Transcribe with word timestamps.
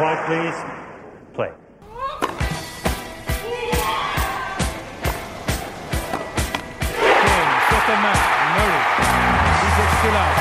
Quiet, 0.00 0.24
please. 0.24 0.56
Play. 1.34 1.52
Second 7.68 8.00
man, 8.00 8.16
Murray. 8.56 8.80
He 9.60 9.68
gets 9.76 9.92
still 10.00 10.16
out. 10.16 10.36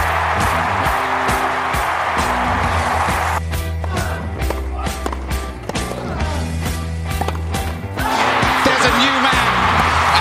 There's 8.63 8.85
a 8.85 8.93
new 8.95 9.15
man 9.27 9.43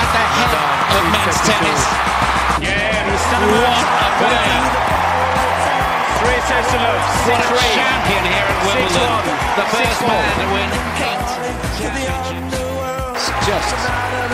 at 0.02 0.08
the 0.14 0.24
head 0.34 0.50
of 0.98 1.04
men's 1.14 1.38
tennis. 1.46 1.82
Yeah, 2.58 3.06
he's 3.06 3.22
still 3.22 3.46
What 3.54 3.86
a 3.86 4.18
player. 4.18 4.77
Three 6.68 6.76
sets 6.76 6.76
to 6.76 6.78
love. 6.84 7.00
What 7.28 7.40
a 7.40 7.64
champion 7.76 8.24
here 8.28 8.44
at 8.44 8.60
Wimbledon. 8.66 9.12
The 9.56 9.66
first 9.72 10.00
man 10.04 10.28
to 10.38 10.46
win 10.54 10.68
eight 11.06 11.24
championships. 11.78 12.60
It's 13.16 13.28
just 13.46 13.72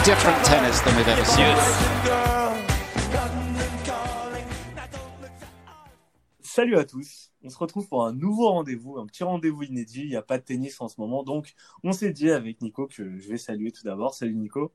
different 0.04 0.38
tennis 0.44 0.80
than 0.80 0.96
we've 0.96 1.08
ever 1.08 1.24
seen. 1.24 1.56
Salut 6.40 6.76
à 6.76 6.84
tous, 6.84 7.32
on 7.42 7.50
se 7.50 7.58
retrouve 7.58 7.88
pour 7.88 8.04
un 8.04 8.12
nouveau 8.12 8.48
rendez-vous, 8.50 8.98
un 8.98 9.06
petit 9.06 9.24
rendez-vous 9.24 9.64
inédit, 9.64 10.02
il 10.02 10.08
n'y 10.10 10.16
a 10.16 10.22
pas 10.22 10.38
de 10.38 10.44
tennis 10.44 10.80
en 10.80 10.86
ce 10.86 11.00
moment, 11.00 11.24
donc 11.24 11.52
on 11.82 11.92
s'est 11.92 12.12
dit 12.12 12.30
avec 12.30 12.62
Nico 12.62 12.86
que 12.86 13.18
je 13.18 13.28
vais 13.28 13.38
saluer 13.38 13.72
tout 13.72 13.82
d'abord. 13.82 14.14
Salut 14.14 14.36
Nico. 14.36 14.72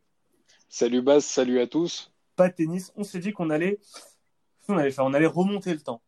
Salut 0.67 1.01
Baz, 1.01 1.23
salut 1.23 1.61
à 1.61 1.67
tous. 1.67 2.11
Pas 2.35 2.49
de 2.49 2.53
tennis, 2.55 2.91
on 2.97 3.05
s'est 3.05 3.19
dit 3.19 3.31
qu'on 3.31 3.49
allait, 3.49 3.79
on 4.67 4.77
allait 4.77 4.91
faire, 4.91 5.05
on 5.05 5.13
allait 5.13 5.25
remonter 5.25 5.73
le 5.73 5.79
temps. 5.79 6.01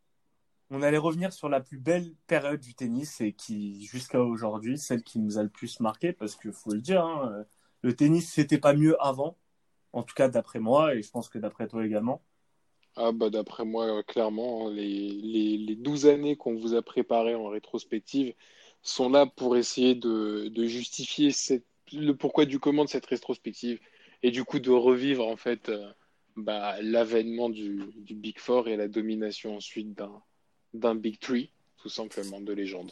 On 0.71 0.81
allait 0.81 0.97
revenir 0.97 1.33
sur 1.33 1.49
la 1.49 1.59
plus 1.59 1.77
belle 1.77 2.15
période 2.27 2.61
du 2.61 2.73
tennis 2.73 3.19
et 3.21 3.33
qui, 3.33 3.85
jusqu'à 3.85 4.21
aujourd'hui, 4.21 4.77
celle 4.77 5.03
qui 5.03 5.19
nous 5.19 5.37
a 5.37 5.43
le 5.43 5.49
plus 5.49 5.81
marqué, 5.81 6.13
parce 6.13 6.35
que 6.35 6.51
faut 6.51 6.71
le 6.71 6.79
dire, 6.79 7.03
hein, 7.05 7.45
le 7.81 7.93
tennis 7.93 8.31
c'était 8.31 8.57
pas 8.57 8.73
mieux 8.73 8.95
avant, 9.03 9.37
en 9.91 10.03
tout 10.03 10.15
cas 10.15 10.29
d'après 10.29 10.59
moi, 10.59 10.95
et 10.95 11.01
je 11.01 11.11
pense 11.11 11.27
que 11.29 11.37
d'après 11.39 11.67
toi 11.67 11.85
également. 11.85 12.21
Ah 12.95 13.11
bah 13.11 13.29
d'après 13.29 13.65
moi, 13.65 13.85
euh, 13.99 14.03
clairement, 14.03 14.67
hein, 14.67 14.71
les, 14.73 15.09
les, 15.09 15.57
les 15.57 15.75
12 15.75 16.07
années 16.07 16.35
qu'on 16.37 16.55
vous 16.55 16.73
a 16.73 16.81
préparées 16.81 17.35
en 17.35 17.47
rétrospective 17.49 18.33
sont 18.81 19.09
là 19.09 19.25
pour 19.25 19.57
essayer 19.57 19.95
de, 19.95 20.47
de 20.49 20.65
justifier 20.65 21.31
le 21.93 22.13
pourquoi 22.13 22.45
du 22.45 22.59
comment 22.59 22.85
de 22.85 22.89
cette 22.89 23.05
rétrospective 23.05 23.79
et 24.23 24.31
du 24.31 24.43
coup 24.45 24.59
de 24.59 24.71
revivre 24.71 25.27
en 25.27 25.35
fait 25.37 25.69
euh, 25.69 25.91
bah, 26.35 26.81
l'avènement 26.81 27.49
du, 27.49 27.81
du 27.97 28.15
Big 28.15 28.39
Four 28.39 28.67
et 28.69 28.77
la 28.77 28.87
domination 28.87 29.55
ensuite 29.57 29.93
d'un 29.93 30.21
d'un 30.73 30.95
Big 30.95 31.19
Three, 31.19 31.51
tout 31.77 31.89
simplement, 31.89 32.41
de 32.41 32.53
légende. 32.53 32.91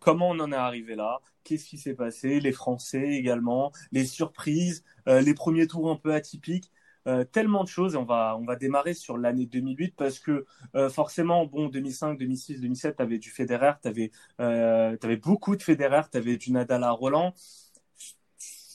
comment 0.00 0.30
on 0.30 0.40
en 0.40 0.50
est 0.50 0.56
arrivé 0.56 0.96
là, 0.96 1.20
qu'est-ce 1.44 1.64
qui 1.66 1.78
s'est 1.78 1.94
passé, 1.94 2.40
les 2.40 2.52
Français 2.52 3.12
également, 3.12 3.72
les 3.92 4.04
surprises, 4.04 4.84
euh, 5.08 5.20
les 5.20 5.34
premiers 5.34 5.66
tours 5.66 5.90
un 5.90 5.96
peu 5.96 6.12
atypiques, 6.12 6.70
euh, 7.08 7.24
tellement 7.24 7.64
de 7.64 7.68
choses. 7.68 7.96
On 7.96 8.04
va, 8.04 8.36
on 8.38 8.44
va 8.44 8.56
démarrer 8.56 8.94
sur 8.94 9.18
l'année 9.18 9.46
2008 9.46 9.94
parce 9.96 10.18
que 10.18 10.46
euh, 10.74 10.88
forcément, 10.88 11.46
bon, 11.46 11.68
2005, 11.68 12.18
2006, 12.18 12.60
2007, 12.60 12.96
tu 12.96 13.02
avais 13.02 13.18
du 13.18 13.30
Federer, 13.30 13.72
tu 13.82 13.88
avais, 13.88 14.10
avais 14.38 15.16
beaucoup 15.16 15.56
de 15.56 15.62
Federer, 15.62 16.02
tu 16.10 16.18
avais 16.18 16.36
du 16.36 16.52
Nadal 16.52 16.84
à 16.84 16.90
Roland. 16.90 17.34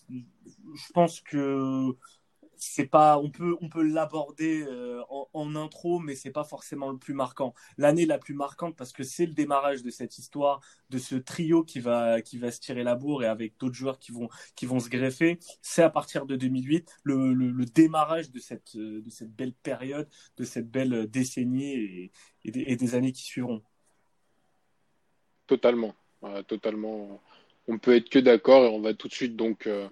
Je 0.10 0.94
pense 0.94 1.22
que 1.22 1.96
c'est 2.58 2.88
pas, 2.88 3.18
on 3.18 3.30
peut, 3.30 3.58
on 3.62 3.70
peut 3.70 3.84
l'aborder 3.84 4.64
euh, 4.68 5.02
en, 5.10 5.56
intro, 5.56 6.00
mais 6.00 6.16
c'est 6.16 6.32
pas 6.32 6.44
forcément 6.44 6.92
le 6.92 6.98
plus 6.98 7.14
marquant. 7.14 7.54
L'année 7.78 8.06
la 8.06 8.18
plus 8.18 8.34
marquante 8.34 8.76
parce 8.76 8.92
que 8.92 9.04
c'est 9.04 9.26
le 9.26 9.34
démarrage 9.34 9.84
de 9.84 9.90
cette 9.90 10.18
histoire, 10.18 10.62
de 10.90 10.98
ce 10.98 11.16
trio 11.16 11.64
qui 11.64 11.80
va, 11.80 12.22
qui 12.22 12.38
va 12.38 12.52
se 12.52 12.60
tirer 12.60 12.84
la 12.84 12.96
bourre 12.96 13.24
et 13.24 13.28
avec 13.28 13.58
d'autres 13.60 13.76
joueurs 13.76 14.00
qui 14.00 14.12
vont, 14.12 14.30
qui 14.56 14.66
vont 14.66 14.80
se 14.80 14.90
greffer. 14.90 15.40
C'est 15.62 15.84
à 15.84 15.90
partir 15.90 16.26
de 16.26 16.36
2008 16.36 16.98
le, 17.04 17.34
le, 17.34 17.66
démarrage 17.66 18.32
de 18.32 18.40
cette, 18.40 18.76
euh, 18.76 19.02
de 19.02 19.10
cette 19.10 19.32
belle 19.32 19.54
période, 19.54 20.08
de 20.38 20.44
cette 20.44 20.70
belle 20.70 21.08
décennie 21.08 22.12
et, 22.44 22.76
des, 22.76 22.96
années 22.96 23.12
qui 23.12 23.24
suivront. 23.24 23.62
Totalement, 25.48 25.96
Voilà, 26.22 26.44
totalement. 26.44 27.22
On 27.68 27.78
peut 27.78 27.96
être 27.96 28.10
que 28.10 28.20
d'accord 28.20 28.64
et 28.64 28.70
on 28.70 28.80
va 28.80 28.94
tout 28.94 29.08
de 29.08 29.14
suite 29.14 29.36
donc 29.36 29.68
euh, 29.68 29.88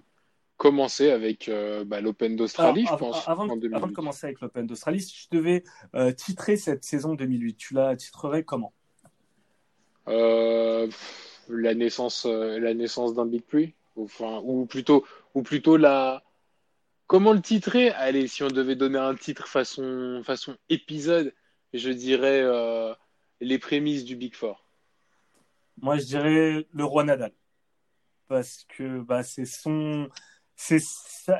commencer 0.56 1.10
avec 1.10 1.48
euh, 1.48 1.84
bah, 1.84 2.00
l'Open 2.00 2.36
d'Australie, 2.36 2.86
je 2.90 2.94
pense, 2.94 3.28
avant, 3.28 3.44
en 3.48 3.56
de, 3.56 3.66
avant 3.66 3.86
de 3.86 3.92
2008. 3.92 3.94
commencer 3.94 4.26
avec 4.26 4.40
l'Open 4.40 4.66
d'Australie, 4.66 5.00
si 5.00 5.28
je 5.30 5.36
devais 5.36 5.64
euh, 5.94 6.12
titrer 6.12 6.56
cette 6.56 6.84
saison 6.84 7.14
2008, 7.14 7.54
tu 7.56 7.74
la 7.74 7.94
titrerais 7.96 8.42
comment? 8.42 8.72
Euh, 10.08 10.88
la 11.48 11.74
naissance, 11.74 12.26
la 12.26 12.74
naissance 12.74 13.14
d'un 13.14 13.26
Big 13.26 13.46
Three, 13.46 13.74
enfin, 13.96 14.40
ou 14.44 14.66
plutôt, 14.66 15.04
ou 15.34 15.42
plutôt 15.42 15.76
la. 15.76 16.22
Comment 17.06 17.32
le 17.32 17.40
titrer? 17.40 17.90
Allez, 17.90 18.26
si 18.26 18.42
on 18.42 18.48
devait 18.48 18.74
donner 18.74 18.98
un 18.98 19.14
titre 19.14 19.46
façon, 19.46 20.22
façon 20.24 20.56
épisode, 20.68 21.32
je 21.72 21.90
dirais 21.90 22.42
les 23.40 23.58
prémices 23.58 24.04
du 24.04 24.16
Big 24.16 24.34
Four. 24.34 24.64
Moi, 25.80 25.98
je 25.98 26.04
dirais 26.04 26.66
le 26.72 26.84
roi 26.84 27.04
Nadal. 27.04 27.32
Parce 28.28 28.64
que 28.68 29.00
bah, 29.00 29.22
c'est 29.22 29.44
son. 29.44 30.08
C'est 30.56 30.80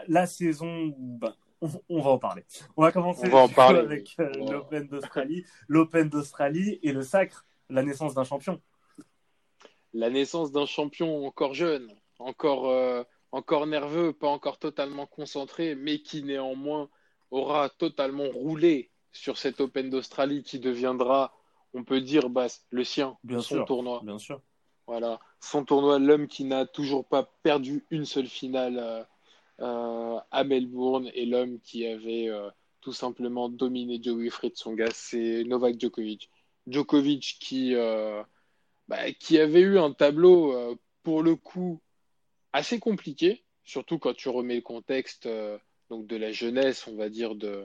la 0.08 0.26
saison 0.26 0.92
où. 0.98 1.18
Bah, 1.18 1.34
on, 1.62 1.70
on 1.88 2.02
va 2.02 2.10
en 2.10 2.18
parler. 2.18 2.44
On 2.76 2.82
va 2.82 2.92
commencer 2.92 3.26
On 3.26 3.30
va 3.30 3.38
en 3.38 3.48
du 3.48 3.54
coup, 3.54 3.56
parler. 3.56 3.78
avec 3.80 4.14
euh, 4.20 4.30
l'Open 4.50 4.86
d'Australie. 4.88 5.44
L'Open 5.68 6.08
d'Australie 6.10 6.78
et 6.82 6.92
le 6.92 7.02
sacre, 7.02 7.46
la 7.70 7.82
naissance 7.82 8.14
d'un 8.14 8.24
champion. 8.24 8.60
La 9.94 10.10
naissance 10.10 10.52
d'un 10.52 10.66
champion 10.66 11.26
encore 11.26 11.54
jeune, 11.54 11.90
encore, 12.18 12.68
euh, 12.68 13.02
encore 13.32 13.66
nerveux, 13.66 14.12
pas 14.12 14.28
encore 14.28 14.58
totalement 14.58 15.06
concentré, 15.06 15.74
mais 15.74 16.00
qui 16.02 16.22
néanmoins 16.22 16.90
aura 17.30 17.70
totalement 17.70 18.28
roulé 18.28 18.90
sur 19.12 19.38
cet 19.38 19.60
Open 19.62 19.88
d'Australie 19.88 20.42
qui 20.42 20.58
deviendra, 20.58 21.34
on 21.72 21.84
peut 21.84 22.02
dire, 22.02 22.28
bah, 22.28 22.48
le 22.70 22.84
sien, 22.84 23.16
Bien 23.24 23.40
son 23.40 23.54
sûr. 23.56 23.64
tournoi. 23.64 24.02
Bien 24.04 24.18
sûr. 24.18 24.42
Voilà, 24.86 25.18
son 25.40 25.64
tournoi, 25.64 25.98
l'homme 25.98 26.28
qui 26.28 26.44
n'a 26.44 26.64
toujours 26.64 27.04
pas 27.04 27.24
perdu 27.42 27.84
une 27.90 28.04
seule 28.04 28.28
finale 28.28 28.78
euh, 28.78 29.02
euh, 29.60 30.20
à 30.30 30.44
Melbourne 30.44 31.10
et 31.14 31.26
l'homme 31.26 31.58
qui 31.60 31.84
avait 31.86 32.28
euh, 32.28 32.48
tout 32.80 32.92
simplement 32.92 33.48
dominé 33.48 33.98
Joe 34.00 34.16
Wilfried 34.16 34.54
Tsonga, 34.54 34.86
c'est 34.92 35.42
Novak 35.44 35.80
Djokovic. 35.80 36.30
Djokovic 36.68 37.38
qui, 37.40 37.74
bah, 38.88 38.98
avait 38.98 39.60
eu 39.60 39.78
un 39.78 39.92
tableau 39.92 40.78
pour 41.02 41.22
le 41.22 41.34
coup 41.36 41.80
assez 42.52 42.78
compliqué, 42.78 43.44
surtout 43.64 43.98
quand 43.98 44.14
tu 44.14 44.28
remets 44.28 44.56
le 44.56 44.62
contexte 44.62 45.28
donc 45.90 46.06
de 46.06 46.16
la 46.16 46.32
jeunesse, 46.32 46.86
on 46.86 46.96
va 46.96 47.08
dire, 47.08 47.34
de, 47.34 47.64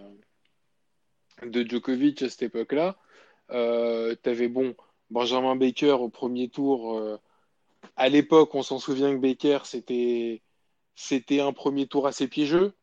de 1.44 1.68
Djokovic 1.68 2.22
à 2.24 2.30
cette 2.30 2.44
époque-là. 2.44 2.98
Tu 3.50 4.50
bon 4.50 4.76
Benjamin 5.12 5.56
Baker 5.56 5.92
au 6.00 6.10
premier 6.10 6.50
tour. 6.50 6.98
euh, 6.98 7.18
à 7.96 8.10
l'époque, 8.10 8.56
on 8.56 8.64
s'en 8.64 8.80
souvient 8.80 9.14
que 9.14 9.20
Baker, 9.20 9.60
c'était 9.66 10.42
c'était 10.96 11.42
un 11.42 11.54
premier 11.54 11.88
tour 11.88 12.08
assez 12.08 12.28
piégeux. 12.28 12.74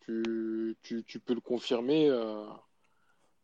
Tu, 0.00 0.76
tu, 0.82 1.04
tu 1.04 1.20
peux 1.20 1.34
le 1.34 1.40
confirmer. 1.40 2.08
euh. 2.08 2.44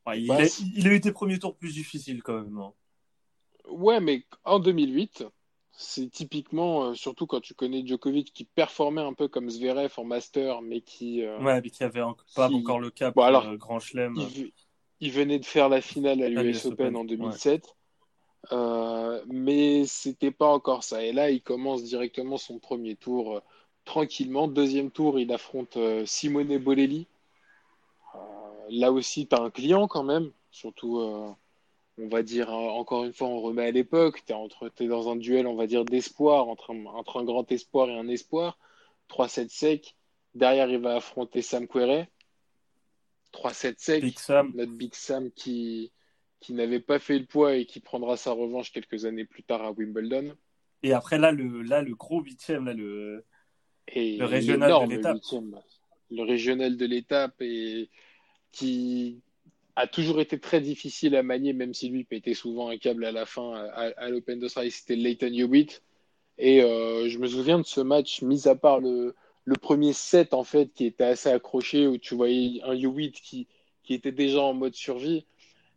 Ouais, 0.07 0.21
il, 0.21 0.29
Bah, 0.29 0.39
a, 0.41 0.47
il 0.77 0.89
a 0.89 0.93
eu 0.93 1.01
des 1.01 1.13
premiers 1.13 1.39
tours 1.39 1.57
plus 1.57 1.75
difficiles 1.75 2.23
quand 2.23 2.41
même. 2.43 2.59
hein. 2.59 2.73
Ouais, 3.69 4.01
mais 4.01 4.25
en 4.45 4.59
2008, 4.61 5.25
c'est 5.73 6.09
typiquement, 6.11 6.85
euh, 6.85 6.95
surtout 6.95 7.27
quand 7.27 7.41
tu 7.41 7.55
connais 7.55 7.85
Djokovic 7.85 8.33
qui 8.33 8.45
performait 8.45 9.03
un 9.03 9.13
peu 9.13 9.29
comme 9.29 9.51
Zverev 9.51 9.93
en 9.97 10.05
master, 10.05 10.63
mais 10.63 10.81
qui, 10.81 11.23
euh, 11.23 11.43
Ouais, 11.43 11.61
mais 11.61 11.71
qui 11.71 11.83
avait 11.85 12.01
en- 12.01 12.17
pas 12.35 12.49
encore 12.49 12.81
le 12.81 12.91
cap 12.91 13.15
Bon, 13.15 13.23
alors, 13.23 13.45
euh, 13.45 13.57
Grand 13.57 13.81
Chelem. 13.81 14.17
il, 15.01 15.11
venait 15.13 15.39
de 15.39 15.45
faire 15.45 15.69
la 15.69 15.81
finale 15.81 16.23
à 16.23 16.27
À 16.27 16.29
l'US 16.29 16.65
Open, 16.67 16.97
en 16.97 17.05
2007. 17.05 17.76
Euh, 18.53 19.23
mais 19.27 19.87
c'était 19.87 20.31
pas 20.31 20.47
encore 20.47 20.85
ça. 20.85 21.03
Et 21.03 21.13
là, 21.13 21.31
il 21.31 21.43
commence 21.43 21.83
directement 21.83 22.37
son 22.37 22.59
premier 22.59 22.97
tour 22.97 23.37
euh, 23.37 23.41
tranquillement. 23.85 24.49
Deuxième 24.49 24.91
tour, 24.91 25.19
il 25.19 25.33
affronte 25.33 25.77
euh, 25.77 26.07
Simone 26.07 26.59
Bolelli. 26.59 27.07
Euh, 28.15 28.19
là 28.71 28.93
aussi, 28.93 29.27
tu 29.27 29.35
as 29.35 29.41
un 29.41 29.51
client 29.51 29.89
quand 29.89 30.05
même. 30.05 30.31
Surtout, 30.51 31.01
on 31.99 32.09
va 32.09 32.23
dire, 32.23 32.51
encore 32.51 33.05
une 33.05 33.13
fois, 33.13 33.29
on 33.29 33.41
remet 33.41 33.67
à 33.67 33.71
l'époque. 33.71 34.23
Tu 34.27 34.33
es, 34.33 34.89
dans 34.89 35.11
un 35.11 35.17
duel, 35.17 35.47
on 35.47 35.55
va 35.55 35.67
dire, 35.67 35.85
d'espoir 35.85 36.49
entre 36.49 36.73
un, 36.73 36.87
entre 36.87 37.21
un 37.21 37.25
grand 37.25 37.51
espoir 37.53 37.91
et 37.91 37.99
un 37.99 38.09
espoir. 38.09 38.59
3-7 39.11 39.49
sec. 39.51 39.97
Derrière, 40.35 40.71
il 40.71 40.79
va 40.79 40.97
affronter 40.97 41.43
Sam 41.43 41.67
Querrey. 41.67 42.09
3-7 43.35 43.75
sec. 43.77 44.03
Big 44.03 44.19
Sam. 44.19 44.53
Notre 44.55 44.73
Big 44.73 44.95
Sam 44.95 45.31
qui, 45.31 45.91
qui 46.47 46.53
n'avait 46.53 46.79
pas 46.79 47.01
fait 47.01 47.19
le 47.19 47.25
poids 47.25 47.57
et 47.57 47.67
qui 47.67 47.81
prendra 47.81 48.17
sa 48.17 48.31
revanche 48.31 48.71
quelques 48.71 49.05
années 49.05 49.25
plus 49.25 49.43
tard 49.43 49.63
à 49.63 49.73
Wimbledon. 49.73 50.37
Et 50.85 50.93
après, 50.93 51.19
là, 51.19 51.33
le, 51.33 51.63
là, 51.63 51.83
le 51.83 51.97
gros 51.97 52.23
huitième, 52.23 52.67
là, 52.67 52.73
le, 52.73 53.25
Et 53.89 54.17
Le 54.17 54.27
régional 54.27 54.87
de 54.87 54.95
l'étape. 54.95 55.19
Le 56.13 56.23
régional 56.23 56.77
de 56.77 56.87
l'étape 56.87 57.35
et 57.41 57.91
qui 58.53 59.19
a 59.75 59.89
toujours 59.89 60.21
été 60.21 60.39
très 60.39 60.61
difficile 60.61 61.17
à 61.17 61.25
manier, 61.25 61.53
même 61.53 61.75
si 61.75 61.89
lui 61.89 62.05
pétait 62.05 62.35
souvent 62.35 62.69
un 62.69 62.77
câble 62.77 63.05
à 63.05 63.11
la 63.11 63.27
fin 63.27 63.53
à, 63.53 63.91
à 63.97 64.09
l'Open 64.09 64.39
d'Australie. 64.39 64.71
C'était 64.71 64.95
Leighton 64.95 65.33
Hewitt. 65.33 65.83
Et 66.39 66.63
euh, 66.63 67.09
je 67.09 67.19
me 67.19 67.27
souviens 67.27 67.59
de 67.59 67.67
ce 67.67 67.81
match, 67.81 68.23
mis 68.23 68.47
à 68.47 68.55
part 68.55 68.79
le, 68.79 69.17
le 69.45 69.55
premier 69.57 69.93
set, 69.93 70.33
en 70.33 70.45
fait, 70.45 70.73
qui 70.73 70.87
était 70.87 71.03
assez 71.03 71.29
accroché, 71.29 71.89
où 71.89 71.99
tu 71.99 72.15
voyais 72.15 72.63
un 72.63 72.77
U8 72.77 73.11
qui, 73.11 73.49
qui 73.83 73.95
était 73.95 74.13
déjà 74.13 74.43
en 74.43 74.55
mode 74.55 74.77
survie. 74.77 75.27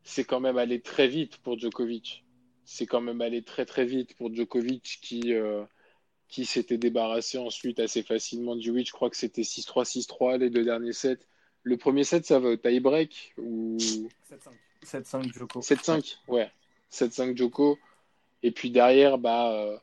C'est 0.04 0.24
quand 0.24 0.40
même 0.40 0.58
allé 0.58 0.82
très 0.82 1.08
vite 1.08 1.38
pour 1.38 1.58
Djokovic. 1.58 2.24
C'est 2.66 2.86
quand 2.86 3.02
même 3.02 3.22
allé 3.22 3.42
très 3.42 3.66
très 3.66 3.86
vite 3.86 4.16
pour 4.16 4.34
Djokovic 4.34 5.00
qui, 5.02 5.34
euh, 5.34 5.64
qui 6.28 6.46
s'était 6.46 6.78
débarrassé 6.78 7.38
ensuite 7.38 7.80
assez 7.80 8.04
facilement 8.04 8.56
du 8.56 8.72
8. 8.72 8.86
Je 8.88 8.92
crois 8.92 9.10
que 9.10 9.18
c'était 9.18 9.44
6-3, 9.44 9.86
6-3 9.86 10.38
les 10.38 10.50
deux 10.50 10.64
derniers 10.64 10.94
sets. 10.94 11.20
Le 11.64 11.78
premier 11.78 12.04
set, 12.04 12.26
ça 12.26 12.40
va 12.40 12.50
au 12.50 12.56
tie-break 12.56 13.34
ou? 13.38 13.78
7-5 14.84 15.34
Djoko. 15.34 15.60
7-5, 15.62 16.18
ouais. 16.28 16.50
7-5 16.92 17.36
Djoko. 17.36 17.78
Et 18.44 18.52
puis 18.52 18.72
derrière, 18.72 19.18
bah, 19.18 19.52
euh, 19.52 19.78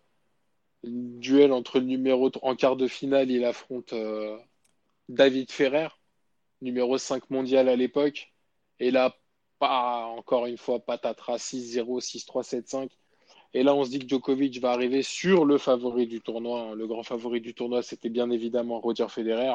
duel 0.84 1.52
entre 1.52 1.78
le 1.78 1.86
numéro 1.86 2.30
en 2.42 2.56
quart 2.56 2.76
de 2.76 2.88
finale, 2.88 3.30
il 3.30 3.44
affronte 3.44 3.92
euh, 3.92 4.38
David 5.08 5.50
Ferrer, 5.50 5.88
numéro 6.62 6.98
5 6.98 7.30
mondial 7.30 7.68
à 7.68 7.76
l'époque. 7.76 8.32
Et 8.78 8.90
là, 8.90 9.16
pas 9.58 10.06
encore 10.06 10.46
une 10.46 10.58
fois, 10.58 10.80
patatras 10.80 11.38
6-0, 11.38 12.00
6-3, 12.00 12.42
7-5. 12.42 12.90
Et 13.54 13.62
là, 13.62 13.74
on 13.74 13.84
se 13.84 13.90
dit 13.90 13.98
que 13.98 14.08
Djokovic 14.08 14.60
va 14.60 14.72
arriver 14.72 15.02
sur 15.02 15.44
le 15.44 15.58
favori 15.58 16.06
du 16.06 16.20
tournoi. 16.20 16.74
Le 16.74 16.86
grand 16.86 17.02
favori 17.02 17.40
du 17.40 17.54
tournoi, 17.54 17.82
c'était 17.82 18.10
bien 18.10 18.30
évidemment 18.30 18.80
Roger 18.80 19.08
Federer, 19.08 19.54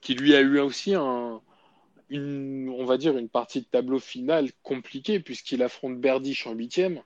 qui 0.00 0.14
lui 0.14 0.34
a 0.34 0.40
eu 0.40 0.58
aussi 0.58 0.94
un, 0.94 1.40
une, 2.08 2.68
on 2.70 2.84
va 2.84 2.98
dire, 2.98 3.16
une 3.16 3.28
partie 3.28 3.60
de 3.60 3.66
tableau 3.66 3.98
final 3.98 4.50
compliquée, 4.62 5.20
puisqu'il 5.20 5.62
affronte 5.62 5.98
Berdych 6.00 6.46
en 6.46 6.52
huitième. 6.52 7.02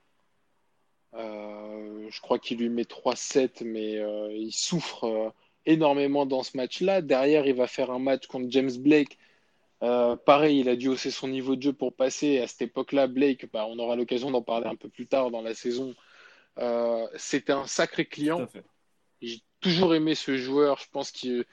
Euh, 1.14 2.06
je 2.10 2.20
crois 2.20 2.38
qu'il 2.38 2.58
lui 2.58 2.68
met 2.68 2.82
3-7, 2.82 3.64
mais 3.64 3.98
euh, 3.98 4.32
il 4.32 4.52
souffre 4.52 5.04
euh, 5.04 5.30
énormément 5.64 6.26
dans 6.26 6.42
ce 6.42 6.56
match-là. 6.56 7.02
Derrière, 7.02 7.46
il 7.46 7.54
va 7.54 7.66
faire 7.66 7.90
un 7.90 7.98
match 7.98 8.26
contre 8.26 8.46
James 8.50 8.76
Blake. 8.78 9.18
Pareil, 9.80 10.60
il 10.60 10.68
a 10.68 10.76
dû 10.76 10.88
hausser 10.88 11.10
son 11.10 11.28
niveau 11.28 11.56
de 11.56 11.62
jeu 11.62 11.72
pour 11.72 11.94
passer. 11.94 12.40
À 12.40 12.46
cette 12.46 12.62
époque-là, 12.62 13.06
Blake, 13.06 13.50
bah, 13.52 13.66
on 13.68 13.78
aura 13.78 13.96
l'occasion 13.96 14.30
d'en 14.30 14.42
parler 14.42 14.66
un 14.66 14.76
peu 14.76 14.88
plus 14.88 15.06
tard 15.06 15.30
dans 15.30 15.42
la 15.42 15.54
saison. 15.54 15.94
C'était 17.16 17.52
un 17.52 17.66
sacré 17.66 18.06
client. 18.06 18.46
J'ai 19.20 19.40
toujours 19.60 19.94
aimé 19.94 20.14
ce 20.14 20.36
joueur. 20.36 20.78
Je 20.78 20.88
pense 20.90 21.10
qu'il, 21.10 21.44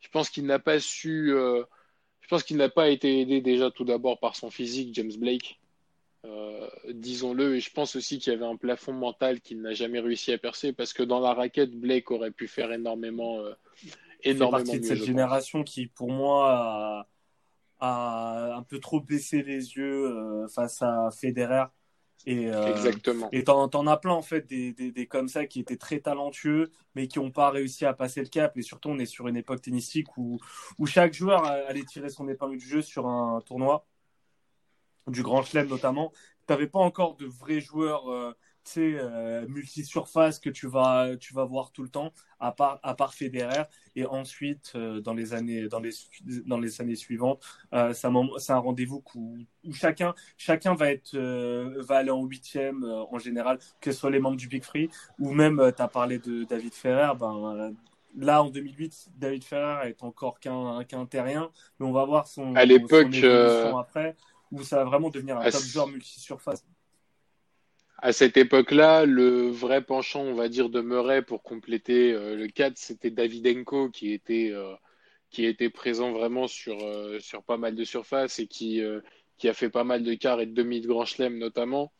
je 0.00 0.08
pense 0.08 0.30
qu'il 0.30 0.46
n'a 0.46 0.58
pas 0.58 0.80
su. 0.80 1.30
je 1.30 2.28
pense 2.28 2.42
qu'il 2.42 2.56
n'a 2.56 2.68
pas 2.68 2.88
été 2.88 3.20
aidé 3.20 3.40
déjà 3.40 3.70
tout 3.70 3.84
d'abord 3.84 4.18
par 4.20 4.36
son 4.36 4.50
physique, 4.50 4.94
James 4.94 5.16
Blake. 5.16 5.58
Euh, 6.24 6.68
disons-le, 6.90 7.56
et 7.56 7.60
je 7.60 7.70
pense 7.70 7.94
aussi 7.94 8.18
qu'il 8.18 8.32
y 8.32 8.36
avait 8.36 8.44
un 8.44 8.56
plafond 8.56 8.92
mental 8.92 9.40
qu'il 9.40 9.60
n'a 9.60 9.72
jamais 9.72 10.00
réussi 10.00 10.32
à 10.32 10.38
percer 10.38 10.72
parce 10.72 10.92
que 10.92 11.04
dans 11.04 11.20
la 11.20 11.32
raquette, 11.32 11.70
Blake 11.70 12.10
aurait 12.10 12.32
pu 12.32 12.48
faire 12.48 12.72
énormément, 12.72 13.38
euh, 13.38 13.52
énormément 14.24 14.64
partie 14.64 14.80
de 14.80 14.84
cette 14.84 15.04
génération 15.04 15.62
qui, 15.62 15.86
pour 15.86 16.10
moi, 16.10 16.50
a, 16.50 17.06
un 17.80 18.62
peu 18.62 18.78
trop 18.80 19.00
baissé 19.00 19.42
les 19.42 19.76
yeux 19.76 20.06
euh, 20.06 20.48
face 20.48 20.82
à 20.82 21.10
Federer. 21.10 21.64
Et, 22.26 22.48
euh, 22.48 22.74
Exactement. 22.74 23.28
Et 23.32 23.44
t'en, 23.44 23.86
as 23.86 23.96
plein 23.96 24.12
en 24.12 24.22
fait 24.22 24.46
des, 24.46 24.72
des, 24.72 24.90
des, 24.90 25.06
comme 25.06 25.28
ça 25.28 25.46
qui 25.46 25.60
étaient 25.60 25.76
très 25.76 26.00
talentueux 26.00 26.72
mais 26.94 27.06
qui 27.06 27.20
n'ont 27.20 27.30
pas 27.30 27.50
réussi 27.50 27.86
à 27.86 27.94
passer 27.94 28.20
le 28.20 28.28
cap. 28.28 28.56
Et 28.56 28.62
surtout, 28.62 28.88
on 28.88 28.98
est 28.98 29.06
sur 29.06 29.28
une 29.28 29.36
époque 29.36 29.62
tennistique 29.62 30.16
où, 30.18 30.38
où 30.78 30.86
chaque 30.86 31.14
joueur 31.14 31.44
allait 31.44 31.84
tirer 31.84 32.08
son 32.08 32.28
épingle 32.28 32.58
du 32.58 32.66
jeu 32.66 32.82
sur 32.82 33.06
un 33.06 33.40
tournoi 33.42 33.86
du 35.10 35.22
Grand 35.22 35.42
Chelem 35.42 35.68
notamment, 35.68 36.12
tu 36.46 36.52
n'avais 36.52 36.66
pas 36.66 36.78
encore 36.78 37.16
de 37.16 37.26
vrais 37.26 37.60
joueurs 37.60 38.10
euh, 38.10 38.36
euh, 38.76 39.46
multi-surface 39.48 40.38
que 40.38 40.50
tu 40.50 40.66
vas, 40.66 41.16
tu 41.16 41.34
vas 41.34 41.44
voir 41.44 41.72
tout 41.72 41.82
le 41.82 41.88
temps, 41.88 42.12
à 42.40 42.52
part, 42.52 42.78
à 42.82 42.94
part 42.94 43.14
Federer. 43.14 43.64
Et 43.96 44.06
ensuite, 44.06 44.72
euh, 44.74 45.00
dans, 45.00 45.14
les 45.14 45.34
années, 45.34 45.68
dans, 45.68 45.80
les, 45.80 45.90
dans 46.46 46.58
les 46.58 46.80
années 46.80 46.96
suivantes, 46.96 47.42
euh, 47.72 47.92
c'est 47.92 48.06
un, 48.06 48.58
rendez-vous 48.58 49.02
où, 49.14 49.36
où, 49.64 49.72
chacun, 49.72 50.14
chacun 50.36 50.74
va, 50.74 50.92
être, 50.92 51.14
euh, 51.14 51.82
va 51.82 51.96
aller 51.98 52.10
en 52.10 52.24
huitième 52.24 52.84
en 52.84 53.18
général, 53.18 53.58
que 53.80 53.92
ce 53.92 53.98
soit 53.98 54.10
les 54.10 54.20
membres 54.20 54.36
du 54.36 54.48
Big 54.48 54.62
Free, 54.62 54.88
ou 55.18 55.32
même, 55.32 55.72
tu 55.76 55.82
as 55.82 55.88
parlé 55.88 56.18
de 56.18 56.44
David 56.44 56.74
Ferrer, 56.74 57.12
ben, 57.18 57.74
Là, 58.16 58.42
en 58.42 58.48
2008, 58.48 59.10
David 59.16 59.44
Ferrer 59.44 59.90
est 59.90 60.02
encore 60.02 60.40
qu'un 60.40 60.82
qu'un 60.84 61.04
terrien, 61.04 61.52
mais 61.78 61.86
on 61.86 61.92
va 61.92 62.04
voir 62.06 62.26
son, 62.26 62.56
à 62.56 62.64
l'époque 62.64 63.14
après 63.78 64.16
où 64.50 64.62
ça 64.62 64.78
va 64.78 64.84
vraiment 64.84 65.10
devenir 65.10 65.38
un 65.38 65.50
top 65.50 65.60
joueur 65.60 65.88
multi-surface 65.88 66.64
à 68.00 68.12
cette 68.12 68.36
époque-là, 68.36 69.04
le 69.04 69.48
vrai 69.48 69.82
penchant, 69.82 70.20
on 70.20 70.34
va 70.34 70.48
dire, 70.48 70.70
de 70.70 70.80
Murray 70.80 71.22
pour 71.22 71.42
compléter 71.42 72.12
euh, 72.12 72.36
le 72.36 72.46
4, 72.46 72.76
c'était 72.76 73.10
Davidenko 73.10 73.90
qui 73.90 74.12
était, 74.12 74.50
euh, 74.52 74.74
qui 75.30 75.44
était 75.44 75.68
présent 75.68 76.12
vraiment 76.12 76.46
sur, 76.46 76.78
euh, 76.80 77.18
sur 77.18 77.42
pas 77.42 77.56
mal 77.56 77.74
de 77.74 77.84
surfaces 77.84 78.38
et 78.38 78.46
qui, 78.46 78.80
qui 79.36 79.48
a 79.48 79.54
fait 79.54 79.68
pas 79.68 79.84
mal 79.84 80.04
de 80.04 80.14
quarts 80.14 80.40
et 80.40 80.46
de 80.46 80.54
demi 80.54 80.80
de 80.80 80.86
Grand 80.86 81.04
Chelem 81.04 81.38
notamment. 81.38 81.92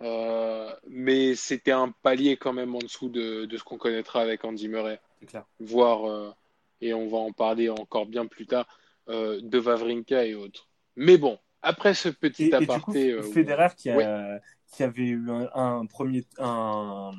mais 0.00 1.34
c'était 1.36 1.72
un 1.72 1.92
palier 2.02 2.36
quand 2.36 2.52
même 2.52 2.74
en 2.74 2.80
dessous 2.80 3.08
de, 3.08 3.44
de 3.44 3.56
ce 3.56 3.62
qu'on 3.62 3.78
connaîtra 3.78 4.20
avec 4.20 4.44
Andy 4.44 4.68
Murray. 4.68 5.00
Clair. 5.26 5.44
Voire, 5.60 6.36
et 6.80 6.94
on 6.94 7.06
va 7.08 7.18
en 7.18 7.32
parler 7.32 7.68
encore 7.68 8.06
bien 8.06 8.26
plus 8.26 8.46
tard, 8.46 8.66
de 9.08 9.58
Vavrinka 9.58 10.24
et 10.24 10.34
autres. 10.34 10.68
Mais 10.96 11.16
bon, 11.16 11.38
après 11.62 11.94
ce 11.94 12.08
petit 12.08 12.52
aparté. 12.54 13.08
Et 13.08 13.14
du 13.14 13.20
coup, 13.20 13.32
Federer 13.32 13.68
qui, 13.76 13.90
a, 13.90 14.40
qui 14.72 14.82
avait 14.82 15.06
eu 15.06 15.28
un, 15.54 15.86
premier, 15.86 16.24
un, 16.38 17.10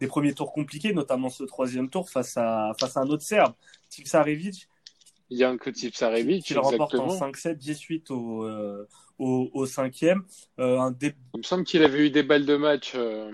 des 0.00 0.06
premiers 0.06 0.32
tours 0.32 0.52
compliqués, 0.52 0.92
notamment 0.92 1.30
ce 1.30 1.44
troisième 1.44 1.88
tour 1.88 2.08
face 2.10 2.36
à, 2.36 2.72
face 2.78 2.96
à 2.96 3.00
un 3.00 3.08
autre 3.08 3.22
Serbe, 3.22 3.54
Tipsarevic. 3.90 4.68
Janko 5.30 5.70
Tipsarevic, 5.70 6.44
qui 6.44 6.54
le 6.54 6.60
remporte 6.60 6.94
en 6.96 7.08
5-7, 7.08 7.54
18 7.54 8.10
au, 8.10 8.44
euh, 8.44 8.88
au, 9.18 9.50
au, 9.52 9.66
cinquième. 9.66 10.24
Euh, 10.58 10.78
un 10.78 10.96
Il 11.00 11.14
me 11.36 11.42
semble 11.42 11.64
qu'il 11.64 11.84
avait 11.84 12.06
eu 12.06 12.10
des 12.10 12.24
balles 12.24 12.46
de 12.46 12.56
match 12.56 12.92
euh, 12.96 13.30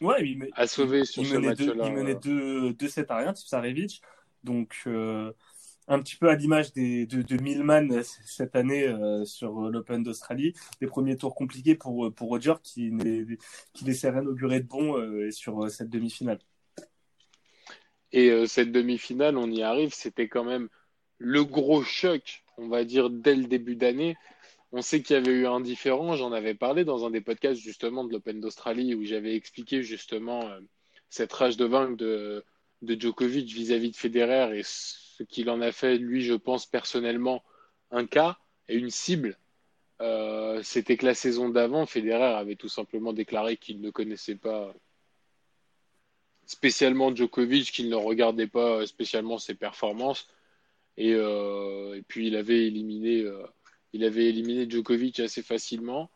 ouais, 0.00 0.26
il 0.26 0.48
à 0.54 0.66
sauver 0.66 1.04
sur 1.04 1.22
il 1.22 1.28
ce 1.28 1.36
match-là. 1.36 1.74
Il 1.86 1.92
menait 1.92 2.14
2-7 2.14 3.06
à 3.08 3.16
rien, 3.18 3.32
Tipsarevic. 3.32 4.02
Donc, 4.44 4.76
euh, 4.86 5.32
un 5.88 6.00
petit 6.00 6.16
peu 6.16 6.28
à 6.28 6.34
l'image 6.34 6.72
de, 6.72 7.04
de 7.04 7.42
Millman 7.42 8.02
cette 8.02 8.56
année 8.56 8.86
euh, 8.86 9.24
sur 9.24 9.70
l'Open 9.70 10.02
d'Australie, 10.02 10.54
des 10.80 10.86
premiers 10.86 11.16
tours 11.16 11.34
compliqués 11.34 11.74
pour, 11.74 12.12
Roger 12.20 12.54
qui, 12.62 12.90
qui 13.72 13.84
laissait 13.84 14.10
rien 14.10 14.26
augurer 14.26 14.60
de 14.60 14.66
bon 14.66 14.96
euh, 14.98 15.30
sur 15.30 15.64
euh, 15.64 15.68
cette 15.68 15.90
demi-finale. 15.90 16.38
Et 18.12 18.46
cette 18.46 18.72
demi-finale, 18.72 19.36
on 19.36 19.50
y 19.50 19.62
arrive, 19.62 19.92
c'était 19.92 20.28
quand 20.28 20.44
même 20.44 20.68
le 21.18 21.44
gros 21.44 21.82
choc, 21.82 22.44
on 22.56 22.68
va 22.68 22.84
dire, 22.84 23.10
dès 23.10 23.34
le 23.34 23.44
début 23.44 23.76
d'année. 23.76 24.16
On 24.72 24.80
sait 24.80 25.02
qu'il 25.02 25.14
y 25.14 25.18
avait 25.18 25.32
eu 25.32 25.46
un 25.46 25.60
différent, 25.60 26.14
j'en 26.14 26.32
avais 26.32 26.54
parlé 26.54 26.84
dans 26.84 27.04
un 27.04 27.10
des 27.10 27.20
podcasts 27.20 27.60
justement 27.60 28.04
de 28.04 28.12
l'Open 28.12 28.40
d'Australie 28.40 28.94
où 28.94 29.04
j'avais 29.04 29.34
expliqué 29.34 29.82
justement 29.82 30.48
cette 31.10 31.32
rage 31.32 31.58
de 31.58 31.66
vaincre 31.66 31.96
de, 31.96 32.44
de 32.80 32.98
Djokovic 32.98 33.52
vis-à-vis 33.52 33.88
-vis 33.88 33.92
de 33.92 33.96
Federer 33.96 34.58
et 34.60 34.62
ce 35.16 35.22
qu'il 35.22 35.48
en 35.48 35.62
a 35.62 35.72
fait, 35.72 35.96
lui, 35.96 36.22
je 36.22 36.34
pense 36.34 36.66
personnellement, 36.66 37.42
un 37.90 38.06
cas 38.06 38.38
et 38.68 38.76
une 38.76 38.90
cible. 38.90 39.38
Euh, 40.02 40.62
c'était 40.62 40.98
que 40.98 41.06
la 41.06 41.14
saison 41.14 41.48
d'avant, 41.48 41.86
Federer 41.86 42.34
avait 42.34 42.56
tout 42.56 42.68
simplement 42.68 43.14
déclaré 43.14 43.56
qu'il 43.56 43.80
ne 43.80 43.90
connaissait 43.90 44.36
pas 44.36 44.74
spécialement 46.44 47.14
Djokovic, 47.14 47.72
qu'il 47.72 47.88
ne 47.88 47.96
regardait 47.96 48.46
pas 48.46 48.86
spécialement 48.86 49.38
ses 49.38 49.54
performances. 49.54 50.28
Et, 50.98 51.14
euh, 51.14 51.98
puis 52.08 52.26
euh, 52.26 53.46
il 53.94 54.04
avait 54.04 54.26
éliminé 54.26 54.68
Djokovic 54.68 55.20
assez 55.20 55.42
facilement. 55.42 56.10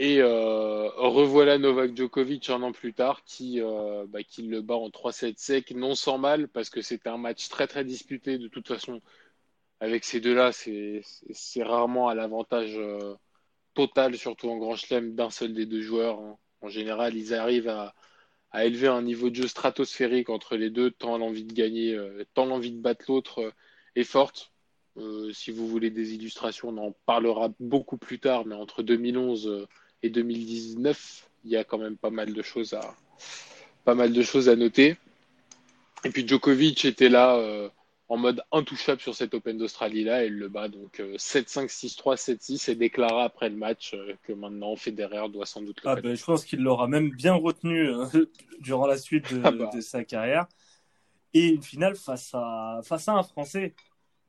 Et 0.00 0.20
euh, 0.20 0.88
revoilà 0.96 1.56
Novak 1.58 1.96
Djokovic 1.96 2.50
un 2.50 2.62
an 2.62 2.72
plus 2.72 2.94
tard 2.94 3.22
qui, 3.24 3.60
euh, 3.60 4.06
bah, 4.08 4.24
qui 4.24 4.42
le 4.42 4.60
bat 4.60 4.74
en 4.74 4.88
3-7 4.90 5.34
sec, 5.38 5.70
non 5.70 5.94
sans 5.94 6.18
mal, 6.18 6.48
parce 6.48 6.68
que 6.68 6.82
c'était 6.82 7.08
un 7.08 7.16
match 7.18 7.48
très 7.48 7.68
très 7.68 7.84
disputé. 7.84 8.38
De 8.38 8.48
toute 8.48 8.66
façon, 8.66 9.00
avec 9.80 10.04
ces 10.04 10.20
deux-là, 10.20 10.50
c'est 10.52 11.02
rarement 11.62 12.08
à 12.08 12.14
l'avantage 12.16 12.74
euh, 12.76 13.14
total, 13.74 14.16
surtout 14.16 14.50
en 14.50 14.58
Grand 14.58 14.76
Chelem, 14.76 15.14
d'un 15.14 15.30
seul 15.30 15.54
des 15.54 15.66
deux 15.66 15.82
joueurs. 15.82 16.18
Hein. 16.20 16.38
En 16.60 16.68
général, 16.68 17.16
ils 17.16 17.32
arrivent 17.34 17.68
à, 17.68 17.94
à, 18.50 18.64
élever 18.66 18.88
un 18.88 19.02
niveau 19.02 19.30
de 19.30 19.36
jeu 19.36 19.48
stratosphérique 19.48 20.30
entre 20.30 20.56
les 20.56 20.70
deux, 20.70 20.90
tant 20.90 21.18
l'envie 21.18 21.44
de 21.44 21.52
gagner, 21.52 21.96
tant 22.34 22.46
l'envie 22.46 22.72
de 22.72 22.80
battre 22.80 23.04
l'autre 23.08 23.52
est 23.96 24.04
forte. 24.04 24.52
si 25.32 25.52
vous 25.52 25.68
voulez 25.68 25.90
des 25.90 26.14
illustrations, 26.14 26.70
on 26.70 26.78
en 26.78 26.92
parlera 27.06 27.50
beaucoup 27.60 27.98
plus 27.98 28.18
tard, 28.20 28.46
mais 28.46 28.54
entre 28.54 28.82
2011 28.82 29.66
et 30.04 30.10
2019, 30.10 31.30
il 31.44 31.52
y 31.52 31.56
a 31.56 31.64
quand 31.64 31.78
même 31.78 31.96
pas 31.96 32.10
mal 32.10 32.34
de 32.34 32.42
choses 32.42 32.74
à, 32.74 32.94
pas 33.86 33.94
mal 33.94 34.12
de 34.12 34.22
choses 34.22 34.50
à 34.50 34.54
noter. 34.54 34.98
Et 36.04 36.10
puis 36.10 36.28
Djokovic 36.28 36.84
était 36.84 37.08
là 37.08 37.36
euh, 37.36 37.70
en 38.08 38.18
mode 38.18 38.42
intouchable 38.52 39.00
sur 39.00 39.14
cet 39.14 39.32
Open 39.32 39.56
d'Australie-là. 39.56 40.24
Elle 40.24 40.34
le 40.34 40.48
bat 40.50 40.68
donc 40.68 41.00
7-5, 41.00 41.70
6-3, 41.70 42.16
7-6 42.16 42.70
et 42.70 42.74
déclara 42.74 43.24
après 43.24 43.48
le 43.48 43.56
match 43.56 43.94
euh, 43.94 44.14
que 44.24 44.34
maintenant 44.34 44.76
Federer 44.76 45.30
doit 45.30 45.46
sans 45.46 45.62
doute 45.62 45.82
le 45.82 45.88
ah 45.88 45.96
ben, 45.96 46.14
Je 46.14 46.22
pense 46.22 46.44
qu'il 46.44 46.60
l'aura 46.60 46.86
même 46.86 47.08
bien 47.10 47.32
retenu 47.32 47.88
euh, 47.88 48.04
durant 48.60 48.86
la 48.86 48.98
suite 48.98 49.32
de, 49.32 49.40
ah 49.42 49.52
bah. 49.52 49.70
de, 49.74 49.80
sa 49.80 50.04
carrière. 50.04 50.46
Et 51.32 51.46
une 51.46 51.62
finale 51.62 51.96
face 51.96 52.30
à, 52.34 52.80
face 52.84 53.08
à 53.08 53.14
un 53.14 53.22
Français, 53.22 53.74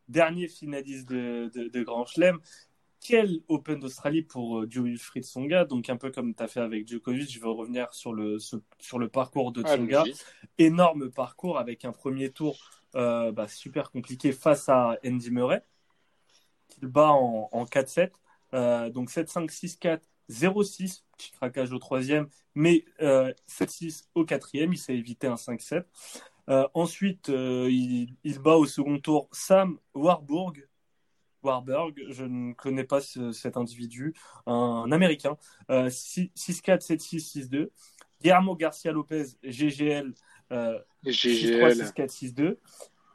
dernier 0.08 0.48
finaliste 0.48 1.10
de, 1.10 1.52
de, 1.54 1.68
de 1.68 1.84
Grand 1.84 2.06
Chelem. 2.06 2.40
Quel 3.08 3.42
Open 3.50 3.80
d'Australie 3.80 4.24
pour 4.24 4.62
euh, 4.62 4.68
Wilfried 4.68 5.24
Tsonga? 5.24 5.66
Donc 5.66 5.90
un 5.90 5.98
peu 5.98 6.12
comme 6.12 6.34
tu 6.34 6.42
as 6.42 6.48
fait 6.48 6.62
avec 6.62 6.88
Djokovic, 6.88 7.30
je 7.30 7.40
vais 7.40 7.48
revenir 7.48 7.94
sur 7.94 8.14
le, 8.14 8.38
sur 8.40 9.00
le 9.00 9.10
parcours 9.10 9.52
de 9.52 9.62
ah, 9.66 9.76
Tsonga. 9.76 10.04
Énorme 10.58 11.12
parcours 11.12 11.60
avec 11.60 11.86
un 11.86 11.92
premier 11.92 12.32
tour 12.32 12.58
euh, 12.96 13.34
bah, 13.34 13.50
super 13.50 13.92
compliqué 13.92 14.32
face 14.32 14.70
à 14.70 14.98
Andy 15.06 15.30
Murray, 15.30 15.62
qu'il 16.70 16.88
bat 16.88 17.12
en, 17.12 17.66
4-7. 17.66 18.12
Euh, 18.54 18.90
donc 18.90 19.10
7-5, 19.10 19.50
6-4, 19.50 20.00
0-6, 20.30 21.04
petit 21.18 21.32
craquage 21.32 21.74
au 21.74 21.80
troisième, 21.80 22.28
mais 22.54 22.86
7-6 23.00 23.04
euh, 23.04 24.22
au 24.22 24.26
quatrième, 24.26 24.72
il 24.72 24.78
s'est 24.78 24.96
évité 24.96 25.28
un 25.28 25.36
5-7. 25.36 25.84
ensuite, 26.74 27.28
il, 27.28 28.40
bat 28.42 28.56
au 28.56 28.66
second 28.66 28.98
tour 29.00 29.28
Sam 29.34 29.78
Warburg, 29.94 30.66
Warburg, 31.46 31.94
je 32.10 32.26
ne 32.26 32.54
connais 32.54 32.84
pas 32.84 33.00
cet 33.00 33.58
individu, 33.58 34.14
un, 34.46 34.92
américain. 34.92 35.38
6-4, 35.70 36.86
7-6, 36.86 37.50
6-2. 37.50 37.70
Guillermo 38.22 38.56
Garcia 38.56 38.92
Lopez, 38.92 39.26
GGL, 39.44 40.14
euh, 40.52 40.80
6-3-6-4-6-2. 41.06 42.58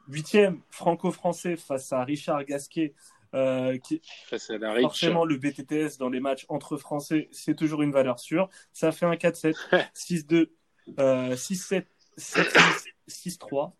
Huitième, 0.07 0.61
franco-français 0.69 1.55
face 1.55 1.91
à 1.93 2.03
Richard 2.03 2.45
Gasquet. 2.45 2.93
Euh, 3.33 3.77
qui... 3.77 4.01
Face 4.27 4.49
à 4.49 4.57
la 4.57 4.79
Forcément, 4.81 5.23
le 5.23 5.37
BTTS 5.37 5.97
dans 5.97 6.09
les 6.09 6.19
matchs 6.19 6.45
entre 6.49 6.77
français, 6.77 7.29
c'est 7.31 7.55
toujours 7.55 7.81
une 7.81 7.91
valeur 7.91 8.19
sûre. 8.19 8.49
Ça 8.73 8.91
fait 8.91 9.05
un 9.05 9.15
4-7, 9.15 9.53
6-2, 9.95 10.49
6-7, 10.97 11.85
7-6, 12.17 12.87
6-3. 13.07 13.73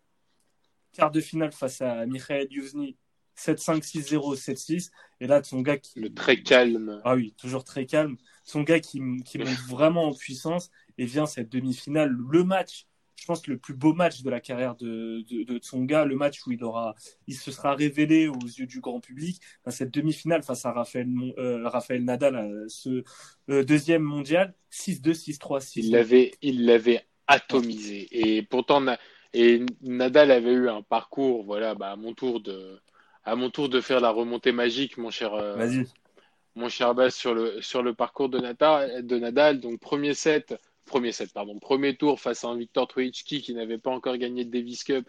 Quart 0.92 1.10
de 1.10 1.20
finale 1.20 1.52
face 1.52 1.80
à 1.80 2.04
Michael 2.06 2.48
Yuzny, 2.50 2.96
7-5, 3.36 3.82
6-0, 3.82 4.36
7-6. 4.36 4.90
Et 5.20 5.26
là, 5.26 5.42
son 5.42 5.60
gars 5.60 5.78
qui. 5.78 6.00
Le 6.00 6.12
très 6.12 6.42
calme. 6.42 7.00
Ah 7.04 7.14
oui, 7.14 7.34
toujours 7.36 7.64
très 7.64 7.86
calme. 7.86 8.16
Son 8.44 8.62
gars 8.62 8.80
qui, 8.80 9.00
qui 9.24 9.38
monte 9.38 9.48
vraiment 9.68 10.08
en 10.08 10.14
puissance 10.14 10.70
et 10.98 11.04
vient 11.04 11.26
cette 11.26 11.48
demi-finale. 11.48 12.10
Le 12.10 12.44
match 12.44 12.86
je 13.22 13.26
pense, 13.28 13.46
le 13.46 13.56
plus 13.56 13.74
beau 13.74 13.94
match 13.94 14.22
de 14.22 14.30
la 14.30 14.40
carrière 14.40 14.74
de, 14.74 15.24
de, 15.44 15.58
Tsonga, 15.58 16.04
le 16.04 16.16
match 16.16 16.44
où 16.44 16.50
il, 16.50 16.64
aura, 16.64 16.96
il 17.28 17.36
se 17.36 17.52
sera 17.52 17.76
révélé 17.76 18.26
aux 18.26 18.46
yeux 18.46 18.66
du 18.66 18.80
grand 18.80 18.98
public, 18.98 19.40
cette 19.68 19.94
demi-finale 19.94 20.42
face 20.42 20.66
à 20.66 20.72
Raphaël, 20.72 21.08
euh, 21.38 21.68
Raphaël 21.68 22.02
Nadal, 22.02 22.64
ce 22.66 23.04
euh, 23.48 23.62
deuxième 23.62 24.02
mondial, 24.02 24.54
6-2, 24.72 25.38
6-3, 25.38 25.60
6 25.60 25.80
Il 25.84 25.92
l'avait, 25.92 26.32
il 26.42 26.66
l'avait 26.66 27.06
atomisé. 27.28 28.08
Et 28.10 28.42
pourtant, 28.42 28.84
et 29.32 29.64
Nadal 29.82 30.32
avait 30.32 30.52
eu 30.52 30.68
un 30.68 30.82
parcours, 30.82 31.44
voilà, 31.44 31.76
bah, 31.76 31.92
à 31.92 31.96
mon 31.96 32.14
tour 32.14 32.40
de, 32.40 32.80
à 33.24 33.36
mon 33.36 33.50
tour 33.50 33.68
de 33.68 33.80
faire 33.80 34.00
la 34.00 34.10
remontée 34.10 34.52
magique, 34.52 34.96
mon 34.98 35.10
cher. 35.10 35.34
Euh, 35.34 35.84
mon 36.54 36.68
cher 36.68 36.94
Bas, 36.94 37.10
sur 37.10 37.34
le, 37.34 37.62
sur 37.62 37.82
le 37.82 37.94
parcours 37.94 38.28
de 38.28 38.38
Nadal, 38.38 39.06
de 39.06 39.18
Nadal. 39.18 39.60
Donc, 39.60 39.80
premier 39.80 40.12
set, 40.12 40.54
premier 40.84 41.12
set, 41.12 41.32
pardon, 41.32 41.58
premier 41.58 41.96
tour 41.96 42.20
face 42.20 42.44
à 42.44 42.48
un 42.48 42.56
Victor 42.56 42.86
Troicki 42.86 43.40
qui 43.40 43.54
n'avait 43.54 43.78
pas 43.78 43.90
encore 43.90 44.16
gagné 44.16 44.44
de 44.44 44.50
Davis 44.50 44.84
Cup 44.84 45.08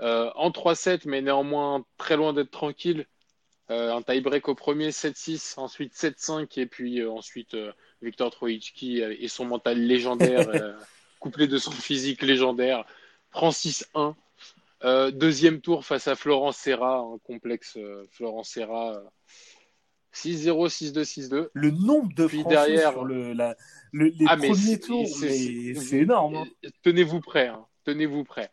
euh, 0.00 0.30
en 0.34 0.50
3-7, 0.50 1.02
mais 1.06 1.22
néanmoins 1.22 1.84
très 1.96 2.16
loin 2.16 2.32
d'être 2.32 2.50
tranquille. 2.50 3.06
Euh, 3.70 3.92
un 3.92 4.02
tie-break 4.02 4.48
au 4.48 4.54
premier 4.54 4.90
7-6, 4.90 5.58
ensuite 5.58 5.92
7-5, 5.94 6.60
et 6.60 6.66
puis 6.66 7.00
euh, 7.00 7.10
ensuite 7.10 7.56
Victor 8.00 8.30
Troicki 8.30 9.00
et 9.00 9.26
son 9.26 9.44
mental 9.44 9.78
légendaire, 9.80 10.48
couplé 11.18 11.48
de 11.48 11.58
son 11.58 11.72
physique 11.72 12.22
légendaire, 12.22 12.84
prend 13.30 13.50
6-1. 13.50 14.14
Deuxième 14.82 15.60
tour 15.60 15.84
face 15.84 16.08
à 16.08 16.14
Florence 16.14 16.56
Serra, 16.56 16.98
un 16.98 17.18
complexe 17.24 17.78
Florence 18.10 18.50
Serra 18.50 19.02
6-0, 20.16 20.68
6-2, 20.68 21.04
6-2. 21.04 21.48
Le 21.52 21.70
nombre 21.70 22.12
de 22.14 22.26
Puis 22.26 22.40
Français 22.40 22.56
derrière, 22.56 22.92
sur 22.92 23.04
le, 23.04 23.32
la, 23.34 23.56
le, 23.92 24.06
les 24.06 24.24
ah, 24.28 24.36
premiers 24.36 24.80
tours, 24.80 25.06
c'est 25.08 25.92
énorme. 25.92 26.36
Hein. 26.36 26.68
Tenez-vous 26.82 27.20
prêts. 27.20 27.48
Hein. 27.48 27.66
Tenez-vous 27.84 28.24
prêts. 28.24 28.50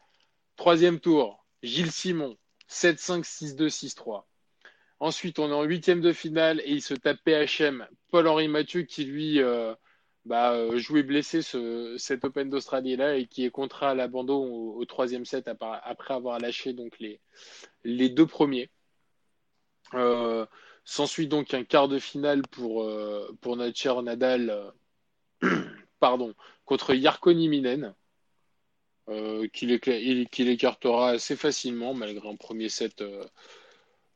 Troisième 0.58 1.00
tour, 1.00 1.46
Gilles 1.64 1.92
Simon, 1.92 2.38
7-5, 2.70 3.24
6-2, 3.24 3.70
6-3. 3.70 4.24
Ensuite, 5.00 5.40
on 5.40 5.50
est 5.50 5.54
en 5.54 5.64
huitième 5.64 6.02
de 6.02 6.14
finale 6.14 6.62
et 6.66 6.72
il 6.72 6.82
se 6.82 6.94
tape 6.94 7.18
PHM, 7.26 7.88
Paul-Henri 8.12 8.48
Mathieu, 8.48 8.84
qui 8.84 9.06
lui 9.06 9.42
euh, 9.42 9.74
bah, 10.26 10.54
euh, 10.54 10.78
jouait 10.78 11.04
blessé 11.04 11.42
ce, 11.42 11.96
cet 11.98 12.24
Open 12.26 12.50
d'Australie-là 12.50 13.18
et 13.18 13.28
qui 13.28 13.46
est 13.46 13.52
contraint 13.52 13.90
à 13.90 13.96
l'abandon 13.96 14.46
au, 14.76 14.86
troisième 14.86 15.26
set 15.26 15.50
après 15.62 16.14
avoir 16.14 16.40
lâché 16.40 16.74
donc 16.74 16.98
les, 17.00 17.20
les 17.84 18.10
deux 18.10 18.28
premiers. 18.28 18.70
Euh, 19.94 20.46
S'ensuit 20.86 21.28
donc 21.28 21.54
un 21.54 21.64
quart 21.64 21.88
de 21.88 21.98
finale 21.98 22.42
pour, 22.44 22.84
euh, 22.84 23.36
pour 23.40 23.56
notre 23.56 23.78
cher 23.78 24.02
Nadal 24.02 24.74
euh, 25.44 25.62
pardon, 26.00 26.34
contre 26.66 26.94
Yarko 26.94 27.32
Niminen, 27.32 27.96
euh, 29.08 29.48
qu'il 29.48 29.72
écartera 30.50 31.12
assez 31.12 31.38
facilement 31.38 31.94
malgré 31.94 32.28
un 32.28 32.36
premier 32.36 32.68
set 32.70 33.02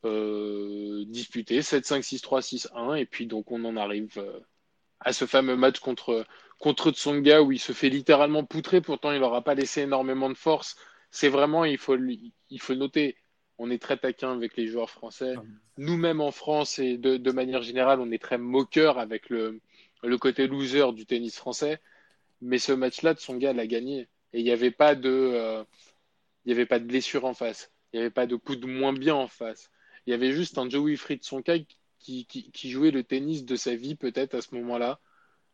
disputé. 0.03 1.61
7-5, 1.61 2.01
6-3, 2.01 2.41
6-1. 2.41 2.95
Et 2.97 3.05
puis 3.05 3.27
donc 3.27 3.51
on 3.51 3.63
en 3.63 3.77
arrive 3.77 4.21
à 4.99 5.13
ce 5.13 5.25
fameux 5.25 5.55
match 5.55 5.79
contre, 5.79 6.25
contre 6.59 6.91
Tsonga 6.91 7.41
où 7.41 7.51
il 7.51 7.59
se 7.59 7.71
fait 7.71 7.89
littéralement 7.89 8.43
poutrer. 8.43 8.81
Pourtant, 8.81 9.11
il 9.11 9.19
n'aura 9.19 9.43
pas 9.43 9.55
laissé 9.55 9.81
énormément 9.81 10.29
de 10.29 10.37
force. 10.37 10.75
C'est 11.11 11.29
vraiment, 11.29 11.65
il 11.65 11.77
faut, 11.77 11.97
il 11.97 12.61
faut 12.61 12.75
noter, 12.75 13.17
on 13.57 13.69
est 13.71 13.81
très 13.81 13.97
taquin 13.97 14.33
avec 14.33 14.55
les 14.57 14.67
joueurs 14.67 14.89
français. 14.89 15.35
Nous-mêmes 15.77 16.21
en 16.21 16.31
France 16.31 16.79
et 16.79 16.97
de, 16.97 17.31
manière 17.31 17.61
générale, 17.61 17.99
on 18.01 18.11
est 18.11 18.21
très 18.21 18.37
moqueur 18.37 18.99
avec 18.99 19.29
le, 19.29 19.61
le 20.03 20.17
côté 20.17 20.47
loser 20.47 20.93
du 20.93 21.05
tennis 21.05 21.37
français. 21.37 21.79
Mais 22.41 22.59
ce 22.59 22.71
match-là, 22.71 23.13
de 23.13 23.19
son 23.19 23.37
gars 23.37 23.53
l'a 23.53 23.67
gagné. 23.67 24.07
Et 24.33 24.39
il 24.39 24.43
n'y 24.43 24.51
avait 24.51 24.71
pas 24.71 24.95
de, 24.95 25.09
euh, 25.09 25.63
il 26.45 26.51
avait 26.51 26.65
pas 26.65 26.79
de 26.79 26.85
blessure 26.85 27.25
en 27.25 27.33
face. 27.33 27.71
Il 27.91 27.97
n'y 27.97 28.01
avait 28.01 28.13
pas 28.13 28.27
de 28.27 28.35
coup 28.35 28.55
de 28.55 28.67
moins 28.67 28.93
bien 28.93 29.15
en 29.15 29.27
face. 29.27 29.71
Il 30.05 30.11
y 30.11 30.13
avait 30.13 30.31
juste 30.31 30.57
un 30.57 30.69
Joey 30.69 30.95
Sonka 31.21 31.55
qui, 32.07 32.25
qui, 32.25 32.51
qui 32.51 32.69
jouait 32.69 32.91
le 32.91 33.03
tennis 33.03 33.43
de 33.43 33.57
sa 33.57 33.75
vie 33.75 33.95
peut-être 33.95 34.33
à 34.33 34.41
ce 34.41 34.55
moment-là, 34.55 35.01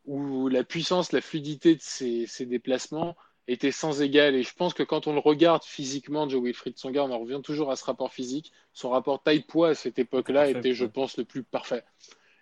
où 0.04 0.48
la 0.48 0.62
puissance, 0.62 1.10
la 1.10 1.20
fluidité 1.20 1.74
de 1.74 1.80
ses, 1.80 2.26
ses 2.28 2.46
déplacements 2.46 3.16
était 3.48 3.72
sans 3.72 4.02
égal. 4.02 4.36
Et 4.36 4.44
je 4.44 4.54
pense 4.54 4.72
que 4.72 4.84
quand 4.84 5.08
on 5.08 5.14
le 5.14 5.18
regarde 5.18 5.64
physiquement, 5.64 6.28
Joe 6.28 6.44
Wilfried 6.44 6.78
Songa, 6.78 7.02
on 7.02 7.10
en 7.10 7.18
revient 7.18 7.40
toujours 7.42 7.72
à 7.72 7.76
ce 7.76 7.84
rapport 7.84 8.12
physique. 8.12 8.52
Son 8.72 8.90
rapport 8.90 9.20
taille-poids 9.20 9.70
à 9.70 9.74
cette 9.74 9.98
époque-là 9.98 10.48
était, 10.48 10.74
je 10.74 10.84
pense, 10.84 11.16
le 11.16 11.24
plus 11.24 11.42
parfait. 11.42 11.82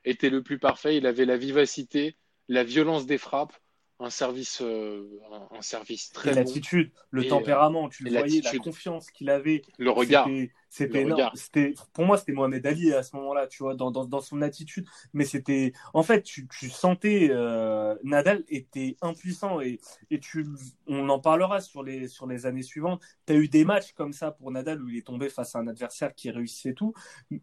Était 0.04 0.30
le 0.30 0.42
plus 0.42 0.58
parfait. 0.58 0.98
Il 0.98 1.06
avait 1.06 1.24
la 1.24 1.38
vivacité, 1.38 2.16
la 2.48 2.64
violence 2.64 3.06
des 3.06 3.18
frappes, 3.18 3.54
un 4.02 4.10
service, 4.10 4.60
euh, 4.62 5.20
un, 5.50 5.62
service 5.62 6.10
très. 6.10 6.34
l'attitude, 6.34 6.90
le 7.10 7.26
tempérament, 7.28 7.88
tu 7.88 8.04
le 8.04 8.10
voyais, 8.10 8.40
la 8.40 8.58
confiance 8.58 9.10
qu'il 9.10 9.30
avait. 9.30 9.62
Le 9.78 9.90
regard. 9.90 10.28
C'était 10.68 11.02
énorme. 11.02 11.30
C'était, 11.34 11.74
pour 11.92 12.06
moi, 12.06 12.16
c'était 12.16 12.32
Mohamed 12.32 12.66
Ali 12.66 12.94
à 12.94 13.02
ce 13.02 13.14
moment-là, 13.16 13.46
tu 13.46 13.62
vois, 13.62 13.74
dans, 13.74 13.90
dans, 13.90 14.06
dans 14.06 14.22
son 14.22 14.40
attitude. 14.40 14.88
Mais 15.12 15.26
c'était, 15.26 15.74
en 15.92 16.02
fait, 16.02 16.22
tu, 16.22 16.48
tu 16.48 16.70
sentais 16.70 17.28
euh, 17.30 17.94
Nadal 18.04 18.42
était 18.48 18.96
impuissant 19.02 19.60
et, 19.60 19.80
et 20.10 20.18
tu, 20.18 20.46
on 20.86 21.10
en 21.10 21.18
parlera 21.18 21.60
sur 21.60 21.82
les, 21.82 22.08
sur 22.08 22.26
les 22.26 22.46
années 22.46 22.62
suivantes. 22.62 23.02
Tu 23.26 23.34
as 23.34 23.36
eu 23.36 23.48
des 23.48 23.66
matchs 23.66 23.92
comme 23.92 24.14
ça 24.14 24.30
pour 24.30 24.50
Nadal 24.50 24.82
où 24.82 24.88
il 24.88 24.96
est 24.96 25.06
tombé 25.06 25.28
face 25.28 25.54
à 25.54 25.58
un 25.58 25.68
adversaire 25.68 26.14
qui 26.14 26.30
réussissait 26.30 26.72
tout. 26.72 26.94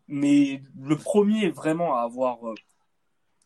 Mais 0.08 0.64
le 0.82 0.96
premier 0.96 1.52
vraiment 1.52 1.98
à 1.98 2.02
avoir 2.02 2.50
euh, 2.50 2.56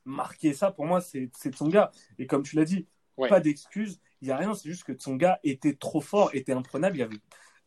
marqué 0.05 0.53
ça, 0.53 0.71
pour 0.71 0.85
moi, 0.85 1.01
c'est 1.01 1.29
Tsonga. 1.49 1.91
Et 2.19 2.25
comme 2.25 2.43
tu 2.43 2.55
l'as 2.55 2.65
dit, 2.65 2.87
pas 3.17 3.39
d'excuses, 3.39 3.99
il 4.21 4.27
n'y 4.27 4.31
a 4.31 4.37
rien, 4.37 4.53
c'est 4.53 4.69
juste 4.69 4.83
que 4.83 4.93
Tsonga 4.93 5.39
était 5.43 5.73
trop 5.73 6.01
fort, 6.01 6.29
était 6.33 6.53
imprenable, 6.53 6.97
il 6.97 6.99
y 6.99 7.03
avait 7.03 7.19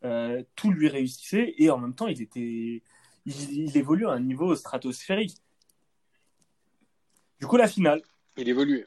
euh, 0.04 0.42
tout 0.54 0.70
lui 0.70 0.88
réussissait 0.88 1.54
et 1.58 1.70
en 1.70 1.78
même 1.78 1.94
temps 1.94 2.06
il 2.06 2.20
était 2.20 2.82
il, 3.24 3.76
évolue 3.76 4.06
à 4.06 4.12
un 4.12 4.20
niveau 4.20 4.54
stratosphérique. 4.54 5.36
Du 7.40 7.46
coup 7.46 7.56
la 7.56 7.68
finale. 7.68 8.02
Il 8.36 8.48
évolue. 8.48 8.86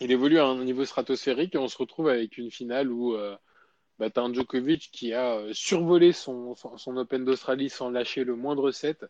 Il 0.00 0.10
évolue 0.10 0.38
à 0.38 0.46
un 0.46 0.64
niveau 0.64 0.84
stratosphérique 0.84 1.54
et 1.54 1.58
on 1.58 1.68
se 1.68 1.78
retrouve 1.78 2.08
avec 2.08 2.38
une 2.38 2.50
finale 2.50 2.90
où 2.90 3.14
euh, 3.14 3.36
bah, 3.98 4.08
as 4.14 4.20
un 4.20 4.32
Djokovic 4.32 4.90
qui 4.92 5.12
a 5.12 5.36
euh, 5.36 5.52
survolé 5.52 6.12
son, 6.12 6.54
son 6.54 6.96
Open 6.96 7.24
d'Australie 7.24 7.70
sans 7.70 7.90
lâcher 7.90 8.24
le 8.24 8.36
moindre 8.36 8.70
set 8.70 9.04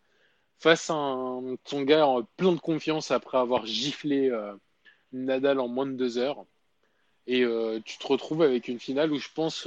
face 0.59 0.91
à 0.91 0.95
un 0.95 1.57
Tsonga 1.65 2.07
en 2.07 2.23
plein 2.23 2.53
de 2.53 2.61
confiance 2.61 3.11
après 3.11 3.39
avoir 3.39 3.67
giflé 3.67 4.31
euh, 4.31 4.55
Nadal 5.15 5.61
en 5.61 5.69
moins 5.69 5.87
de 5.87 5.93
deux 5.93 6.19
heures. 6.19 6.45
Et 7.27 7.45
tu 7.85 7.99
te 7.99 8.07
retrouves 8.07 8.43
avec 8.43 8.69
une 8.69 8.79
finale 8.79 9.13
où 9.13 9.19
je 9.19 9.29
pense 9.35 9.67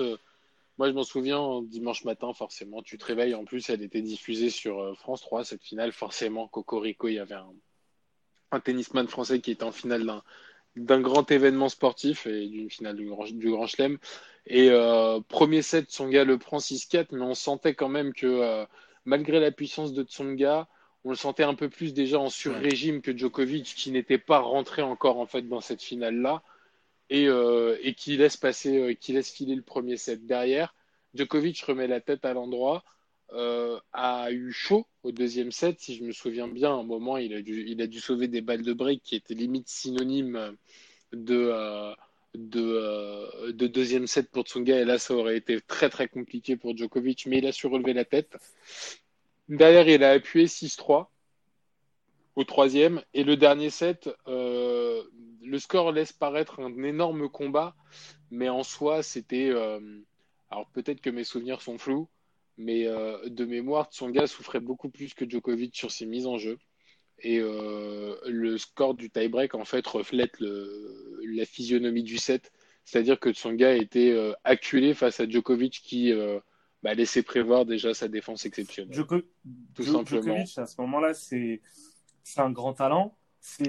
Moi, 0.78 0.90
je 0.90 0.94
m'en 0.94 1.04
souviens, 1.04 1.62
dimanche 1.64 2.04
matin, 2.04 2.34
forcément, 2.34 2.84
tu 2.84 2.98
te 2.98 3.06
réveilles. 3.06 3.34
En 3.34 3.46
plus, 3.46 3.70
elle 3.70 3.82
était 3.82 4.02
diffusée 4.02 4.52
sur 4.52 4.80
euh, 4.80 4.94
France 4.94 5.22
3, 5.22 5.44
cette 5.44 5.64
finale. 5.64 5.92
Forcément, 5.92 6.48
Cocorico, 6.48 7.08
il 7.08 7.16
y 7.16 7.20
avait 7.20 7.36
un, 7.36 7.54
un 8.52 8.60
tennisman 8.60 9.08
français 9.08 9.40
qui 9.42 9.52
était 9.52 9.64
en 9.64 9.72
finale 9.72 10.06
d'un 10.06 10.24
d'un 10.78 11.02
grand 11.02 11.30
événement 11.32 11.70
sportif 11.70 12.28
et 12.28 12.48
d'une 12.48 12.70
finale 12.70 12.96
du 12.96 13.08
Grand, 13.08 13.26
du 13.26 13.52
grand 13.52 13.68
Chelem. 13.68 13.98
Et 14.46 14.70
euh, 14.70 15.20
premier 15.28 15.62
set, 15.62 15.90
Tsonga 15.90 16.24
le 16.24 16.38
prend 16.38 16.60
6-4, 16.60 17.08
mais 17.12 17.22
on 17.22 17.34
sentait 17.34 17.74
quand 17.74 17.90
même 17.90 18.14
que 18.14 18.28
euh, 18.28 18.66
malgré 19.06 19.40
la 19.40 19.52
puissance 19.52 19.94
de 19.94 20.04
Tsonga, 20.04 20.68
on 21.08 21.12
le 21.12 21.16
sentait 21.16 21.44
un 21.44 21.54
peu 21.54 21.70
plus 21.70 21.94
déjà 21.94 22.20
en 22.20 22.30
sur-régime 22.30 23.02
que 23.02 23.18
Djokovic, 23.18 23.64
qui 23.64 23.92
n'était 23.92 24.18
pas 24.18 24.40
rentré 24.40 24.82
encore 24.82 25.20
en 25.20 25.26
fait 25.26 25.44
dans 25.44 25.62
cette 25.62 25.82
finale-là 25.82 26.44
et, 27.10 27.30
euh, 27.30 27.78
et 27.82 27.94
qui 27.94 28.18
laisse 28.18 28.36
passer, 28.36 28.78
euh, 28.78 28.94
qui 28.94 29.14
laisse 29.14 29.32
filer 29.32 29.56
le 29.56 29.62
premier 29.62 29.96
set 29.96 30.26
derrière. 30.26 30.76
Djokovic 31.14 31.62
remet 31.62 31.88
la 31.88 32.02
tête 32.02 32.26
à 32.26 32.34
l'endroit. 32.34 32.84
Euh, 33.32 33.80
a 33.94 34.32
eu 34.34 34.52
chaud 34.52 34.86
au 35.04 35.14
deuxième 35.14 35.54
set, 35.54 35.80
si 35.80 35.96
je 35.96 36.04
me 36.04 36.12
souviens 36.12 36.50
bien. 36.50 36.72
À 36.72 36.80
un 36.80 36.84
moment, 36.84 37.16
il 37.16 37.34
a 37.34 37.42
dû, 37.42 37.66
il 37.66 37.82
a 37.82 37.88
dû 37.88 38.02
sauver 38.02 38.28
des 38.28 38.42
balles 38.42 38.64
de 38.64 38.74
break 38.74 39.02
qui 39.02 39.16
étaient 39.16 39.34
limite 39.34 39.70
synonymes 39.70 40.58
de, 41.14 41.54
de, 42.36 42.62
euh, 42.62 43.52
de, 43.54 43.68
deuxième 43.68 44.08
set 44.08 44.30
pour 44.30 44.44
Tsonga. 44.44 44.82
Et 44.82 44.86
là, 44.86 45.00
ça 45.00 45.14
aurait 45.14 45.38
été 45.38 45.62
très 45.62 45.90
très 45.90 46.10
compliqué 46.10 46.58
pour 46.58 46.76
Djokovic, 46.76 47.28
mais 47.28 47.38
il 47.38 47.48
a 47.48 47.54
su 47.54 47.68
relever 47.68 47.94
la 47.94 48.04
tête. 48.04 48.38
Derrière, 49.50 49.88
il 49.88 50.04
a 50.04 50.12
appuyé 50.12 50.48
6-3 50.48 51.08
au 52.36 52.44
troisième. 52.44 53.02
Et 53.14 53.24
le 53.24 53.36
dernier 53.38 53.70
set, 53.70 54.10
euh, 54.28 55.04
le 55.44 55.60
score 55.60 55.92
laisse 55.92 56.14
paraître 56.14 56.60
un 56.60 56.84
énorme 56.84 57.30
combat, 57.30 57.76
mais 58.30 58.50
en 58.50 58.64
soi, 58.64 59.04
c'était. 59.04 59.50
Euh, 59.50 59.80
alors 60.50 60.70
peut-être 60.72 61.02
que 61.02 61.10
mes 61.10 61.24
souvenirs 61.24 61.62
sont 61.62 61.78
flous, 61.78 62.08
mais 62.58 62.88
euh, 62.88 63.18
de 63.28 63.46
mémoire, 63.46 63.90
Tsonga 63.90 64.28
souffrait 64.28 64.60
beaucoup 64.60 64.90
plus 64.90 65.14
que 65.14 65.30
Djokovic 65.30 65.76
sur 65.76 65.92
ses 65.92 66.06
mises 66.06 66.28
en 66.28 66.38
jeu. 66.38 66.58
Et 67.20 67.40
le 67.40 68.58
score 68.60 68.94
du 68.94 69.10
tie-break, 69.10 69.56
en 69.56 69.66
fait, 69.66 69.88
reflète 69.88 70.40
la 70.40 71.46
physionomie 71.46 72.04
du 72.04 72.20
set. 72.20 72.52
C'est-à-dire 72.86 73.20
que 73.20 73.32
Tsonga 73.32 73.74
était 73.74 74.16
acculé 74.44 74.94
face 74.94 75.20
à 75.20 75.28
Djokovic 75.28 75.82
qui 75.84 76.14
bah, 76.84 76.94
laissait 76.94 77.24
prévoir 77.24 77.66
déjà 77.66 77.94
sa 77.94 78.08
défense 78.08 78.46
exceptionnelle. 78.46 78.94
Djoko... 78.94 79.22
Tout 79.76 79.84
simplement. 79.84 80.22
Djokovic, 80.22 80.58
à 80.58 80.66
ce 80.66 80.80
moment-là, 80.82 81.14
c'est 81.14 81.62
un 82.38 82.52
grand 82.52 82.74
talent. 82.74 83.16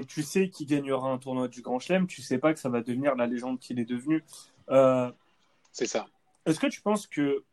Tu 0.07 0.23
sais 0.23 0.49
qu'il 0.49 0.67
gagnera 0.67 1.09
un 1.09 1.17
tournoi 1.17 1.47
du 1.47 1.61
Grand 1.61 1.79
Chelem, 1.79 2.05
tu 2.05 2.21
sais 2.21 2.37
pas 2.37 2.53
que 2.53 2.59
ça 2.59 2.69
va 2.69 2.81
devenir 2.81 3.15
la 3.15 3.27
légende 3.27 3.59
qu'il 3.59 3.79
est 3.79 3.85
devenu. 3.85 4.23
Euh, 4.69 5.09
C'est 5.71 5.85
ça. 5.85 6.07
Est-ce 6.45 6.59
que 6.59 6.67
tu 6.67 6.81
penses 6.81 7.07
que, 7.07 7.43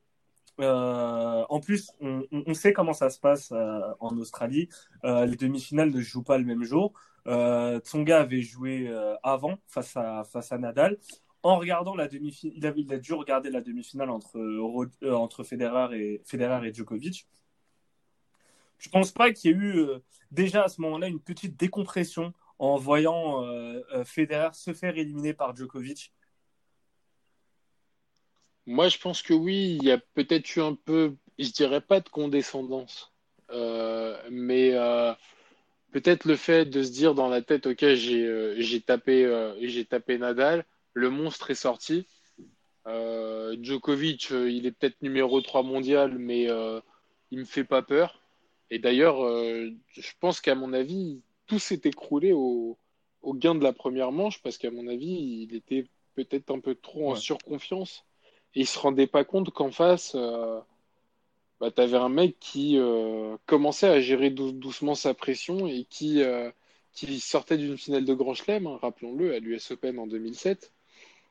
euh, 0.60 1.44
en 1.48 1.60
plus, 1.60 1.92
on, 2.00 2.24
on- 2.32 2.54
sait 2.54 2.72
comment 2.72 2.94
ça 2.94 3.10
se 3.10 3.20
passe 3.20 3.52
euh, 3.52 3.80
en 4.00 4.16
Australie. 4.18 4.68
Euh, 5.04 5.24
les 5.26 5.36
demi-finales 5.36 5.90
ne 5.90 6.00
se 6.02 6.08
jouent 6.08 6.24
pas 6.24 6.38
le 6.38 6.44
même 6.44 6.64
jour. 6.64 6.92
Tsonga 7.26 8.20
avait 8.20 8.42
joué 8.42 8.88
avant 9.22 9.58
face 9.66 9.96
à 9.96 10.24
face 10.24 10.52
à 10.52 10.58
Nadal. 10.58 10.96
En 11.46 11.58
regardant 11.58 11.94
la 11.94 12.08
demi-finale, 12.08 12.74
il, 12.76 12.92
a 12.92 12.98
dû 12.98 13.12
regarder 13.12 13.50
la 13.50 13.60
demi-finale 13.60 14.10
entre 14.10 14.36
euh, 14.36 15.14
entre 15.14 15.44
Federer 15.44 15.96
et 15.96 16.22
Federer 16.24 16.66
et 16.66 16.74
Djokovic. 16.74 17.28
Je 18.78 18.88
pense 18.88 19.12
pas 19.12 19.30
qu'il 19.30 19.52
y 19.52 19.54
ait 19.54 19.56
eu 19.56 19.78
euh, 19.78 19.98
déjà 20.32 20.64
à 20.64 20.68
ce 20.68 20.80
moment-là 20.80 21.06
une 21.06 21.20
petite 21.20 21.56
décompression 21.56 22.34
en 22.58 22.74
voyant 22.74 23.44
euh, 23.44 23.80
Federer 24.02 24.54
se 24.54 24.72
faire 24.72 24.98
éliminer 24.98 25.34
par 25.34 25.54
Djokovic. 25.54 26.12
Moi, 28.66 28.88
je 28.88 28.98
pense 28.98 29.22
que 29.22 29.32
oui, 29.32 29.78
il 29.80 29.84
y 29.84 29.92
a 29.92 29.98
peut-être 29.98 30.56
eu 30.56 30.62
un 30.62 30.74
peu, 30.74 31.14
je 31.38 31.52
dirais 31.52 31.80
pas 31.80 32.00
de 32.00 32.08
condescendance, 32.08 33.14
mais 34.32 34.72
peut-être 35.92 36.24
le 36.24 36.34
fait 36.34 36.64
de 36.64 36.82
se 36.82 36.90
dire 36.90 37.14
dans 37.14 37.28
la 37.28 37.40
tête, 37.40 37.68
ok, 37.68 37.84
j'ai 37.94 38.82
tapé, 38.84 39.54
j'ai 39.60 39.84
tapé 39.84 40.18
Nadal, 40.18 40.66
le 40.96 41.10
monstre 41.10 41.50
est 41.50 41.54
sorti. 41.54 42.06
Euh, 42.86 43.54
Djokovic, 43.60 44.32
euh, 44.32 44.50
il 44.50 44.64
est 44.66 44.72
peut-être 44.72 45.02
numéro 45.02 45.42
3 45.42 45.62
mondial, 45.62 46.16
mais 46.18 46.48
euh, 46.50 46.80
il 47.30 47.40
me 47.40 47.44
fait 47.44 47.64
pas 47.64 47.82
peur. 47.82 48.22
Et 48.70 48.78
d'ailleurs, 48.78 49.22
euh, 49.22 49.70
je 49.92 50.12
pense 50.20 50.40
qu'à 50.40 50.54
mon 50.54 50.72
avis, 50.72 51.20
tout 51.46 51.58
s'est 51.58 51.82
écroulé 51.84 52.32
au, 52.32 52.78
au 53.20 53.34
gain 53.34 53.54
de 53.54 53.62
la 53.62 53.74
première 53.74 54.10
manche, 54.10 54.40
parce 54.42 54.56
qu'à 54.56 54.70
mon 54.70 54.88
avis, 54.88 55.44
il 55.44 55.54
était 55.54 55.86
peut-être 56.14 56.50
un 56.50 56.60
peu 56.60 56.74
trop 56.74 57.10
en 57.10 57.12
Ouais. 57.12 57.20
surconfiance. 57.20 58.06
Et 58.54 58.60
il 58.60 58.66
se 58.66 58.78
rendait 58.78 59.06
pas 59.06 59.24
compte 59.24 59.50
qu'en 59.50 59.70
face, 59.70 60.16
bah, 61.60 61.70
tu 61.70 61.80
avais 61.82 61.98
un 61.98 62.08
mec 62.08 62.38
qui 62.40 62.78
commençait 63.44 63.88
à 63.88 64.00
gérer 64.00 64.30
dou- 64.30 64.52
doucement 64.52 64.94
sa 64.94 65.12
pression 65.12 65.66
et 65.66 65.84
qui, 65.84 66.22
qui 66.92 67.20
sortait 67.20 67.58
d'une 67.58 67.76
finale 67.76 68.06
de 68.06 68.14
Grand 68.14 68.32
Chelem, 68.32 68.66
hein, 68.66 68.78
rappelons-le, 68.80 69.34
à 69.34 69.38
l'US 69.40 69.70
Open 69.72 69.98
en 69.98 70.06
2007. 70.06 70.72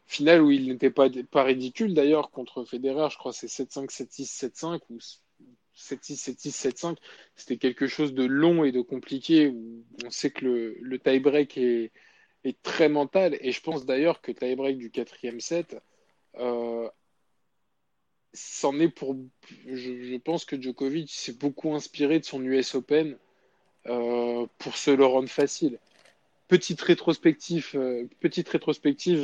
Finale 0.07 0.41
où 0.41 0.51
il 0.51 0.67
n'était 0.67 0.91
pas, 0.91 1.09
pas 1.31 1.43
ridicule 1.43 1.93
d'ailleurs 1.93 2.29
contre 2.29 2.63
Federer, 2.63 3.09
je 3.11 3.17
crois 3.17 3.33
c'est 3.33 3.47
7-5, 3.47 3.89
7-6, 3.89 4.51
7-5 4.51 4.79
ou 4.89 4.99
7-6, 5.75 6.15
7-6, 6.15 6.51
7-5. 6.51 6.97
C'était 7.35 7.57
quelque 7.57 7.87
chose 7.87 8.13
de 8.13 8.23
long 8.23 8.63
et 8.63 8.71
de 8.71 8.81
compliqué 8.81 9.47
où 9.47 9.83
on 10.05 10.09
sait 10.09 10.31
que 10.31 10.45
le, 10.45 10.77
le 10.79 10.99
tie-break 10.99 11.57
est, 11.57 11.91
très 12.61 12.89
mental. 12.89 13.37
Et 13.41 13.51
je 13.51 13.61
pense 13.61 13.85
d'ailleurs 13.85 14.21
que 14.21 14.31
le 14.31 14.37
tie-break 14.37 14.77
du 14.77 14.91
quatrième 14.91 15.39
set, 15.39 15.75
euh, 16.37 16.87
est 18.79 18.89
pour. 18.89 19.15
Je, 19.65 20.03
je 20.03 20.17
pense 20.17 20.45
que 20.45 20.61
Djokovic 20.61 21.09
s'est 21.09 21.33
beaucoup 21.33 21.73
inspiré 21.73 22.19
de 22.19 22.25
son 22.25 22.43
US 22.43 22.75
Open 22.75 23.17
euh, 23.87 24.45
pour 24.59 24.77
se 24.77 24.91
le 24.91 25.05
rendre 25.05 25.29
facile. 25.29 25.79
Petite 26.47 26.81
rétrospective, 26.81 27.71
euh, 27.75 28.07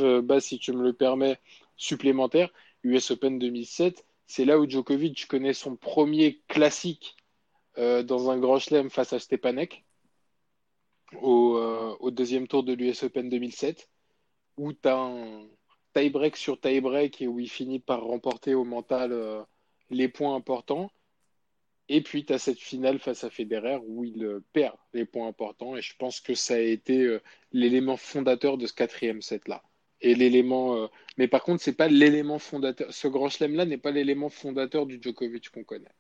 euh, 0.04 0.22
bah, 0.24 0.40
si 0.40 0.58
tu 0.58 0.74
me 0.74 0.82
le 0.82 0.94
permets, 0.94 1.40
supplémentaire. 1.78 2.52
US 2.84 3.12
Open 3.12 3.38
2007, 3.38 4.04
c'est 4.26 4.44
là 4.44 4.60
où 4.60 4.68
Djokovic 4.68 5.28
connaît 5.28 5.54
son 5.54 5.76
premier 5.76 6.42
classique 6.48 7.16
euh, 7.78 8.02
dans 8.02 8.32
un 8.32 8.40
grand 8.40 8.58
chelem 8.58 8.90
face 8.90 9.14
à 9.14 9.20
Stepanek 9.20 9.86
au, 11.22 12.10
deuxième 12.10 12.48
tour 12.48 12.64
de 12.64 12.74
l'US 12.74 13.04
Open 13.04 13.30
2007, 13.30 13.90
où 14.58 14.74
tu 14.74 14.88
as 14.88 14.98
un 14.98 15.46
tie-break 15.94 16.36
sur 16.38 16.60
tie-break 16.60 17.22
et 17.22 17.28
où 17.28 17.40
il 17.40 17.50
finit 17.50 17.80
par 17.80 18.02
remporter 18.04 18.56
au 18.56 18.64
mental 18.64 19.46
les 19.90 20.08
points 20.08 20.36
importants. 20.36 20.90
Et 21.94 22.00
puis 22.00 22.24
tu 22.24 22.32
as 22.32 22.40
cette 22.40 22.62
finale 22.62 23.00
face 23.00 23.26
à 23.26 23.30
Federer 23.30 23.78
où 23.86 24.06
il 24.06 24.24
euh, 24.24 24.40
perd 24.54 24.76
les 24.94 25.04
points 25.04 25.28
importants. 25.28 25.76
Et 25.76 25.82
je 25.82 25.94
pense 25.98 26.22
que 26.22 26.34
ça 26.36 26.54
a 26.54 26.60
été 26.60 27.04
euh, 27.04 27.22
l'élément 27.52 27.98
fondateur 27.98 28.58
de 28.58 28.66
ce 28.66 28.72
quatrième 28.72 29.22
set-là. 29.22 29.62
Et 30.00 30.16
l'élément, 30.16 30.78
euh, 30.78 30.88
mais 31.18 31.28
par 31.28 31.44
contre, 31.44 31.62
c'est 31.62 31.76
pas 31.76 31.90
l'élément 31.90 32.40
fondateur. 32.40 32.94
Ce 32.94 33.10
grand 33.10 33.28
chelem-là 33.28 33.66
n'est 33.66 33.78
pas 33.78 33.92
l'élément 33.92 34.30
fondateur 34.30 34.86
du 34.86 35.00
Djokovic 35.02 35.50
qu'on 35.50 35.66
connaît. 35.66 35.92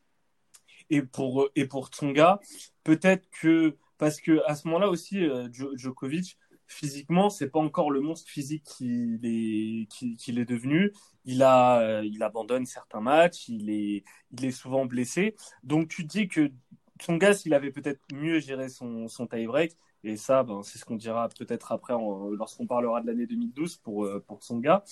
Et 0.89 1.01
pour, 1.01 1.49
et 1.57 1.65
pour 1.65 1.89
Tsonga, 1.89 2.39
peut-être 2.85 3.27
que, 3.41 3.75
parce 3.97 4.21
que 4.21 4.41
à 4.45 4.55
ce 4.55 4.69
moment-là 4.69 4.87
aussi, 4.87 5.19
Djo- 5.51 5.77
Djokovic, 5.77 6.37
physiquement, 6.71 7.29
c'est 7.29 7.49
pas 7.49 7.59
encore 7.59 7.91
le 7.91 8.01
monstre 8.01 8.29
physique 8.29 8.63
qu'il 8.63 9.19
est, 9.23 10.45
devenu. 10.45 10.91
Il 11.25 11.43
a, 11.43 11.79
euh, 11.81 12.05
il 12.05 12.23
abandonne 12.23 12.65
certains 12.65 13.01
matchs, 13.01 13.47
il 13.49 13.69
est, 13.69 14.03
il 14.31 14.45
est 14.45 14.51
souvent 14.51 14.85
blessé. 14.85 15.35
Donc 15.63 15.89
tu 15.89 16.07
te 16.07 16.11
dis 16.11 16.27
que 16.27 16.51
Tsonga, 16.99 17.33
s'il 17.33 17.53
avait 17.53 17.71
peut-être 17.71 18.01
mieux 18.13 18.39
géré 18.39 18.69
son, 18.69 19.07
son 19.07 19.27
tie-break, 19.27 19.75
et 20.03 20.17
ça, 20.17 20.43
ben, 20.43 20.63
c'est 20.63 20.79
ce 20.79 20.85
qu'on 20.85 20.95
dira 20.95 21.29
peut-être 21.29 21.71
après 21.71 21.93
lorsqu'on 21.93 22.65
parlera 22.65 23.01
de 23.01 23.07
l'année 23.07 23.27
2012 23.27 23.77
pour, 23.77 24.05
euh, 24.05 24.23
pour 24.25 24.39
Tsonga. 24.39 24.83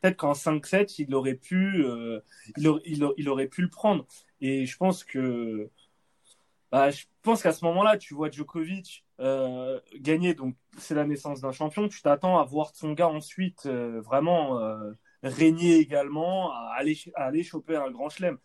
Peut-être 0.00 0.16
qu'en 0.16 0.32
5-7, 0.32 0.98
il 0.98 1.14
aurait 1.14 1.34
pu, 1.34 1.84
euh, 1.84 2.20
il, 2.56 2.72
il, 2.86 3.06
il 3.18 3.28
aurait 3.28 3.48
pu 3.48 3.60
le 3.62 3.68
prendre. 3.68 4.06
Et 4.40 4.64
je 4.64 4.76
pense 4.78 5.04
que, 5.04 5.70
bah, 6.72 6.90
je 6.90 7.04
pense 7.22 7.42
qu'à 7.42 7.52
ce 7.52 7.64
moment-là, 7.64 7.96
tu 7.98 8.14
vois 8.14 8.30
Djokovic 8.30 9.04
euh, 9.20 9.80
gagner, 9.96 10.34
donc 10.34 10.54
c'est 10.78 10.94
la 10.94 11.04
naissance 11.04 11.40
d'un 11.40 11.52
champion. 11.52 11.88
Tu 11.88 12.00
t'attends 12.02 12.38
à 12.38 12.44
voir 12.44 12.70
Tsonga 12.70 13.08
ensuite 13.08 13.66
euh, 13.66 14.00
vraiment 14.00 14.58
euh, 14.60 14.92
régner 15.22 15.76
également, 15.78 16.52
à 16.52 16.74
aller, 16.76 16.96
à 17.14 17.26
aller 17.26 17.42
choper 17.42 17.76
un 17.76 17.90
grand 17.90 18.08
chelem. 18.08 18.38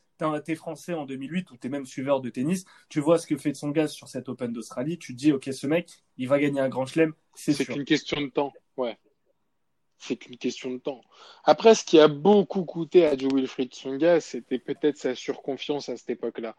T'es 0.45 0.55
français 0.55 0.93
en 0.93 1.05
2008 1.05 1.51
ou 1.51 1.57
t'es 1.57 1.67
même 1.67 1.85
suiveur 1.85 2.21
de 2.21 2.29
tennis, 2.29 2.63
tu 2.87 3.01
vois 3.01 3.19
ce 3.19 3.27
que 3.27 3.37
fait 3.37 3.51
Tsonga 3.53 3.87
sur 3.87 4.07
cet 4.07 4.29
Open 4.29 4.53
d'Australie, 4.53 4.97
tu 4.97 5.13
te 5.13 5.17
dis, 5.17 5.33
ok, 5.33 5.49
ce 5.51 5.67
mec, 5.67 5.91
il 6.17 6.29
va 6.29 6.39
gagner 6.39 6.61
un 6.61 6.69
grand 6.69 6.85
chelem, 6.85 7.13
c'est 7.33 7.51
C'est 7.51 7.65
sûr. 7.65 7.73
qu'une 7.73 7.83
question 7.83 8.21
de 8.21 8.27
temps, 8.27 8.53
ouais. 8.77 8.97
C'est 9.97 10.15
qu'une 10.15 10.37
question 10.37 10.71
de 10.71 10.77
temps. 10.77 11.01
Après, 11.43 11.75
ce 11.75 11.83
qui 11.83 11.99
a 11.99 12.07
beaucoup 12.07 12.63
coûté 12.63 13.05
à 13.05 13.17
Joe 13.17 13.33
Wilfried 13.33 13.73
Tsonga, 13.73 14.21
c'était 14.21 14.59
peut-être 14.59 14.97
sa 14.97 15.15
surconfiance 15.15 15.89
à 15.89 15.97
cette 15.97 16.09
époque-là. 16.11 16.55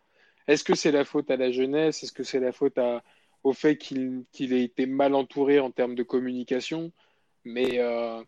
Est-ce 0.46 0.64
que 0.64 0.74
c'est 0.74 0.92
la 0.92 1.04
faute 1.04 1.30
à 1.30 1.36
la 1.36 1.50
jeunesse? 1.50 2.02
Est-ce 2.02 2.12
que 2.12 2.22
c'est 2.22 2.40
la 2.40 2.52
faute 2.52 2.78
à, 2.78 3.02
au 3.42 3.52
fait 3.52 3.76
qu'il 3.76 4.26
ait 4.38 4.62
été 4.62 4.86
mal 4.86 5.14
entouré 5.14 5.58
en 5.58 5.70
termes 5.70 5.94
de 5.94 6.02
communication? 6.02 6.92
Mais 7.44 7.78
euh, 7.78 8.22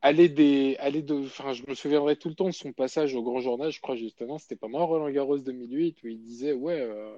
aller 0.00 0.28
des, 0.28 0.76
aller 0.78 1.02
de, 1.02 1.14
enfin, 1.14 1.52
je 1.52 1.64
me 1.68 1.74
souviendrai 1.74 2.16
tout 2.16 2.28
le 2.28 2.34
temps 2.34 2.48
de 2.48 2.54
son 2.54 2.72
passage 2.72 3.14
au 3.14 3.22
Grand 3.22 3.40
Journal, 3.40 3.70
je 3.70 3.80
crois 3.80 3.96
justement, 3.96 4.38
c'était 4.38 4.56
pendant 4.56 4.86
Roland 4.86 5.10
Garros 5.10 5.38
2008 5.38 6.02
où 6.02 6.08
il 6.08 6.20
disait, 6.20 6.52
ouais, 6.52 6.80
euh, 6.80 7.16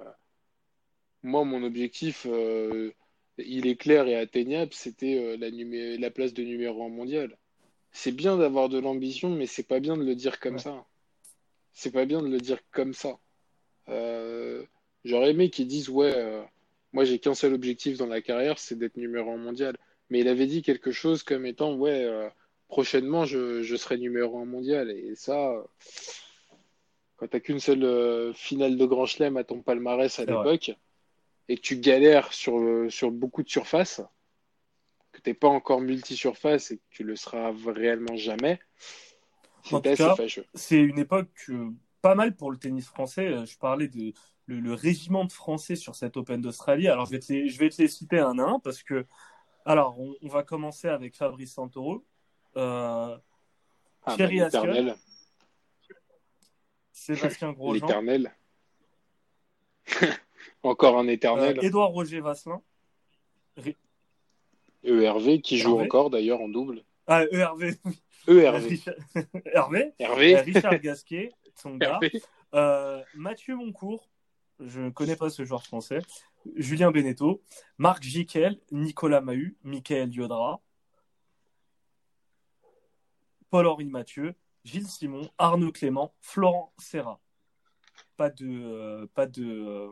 moi, 1.23 1.43
mon 1.43 1.63
objectif, 1.63 2.27
euh, 2.29 2.91
il 3.37 3.67
est 3.67 3.75
clair 3.75 4.07
et 4.07 4.15
atteignable, 4.15 4.73
c'était 4.73 5.37
la, 5.37 6.11
place 6.11 6.33
de 6.33 6.43
numéro 6.43 6.85
un 6.85 6.89
mondial. 6.89 7.37
C'est 7.91 8.11
bien 8.11 8.37
d'avoir 8.37 8.69
de 8.69 8.79
l'ambition, 8.79 9.29
mais 9.29 9.47
c'est 9.47 9.67
pas 9.67 9.79
bien 9.79 9.97
de 9.97 10.03
le 10.03 10.15
dire 10.15 10.39
comme 10.39 10.55
Ouais. 10.55 10.61
ça. 10.61 10.85
C'est 11.73 11.91
pas 11.91 12.05
bien 12.05 12.21
de 12.21 12.27
le 12.27 12.39
dire 12.39 12.59
comme 12.71 12.93
ça. 12.93 13.19
Euh, 13.89 14.63
j'aurais 15.03 15.31
aimé 15.31 15.49
qu'ils 15.49 15.67
disent, 15.67 15.89
ouais, 15.89 16.13
euh, 16.15 16.41
moi 16.93 17.05
j'ai 17.05 17.19
qu'un 17.19 17.35
seul 17.35 17.53
objectif 17.53 17.97
dans 17.97 18.07
la 18.07 18.21
carrière, 18.21 18.59
c'est 18.59 18.75
d'être 18.77 18.97
numéro 18.97 19.31
un 19.31 19.37
mondial. 19.37 19.77
Mais 20.09 20.19
il 20.19 20.27
avait 20.27 20.47
dit 20.47 20.61
quelque 20.61 20.91
chose 20.91 21.23
comme 21.23 21.45
étant, 21.45 21.75
ouais, 21.75 22.03
euh, 22.03 22.29
prochainement 22.67 23.25
je, 23.25 23.63
je 23.63 23.75
serai 23.75 23.97
numéro 23.97 24.39
un 24.39 24.45
mondial. 24.45 24.91
Et 24.91 25.15
ça, 25.15 25.63
quand 27.17 27.27
t'as 27.27 27.39
qu'une 27.39 27.59
seule 27.59 27.83
euh, 27.83 28.33
finale 28.33 28.77
de 28.77 28.85
Grand 28.85 29.05
Chelem 29.05 29.37
à 29.37 29.43
ton 29.43 29.61
palmarès 29.61 30.11
à 30.19 30.25
C'est 30.25 30.29
l'époque, 30.29 30.71
et 31.47 31.55
que 31.55 31.61
tu 31.61 31.77
galères 31.77 32.33
sur, 32.33 32.91
sur 32.91 33.11
beaucoup 33.11 33.43
de 33.43 33.49
surfaces, 33.49 34.01
que 35.11 35.21
t'es 35.21 35.33
pas 35.33 35.47
encore 35.47 35.81
multi-surface 35.81 36.71
et 36.71 36.77
que 36.77 36.83
tu 36.89 37.03
le 37.03 37.15
seras 37.15 37.53
réellement 37.67 38.15
jamais, 38.15 38.59
fâcheux. 39.63 40.45
c'est 40.53 40.79
une 40.79 40.99
époque 40.99 41.29
euh, 41.49 41.69
pas 42.05 42.13
mal 42.13 42.35
pour 42.35 42.51
le 42.51 42.57
tennis 42.57 42.85
français. 42.85 43.25
Euh, 43.29 43.45
Je 43.47 43.57
parlais 43.57 43.87
de 43.87 44.13
le, 44.45 44.59
le 44.59 44.73
régiment 44.75 45.25
de 45.25 45.31
Français 45.31 45.75
sur 45.75 45.95
cette 45.95 46.17
Open 46.17 46.39
d'Australie. 46.39 46.87
Alors, 46.87 47.07
je 47.07 47.11
vais, 47.13 47.19
te 47.19 47.33
les, 47.33 47.49
je 47.49 47.57
vais 47.57 47.67
te 47.69 47.81
les 47.81 47.87
citer 47.87 48.19
un 48.19 48.37
à 48.37 48.43
un 48.43 48.59
parce 48.59 48.83
que, 48.83 49.07
alors, 49.65 49.99
on, 49.99 50.13
on 50.21 50.27
va 50.27 50.43
commencer 50.43 50.87
avec 50.87 51.15
Fabrice 51.15 51.53
Santoro, 51.55 52.05
euh, 52.57 53.17
Ah, 54.03 54.13
Thierry 54.15 54.37
bah, 54.37 54.45
l'éternel, 54.45 54.95
Sébastien 56.91 57.51
Grosjean, 57.57 57.73
l'éternel. 57.87 58.31
Encore 60.61 60.99
un 60.99 61.07
euh, 61.07 61.11
éternel. 61.11 61.59
Édouard 61.63 61.89
Roger 61.89 62.19
Vasselin, 62.19 62.61
Ri- 63.57 63.77
ERV 64.83 65.41
qui 65.41 65.57
joue 65.57 65.71
Hervé. 65.73 65.85
encore 65.85 66.11
d'ailleurs 66.11 66.41
en 66.41 66.49
double. 66.49 66.83
ah, 67.07 67.21
euh, 67.21 67.27
Hervé, 67.33 67.77
ERV. 68.27 68.67
Richard- 68.67 68.93
Hervé, 69.45 69.83
euh, 69.85 69.91
Hervé. 69.97 70.35
Richard 70.41 70.79
Gasquet, 70.79 71.31
son 71.55 71.77
gars. 71.77 71.99
Euh, 72.53 73.03
Mathieu 73.15 73.55
Moncourt, 73.55 74.09
je 74.59 74.81
ne 74.81 74.89
connais 74.89 75.15
pas 75.15 75.29
ce 75.29 75.43
joueur 75.43 75.63
français. 75.63 75.99
Julien 76.55 76.91
Beneteau, 76.91 77.41
Marc 77.77 78.03
Jiquel, 78.03 78.59
Nicolas 78.71 79.21
Mahut, 79.21 79.57
Michael 79.63 80.09
Diodra, 80.09 80.61
Paul-Henri 83.49 83.85
Mathieu, 83.85 84.35
Gilles 84.63 84.87
Simon, 84.87 85.29
Arnaud 85.37 85.71
Clément, 85.71 86.13
Florent 86.21 86.73
Serra. 86.77 87.19
Pas 88.17 88.29
de, 88.29 88.47
euh, 88.47 89.07
pas 89.13 89.25
de, 89.27 89.45
euh, 89.45 89.91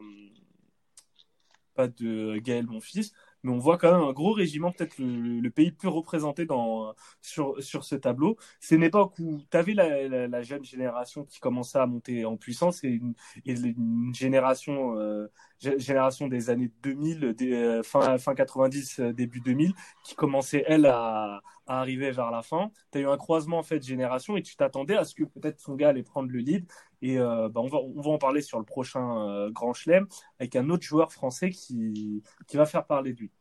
pas 1.73 1.88
de 1.88 2.38
Gaël 2.38 2.65
Monfils, 2.65 3.12
mais 3.43 3.51
on 3.51 3.60
voit 3.60 3.77
quand 3.77 3.91
même 3.91 4.08
un 4.08 4.13
gros 4.13 4.32
régiment, 4.34 4.71
peut-être 4.71 4.95
le, 4.99 5.49
pays 5.49 5.67
le 5.69 5.75
plus 5.75 5.88
représenté 5.89 6.45
dans, 6.45 6.93
sur, 7.21 7.62
sur 7.62 7.84
ce 7.84 7.95
tableau. 7.95 8.38
C'est 8.60 8.75
une 8.75 8.84
époque 8.84 9.13
où 9.19 9.41
tu 9.49 9.58
avais 9.58 9.73
la, 9.73 10.08
la, 10.08 10.27
la 10.27 10.41
jeune 10.43 10.63
génération 10.63 11.25
qui 11.25 11.39
commençait 11.39 11.77
à 11.79 11.86
monter 11.86 12.25
en 12.25 12.38
puissance 12.38 12.84
et 12.84 12.89
une, 12.89 13.13
et 13.45 13.53
une 13.53 14.13
génération, 14.13 14.97
euh, 14.97 15.27
gé- 15.62 15.79
génération 15.79 16.27
des 16.27 16.49
années 16.49 16.71
2000, 16.82 17.34
des, 17.34 17.53
euh, 17.53 17.84
fin, 17.84 18.17
fin 18.17 18.36
90, 18.36 18.99
euh, 18.99 19.13
début 19.13 19.41
2000, 19.41 19.73
qui 20.03 20.15
commençait, 20.15 20.63
elle, 20.67 20.86
à, 20.86 21.41
à 21.67 21.79
arriver 21.79 22.12
vers 22.12 22.32
la 22.32 22.41
fin. 22.41 22.71
Tu 22.91 22.97
as 22.99 23.01
eu 23.01 23.08
un 23.08 23.17
croisement 23.17 23.60
en 23.60 23.63
fait 23.63 23.79
de 23.79 23.84
génération 23.84 24.38
et 24.38 24.41
tu 24.41 24.56
t'attendais 24.56 24.95
à 24.95 25.06
ce 25.06 25.15
que 25.15 25.23
peut-être 25.23 25.60
son 25.60 25.75
gars 25.75 25.89
allait 25.89 26.03
prendre 26.03 26.29
le 26.32 26.39
lead. 26.39 26.65
Et 27.05 27.19
euh, 27.19 27.49
bah, 27.49 27.59
on, 27.61 27.67
va, 27.67 27.79
on 27.79 27.99
va 28.01 28.11
en 28.11 28.17
parler 28.17 28.41
sur 28.41 28.57
le 28.57 28.63
prochain 28.65 29.27
euh, 29.27 29.51
Grand 29.51 29.73
Chelem 29.73 30.07
avec 30.39 30.55
un 30.55 30.69
autre 30.69 30.83
joueur 30.83 31.11
français 31.11 31.49
qui, 31.49 32.23
qui 32.47 32.55
va 32.57 32.65
faire 32.65 32.85
parler 32.85 33.11
de 33.13 33.19
lui. 33.19 33.31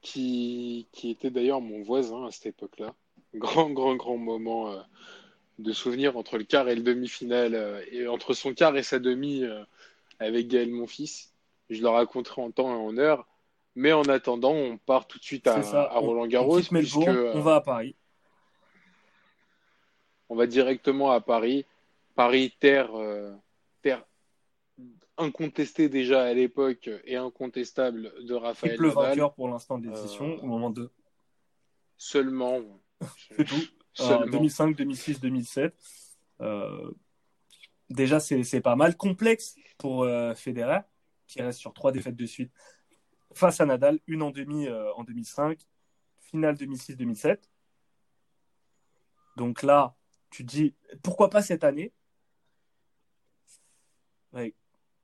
qui, 0.00 0.88
qui 0.92 1.10
était 1.10 1.30
d'ailleurs 1.30 1.60
mon 1.60 1.82
voisin 1.82 2.26
à 2.26 2.30
cette 2.30 2.46
époque-là. 2.46 2.94
Grand, 3.34 3.70
grand, 3.70 3.94
grand 3.96 4.16
moment 4.18 4.72
euh, 4.72 4.80
de 5.58 5.72
souvenir 5.72 6.16
entre 6.16 6.38
le 6.38 6.44
quart 6.44 6.68
et 6.68 6.74
le 6.74 6.82
demi-finale, 6.82 7.54
euh, 7.54 7.80
et 7.90 8.06
entre 8.08 8.34
son 8.34 8.52
quart 8.52 8.76
et 8.76 8.82
sa 8.82 8.98
demi 8.98 9.44
avec 10.18 10.48
Gaël 10.48 10.70
Monfils. 10.70 11.30
Je 11.70 11.80
le 11.80 11.88
raconterai 11.88 12.42
en 12.42 12.50
temps 12.50 12.70
et 12.70 12.76
en 12.78 12.98
heure. 12.98 13.26
Mais 13.74 13.92
en 13.92 14.02
attendant, 14.02 14.52
on 14.52 14.76
part 14.76 15.06
tout 15.06 15.18
de 15.18 15.24
suite 15.24 15.46
à, 15.46 15.60
On- 15.96 16.00
Roland 16.00 16.22
On 16.22 16.26
Garros, 16.26 16.58
quitte 16.60 16.68
puisque 16.70 16.96
on 16.98 17.40
va 17.40 17.54
à 17.56 17.60
Paris. 17.62 17.96
On 20.32 20.34
va 20.34 20.46
directement 20.46 21.10
à 21.10 21.20
Paris. 21.20 21.66
Paris, 22.14 22.54
terre, 22.58 22.94
euh, 22.94 23.34
terre 23.82 24.02
incontestée 25.18 25.90
déjà 25.90 26.24
à 26.24 26.32
l'époque 26.32 26.88
et 27.04 27.16
incontestable 27.16 28.10
de 28.24 28.32
Raphaël 28.32 28.76
Triple 28.78 28.88
Nadal. 28.94 29.10
vainqueur 29.10 29.34
pour 29.34 29.48
l'instant 29.48 29.76
de 29.76 29.88
l'édition 29.90 30.30
Euh, 30.32 30.38
au 30.38 30.46
moment 30.46 30.70
de. 30.70 30.90
Seulement. 31.98 32.60
C'est 33.36 33.44
tout. 33.44 33.54
Euh, 34.00 34.04
Seulement. 34.04 34.38
2005, 34.38 34.74
2006, 34.74 35.20
2007. 35.20 35.74
Euh, 36.40 36.90
déjà, 37.90 38.20
c'est 38.20 38.42
c'est 38.42 38.62
pas 38.62 38.74
mal. 38.74 38.96
Complexe 38.96 39.54
pour 39.76 40.04
euh, 40.04 40.32
Federer, 40.32 40.80
qui 41.26 41.42
reste 41.42 41.58
sur 41.58 41.74
trois 41.74 41.92
défaites 41.92 42.16
de 42.16 42.24
suite 42.24 42.50
face 43.34 43.60
à 43.60 43.66
Nadal, 43.66 43.98
une 44.06 44.22
en 44.22 44.30
demi 44.30 44.66
euh, 44.66 44.90
en 44.94 45.04
2005, 45.04 45.58
finale 46.20 46.54
2006-2007. 46.54 47.36
Donc 49.36 49.62
là, 49.62 49.94
tu 50.32 50.44
te 50.44 50.50
dis, 50.50 50.74
pourquoi 51.02 51.30
pas 51.30 51.42
cette 51.42 51.64
année? 51.64 51.92
Avec 54.32 54.56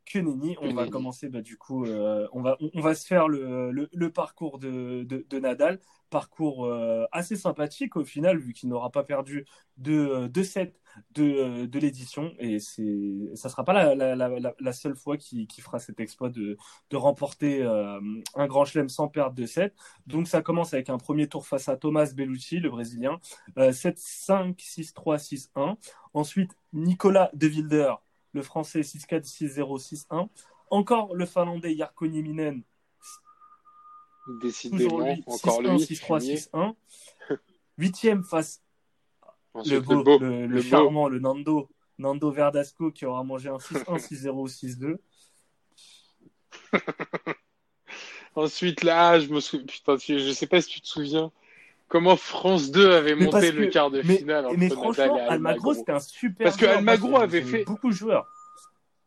que 0.06 0.18
nenni, 0.18 0.56
on 0.60 0.72
va 0.72 0.82
nenni. 0.82 0.90
commencer, 0.90 1.28
bah, 1.28 1.42
du 1.42 1.58
coup, 1.58 1.84
euh, 1.84 2.26
on, 2.32 2.40
va, 2.40 2.56
on, 2.60 2.70
on 2.74 2.80
va 2.80 2.94
se 2.94 3.06
faire 3.06 3.28
le, 3.28 3.70
le, 3.70 3.88
le 3.92 4.10
parcours 4.10 4.58
de, 4.58 5.04
de, 5.04 5.26
de 5.28 5.38
Nadal 5.38 5.80
parcours 6.10 6.66
euh, 6.66 7.06
assez 7.12 7.36
sympathique 7.36 7.96
au 7.96 8.04
final, 8.04 8.38
vu 8.38 8.52
qu'il 8.52 8.68
n'aura 8.68 8.90
pas 8.90 9.04
perdu 9.04 9.46
de, 9.76 10.28
de 10.28 10.42
set 10.42 10.78
de, 11.14 11.24
euh, 11.24 11.66
de 11.66 11.78
l'édition. 11.78 12.32
Et 12.38 12.58
c'est, 12.58 13.30
ça 13.34 13.48
sera 13.48 13.64
pas 13.64 13.94
la, 13.94 14.72
seule 14.72 14.96
fois 14.96 15.16
qu'il 15.16 15.46
fera 15.62 15.78
cet 15.78 16.00
exploit 16.00 16.30
de, 16.30 16.56
remporter 16.92 17.62
euh, 17.62 18.00
un 18.34 18.46
grand 18.46 18.64
chelem 18.64 18.88
sans 18.88 19.08
perdre 19.08 19.34
de 19.34 19.46
set. 19.46 19.74
Donc 20.06 20.28
ça 20.28 20.42
commence 20.42 20.74
avec 20.74 20.90
un 20.90 20.98
premier 20.98 21.28
tour 21.28 21.46
face 21.46 21.68
à 21.68 21.76
Thomas 21.76 22.12
Bellucci, 22.14 22.58
le 22.58 22.70
Brésilien, 22.70 23.18
euh, 23.58 23.70
7-5, 23.70 24.56
6-3, 24.56 25.18
6-1. 25.18 25.76
Ensuite, 26.14 26.56
Nicolas 26.72 27.30
De 27.34 27.48
Wilder, 27.48 27.94
le 28.32 28.42
Français, 28.42 28.80
6-4, 28.80 29.24
6-0, 29.24 29.78
6-1. 29.78 30.28
Encore 30.70 31.14
le 31.14 31.24
Finlandais 31.24 31.74
Jarkko 31.76 32.06
Nieminen, 32.08 32.62
Décidément, 34.28 35.00
lui, 35.00 35.22
encore 35.26 35.62
6-1, 35.62 35.72
lui. 35.72 35.78
6-3, 35.84 36.20
fumier. 36.20 36.36
6-1. 36.36 36.74
Huitième 37.78 38.22
face 38.24 38.62
le 39.54 39.60
Ensuite, 39.60 39.80
beau, 39.82 39.94
le 39.94 40.02
beau, 40.04 40.18
le, 40.18 40.28
le 40.28 40.46
le 40.46 40.62
beau. 40.62 40.68
charmant, 40.68 41.08
le 41.08 41.18
Nando, 41.18 41.68
Nando 41.98 42.30
Verdasco 42.30 42.90
qui 42.92 43.06
aura 43.06 43.24
mangé 43.24 43.48
un 43.48 43.56
6-1, 43.58 43.98
6-0, 43.98 44.48
6-2. 44.48 44.98
Ensuite, 48.34 48.82
là, 48.84 49.18
je 49.18 49.28
me 49.28 49.40
souviens, 49.40 49.66
putain, 49.66 49.96
je 49.98 50.32
sais 50.32 50.46
pas 50.46 50.60
si 50.60 50.68
tu 50.68 50.80
te 50.80 50.86
souviens 50.86 51.32
comment 51.88 52.16
France 52.16 52.70
2 52.70 52.92
avait 52.92 53.14
Mais 53.16 53.24
monté 53.24 53.50
le 53.50 53.66
que- 53.66 53.70
quart 53.72 53.90
de 53.90 54.02
Mais, 54.02 54.18
finale 54.18 54.44
entre 54.46 54.58
mais 54.58 54.68
Nadal 54.68 54.78
franchement, 54.78 55.04
et 55.16 55.20
Almagro, 55.20 55.32
Almagro. 55.32 55.74
c'était 55.74 55.92
un 55.92 56.00
super 56.00 56.44
Parce 56.44 56.56
que. 56.56 56.66
Almagro 56.66 57.16
avait 57.16 57.42
fait- 57.42 57.64
beaucoup 57.64 57.88
de 57.88 57.94
joueurs. 57.94 58.28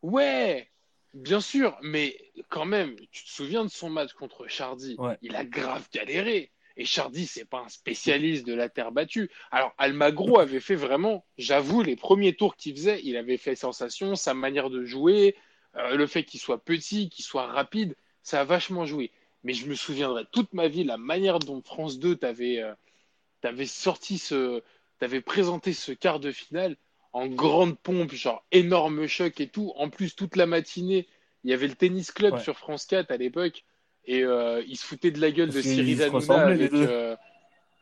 Ouais, 0.01 0.70
bien 1.13 1.41
sûr, 1.41 1.77
mais 1.81 2.17
quand 2.49 2.65
même, 2.65 2.95
tu 3.11 3.23
te 3.23 3.29
souviens 3.29 3.63
de 3.63 3.69
son 3.69 3.89
match 3.89 4.13
contre 4.13 4.47
Chardy? 4.47 4.95
Ouais. 4.97 5.17
Il 5.21 5.35
a 5.35 5.45
grave 5.45 5.87
galéré. 5.93 6.51
Et 6.77 6.85
Chardy, 6.85 7.27
c'est 7.27 7.45
pas 7.45 7.59
un 7.59 7.69
spécialiste 7.69 8.45
de 8.45 8.53
la 8.53 8.69
terre 8.69 8.91
battue. 8.91 9.29
Alors, 9.51 9.73
Almagro 9.77 10.39
avait 10.39 10.61
fait 10.61 10.75
vraiment, 10.75 11.25
j'avoue, 11.37 11.81
les 11.81 11.95
premiers 11.95 12.33
tours 12.33 12.55
qu'il 12.55 12.75
faisait, 12.75 13.01
il 13.03 13.17
avait 13.17 13.37
fait 13.37 13.55
sensation, 13.55 14.15
sa 14.15 14.33
manière 14.33 14.69
de 14.69 14.85
jouer, 14.85 15.35
euh, 15.75 15.95
le 15.95 16.07
fait 16.07 16.23
qu'il 16.23 16.39
soit 16.39 16.63
petit, 16.63 17.09
qu'il 17.09 17.25
soit 17.25 17.47
rapide, 17.47 17.95
ça 18.23 18.41
a 18.41 18.43
vachement 18.45 18.85
joué. 18.85 19.11
Mais 19.43 19.53
je 19.53 19.67
me 19.67 19.75
souviendrai 19.75 20.25
toute 20.31 20.53
ma 20.53 20.67
vie 20.67 20.83
la 20.83 20.97
manière 20.97 21.39
dont 21.39 21.61
France 21.61 21.99
2 21.99 22.15
t'avait 22.15 22.61
euh, 22.61 22.73
t'avait 23.41 23.65
sorti 23.65 24.17
ce, 24.17 24.61
t'avais 24.99 25.21
présenté 25.21 25.73
ce 25.73 25.91
quart 25.91 26.19
de 26.19 26.31
finale 26.31 26.77
en 27.13 27.27
grande 27.27 27.77
pompe, 27.79 28.13
genre 28.13 28.45
énorme 28.51 29.07
choc 29.07 29.39
et 29.41 29.47
tout. 29.47 29.73
En 29.75 29.89
plus, 29.89 30.15
toute 30.15 30.35
la 30.35 30.45
matinée, 30.45 31.07
il 31.43 31.49
y 31.51 31.53
avait 31.53 31.67
le 31.67 31.75
tennis 31.75 32.11
club 32.11 32.33
Ouais. 32.35 32.39
sur 32.39 32.57
France 32.57 32.85
4 32.85 33.11
à 33.11 33.17
l'époque 33.17 33.63
et 34.05 34.23
euh, 34.23 34.63
ils 34.67 34.77
se 34.77 34.85
foutaient 34.85 35.11
de 35.11 35.19
la 35.19 35.31
gueule 35.31 35.49
de 35.51 35.61
Cyril 35.61 36.01
Hanouna 36.01 36.45
avec, 36.47 36.73
euh, 36.73 37.15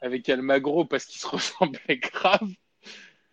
avec 0.02 0.28
Almagro 0.30 0.86
parce 0.86 1.06
qu'ils 1.06 1.22
se 1.22 1.28
ressemblaient 1.88 1.98
grave. 1.98 2.50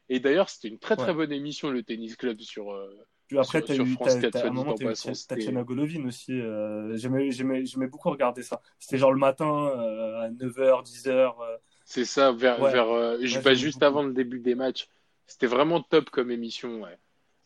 Et 0.09 0.21
d'ailleurs, 0.21 0.49
c'était 0.51 0.69
une 0.69 0.79
très 0.79 0.97
très 0.97 1.09
Ouais. 1.09 1.15
bonne 1.15 1.33
émission, 1.33 1.71
le 1.71 1.83
tennis 1.83 2.15
club 2.17 2.41
sur, 2.41 2.73
euh, 2.73 2.89
Puis 3.27 3.39
après, 3.39 3.59
Sur- 3.59 3.67
t'as 3.67 3.75
sur 3.75 3.85
eu, 3.87 3.93
France 3.95 4.15
t'as- 4.15 4.21
4, 4.21 4.33
t'as- 4.33 4.39
à 4.39 4.43
soit 4.43 4.51
un 4.51 4.53
moment, 4.53 4.71
en 4.73 4.75
t'as 4.75 5.15
Tatiana 5.29 5.63
Golovin 5.65 6.05
aussi. 6.07 6.33
euh, 6.33 6.97
J'aimais 6.97 7.87
beaucoup 7.89 8.11
regarder 8.11 8.43
ça. 8.45 8.61
C'était 8.79 8.99
genre 8.99 9.13
le 9.13 9.19
matin, 9.19 9.67
euh, 9.77 10.21
à 10.21 10.31
9h, 10.31 10.83
10h. 10.85 11.41
euh, 11.41 11.57
C'est 11.85 12.05
ça, 12.05 12.31
vers, 12.33 12.61
Ouais. 12.61 12.73
vers, 12.73 12.87
bah, 13.43 13.55
juste 13.55 13.75
beaucoup. 13.81 13.85
avant 13.85 14.03
le 14.05 14.13
début 14.13 14.39
des 14.41 14.55
matchs. 14.55 14.87
C'était 15.27 15.47
vraiment 15.47 15.81
top 15.83 16.11
comme 16.11 16.31
émission, 16.31 16.83
ouais. 16.83 16.99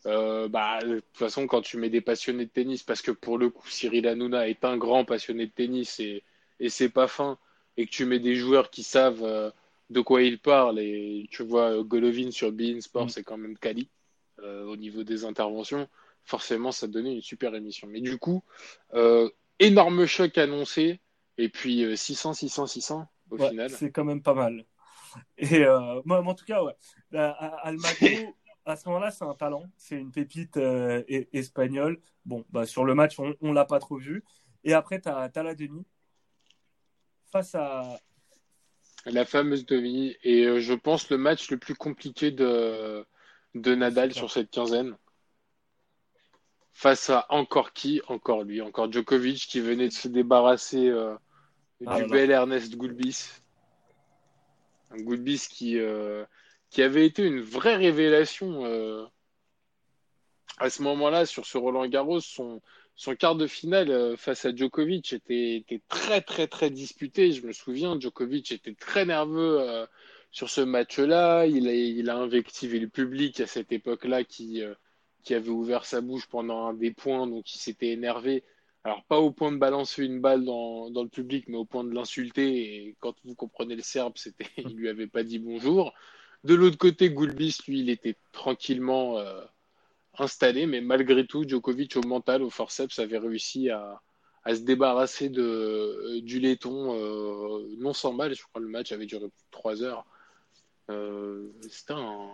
Euh, 0.07 0.47
bah, 0.47 0.79
de 0.81 0.99
toute 0.99 1.17
façon, 1.17 1.45
quand 1.47 1.61
tu 1.61 1.77
mets 1.77 1.89
des 1.89 2.01
passionnés 2.01 2.45
de 2.45 2.49
tennis, 2.51 2.81
parce 2.83 3.01
que 3.01 3.11
pour 3.11 3.37
le 3.37 3.49
coup, 3.49 3.67
Cyril 3.69 4.07
Hanouna 4.07 4.49
est 4.49 4.65
un 4.65 4.77
grand 4.77 5.05
passionné 5.05 5.45
de 5.45 5.51
tennis 5.51 5.99
et, 5.99 6.23
et 6.59 6.69
c'est 6.69 6.89
pas 6.89 7.07
fin, 7.07 7.37
et 7.77 7.85
que 7.85 7.91
tu 7.91 8.05
mets 8.05 8.19
des 8.19 8.35
joueurs 8.35 8.69
qui 8.71 8.81
savent 8.83 9.23
euh, 9.23 9.51
de 9.89 10.01
quoi 10.01 10.23
ils 10.23 10.39
parlent, 10.39 10.79
et 10.79 11.27
tu 11.31 11.43
vois, 11.43 11.71
euh, 11.71 11.83
Golovin 11.83 12.31
sur 12.31 12.51
Bein 12.51 12.81
Sport, 12.81 13.05
Mm. 13.05 13.09
c'est 13.09 13.23
quand 13.23 13.37
même 13.37 13.57
quali 13.57 13.89
euh, 14.39 14.63
au 14.65 14.75
niveau 14.75 15.03
des 15.03 15.23
interventions, 15.23 15.87
forcément, 16.23 16.71
ça 16.71 16.87
donnait 16.87 17.13
une 17.13 17.21
super 17.21 17.53
émission. 17.53 17.87
Mais 17.87 18.01
du 18.01 18.17
coup, 18.17 18.43
énorme 19.59 20.05
choc 20.07 20.37
annoncé, 20.37 20.99
et 21.37 21.49
puis 21.49 21.83
euh, 21.83 21.95
600, 21.95 22.33
600, 22.33 22.67
600 22.67 23.07
au 23.29 23.37
ouais, 23.37 23.49
final. 23.49 23.69
c'est 23.69 23.91
quand 23.91 24.03
même 24.03 24.21
pas 24.21 24.33
mal. 24.33 24.65
Et 25.37 25.65
euh, 25.65 26.01
moi, 26.05 26.23
en 26.25 26.33
tout 26.33 26.45
cas, 26.45 26.63
ouais. 26.63 26.75
Almagro, 27.13 28.35
à 28.65 28.75
ce 28.75 28.87
moment-là, 28.89 29.11
c'est 29.11 29.25
un 29.25 29.33
talent. 29.33 29.63
C'est 29.77 29.95
une 29.97 30.11
pépite 30.11 30.57
euh, 30.57 31.03
e- 31.09 31.27
espagnole. 31.33 31.99
Bon, 32.25 32.45
bah, 32.49 32.65
sur 32.65 32.85
le 32.85 32.95
match, 32.95 33.19
on, 33.19 33.35
on 33.41 33.53
l'a 33.53 33.65
pas 33.65 33.79
trop 33.79 33.97
vu. 33.97 34.23
Et 34.63 34.73
après, 34.73 35.01
tu 35.01 35.09
as, 35.09 35.31
la 35.35 35.55
demi 35.55 35.85
face 37.31 37.55
à. 37.55 37.99
La 39.05 39.25
fameuse 39.25 39.65
demi. 39.65 40.15
Et 40.23 40.45
euh, 40.45 40.59
je 40.59 40.73
pense 40.73 41.09
le 41.09 41.17
match 41.17 41.49
le 41.49 41.57
plus 41.57 41.75
compliqué 41.75 42.29
de, 42.31 43.05
de 43.55 43.75
Nadal 43.75 44.13
sur 44.13 44.29
cette 44.29 44.51
quinzaine. 44.51 44.95
Face 46.73 47.09
à 47.09 47.25
encore 47.29 47.73
qui? 47.73 48.01
Encore 48.07 48.43
lui, 48.43 48.61
encore 48.61 48.91
Djokovic 48.91 49.47
qui 49.47 49.59
venait 49.59 49.87
de 49.87 49.93
se 49.93 50.07
débarrasser 50.07 50.87
euh, 50.87 51.15
Ah 51.85 51.97
du 51.97 52.05
bel 52.05 52.31
Ernest 52.31 52.75
Gulbis. 52.75 53.40
Gulbis 54.97 55.47
qui, 55.49 55.79
euh, 55.79 56.25
qui 56.69 56.81
avait 56.81 57.05
été 57.05 57.23
une 57.23 57.41
vraie 57.41 57.75
révélation 57.75 58.65
euh, 58.65 59.05
à 60.57 60.69
ce 60.69 60.81
moment-là 60.83 61.25
sur 61.25 61.45
ce 61.45 61.57
Roland 61.57 61.87
Garros. 61.87 62.21
Son, 62.21 62.61
quart 63.17 63.35
de 63.35 63.47
finale 63.47 63.89
euh, 63.89 64.15
face 64.15 64.45
à 64.45 64.55
Djokovic 64.55 65.13
était, 65.13 65.65
très 65.87 66.21
très 66.21 66.47
très 66.47 66.69
disputé. 66.69 67.31
Je 67.31 67.45
me 67.45 67.53
souviens, 67.53 67.99
Djokovic 67.99 68.51
était 68.51 68.75
très 68.75 69.05
nerveux 69.05 69.87
sur 70.31 70.49
ce 70.49 70.61
match-là. 70.61 71.45
Il 71.45 72.09
a, 72.09 72.15
invectivé 72.15 72.79
le 72.79 72.89
public 72.89 73.39
à 73.39 73.47
cette 73.47 73.71
époque-là 73.71 74.23
qui, 74.23 74.61
qui 75.23 75.33
avait 75.33 75.49
ouvert 75.49 75.85
sa 75.85 76.01
bouche 76.01 76.27
pendant 76.27 76.67
un 76.67 76.73
des 76.73 76.91
points, 76.91 77.27
donc 77.27 77.53
il 77.53 77.59
s'était 77.59 77.89
énervé. 77.89 78.43
Alors 78.83 79.03
pas 79.05 79.19
au 79.19 79.31
point 79.31 79.51
de 79.51 79.57
balancer 79.57 80.03
une 80.03 80.21
balle 80.21 80.43
dans, 80.43 80.89
dans 80.89 81.03
le 81.03 81.09
public, 81.09 81.45
mais 81.47 81.57
au 81.57 81.65
point 81.65 81.83
de 81.83 81.93
l'insulter. 81.93 82.87
Et 82.87 82.95
quand 82.99 83.15
vous 83.25 83.35
comprenez 83.35 83.75
le 83.75 83.83
serbe, 83.83 84.13
c'était, 84.17 84.47
il 84.57 84.75
lui 84.75 84.89
avait 84.89 85.07
pas 85.07 85.23
dit 85.23 85.39
bonjour. 85.39 85.93
De 86.43 86.55
l'autre 86.55 86.77
côté, 86.77 87.11
Gulbis, 87.11 87.59
lui, 87.67 87.81
il 87.81 87.89
était 87.89 88.15
tranquillement 88.31 89.19
euh, 89.19 89.43
installé, 90.17 90.65
mais 90.67 90.81
malgré 90.81 91.27
tout, 91.27 91.47
Djokovic 91.47 91.95
au 91.97 92.01
mental, 92.07 92.41
au 92.43 92.49
forceps, 92.49 92.97
avait 92.99 93.19
réussi 93.19 93.69
à, 93.69 94.01
à 94.43 94.55
se 94.55 94.61
débarrasser 94.61 95.29
de, 95.29 95.41
euh, 95.43 96.21
du 96.21 96.39
laiton 96.39 96.95
euh, 96.95 97.67
non 97.79 97.93
sans 97.93 98.13
mal. 98.13 98.35
Je 98.35 98.41
crois 98.43 98.61
que 98.61 98.65
le 98.65 98.71
match 98.71 98.91
avait 98.91 99.05
duré 99.07 99.27
plus 99.29 99.43
de 99.45 99.51
trois 99.51 99.83
heures. 99.83 100.05
C'était 101.69 101.93
un. 101.93 102.29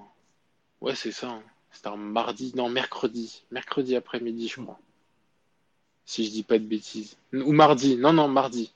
Ouais, 0.82 0.96
c'est 0.96 1.12
ça. 1.12 1.30
hein. 1.30 1.44
C'était 1.72 1.90
un 1.90 1.98
mardi, 1.98 2.54
non, 2.56 2.70
mercredi. 2.70 3.44
Mercredi 3.52 3.96
après-midi, 3.96 4.48
je 4.48 4.62
crois. 4.62 4.80
Si 6.10 6.24
je 6.26 6.32
dis 6.32 6.44
pas 6.44 6.58
de 6.58 6.64
bêtises. 6.64 7.18
Ou 7.34 7.52
mardi. 7.52 7.98
Non, 7.98 8.14
non, 8.14 8.28
mardi. 8.30 8.74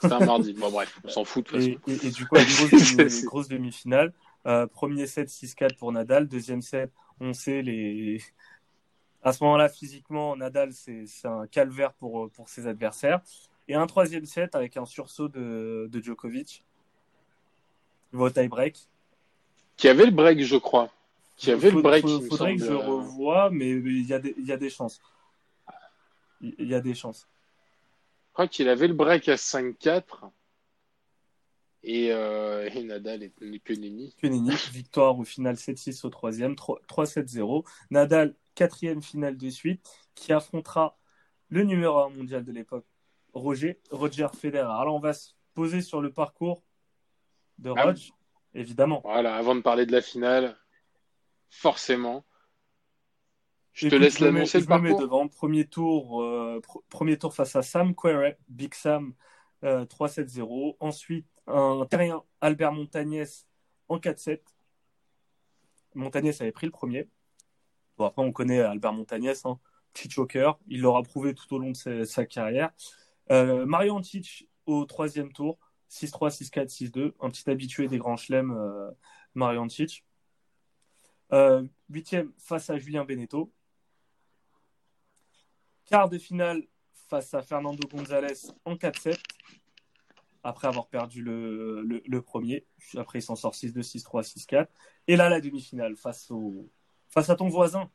C'était 0.00 0.14
un 0.14 0.24
mardi. 0.24 0.52
Bon, 0.52 0.70
bref, 0.70 0.96
on 1.04 1.08
s'en 1.08 1.24
fout 1.24 1.52
de. 1.52 1.60
Et, 1.60 1.78
et- 1.88 2.06
et 2.06 2.10
du 2.10 2.24
coup, 2.24 2.36
une 2.36 2.44
grosse, 2.44 2.70
C'est- 2.70 3.08
c'est- 3.10 3.24
grosse 3.26 3.48
demi-finale. 3.48 4.12
Euh, 4.46 4.68
premier 4.68 5.06
set 5.08 5.28
6-4 5.28 5.76
pour 5.76 5.90
Nadal. 5.90 6.28
Deuxième 6.28 6.62
set, 6.62 6.90
on 7.20 7.32
sait 7.34 7.62
les. 7.62 8.22
À 9.24 9.32
ce 9.32 9.42
moment-là, 9.42 9.68
physiquement, 9.68 10.36
Nadal, 10.36 10.72
c'est 10.72 11.04
c'est 11.06 11.26
un 11.28 11.48
calvaire 11.48 11.92
pour, 11.94 12.30
pour 12.30 12.48
ses 12.48 12.68
adversaires. 12.68 13.20
Et 13.66 13.74
un 13.74 13.86
troisième 13.88 14.24
set 14.24 14.54
avec 14.54 14.76
un 14.76 14.84
sursaut 14.86 15.28
de, 15.28 15.88
de 15.90 16.00
Djokovic. 16.00 16.62
Il 18.12 18.18
va 18.20 18.26
au 18.26 18.30
tie-break. 18.30 18.78
Qui 19.76 19.88
avait 19.88 20.04
le 20.04 20.10
break, 20.12 20.40
je 20.44 20.56
crois. 20.56 20.90
Qui 21.36 21.50
avait 21.50 21.70
Faut- 21.70 21.76
le 21.78 21.82
break, 21.82 22.02
faut- 22.02 22.18
il 22.18 22.22
me 22.24 22.28
faudrait 22.28 22.56
que 22.56 22.64
je 22.64 22.70
euh. 22.72 22.76
revoie, 22.78 23.50
mais 23.50 23.70
il 23.70 24.06
y, 24.06 24.12
a 24.14 24.20
des- 24.20 24.34
il 24.38 24.46
y 24.46 24.52
a 24.52 24.56
des 24.56 24.70
chances. 24.70 25.00
Il 26.42 26.68
y 26.68 26.74
a 26.74 26.80
des 26.80 26.94
chances. 26.94 27.28
Je 28.28 28.32
crois 28.34 28.48
qu'il 28.48 28.68
avait 28.68 28.88
le 28.88 28.94
break 28.94 29.28
à 29.28 29.36
5-4. 29.36 30.30
Et, 31.84 32.12
euh, 32.12 32.68
et 32.72 32.84
Nadal 32.84 33.24
est 33.24 33.32
que 33.60 33.72
nenni. 33.72 34.14
Kenny, 34.20 34.50
victoire 34.72 35.18
au 35.18 35.24
final 35.24 35.56
7-6 35.56 36.04
au 36.04 36.10
troisième, 36.10 36.54
3- 36.54 36.80
3-7-0. 36.86 37.64
Nadal, 37.90 38.36
quatrième 38.54 39.02
finale 39.02 39.36
de 39.36 39.50
suite, 39.50 39.90
qui 40.14 40.32
affrontera 40.32 40.96
le 41.48 41.64
numéro 41.64 41.98
1 41.98 42.10
mondial 42.10 42.44
de 42.44 42.52
l'époque, 42.52 42.86
Roger, 43.34 43.80
Roger 43.90 44.28
Federer. 44.32 44.72
Alors 44.80 44.94
on 44.94 45.00
va 45.00 45.12
se 45.12 45.30
poser 45.54 45.80
sur 45.80 46.00
le 46.00 46.12
parcours 46.12 46.62
de 47.58 47.72
Ah 47.76 47.84
Roger, 47.84 48.12
évidemment. 48.54 49.00
Voilà, 49.04 49.34
avant 49.36 49.54
de 49.54 49.60
parler 49.60 49.84
de 49.84 49.92
la 49.92 50.02
finale, 50.02 50.56
forcément. 51.50 52.24
Je 53.72 53.88
te 53.88 53.94
laisse 53.94 54.18
l'annoncer 54.20 54.58
le 54.58 54.64
Je 54.64 54.70
me 54.70 54.78
mets 54.78 54.88
parcours. 54.90 55.00
devant. 55.00 55.28
Premier 55.28 55.64
tour, 55.66 56.22
euh, 56.22 56.60
pr- 56.60 56.82
premier 56.88 57.18
tour 57.18 57.34
face 57.34 57.56
à 57.56 57.62
Sam 57.62 57.94
Querrey, 57.94 58.38
Big 58.48 58.74
Sam, 58.74 59.14
euh, 59.64 59.84
3-7-0. 59.86 60.76
Ensuite, 60.80 61.26
un 61.46 61.86
terrien, 61.88 62.22
Albert 62.40 62.72
Montagnès, 62.72 63.46
en 63.88 63.98
4-7. 63.98 64.42
Montagnès 65.94 66.40
avait 66.40 66.52
pris 66.52 66.66
le 66.66 66.72
premier. 66.72 67.08
Bon, 67.98 68.06
après, 68.06 68.22
on 68.22 68.32
connaît 68.32 68.60
Albert 68.60 68.92
Montagnès, 68.92 69.44
hein, 69.46 69.58
petit 69.92 70.10
choker. 70.10 70.58
Il 70.66 70.80
l'aura 70.80 71.02
prouvé 71.02 71.34
tout 71.34 71.52
au 71.54 71.58
long 71.58 71.70
de 71.70 71.76
sa, 71.76 72.04
sa 72.04 72.24
carrière. 72.26 72.70
Euh, 73.30 73.66
Mario 73.66 73.94
Antic 73.94 74.48
au 74.66 74.84
troisième 74.84 75.32
tour, 75.32 75.58
6-3, 75.88 76.30
6-4, 76.30 76.68
6-2. 76.70 77.14
Un 77.20 77.30
petit 77.30 77.48
habitué 77.50 77.88
des 77.88 77.98
grands 77.98 78.16
chelems, 78.16 78.52
euh, 78.52 78.90
Mario 79.34 79.60
Antic. 79.60 80.04
Euh, 81.32 81.62
huitième 81.88 82.32
face 82.38 82.68
à 82.70 82.78
Julien 82.78 83.04
Beneteau. 83.04 83.52
Quart 85.92 86.08
de 86.08 86.16
finale 86.16 86.62
face 87.10 87.34
à 87.34 87.42
Fernando 87.42 87.86
González 87.86 88.50
en 88.64 88.76
4-7, 88.76 89.18
après 90.42 90.66
avoir 90.66 90.86
perdu 90.86 91.20
le, 91.20 91.82
le, 91.82 92.22
premier. 92.22 92.64
Après, 92.96 93.18
il 93.18 93.22
s'en 93.22 93.36
sort 93.36 93.52
6-2, 93.52 93.82
6-3, 93.82 94.22
6-4. 94.22 94.68
Et 95.06 95.16
là, 95.16 95.28
la 95.28 95.42
demi-finale 95.42 95.94
face, 95.96 96.30
au, 96.30 96.66
face 97.10 97.28
à 97.28 97.36
ton 97.36 97.48
voisin. 97.48 97.90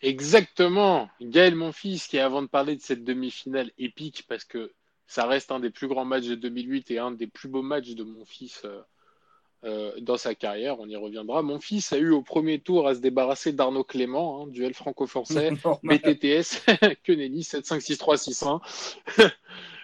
Exactement. 0.00 1.10
Gaël, 1.20 1.56
mon 1.56 1.72
fils, 1.72 2.06
qui 2.06 2.18
avant 2.18 2.40
de 2.40 2.46
parler 2.46 2.74
de 2.74 2.80
cette 2.80 3.04
demi-finale 3.04 3.70
épique, 3.76 4.24
parce 4.26 4.46
que 4.46 4.72
ça 5.06 5.26
reste 5.26 5.52
un 5.52 5.60
des 5.60 5.68
plus 5.68 5.88
grands 5.88 6.06
matchs 6.06 6.24
de 6.24 6.36
2008 6.36 6.90
et 6.90 6.98
un 6.98 7.10
des 7.10 7.26
plus 7.26 7.50
beaux 7.50 7.60
matchs 7.60 7.90
de 7.90 8.04
mon 8.04 8.24
fils 8.24 8.62
euh, 8.64 8.80
euh, 9.64 9.92
dans 10.00 10.16
sa 10.16 10.34
carrière, 10.34 10.78
on 10.80 10.88
y 10.88 10.96
reviendra. 10.96 11.42
Mon 11.42 11.58
fils 11.58 11.92
a 11.92 11.98
eu 11.98 12.10
au 12.10 12.22
premier 12.22 12.58
tour 12.58 12.86
à 12.86 12.94
se 12.94 13.00
débarrasser 13.00 13.52
d'Arnaud 13.52 13.84
Clément, 13.84 14.42
hein, 14.42 14.46
duel 14.48 14.74
franco-français. 14.74 15.52
BTTS, 15.82 16.64
que 17.04 17.12
nenni, 17.12 17.40
7-5-6-3-6-1. 17.40 18.60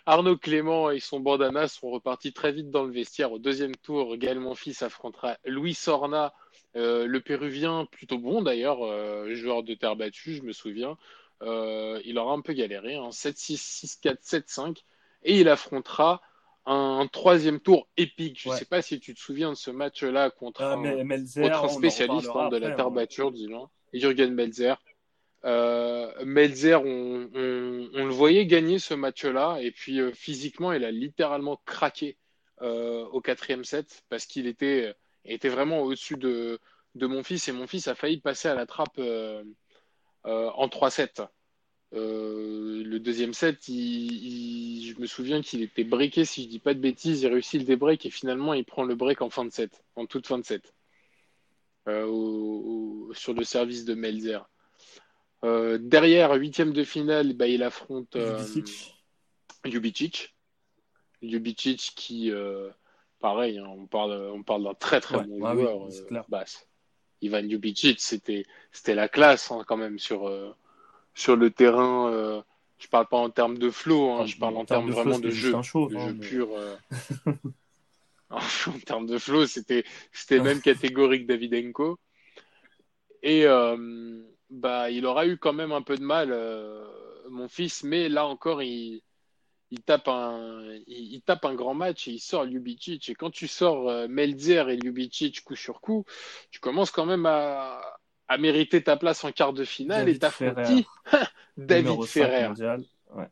Arnaud 0.07 0.37
Clément 0.37 0.91
et 0.91 1.01
son 1.01 1.21
bandana 1.21 1.69
sont 1.69 1.91
repartis 1.91 2.33
très 2.33 2.53
vite 2.53 2.71
dans 2.71 2.85
le 2.85 2.93
vestiaire. 2.93 3.33
Au 3.33 3.39
deuxième 3.39 3.77
tour, 3.77 4.17
Gaël 4.17 4.41
Monfils 4.41 4.83
affrontera 4.83 5.37
Louis 5.45 5.75
Sorna, 5.75 6.35
euh, 6.77 7.07
le 7.07 7.21
Péruvien, 7.21 7.87
plutôt 7.91 8.19
bon 8.19 8.43
d'ailleurs, 8.43 8.85
euh, 8.85 9.35
joueur 9.35 9.63
de 9.63 9.75
terre 9.75 9.97
battue, 9.97 10.37
je 10.37 10.43
me 10.43 10.53
souviens. 10.53 10.97
Euh, 11.43 12.01
il 12.05 12.19
aura 12.19 12.33
un 12.33 12.41
peu 12.41 12.53
galéré, 12.53 12.97
hein, 12.97 13.11
7-6, 13.11 13.57
6-4, 14.03 14.19
7-5. 14.23 14.85
Et 15.23 15.41
il 15.41 15.49
affrontera 15.49 16.23
un, 16.67 17.07
troisième 17.11 17.61
tour 17.61 17.89
épique. 17.97 18.41
Je 18.41 18.49
ne 18.49 18.53
Ouais. 18.53 18.59
sais 18.59 18.65
pas 18.67 18.83
si 18.83 19.01
tu 19.01 19.15
te 19.15 19.21
souviens 19.21 19.51
de 19.51 19.55
ce 19.57 19.71
match-là 19.71 20.31
contre 20.31 20.63
Ah, 20.63 20.75
un, 20.75 21.05
Melzer, 21.05 21.43
contre 21.51 21.65
un 21.65 21.69
spécialiste 21.69 22.31
hein, 22.35 22.49
de 22.49 22.57
la 22.57 22.71
terre 22.73 22.87
hein. 22.89 22.91
battue, 22.91 23.31
disons, 23.33 23.69
Jürgen 23.93 24.33
Melzer. 24.35 24.77
Euh, 25.47 26.13
Melzer, 26.25 26.83
on, 26.85 27.29
on- 27.35 27.91
on 27.95 28.05
le 28.05 28.11
voyait 28.13 28.45
gagner 28.47 28.79
ce 28.79 28.93
match-là, 28.95 29.59
et 29.61 29.71
puis 29.71 29.99
euh, 30.01 30.13
physiquement, 30.13 30.73
il 30.73 30.85
a 30.85 30.91
littéralement 30.91 31.61
craqué 31.65 32.19
euh, 32.61 33.07
au 33.07 33.23
quatrième 33.23 33.65
set 33.65 34.03
parce 34.11 34.27
qu'il 34.27 34.47
était, 34.47 34.95
était 35.25 35.49
vraiment 35.49 35.81
au-dessus 35.81 36.17
de, 36.19 36.59
de 36.95 37.07
mon 37.07 37.23
fils, 37.23 37.49
et 37.49 37.53
mon 37.53 37.67
fils 37.67 37.89
a 37.89 37.95
failli 37.95 38.21
passer 38.21 38.49
à 38.49 38.55
la 38.55 38.67
trappe 38.67 38.99
euh, 38.99 39.43
euh, 40.27 40.51
en 40.51 40.69
3-7. 40.69 41.27
Euh, 41.93 42.85
le 42.85 43.01
deuxième 43.01 43.35
set, 43.35 43.69
il- 43.69 43.75
il- 43.77 44.93
je 44.93 45.01
me 45.01 45.07
souviens 45.07 45.43
qu'il 45.43 45.63
était 45.63 45.83
breaké, 45.83 46.25
si 46.25 46.45
je 46.45 46.49
dis 46.49 46.61
pas 46.61 46.75
de 46.75 46.79
bêtises, 46.79 47.23
il 47.23 47.29
réussit 47.29 47.61
le 47.61 47.67
débreak 47.67 48.07
et 48.07 48.11
finalement 48.11 48.55
il 48.55 48.65
prend 48.65 48.85
le 48.85 48.95
break 48.95 49.23
en 49.23 49.31
fin 49.31 49.45
de 49.45 49.51
set, 49.51 49.83
en 49.97 50.07
toute 50.07 50.27
fin 50.27 50.39
de 50.39 50.45
set. 50.45 50.75
sur 51.87 53.35
le 53.35 53.43
service 53.43 53.85
de 53.85 53.95
Melzer. 53.95 54.49
derrière, 55.43 56.33
huitième 56.35 56.73
de 56.73 56.85
finale, 56.85 57.33
bah, 57.33 57.49
il 57.49 57.63
affronte 57.65 58.15
Ljubicic. 59.65 60.35
Ljubicic 61.23 61.93
qui, 61.97 62.31
pareil, 63.19 63.59
hein, 63.59 63.67
on 63.67 63.87
parle, 63.87 64.13
on 64.33 64.43
parle 64.45 64.65
d'un 64.65 64.75
très 64.75 65.01
très 65.01 65.25
bon 65.25 65.45
ah 65.45 65.55
joueur. 65.55 65.83
Oui, 65.83 65.93
Ivan 67.23 67.43
Ljubicic, 67.43 68.01
c'était, 68.01 68.47
c'était 68.73 68.95
la 68.95 69.09
classe 69.09 69.51
hein, 69.51 69.65
quand 69.67 69.77
même 69.77 69.99
sur, 69.99 70.29
sur 71.15 71.37
le 71.37 71.51
terrain 71.51 72.43
je 72.81 72.89
parle 72.89 73.07
pas 73.07 73.19
en 73.19 73.31
termes 73.31 73.59
de 73.59 73.71
flow, 73.71 74.11
hein, 74.11 74.27
je 74.27 74.37
parle 74.39 74.57
en, 74.57 74.65
termes, 74.65 74.91
vraiment 74.91 75.19
de 75.19 75.31
jeu, 75.31 75.53
de 75.53 75.99
jeu 75.99 76.19
pur. 76.19 76.49
Euh. 76.57 76.77
en, 78.31 78.41
termes 78.87 79.07
de 79.07 79.19
flow, 79.19 79.47
c'était 79.47 79.85
c'était 80.13 80.41
même 80.41 80.63
catégorie 80.63 81.23
que 81.23 81.27
Davidenko. 81.27 81.99
Et 83.23 83.45
euh, 83.45 84.23
bah, 84.49 84.91
il 84.91 85.05
aura 85.05 85.27
eu 85.27 85.37
quand 85.37 85.53
même 85.53 85.73
un 85.73 85.83
peu 85.83 85.97
de 85.99 86.03
mal, 86.03 86.31
euh, 86.33 86.83
mon 87.29 87.49
fils, 87.49 87.85
mais 87.85 88.09
là 88.09 88.27
encore, 88.27 88.63
il, 88.63 89.03
il 89.71 89.83
tape 89.83 90.09
un, 90.09 90.73
il, 90.87 91.21
tape 91.21 91.45
un 91.45 91.55
grand 91.55 91.75
match 91.75 92.09
et 92.09 92.13
il 92.13 92.19
sort 92.19 92.47
Ljubicic. 92.47 93.11
Et 93.11 93.15
quand 93.15 93.31
tu 93.31 93.47
sors 93.47 94.09
Melzer 94.09 94.71
et 94.71 94.79
Ljubicic 94.79 95.45
coup 95.45 95.55
sur 95.55 95.83
coup, 95.83 96.07
tu 96.51 96.61
commences 96.61 96.91
quand 96.91 97.05
même 97.05 97.27
à, 97.27 98.00
à 98.31 98.39
mériter 98.39 98.81
ta 98.81 98.97
place 98.97 99.25
en 99.25 99.33
quart 99.33 99.53
de 99.53 99.65
finale 99.65 100.09
et 100.09 100.17
t'affrontes 100.17 100.57
David 101.57 102.05
Ferrer. 102.05 102.51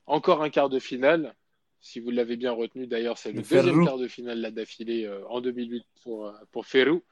Encore 0.06 0.42
un 0.42 0.50
quart 0.50 0.68
de 0.68 0.80
finale. 0.80 1.36
Si 1.80 2.00
vous 2.00 2.10
l'avez 2.10 2.36
bien 2.36 2.50
retenu, 2.50 2.88
d'ailleurs, 2.88 3.16
c'est 3.16 3.30
le, 3.30 3.42
deuxième 3.42 3.84
quart 3.84 3.96
de 3.96 4.08
finale 4.08 4.40
là 4.40 4.50
d'affilée 4.50 5.04
euh, 5.04 5.24
en 5.28 5.40
2008 5.40 5.86
pour, 6.02 6.26
euh, 6.26 6.32
pour 6.50 6.66
Ferrou. 6.66 7.04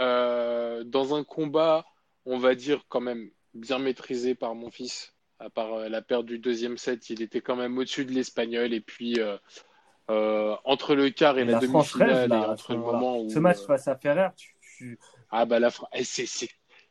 Euh, 0.00 0.82
dans 0.82 1.14
un 1.14 1.22
combat, 1.22 1.86
on 2.26 2.36
va 2.36 2.56
dire 2.56 2.82
quand 2.88 3.00
même 3.00 3.30
bien 3.54 3.78
maîtrisé 3.78 4.34
par 4.34 4.56
mon 4.56 4.72
fils. 4.72 5.14
À 5.38 5.50
part 5.50 5.88
la 5.88 6.02
perte 6.02 6.26
du 6.26 6.40
deuxième 6.40 6.78
set, 6.78 7.10
il 7.10 7.22
était 7.22 7.40
quand 7.40 7.54
même 7.54 7.78
au-dessus 7.78 8.04
de 8.04 8.10
l'Espagnol. 8.10 8.74
Et 8.74 8.80
puis, 8.80 9.18
entre 10.08 10.96
le 10.96 11.10
quart 11.10 11.38
et, 11.38 11.44
la, 11.44 11.60
demi-finale, 11.60 12.32
entre 12.32 12.72
le 12.72 12.80
moment 12.80 13.20
où. 13.20 13.30
Ce 13.30 13.38
match 13.38 13.60
face 13.60 13.86
à 13.86 13.96
Ferrer, 13.96 14.30
tu. 14.36 14.98
Ah, 15.30 15.46
bah, 15.46 15.60
la 15.60 15.70
eh, 15.94 16.02
c'est 16.02 16.26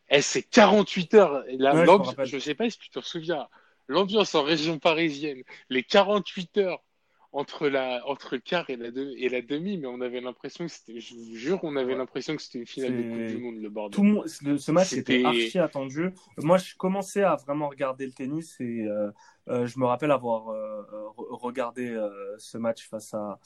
eh, 0.10 0.22
c'est 0.22 0.44
48 0.44 1.14
heures. 1.16 1.44
La, 1.58 1.86
je 2.26 2.36
ne 2.36 2.40
sais 2.40 2.56
pas 2.56 2.70
si 2.70 2.80
tu 2.80 2.90
te 2.90 3.00
souviens. 3.02 3.48
L'ambiance 3.88 4.36
en 4.36 4.44
région 4.44 4.78
parisienne, 4.78 5.42
les 5.70 5.84
48 5.84 6.58
heures 6.60 6.84
entre 7.32 7.68
la 7.68 8.02
entre 8.08 8.36
le 8.36 8.40
quart 8.40 8.70
et 8.70 8.76
la, 8.76 8.88
et 8.88 9.30
la 9.30 9.42
demi, 9.42 9.78
mais 9.78 9.86
on 9.88 10.02
avait 10.02 10.20
l'impression 10.20 10.66
que 10.66 10.72
c'était, 10.72 11.00
je 11.00 11.14
vous 11.14 11.36
jure, 11.36 11.60
on 11.62 11.76
avait 11.76 11.96
l'impression 11.96 12.36
que 12.36 12.42
c'était 12.42 12.60
une 12.60 12.66
finale 12.66 12.98
de 12.98 13.04
Coupe 13.04 13.38
du 13.38 13.38
Monde, 13.38 13.62
le 13.62 13.70
bordel. 13.70 13.96
Tout 13.96 14.24
le, 14.44 14.58
ce 14.58 14.72
match 14.72 14.94
était 14.94 15.24
archi 15.24 15.60
attendu. 15.60 16.12
Moi, 16.38 16.58
je 16.58 16.76
commençais 16.76 17.22
à 17.22 17.36
vraiment 17.36 17.70
regarder 17.70 18.08
le 18.08 18.14
tennis 18.14 18.60
et 18.60 18.82
euh, 18.82 19.12
euh, 19.48 19.68
je 19.68 19.78
me 19.78 19.86
rappelle 19.86 20.10
avoir 20.10 20.50
euh, 20.50 20.82
regardé 21.18 21.96
ce 22.40 22.58
match 22.58 22.88
face 22.90 23.14
à 23.14 23.40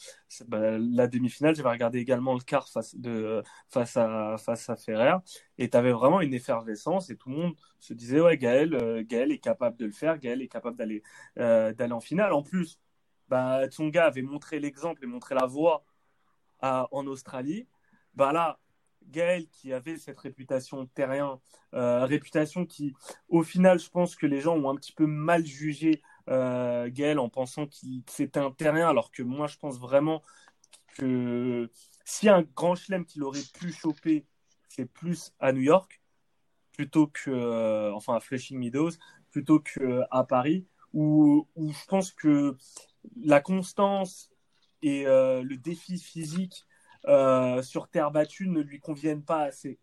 bah, 0.48 0.78
la 0.78 1.08
demi-finale. 1.08 1.56
J'avais 1.56 1.70
regardé 1.70 2.00
également 2.00 2.36
le 2.36 2.42
quart 2.42 2.70
face, 2.70 2.96
de, 2.96 3.44
face, 3.70 3.98
à, 3.98 4.38
face 4.38 4.70
à 4.70 4.78
Ferrer 4.78 5.16
et 5.58 5.70
tu 5.70 5.76
avais 5.76 5.92
vraiment 5.92 6.22
une 6.22 6.34
effervescence 6.34 7.10
et 7.10 7.18
tout 7.18 7.30
le 7.30 7.36
monde 7.36 7.54
se 7.80 7.94
disait 7.94 8.22
ouais 8.22 8.38
Gaël, 8.38 9.06
Gaël 9.06 9.32
est 9.34 9.40
capable 9.40 9.76
de 9.76 9.86
le 9.86 9.92
faire, 9.92 10.18
Gaël 10.20 10.42
est 10.42 10.48
capable 10.48 10.78
d'aller 10.78 11.04
d'aller 11.36 11.92
en 11.92 12.00
finale. 12.00 12.32
En 12.32 12.44
plus, 12.44 12.80
bah, 13.30 13.68
Tsonga 13.68 14.06
avait 14.06 14.22
montré 14.22 14.60
l'exemple 14.60 15.04
et 15.04 15.08
montré 15.08 15.36
la 15.36 15.46
voie 15.46 15.84
en 16.62 17.08
Australie. 17.08 17.68
Bah 18.16 18.32
là, 18.32 18.58
Gaël, 19.10 19.48
qui 19.50 19.74
avait 19.74 19.98
cette 19.98 20.20
réputation 20.20 20.86
terrien, 20.88 21.40
euh, 21.74 22.06
réputation 22.06 22.66
qui, 22.66 22.94
au 23.30 23.44
final, 23.44 23.80
je 23.80 23.90
pense 23.90 24.16
que 24.16 24.26
les 24.26 24.42
gens 24.42 24.56
ont 24.56 24.70
un 24.70 24.76
petit 24.76 24.94
peu 24.94 25.06
mal 25.06 25.46
jugé 25.46 26.02
euh, 26.30 26.90
Gaël 26.92 27.20
en 27.20 27.30
pensant 27.30 27.68
qu'il 27.68 28.04
c'était 28.08 28.40
un 28.40 28.52
terrien, 28.52 28.88
alors 28.88 29.12
que 29.12 29.24
moi, 29.24 29.48
je 29.48 29.58
pense 29.58 29.80
vraiment 29.80 30.24
que 30.96 31.70
si 32.06 32.30
un 32.30 32.44
grand 32.44 32.76
chelem 32.76 33.06
qu'il 33.06 33.24
aurait 33.24 33.44
pu 33.54 33.72
choper, 33.72 34.26
c'est 34.70 34.86
plus 34.86 35.34
à 35.40 35.52
New 35.52 35.62
York, 35.62 36.02
plutôt 36.72 37.08
que, 37.08 37.30
euh, 37.30 37.94
enfin, 37.94 38.16
à 38.16 38.20
Flushing 38.20 38.58
Meadows, 38.58 38.92
plutôt 39.32 39.60
qu'à 39.60 40.24
Paris, 40.28 40.66
où, 40.94 41.48
où 41.56 41.72
je 41.72 41.86
pense 41.88 42.12
que 42.12 42.56
la 43.22 43.42
constance 43.42 44.32
et 44.82 45.08
euh, 45.08 45.42
le 45.44 45.58
défi 45.58 45.98
physique 45.98 46.66
euh, 47.08 47.62
sur 47.62 47.88
terre 47.88 48.12
battue 48.12 48.48
ne 48.48 48.62
lui 48.62 48.80
conviennent 48.80 49.24
pas 49.24 49.44
assez. 49.44 49.80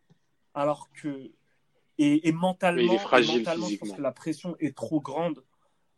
Alors 0.55 0.91
que 0.93 1.31
et, 2.03 2.33
mentalement, 2.33 2.97
je 2.97 3.77
pense 3.77 3.93
que 3.93 4.01
la 4.01 4.11
pression 4.11 4.57
est 4.59 4.75
trop 4.75 5.03
grande 5.03 5.45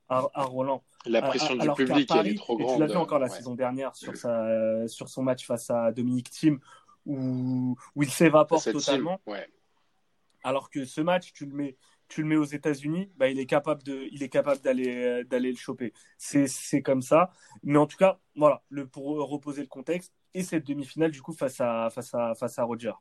à, 0.08 0.42
Roland. 0.42 0.82
La 1.06 1.22
pression 1.22 1.54
du 1.54 1.68
public 1.74 2.10
est 2.10 2.34
trop 2.34 2.56
grande. 2.56 2.74
Tu 2.74 2.80
l'as 2.80 2.86
vu 2.88 2.96
encore 2.96 3.20
la 3.20 3.28
saison 3.28 3.54
dernière 3.54 3.94
sur 3.94 4.16
sa 4.16 4.88
sur 4.88 5.08
son 5.08 5.22
match 5.22 5.46
face 5.46 5.70
à 5.70 5.92
Dominique 5.92 6.28
Thiem 6.30 6.58
où, 7.06 7.76
où 7.94 8.02
il 8.02 8.10
s'évapore 8.10 8.62
totalement. 8.62 9.20
Alors 10.44 10.70
que 10.70 10.84
ce 10.84 11.00
match, 11.00 11.32
tu 11.32 11.46
le 11.46 11.54
mets 11.54 11.76
tu 12.12 12.20
le 12.20 12.28
mets 12.28 12.36
aux 12.36 12.44
États-Unis, 12.44 13.10
bah, 13.16 13.28
il 13.28 13.38
est 13.38 13.46
capable 13.46 13.82
de, 13.84 14.06
il 14.12 14.22
est 14.22 14.28
capable 14.28 14.60
d'aller, 14.60 14.94
euh, 15.02 15.24
d'aller 15.24 15.50
le 15.50 15.56
choper. 15.56 15.94
C'est, 16.18 16.46
c'est 16.46 16.82
comme 16.82 17.00
ça. 17.00 17.30
Mais 17.62 17.78
en 17.78 17.86
tout 17.86 17.96
cas, 17.96 18.20
voilà, 18.36 18.62
le, 18.68 18.86
pour 18.86 19.04
reposer 19.30 19.62
le 19.62 19.66
contexte 19.66 20.12
et 20.34 20.42
cette 20.42 20.66
demi-finale 20.66 21.10
du 21.10 21.22
coup 21.22 21.32
face 21.32 21.58
à, 21.60 21.88
face 21.90 22.12
à, 22.14 22.34
face 22.34 22.58
à 22.58 22.64
Roger. 22.64 22.92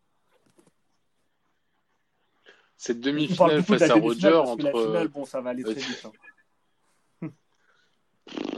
Cette 2.78 3.02
demi-finale 3.02 3.63
face 3.63 3.82
à 3.82 3.95
Roger 3.95 4.34
entre. 4.34 4.63
La 4.63 4.71
finale, 4.71 5.08
bon, 5.10 5.26
ça 5.26 5.41
va 5.41 5.50
aller 5.50 5.63
très 5.63 5.74
vite. 5.74 6.06
Hein. 6.06 6.12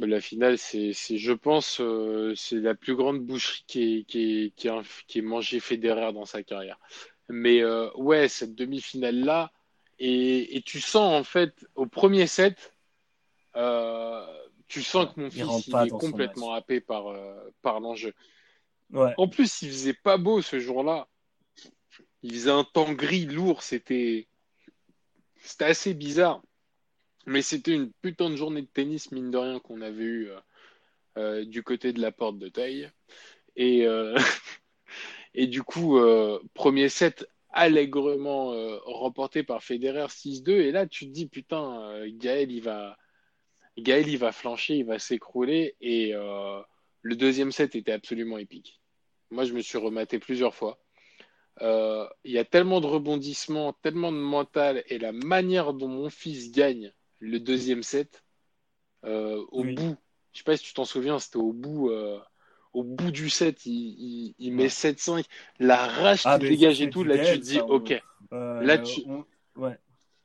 La 0.02 0.22
finale, 0.22 0.60
c'est, 0.60 0.94
c'est 0.94 1.18
je 1.18 1.34
pense, 1.34 1.80
euh, 1.82 2.34
c'est 2.36 2.60
la 2.60 2.76
plus 2.76 2.96
grande 2.96 3.22
boucherie 3.22 3.64
qui 3.66 3.82
est, 3.82 4.04
qui 4.04 4.20
est, 4.20 4.56
qui 4.56 4.68
est, 4.68 5.06
qui 5.08 5.20
est 5.20 5.24
mangé 5.24 5.60
Federer 5.60 6.14
dans 6.14 6.26
sa 6.26 6.44
carrière. 6.44 6.78
Mais 7.30 7.64
euh, 7.64 7.90
ouais, 7.96 8.28
cette 8.28 8.54
demi-finale 8.54 9.20
et, 10.00 10.62
tu 10.66 10.82
sens 10.82 11.20
en 11.20 11.24
fait 11.24 11.66
au 11.76 11.86
premier 11.86 12.28
set, 12.28 12.74
euh, 13.56 14.26
tu 14.68 14.82
sens 14.82 15.14
que 15.14 15.20
mon 15.20 15.30
fils 15.30 15.68
il 15.68 15.76
est 15.76 15.90
complètement 15.90 16.54
happé 16.54 16.82
par, 16.82 17.08
euh, 17.08 17.52
par 17.62 17.80
l'enjeu. 17.80 18.14
En 18.94 19.28
plus, 19.28 19.62
il 19.62 19.70
faisait 19.70 19.94
pas 19.94 20.18
beau 20.18 20.42
ce 20.42 20.60
jour-là. 20.60 21.08
Il 22.22 22.34
faisait 22.34 22.52
un 22.52 22.64
temps 22.64 22.94
gris 22.94 23.26
lourd. 23.26 23.64
C'était 23.64 24.28
c'était 25.42 25.66
assez 25.66 25.94
bizarre. 25.94 26.42
Mais 27.26 27.42
c'était 27.42 27.74
une 27.74 27.92
putain 28.02 28.30
de 28.30 28.36
journée 28.36 28.62
de 28.62 28.68
tennis, 28.68 29.12
mine 29.12 29.32
de 29.32 29.38
rien, 29.38 29.60
qu'on 29.60 29.82
avait 29.82 30.04
eu 30.04 30.30
euh, 31.18 31.46
du 31.46 31.64
côté 31.64 31.94
de 31.94 32.02
la 32.02 32.12
porte 32.12 32.38
de 32.38 32.50
taille. 32.50 32.92
Et, 33.56 33.86
et 35.34 35.48
du 35.48 35.64
coup, 35.64 36.00
premier 36.54 36.90
set 36.90 37.28
allègrement 37.54 38.52
euh, 38.54 38.78
remporté 38.86 39.44
par 39.44 39.64
Federer 39.64 40.08
6-2. 40.08 40.50
Et 40.50 40.72
là, 40.72 40.88
tu 40.88 41.06
te 41.06 41.12
dis, 41.12 41.28
putain, 41.28 41.82
euh, 41.92 42.10
Gaël, 42.12 42.52
il 42.52 42.62
va, 42.62 42.98
Gaël, 43.78 44.08
il 44.08 44.18
va 44.18 44.32
flancher, 44.32 44.76
il 44.76 44.86
va 44.86 45.00
s'écrouler. 45.00 45.76
Et 45.80 46.14
euh, 46.14 46.60
le 47.02 47.16
deuxième 47.16 47.52
set 47.52 47.76
était 47.76 47.92
absolument 47.92 48.38
épique. 48.38 48.82
Moi, 49.30 49.46
je 49.46 49.54
me 49.54 49.62
suis 49.62 49.78
rematé 49.78 50.20
plusieurs 50.20 50.54
fois. 50.56 50.80
Il 51.62 52.32
y 52.32 52.40
a 52.40 52.46
tellement 52.46 52.82
de 52.82 52.88
rebondissements, 52.88 53.74
tellement 53.74 54.12
de 54.12 54.18
mental, 54.18 54.84
et 54.88 54.98
la 54.98 55.12
manière 55.12 55.74
dont 55.74 55.88
mon 55.88 56.10
fils 56.10 56.52
gagne 56.52 56.92
le 57.20 57.40
deuxième 57.40 57.84
set, 57.84 58.24
au 59.04 59.64
bout, 59.64 59.96
je 60.34 60.40
sais 60.40 60.44
pas 60.44 60.58
si 60.58 60.64
tu 60.64 60.74
t'en 60.74 60.84
souviens, 60.84 61.20
c'était 61.20 61.38
au 61.38 61.54
bout 61.54 61.92
au 62.74 62.84
bout 62.84 63.12
du 63.12 63.30
set, 63.30 63.66
il, 63.66 64.34
il, 64.40 64.54
met 64.54 64.68
7-5, 64.68 65.26
la 65.60 65.88
rage 65.88 66.24
ah, 66.26 66.40
qui 66.40 66.50
dégage 66.50 66.82
et 66.82 66.90
tout, 66.90 67.04
là 67.04 67.18
tu 67.18 67.40
te 67.40 67.46
dis, 67.46 67.60
ok. 67.60 68.02
Euh, 68.34 68.62
là 68.62 68.78
tu. 68.80 69.02
Ouais. 69.56 69.78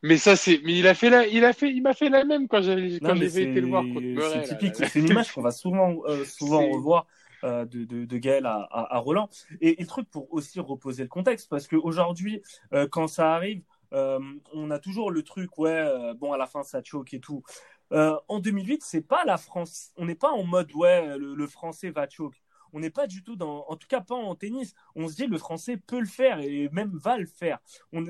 Mais 0.02 0.16
ça 0.16 0.37
c'est, 0.37 0.61
mais 0.64 0.78
il 0.78 0.87
a 0.87 0.94
fait 0.94 1.11
la, 1.11 1.26
il 1.26 1.44
a 1.44 1.52
fait, 1.52 1.70
il 1.70 1.82
m'a 1.82 1.92
fait 1.92 2.08
la 2.08 2.24
même 2.24 2.48
quand 2.48 2.62
j'avais, 2.62 2.98
quand 3.00 3.14
j'avais 3.16 3.42
été 3.42 3.61
le 3.61 3.66
voir 3.66 3.84
C'est 4.32 4.48
typique, 4.48 4.76
c'est 4.76 5.00
une 5.00 5.08
image 5.08 5.32
qu'on 5.32 5.42
va 5.42 5.50
souvent, 5.50 5.96
euh, 6.06 6.24
souvent 6.24 6.66
revoir. 6.68 7.06
Euh, 7.44 7.64
de, 7.64 7.84
de, 7.84 8.04
de, 8.04 8.18
Gaël 8.18 8.46
à, 8.46 8.66
à, 8.72 8.98
Roland. 8.98 9.30
Et, 9.61 9.76
le 9.78 9.87
truc 9.87 10.11
pour 10.11 10.26
aussi 10.34 10.58
reposer 10.58 11.04
le 11.04 11.08
contexte, 11.08 11.48
parce 11.48 11.68
qu'aujourd'hui, 11.68 12.42
euh, 12.72 12.88
quand 12.90 13.06
ça 13.06 13.32
arrive, 13.32 13.62
on 13.92 14.73
a 14.73 14.81
toujours 14.81 15.12
le 15.12 15.23
truc, 15.23 15.56
ouais, 15.56 15.88
bon, 16.16 16.33
à 16.33 16.37
la 16.37 16.48
fin 16.48 16.64
ça 16.64 16.83
choque 16.83 17.14
et 17.14 17.20
tout. 17.20 17.44
Euh, 17.92 18.18
en 18.28 18.38
2008, 18.38 18.82
c'est 18.82 19.00
pas 19.00 19.24
la 19.24 19.38
France. 19.38 19.92
On 19.96 20.06
n'est 20.06 20.14
pas 20.14 20.30
en 20.30 20.44
mode 20.44 20.72
ouais, 20.74 21.16
le, 21.18 21.46
français 21.46 21.90
va 21.90 22.08
choke. 22.08 22.42
On 22.72 22.80
n'est 22.80 22.90
pas 22.90 23.06
du 23.06 23.22
tout 23.22 23.36
dans, 23.36 23.64
en 23.68 23.76
tout 23.76 23.88
cas 23.88 24.00
pas 24.00 24.14
en 24.14 24.34
tennis. 24.34 24.74
On 24.94 25.08
se 25.08 25.14
dit 25.14 25.26
le 25.26 25.38
français 25.38 25.76
peut 25.76 26.00
le 26.00 26.06
faire 26.06 26.38
et 26.40 26.68
même 26.70 26.90
va 26.96 27.16
le 27.16 27.26
faire. 27.26 27.58
On 27.92 28.04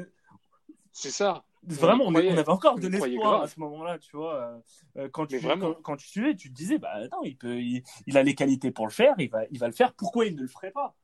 C'est 0.93 1.11
ça. 1.11 1.45
Vraiment, 1.65 2.05
on, 2.07 2.15
avait 2.15 2.49
encore 2.49 2.79
de 2.79 2.87
l'espoir 2.87 3.43
à 3.43 3.49
ce 3.49 3.59
moment-là, 3.61 3.99
tu 3.99 4.17
vois. 4.17 4.63
Euh, 4.97 5.09
quand, 5.11 5.27
tu, 5.27 5.41
quand, 5.83 5.97
tu 5.97 6.07
suivais, 6.07 6.35
tu 6.35 6.51
te 6.51 6.55
disais, 6.55 6.79
bah 6.79 7.09
non, 7.13 7.23
il 7.25 7.37
peut, 7.37 7.61
il, 7.61 8.17
a 8.17 8.23
les 8.23 8.35
qualités 8.35 8.71
pour 8.71 8.87
le 8.87 8.93
faire, 8.93 9.15
il 9.19 9.29
va, 9.29 9.41
il 9.51 9.59
va 9.59 9.67
le 9.67 9.73
faire. 9.73 9.93
Pourquoi 9.93 10.27
il 10.27 10.37
ne 10.37 10.43
le 10.43 10.49
ferait 10.49 10.71
pas? 10.71 10.95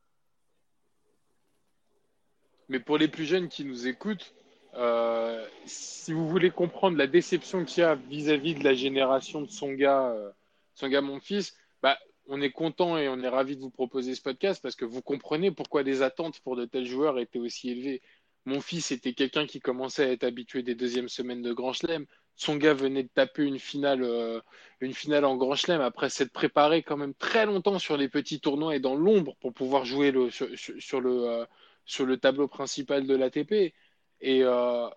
Mais 2.69 2.79
pour 2.79 2.97
les 2.97 3.07
plus 3.07 3.25
jeunes 3.25 3.49
qui 3.49 3.65
nous 3.65 3.87
écoutent, 3.87 4.33
euh, 4.77 5.47
si 5.65 6.11
vous 6.11 6.27
voulez 6.27 6.51
comprendre 6.51 6.97
la 6.97 7.07
déception 7.07 7.63
qu'il 7.63 7.81
y 7.81 7.83
a 7.83 7.95
vis-à-vis 7.95 8.55
de 8.55 8.63
la 8.63 8.73
génération 8.73 9.41
de 9.41 9.49
son 9.49 9.71
gars, 9.71 10.07
euh, 10.09 10.29
son 10.73 10.89
gars, 10.89 11.01
mon 11.01 11.19
fils, 11.19 11.55
bah, 11.81 11.97
on 12.27 12.41
est 12.41 12.51
content 12.51 12.97
et 12.97 13.07
on 13.07 13.21
est 13.21 13.29
ravi 13.29 13.55
de 13.55 13.61
vous 13.61 13.69
proposer 13.69 14.15
ce 14.15 14.21
podcast 14.21 14.61
parce 14.61 14.75
que 14.75 14.85
vous 14.85 15.01
comprenez 15.01 15.51
pourquoi 15.51 15.83
les 15.83 16.01
attentes 16.01 16.39
pour 16.41 16.55
de 16.55 16.65
tels 16.65 16.85
joueurs 16.85 17.19
étaient 17.19 17.39
aussi 17.39 17.69
élevées. 17.69 18.01
Mon 18.45 18.61
fils 18.61 18.91
était 18.91 19.13
quelqu'un 19.13 19.45
qui 19.47 19.59
commençait 19.59 20.05
à 20.05 20.11
être 20.11 20.23
habitué 20.23 20.61
des 20.61 20.75
deuxièmes 20.75 21.09
semaines 21.09 21.41
de 21.41 21.53
Grand 21.53 21.73
Chelem. 21.73 22.05
Son 22.35 22.57
gars 22.57 22.73
venait 22.73 23.03
de 23.03 23.09
taper 23.13 23.43
une 23.43 23.59
finale, 23.59 24.03
euh, 24.03 24.41
une 24.81 24.93
finale 24.93 25.23
en 25.23 25.37
Grand 25.37 25.55
Chelem 25.55 25.81
après 25.81 26.09
s'être 26.09 26.33
préparé 26.33 26.83
quand 26.83 26.97
même 26.97 27.13
très 27.13 27.45
longtemps 27.45 27.79
sur 27.79 27.95
les 27.95 28.09
petits 28.09 28.41
tournois 28.41 28.75
et 28.75 28.79
dans 28.79 28.95
l'ombre 28.95 29.35
pour 29.39 29.53
pouvoir 29.53 29.85
jouer 29.85 30.11
euh, 30.13 30.29
sur 30.67 30.99
le 30.99 32.17
tableau 32.17 32.49
principal 32.49 33.07
de 33.07 33.15
l'ATP. 33.15 33.73
Et 34.21 34.43
euh, 34.43 34.89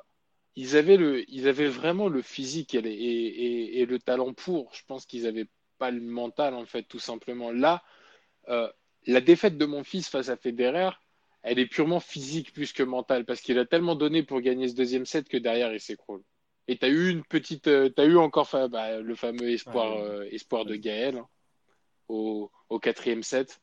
ils, 0.57 0.77
avaient 0.77 0.97
le, 0.97 1.29
ils 1.31 1.49
avaient 1.49 1.69
vraiment 1.69 2.09
le 2.09 2.23
physique 2.23 2.75
et, 2.75 2.79
et, 2.79 3.81
et, 3.81 3.87
le 3.87 3.99
talent 3.99 4.33
pour. 4.33 4.75
Je 4.75 4.83
pense 4.87 5.07
qu'ils 5.07 5.25
n'avaient 5.25 5.49
pas 5.79 5.91
le 5.91 6.01
mental, 6.01 6.55
en 6.55 6.67
fait, 6.67 6.83
tout 6.85 6.99
simplement. 6.99 7.53
Là, 7.53 7.83
euh, 8.49 8.71
la 9.07 9.21
défaite 9.21 9.57
de 9.57 9.67
mon 9.67 9.85
fils 9.85 10.09
face 10.09 10.29
à 10.29 10.37
Federer, 10.37 10.91
elle 11.43 11.59
est 11.59 11.67
purement 11.67 12.01
physique 12.01 12.53
plus 12.53 12.73
que 12.73 12.83
mentale, 12.83 13.25
parce 13.25 13.41
qu'il 13.41 13.59
a 13.59 13.65
tellement 13.65 13.95
donné 13.95 14.23
pour 14.23 14.41
gagner 14.41 14.69
ce 14.69 14.75
deuxième 14.75 15.07
set 15.07 15.29
que 15.29 15.37
derrière, 15.37 15.73
il 15.73 15.81
s'écroule. 15.81 16.23
Et 16.67 16.77
tu 16.77 16.85
as 16.85 16.89
eu 16.89 17.11
une 17.11 17.25
petite, 17.25 17.69
euh, 17.69 17.89
tu 17.95 18.03
as 18.03 18.05
eu 18.05 18.17
encore 18.19 18.49
bah, 18.69 19.01
le 19.01 19.15
fameux 19.15 19.51
espoir, 19.51 19.97
euh, 19.99 20.25
espoir 20.31 20.67
de 20.67 20.77
Gaël 20.77 21.17
hein, 21.17 21.29
au, 22.09 22.51
au, 22.69 22.79
quatrième 22.79 23.23
set. 23.23 23.61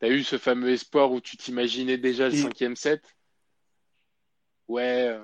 Tu 0.00 0.06
as 0.06 0.10
eu 0.10 0.22
ce 0.22 0.38
fameux 0.38 0.70
espoir 0.70 1.12
où 1.12 1.20
tu 1.20 1.36
t'imaginais 1.36 1.98
déjà 1.98 2.28
le 2.28 2.36
cinquième 2.36 2.76
set. 2.76 3.15
Ouais, 4.68 5.08
euh, 5.08 5.20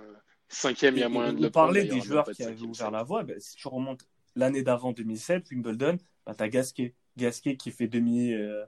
cinquième, 0.48 0.96
il 0.96 1.00
y 1.00 1.02
a 1.02 1.08
moyen 1.08 1.32
de 1.32 1.42
le 1.42 1.50
prendre. 1.50 1.70
On 1.70 1.72
parlait 1.72 1.84
des 1.84 2.00
joueurs 2.00 2.30
qui 2.30 2.42
avaient 2.42 2.60
ouvert 2.62 2.90
la 2.90 3.02
voie. 3.02 3.22
Bah, 3.24 3.34
si 3.38 3.56
tu 3.56 3.68
remontes 3.68 4.06
l'année 4.36 4.62
d'avant 4.62 4.92
2007, 4.92 5.50
Wimbledon, 5.50 5.98
bah, 6.26 6.34
tu 6.34 6.42
as 6.42 6.48
Gasquet. 6.48 6.94
Gasquet 7.16 7.56
qui 7.56 7.70
fait 7.70 7.88
demi. 7.88 8.32
Euh, 8.32 8.64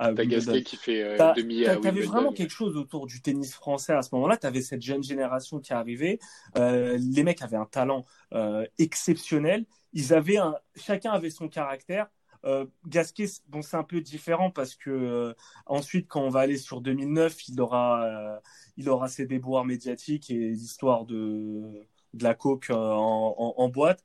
T'as 0.00 0.24
Gasquet 0.24 0.62
qui 0.62 0.76
fait 0.76 1.02
euh, 1.02 1.32
demi 1.34 1.66
à 1.66 1.76
T'avais 1.76 2.00
vraiment 2.00 2.32
quelque 2.32 2.52
chose 2.52 2.76
autour 2.76 3.06
du 3.06 3.20
tennis 3.20 3.52
français 3.52 3.92
à 3.92 4.02
ce 4.02 4.14
moment-là. 4.14 4.38
Tu 4.38 4.46
avais 4.46 4.62
cette 4.62 4.80
jeune 4.80 5.02
génération 5.02 5.60
qui 5.60 5.74
arrivait. 5.74 6.18
Euh, 6.56 6.98
les 6.98 7.22
mecs 7.22 7.42
avaient 7.42 7.58
un 7.58 7.66
talent 7.66 8.06
euh, 8.32 8.64
exceptionnel. 8.78 9.66
Ils 9.92 10.14
avaient 10.14 10.38
un, 10.38 10.54
chacun 10.76 11.12
avait 11.12 11.30
son 11.30 11.48
caractère. 11.48 12.08
Euh, 12.44 12.66
Gasquet, 12.86 13.26
bon, 13.48 13.62
c'est 13.62 13.76
un 13.76 13.84
peu 13.84 14.00
différent 14.00 14.50
parce 14.50 14.74
que 14.74 14.90
euh, 14.90 15.34
ensuite, 15.66 16.08
quand 16.08 16.22
on 16.22 16.30
va 16.30 16.40
aller 16.40 16.56
sur 16.56 16.80
2009, 16.80 17.48
il 17.48 17.60
aura, 17.60 18.04
euh, 18.04 18.38
il 18.76 18.88
aura 18.88 19.08
ses 19.08 19.26
déboires 19.26 19.64
médiatiques 19.64 20.30
et 20.30 20.50
l'histoire 20.50 21.04
de, 21.04 21.86
de 22.14 22.24
la 22.24 22.34
coke 22.34 22.70
en, 22.70 22.76
en, 22.76 23.54
en 23.56 23.68
boîte. 23.68 24.04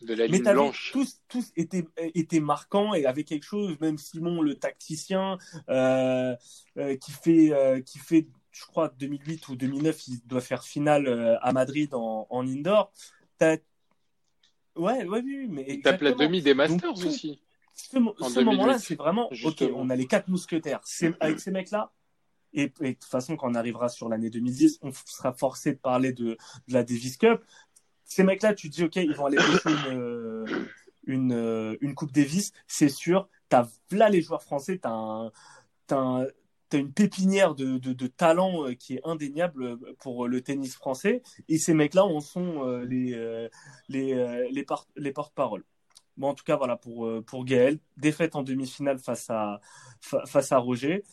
De 0.00 0.14
la 0.14 0.26
ligne 0.26 0.42
blanche. 0.42 0.90
Tous, 0.92 1.20
tous 1.28 1.52
étaient, 1.56 1.86
étaient 2.14 2.40
marquants 2.40 2.94
et 2.94 3.04
avec 3.04 3.26
quelque 3.26 3.44
chose, 3.44 3.76
même 3.80 3.98
Simon, 3.98 4.40
le 4.42 4.54
tacticien, 4.54 5.38
qui 5.66 7.12
fait, 7.12 7.82
qui 7.84 7.98
fait, 7.98 8.28
je 8.52 8.64
crois, 8.64 8.88
2008 8.98 9.48
ou 9.48 9.56
2009, 9.56 10.08
il 10.08 10.26
doit 10.26 10.40
faire 10.40 10.62
finale 10.62 11.38
à 11.42 11.52
Madrid 11.52 11.94
en, 11.94 12.26
en 12.30 12.46
indoor. 12.46 12.92
Ouais, 14.78 15.04
ouais, 15.04 15.22
oui, 15.24 15.46
mais. 15.48 15.66
Il 15.68 15.82
tape 15.82 16.00
la 16.02 16.12
demi 16.12 16.40
des 16.40 16.54
Masters 16.54 16.92
aussi. 16.92 17.40
Ce, 17.74 17.90
ce 17.90 18.40
moment-là, 18.40 18.78
c'est 18.78 18.96
vraiment. 18.96 19.30
Ok, 19.44 19.64
on 19.74 19.90
a 19.90 19.96
les 19.96 20.06
quatre 20.06 20.28
mousquetaires. 20.28 20.80
Avec 21.20 21.40
ces 21.40 21.50
mecs-là, 21.50 21.92
et, 22.54 22.68
de 22.68 22.92
toute 22.92 23.04
façon, 23.04 23.36
quand 23.36 23.50
on 23.50 23.54
arrivera 23.54 23.88
sur 23.88 24.08
l'année 24.08 24.30
2010, 24.30 24.78
on 24.82 24.90
sera 24.92 25.32
forcé 25.32 25.72
de 25.72 25.78
parler 25.78 26.12
de, 26.12 26.36
de 26.68 26.72
la 26.72 26.82
Davis 26.82 27.16
Cup. 27.16 27.42
Ces 28.04 28.24
mecs-là, 28.24 28.54
tu 28.54 28.70
te 28.70 28.74
dis, 28.74 28.84
OK, 28.84 28.96
ils 28.96 29.14
vont 29.14 29.26
aller 29.26 29.36
pêcher 29.36 29.90
une, 29.90 30.68
une, 31.06 31.76
une, 31.80 31.94
Coupe 31.94 32.12
Davis, 32.12 32.52
c'est 32.66 32.88
sûr. 32.88 33.28
T'as 33.48 33.68
là 33.90 34.08
les 34.08 34.22
joueurs 34.22 34.42
français, 34.42 34.78
t'as 34.78 34.90
un, 34.90 35.26
un, 35.90 36.24
tu 36.24 36.30
as 36.76 36.78
une 36.78 36.92
pépinière 36.92 37.54
de, 37.54 37.78
de, 37.78 38.06
talent 38.06 38.66
euh, 38.66 38.74
qui 38.74 38.94
est 38.94 39.00
indéniable 39.04 39.62
euh, 39.62 39.96
pour 40.00 40.28
le 40.28 40.40
tennis 40.40 40.74
français. 40.74 41.22
Et 41.48 41.58
ces 41.58 41.74
mecs-là 41.74 42.04
en 42.04 42.20
sont 42.20 42.64
euh, 42.66 42.84
les, 42.84 43.10
les, 43.88 44.14
les, 44.50 44.66
les 44.96 45.12
porte-paroles. 45.12 45.64
Bon, 46.16 46.28
en 46.28 46.34
tout 46.34 46.44
cas, 46.44 46.56
voilà 46.56 46.76
pour, 46.76 47.10
pour 47.24 47.44
Gaël. 47.44 47.78
Défaite 47.96 48.34
en 48.34 48.42
demi-finale 48.42 48.98
face 48.98 49.30
à, 49.30 49.60
face 50.00 50.52
à 50.52 50.58
Roger. 50.58 51.04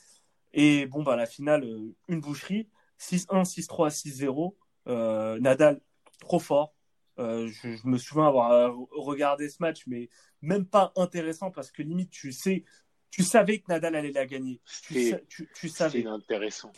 Et 0.54 0.88
bon, 0.88 1.04
bah, 1.04 1.16
la 1.16 1.26
finale, 1.26 1.64
une 2.08 2.22
boucherie. 2.22 2.68
6-1, 3.00 3.44
6-3, 3.44 4.56
6-0. 4.88 5.40
Nadal, 5.40 5.80
trop 6.20 6.40
fort. 6.40 6.74
je, 7.18 7.88
me 7.88 7.98
souviens 7.98 8.28
avoir 8.28 8.74
regardé 8.92 9.50
ce 9.50 9.58
match, 9.60 9.84
mais 9.86 10.10
même 10.42 10.66
pas 10.66 10.92
intéressant 10.96 11.52
parce 11.52 11.72
que 11.72 11.84
limite, 11.84 12.10
tu 12.10 12.32
sais 12.32 12.64
tu 13.16 13.24
savais 13.24 13.60
que 13.60 13.66
Nadal 13.70 13.96
allait 13.96 14.12
la 14.12 14.26
gagner. 14.26 14.60
Tu, 14.88 15.14
tu, 15.30 15.50
tu 15.56 15.70
savais. 15.70 16.02
C'est 16.02 16.08
intéressant. 16.08 16.74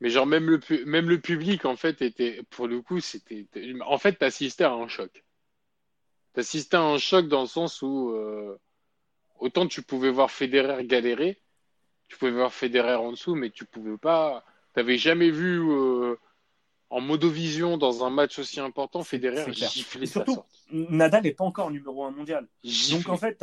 Mais 0.00 0.08
genre 0.08 0.26
même 0.26 0.48
le 0.48 0.84
même 0.84 1.08
le 1.08 1.20
public 1.20 1.64
en 1.64 1.74
fait 1.74 2.00
était 2.00 2.42
pour 2.50 2.68
le 2.68 2.80
coup 2.80 3.00
c'était 3.00 3.46
en 3.84 3.98
fait 3.98 4.12
t'assistais 4.12 4.62
à 4.62 4.72
un 4.72 4.86
choc. 4.86 5.24
T'assistais 6.32 6.76
à 6.76 6.82
un 6.82 6.98
choc 6.98 7.26
dans 7.26 7.40
le 7.40 7.48
sens 7.48 7.82
où 7.82 8.10
euh, 8.10 8.56
autant 9.40 9.66
tu 9.66 9.82
pouvais 9.82 10.10
voir 10.10 10.30
Federer 10.30 10.84
galérer, 10.86 11.42
tu 12.08 12.16
pouvais 12.16 12.30
voir 12.30 12.52
Federer 12.52 12.94
en 12.94 13.10
dessous, 13.10 13.34
mais 13.34 13.50
tu 13.50 13.64
pouvais 13.64 13.98
pas. 13.98 14.44
T'avais 14.74 14.96
jamais 14.96 15.30
vu 15.30 15.60
euh, 15.60 16.14
en 16.94 17.00
modovision 17.00 17.76
dans 17.76 18.04
un 18.04 18.10
match 18.10 18.38
aussi 18.38 18.60
important, 18.60 19.02
Federer 19.02 19.52
gifler 19.52 20.06
surtout, 20.06 20.38
Nadal 20.70 21.24
n'est 21.24 21.32
pas 21.32 21.42
encore 21.42 21.72
numéro 21.72 22.04
un 22.04 22.12
mondial. 22.12 22.46
Donc 22.92 23.08
en 23.08 23.16
fait, 23.16 23.38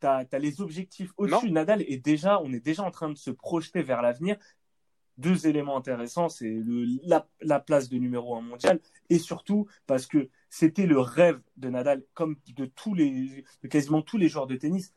tu 0.00 0.06
as, 0.06 0.38
les 0.38 0.60
objectifs 0.60 1.12
au-dessus. 1.16 1.50
Nadal 1.50 1.82
est 1.82 1.96
déjà, 1.96 2.40
on 2.40 2.52
est 2.52 2.60
déjà 2.60 2.84
en 2.84 2.92
train 2.92 3.08
de 3.08 3.16
se 3.16 3.32
projeter 3.32 3.82
vers 3.82 4.00
l'avenir. 4.00 4.36
Deux 5.18 5.48
éléments 5.48 5.76
intéressants, 5.76 6.28
c'est 6.28 6.56
la, 7.02 7.26
la, 7.40 7.58
place 7.58 7.88
de 7.88 7.98
numéro 7.98 8.36
un 8.36 8.40
mondial 8.40 8.80
et 9.10 9.18
surtout 9.18 9.66
parce 9.88 10.06
que 10.06 10.28
c'était 10.48 10.86
le 10.86 11.00
rêve 11.00 11.40
de 11.56 11.70
Nadal, 11.70 12.04
comme 12.14 12.36
de 12.54 12.66
tous 12.66 12.94
les, 12.94 13.44
de 13.62 13.68
quasiment 13.68 14.02
tous 14.02 14.18
les 14.18 14.28
joueurs 14.28 14.46
de 14.46 14.54
tennis. 14.54 14.92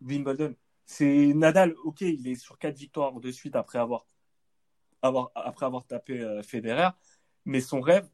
Wimbledon, 0.00 0.54
c'est 0.86 1.34
Nadal. 1.34 1.74
Ok, 1.84 2.00
il 2.00 2.26
est 2.28 2.34
sur 2.34 2.58
quatre 2.58 2.78
victoires 2.78 3.12
de 3.20 3.30
suite 3.30 3.56
après 3.56 3.78
avoir, 3.78 4.06
avoir 5.02 5.30
après 5.34 5.66
avoir 5.66 5.86
tapé 5.86 6.20
euh, 6.20 6.42
Federer 6.42 6.88
mais 7.46 7.60
son 7.60 7.80
rêve, 7.80 8.06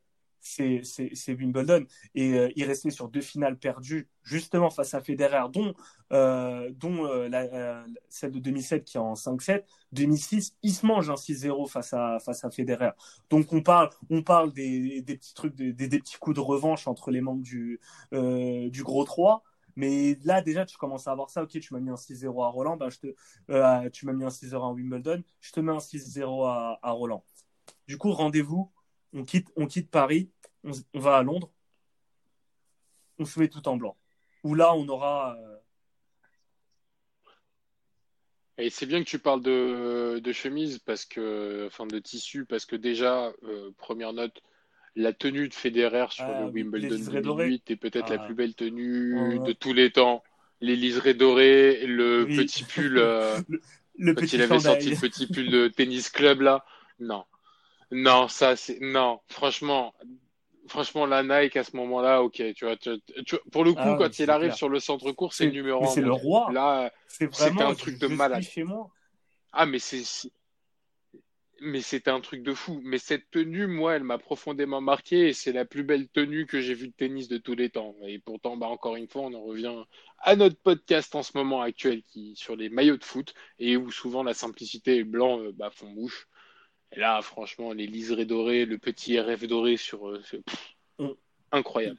c'est 0.42 1.32
Wimbledon. 1.32 1.86
Et 2.14 2.34
euh, 2.34 2.50
il 2.56 2.64
restait 2.64 2.90
sur 2.90 3.08
deux 3.08 3.20
finales 3.20 3.58
perdues, 3.58 4.08
justement 4.22 4.70
face 4.70 4.94
à 4.94 5.00
Federer, 5.00 5.48
dont, 5.52 5.74
euh, 6.12 6.70
dont 6.72 7.06
euh, 7.06 7.84
celle 8.08 8.32
de 8.32 8.38
2007 8.38 8.84
qui 8.84 8.96
est 8.96 9.00
en 9.00 9.14
5-7. 9.14 9.64
2006, 9.92 10.56
il 10.62 10.72
se 10.72 10.84
mange 10.84 11.10
un 11.10 11.14
6-0 11.14 11.68
face 11.68 11.92
à, 11.92 12.18
face 12.18 12.44
à 12.44 12.50
Federer. 12.50 12.90
Donc 13.30 13.52
on 13.52 13.62
parle, 13.62 13.90
on 14.10 14.22
parle 14.22 14.52
des, 14.52 15.02
des 15.02 15.16
petits 15.16 15.34
trucs, 15.34 15.54
des, 15.54 15.72
des, 15.72 15.98
petits 15.98 16.18
coups 16.18 16.36
de 16.36 16.40
revanche 16.40 16.86
entre 16.86 17.10
les 17.10 17.20
membres 17.20 17.42
du, 17.42 17.80
du 18.12 18.82
gros 18.82 19.04
3. 19.04 19.42
Mais 19.74 20.18
là, 20.24 20.42
déjà, 20.42 20.66
tu 20.66 20.76
commences 20.76 21.08
à 21.08 21.12
avoir 21.12 21.30
ça. 21.30 21.44
Ok, 21.44 21.58
tu 21.58 21.72
m'as 21.72 21.80
mis 21.80 21.88
un 21.88 21.94
6-0 21.94 22.44
à 22.44 22.48
Roland, 22.48 22.76
ben, 22.76 22.90
je 22.90 22.98
te, 22.98 23.88
tu 23.88 24.06
m'as 24.06 24.12
mis 24.12 24.24
un 24.24 24.28
6-0 24.28 24.54
à 24.54 24.72
Wimbledon, 24.72 25.22
je 25.40 25.52
te 25.52 25.60
mets 25.60 25.72
un 25.72 25.78
6-0 25.78 26.46
à, 26.46 26.78
à 26.82 26.90
Roland. 26.90 27.24
Du 27.88 27.96
coup, 27.96 28.12
rendez-vous 28.12 28.70
on 29.12 29.24
quitte, 29.24 29.48
on 29.56 29.66
quitte 29.66 29.90
Paris, 29.90 30.30
on, 30.64 31.00
va 31.00 31.16
à 31.16 31.22
Londres, 31.22 31.50
on 33.18 33.24
se 33.24 33.38
met 33.38 33.48
tout 33.48 33.66
en 33.68 33.76
blanc. 33.76 33.96
Où 34.44 34.54
là, 34.54 34.74
on 34.74 34.88
aura. 34.88 35.36
Euh, 35.38 35.56
Et 38.58 38.70
c'est 38.70 38.86
bien 38.86 39.02
que 39.02 39.08
tu 39.08 39.18
parles 39.18 39.42
de, 39.42 40.20
de, 40.22 40.32
chemise, 40.32 40.78
parce 40.78 41.04
que, 41.04 41.66
enfin 41.66 41.86
de 41.86 41.98
tissu, 41.98 42.44
parce 42.44 42.66
que 42.66 42.76
déjà, 42.76 43.32
euh, 43.44 43.70
première 43.76 44.12
note, 44.12 44.42
la 44.94 45.12
tenue 45.12 45.48
de 45.48 45.54
Federer 45.54 46.06
sur 46.10 46.24
ah 46.24 46.42
le 46.42 46.46
Wimbledon 46.48 46.98
2008 46.98 47.70
est 47.70 47.76
peut-être 47.76 48.10
la 48.10 48.22
ah. 48.22 48.26
plus 48.26 48.34
belle 48.34 48.54
tenue 48.54 49.38
de 49.38 49.52
tous 49.52 49.72
les 49.72 49.90
temps. 49.90 50.22
Les 50.60 50.76
liserés 50.76 51.14
dorés, 51.14 51.86
le 51.86 52.24
petit 52.24 52.62
pull, 52.62 52.98
euh, 52.98 53.40
le, 53.98 54.14
quand 54.14 54.32
il 54.32 54.42
avait 54.42 54.60
sorti 54.60 54.90
le 54.90 54.96
petit 54.96 55.26
pull 55.26 55.50
de 55.50 55.68
tennis 55.68 56.08
club 56.08 56.42
là. 56.42 56.64
Non, 57.00 57.24
non, 57.92 58.26
ça, 58.28 58.56
c'est. 58.56 58.80
Non, 58.80 59.20
franchement. 59.28 59.94
Franchement, 60.68 61.06
la 61.06 61.22
Nike 61.24 61.56
à 61.56 61.64
ce 61.64 61.76
moment-là, 61.76 62.22
ok, 62.22 62.40
tu 62.54 62.64
vois, 62.64 62.76
pour 63.50 63.64
le 63.64 63.72
coup, 63.72 63.80
ah 63.82 63.96
quand 63.98 64.18
il 64.20 64.30
arrive 64.30 64.54
sur 64.54 64.68
le 64.68 64.78
centre 64.78 65.10
court, 65.10 65.34
c'est 65.34 65.46
le 65.46 65.50
numéro 65.50 65.84
1. 65.84 65.88
C'est 65.88 66.00
le 66.00 66.12
roi. 66.12 66.50
Là, 66.52 66.92
c'est 67.08 67.60
un 67.60 67.74
truc 67.74 67.98
de 67.98 68.06
malade. 68.06 68.42
Chez 68.42 68.62
moi. 68.62 68.88
Ah, 69.52 69.66
mais 69.66 69.80
c'est 69.80 70.04
mais 71.62 71.80
c'était 71.80 72.10
un 72.10 72.20
truc 72.20 72.42
de 72.42 72.54
fou. 72.54 72.80
Mais 72.84 72.98
cette 72.98 73.30
tenue, 73.30 73.66
moi, 73.66 73.94
elle 73.94 74.02
m'a 74.02 74.18
profondément 74.18 74.80
marqué 74.80 75.28
et 75.28 75.32
c'est 75.32 75.52
la 75.52 75.64
plus 75.64 75.84
belle 75.84 76.08
tenue 76.08 76.46
que 76.46 76.60
j'ai 76.60 76.74
vue 76.74 76.88
de 76.88 76.92
tennis 76.92 77.28
de 77.28 77.38
tous 77.38 77.54
les 77.54 77.70
temps. 77.70 77.94
Et 78.06 78.18
pourtant, 78.18 78.56
bah, 78.56 78.66
encore 78.66 78.96
une 78.96 79.08
fois, 79.08 79.22
on 79.22 79.34
en 79.34 79.42
revient 79.42 79.84
à 80.18 80.36
notre 80.36 80.56
podcast 80.56 81.14
en 81.14 81.22
ce 81.22 81.32
moment 81.36 81.62
actuel 81.62 82.02
qui 82.02 82.34
sur 82.36 82.56
les 82.56 82.68
maillots 82.68 82.96
de 82.96 83.04
foot 83.04 83.32
et 83.58 83.76
où 83.76 83.90
souvent 83.90 84.22
la 84.22 84.34
simplicité 84.34 84.96
et 84.96 84.98
le 84.98 85.04
blanc 85.04 85.40
euh, 85.40 85.52
bah, 85.52 85.70
font 85.70 85.90
bouche. 85.90 86.28
Et 86.92 87.00
là, 87.00 87.20
franchement, 87.22 87.72
les 87.72 87.86
liserés 87.86 88.26
dorés, 88.26 88.64
le 88.64 88.78
petit 88.78 89.18
RF 89.18 89.44
doré 89.46 89.76
sur, 89.76 90.08
euh, 90.08 90.22
mm. 90.98 91.08
incroyable 91.52 91.98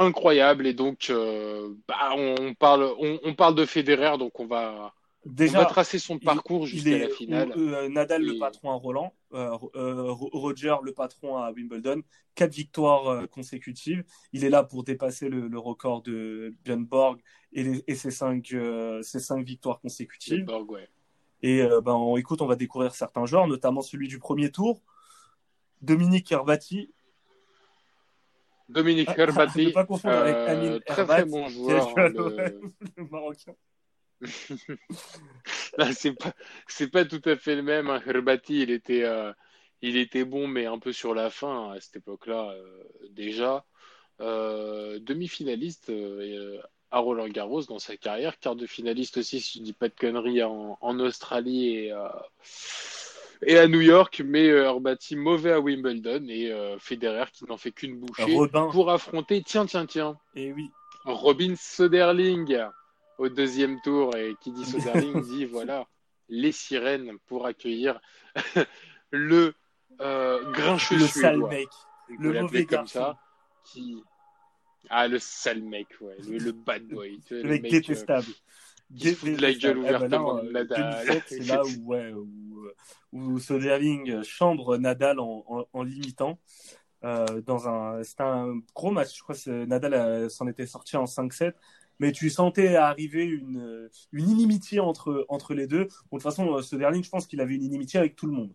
incroyable. 0.00 0.66
Et 0.66 0.74
donc, 0.74 1.08
euh, 1.10 1.74
bah, 1.86 2.10
on, 2.16 2.54
parle, 2.54 2.92
on, 2.98 3.34
parle 3.34 3.54
de 3.54 3.64
Federer, 3.64 4.18
donc 4.18 4.40
on 4.40 4.46
va, 4.46 4.94
Déjà, 5.26 5.66
tracer 5.66 5.98
son 5.98 6.18
parcours 6.18 6.66
jusqu'à 6.66 6.98
la 6.98 7.08
finale. 7.10 7.52
Euh, 7.56 7.88
Nadal, 7.90 8.22
le 8.22 8.38
patron 8.38 8.70
à 8.70 8.74
Roland, 8.74 9.14
euh, 9.34 9.50
Roger, 9.52 10.76
le 10.82 10.92
patron 10.92 11.36
à 11.36 11.52
Wimbledon, 11.52 12.02
quatre 12.34 12.54
victoires 12.54 13.28
consécutives. 13.28 14.02
Il 14.32 14.44
est 14.44 14.50
là 14.50 14.62
pour 14.64 14.82
dépasser 14.82 15.28
le, 15.28 15.58
record 15.58 16.02
de 16.02 16.54
Björn 16.64 16.86
Borg 16.86 17.20
et, 17.52 17.84
et 17.86 17.94
ses, 17.94 18.10
cinq, 18.10 18.54
ses 19.02 19.20
cinq 19.20 19.44
victoires 19.44 19.80
consécutives. 19.80 20.46
Borg, 20.46 20.70
ouais. 20.70 20.88
Et 21.42 21.62
ben, 21.82 22.14
écoute, 22.16 22.42
on 22.42 22.46
va 22.46 22.56
découvrir 22.56 22.94
certains 22.94 23.24
joueurs, 23.24 23.46
notamment 23.46 23.80
celui 23.80 24.08
du 24.08 24.18
premier 24.18 24.50
tour. 24.50 24.82
Dominique 25.80 26.30
Herbati, 26.30 26.92
Dominique 28.70 29.08
ah, 29.10 29.18
Herbati. 29.18 29.72
pas 29.72 29.84
confondre 29.84 30.16
avec 30.16 30.36
euh, 30.36 30.78
très 30.86 31.04
très 31.04 31.24
bon 31.24 31.48
joueur. 31.48 31.88
Hein, 31.98 32.08
le... 32.96 33.04
Marocain. 33.10 33.54
c'est 35.92 36.12
pas 36.12 36.34
c'est 36.68 36.88
pas 36.88 37.04
tout 37.04 37.22
à 37.24 37.36
fait 37.36 37.56
le 37.56 37.62
même. 37.62 37.90
Hein. 37.90 38.00
Herbati, 38.06 38.62
il 38.62 38.70
était 38.70 39.02
euh, 39.02 39.32
il 39.82 39.96
était 39.96 40.24
bon, 40.24 40.46
mais 40.46 40.66
un 40.66 40.78
peu 40.78 40.92
sur 40.92 41.14
la 41.14 41.30
fin 41.30 41.72
à 41.72 41.80
cette 41.80 41.96
époque-là 41.96 42.52
euh, 42.52 42.84
déjà. 43.10 43.64
Demi-finaliste 44.20 45.90
à 46.90 46.98
Roland 46.98 47.28
Garros 47.28 47.62
dans 47.62 47.78
sa 47.78 47.96
carrière, 47.96 48.38
quart 48.38 48.56
de 48.56 48.66
finaliste 48.66 49.18
aussi, 49.18 49.40
si 49.40 49.58
je 49.58 49.64
dis 49.64 49.72
pas 49.72 49.88
de 49.88 49.94
conneries, 49.94 50.42
en, 50.42 50.78
en 50.80 50.98
Australie 51.00 51.76
et 51.76 51.94
et 53.42 53.58
à 53.58 53.66
New 53.66 53.80
York, 53.80 54.22
mais 54.24 54.46
Herbati 54.46 55.16
mauvais 55.16 55.52
à 55.52 55.60
Wimbledon 55.60 56.26
et 56.28 56.52
euh, 56.52 56.78
Federer 56.78 57.24
qui 57.32 57.44
n'en 57.46 57.56
fait 57.56 57.72
qu'une 57.72 57.98
bouchée 57.98 58.36
pour 58.70 58.90
affronter, 58.90 59.42
tiens, 59.42 59.66
tiens, 59.66 59.86
tiens, 59.86 60.18
et 60.34 60.48
eh 60.48 60.52
oui. 60.52 60.70
Robin 61.04 61.54
Soderling 61.56 62.58
au 63.18 63.28
deuxième 63.28 63.80
tour. 63.80 64.14
Et 64.16 64.34
qui 64.42 64.52
dit 64.52 64.64
Soderling 64.64 65.22
dit 65.28 65.46
voilà, 65.46 65.86
les 66.28 66.52
sirènes 66.52 67.18
pour 67.26 67.46
accueillir 67.46 68.00
le 69.10 69.54
euh, 70.00 70.50
grincheux 70.52 70.98
Le 70.98 71.06
sale 71.06 71.38
mec, 71.38 71.68
le 72.08 72.42
mauvais 72.42 72.66
comme 72.66 72.86
ça. 72.86 73.18
Qui... 73.64 74.02
Ah, 74.88 75.08
le 75.08 75.18
sale 75.18 75.62
mec, 75.62 75.86
ouais, 76.00 76.16
le, 76.26 76.52
bad 76.52 76.84
boy. 76.86 77.20
le, 77.30 77.42
mec, 77.44 77.62
détestable. 77.62 78.26
Qui 78.96 79.14
de 79.14 79.40
la 79.40 79.52
gueule 79.54 79.78
ouvertement 79.78 80.40
eh 80.42 80.64
ben 80.64 81.22
C'est 81.26 81.46
là 81.46 81.62
où, 81.64 81.92
ouais, 81.92 82.12
où, 82.12 82.66
où 83.12 83.38
Soderling 83.38 84.24
chambre 84.24 84.78
Nadal 84.78 85.20
en, 85.20 85.44
en, 85.46 85.64
en 85.72 85.82
limitant. 85.82 86.40
Euh, 87.04 87.40
dans 87.42 87.68
un, 87.68 88.02
c'était 88.02 88.24
un 88.24 88.60
gros 88.74 88.90
match. 88.90 89.16
Je 89.16 89.22
crois 89.22 89.34
que 89.34 89.64
Nadal 89.64 89.94
euh, 89.94 90.28
s'en 90.28 90.48
était 90.48 90.66
sorti 90.66 90.96
en 90.96 91.04
5-7 91.04 91.52
mais 92.00 92.12
tu 92.12 92.30
sentais 92.30 92.76
arriver 92.76 93.24
une, 93.24 93.88
une 94.12 94.28
inimitié 94.28 94.80
entre, 94.80 95.26
entre 95.28 95.54
les 95.54 95.66
deux. 95.66 95.84
Bon, 96.10 96.16
de 96.16 96.22
toute 96.22 96.22
façon, 96.22 96.56
euh, 96.56 96.62
Soderling, 96.62 97.04
je 97.04 97.10
pense 97.10 97.26
qu'il 97.26 97.40
avait 97.42 97.54
une 97.54 97.62
inimitié 97.62 98.00
avec 98.00 98.16
tout 98.16 98.26
le 98.26 98.32
monde. 98.32 98.52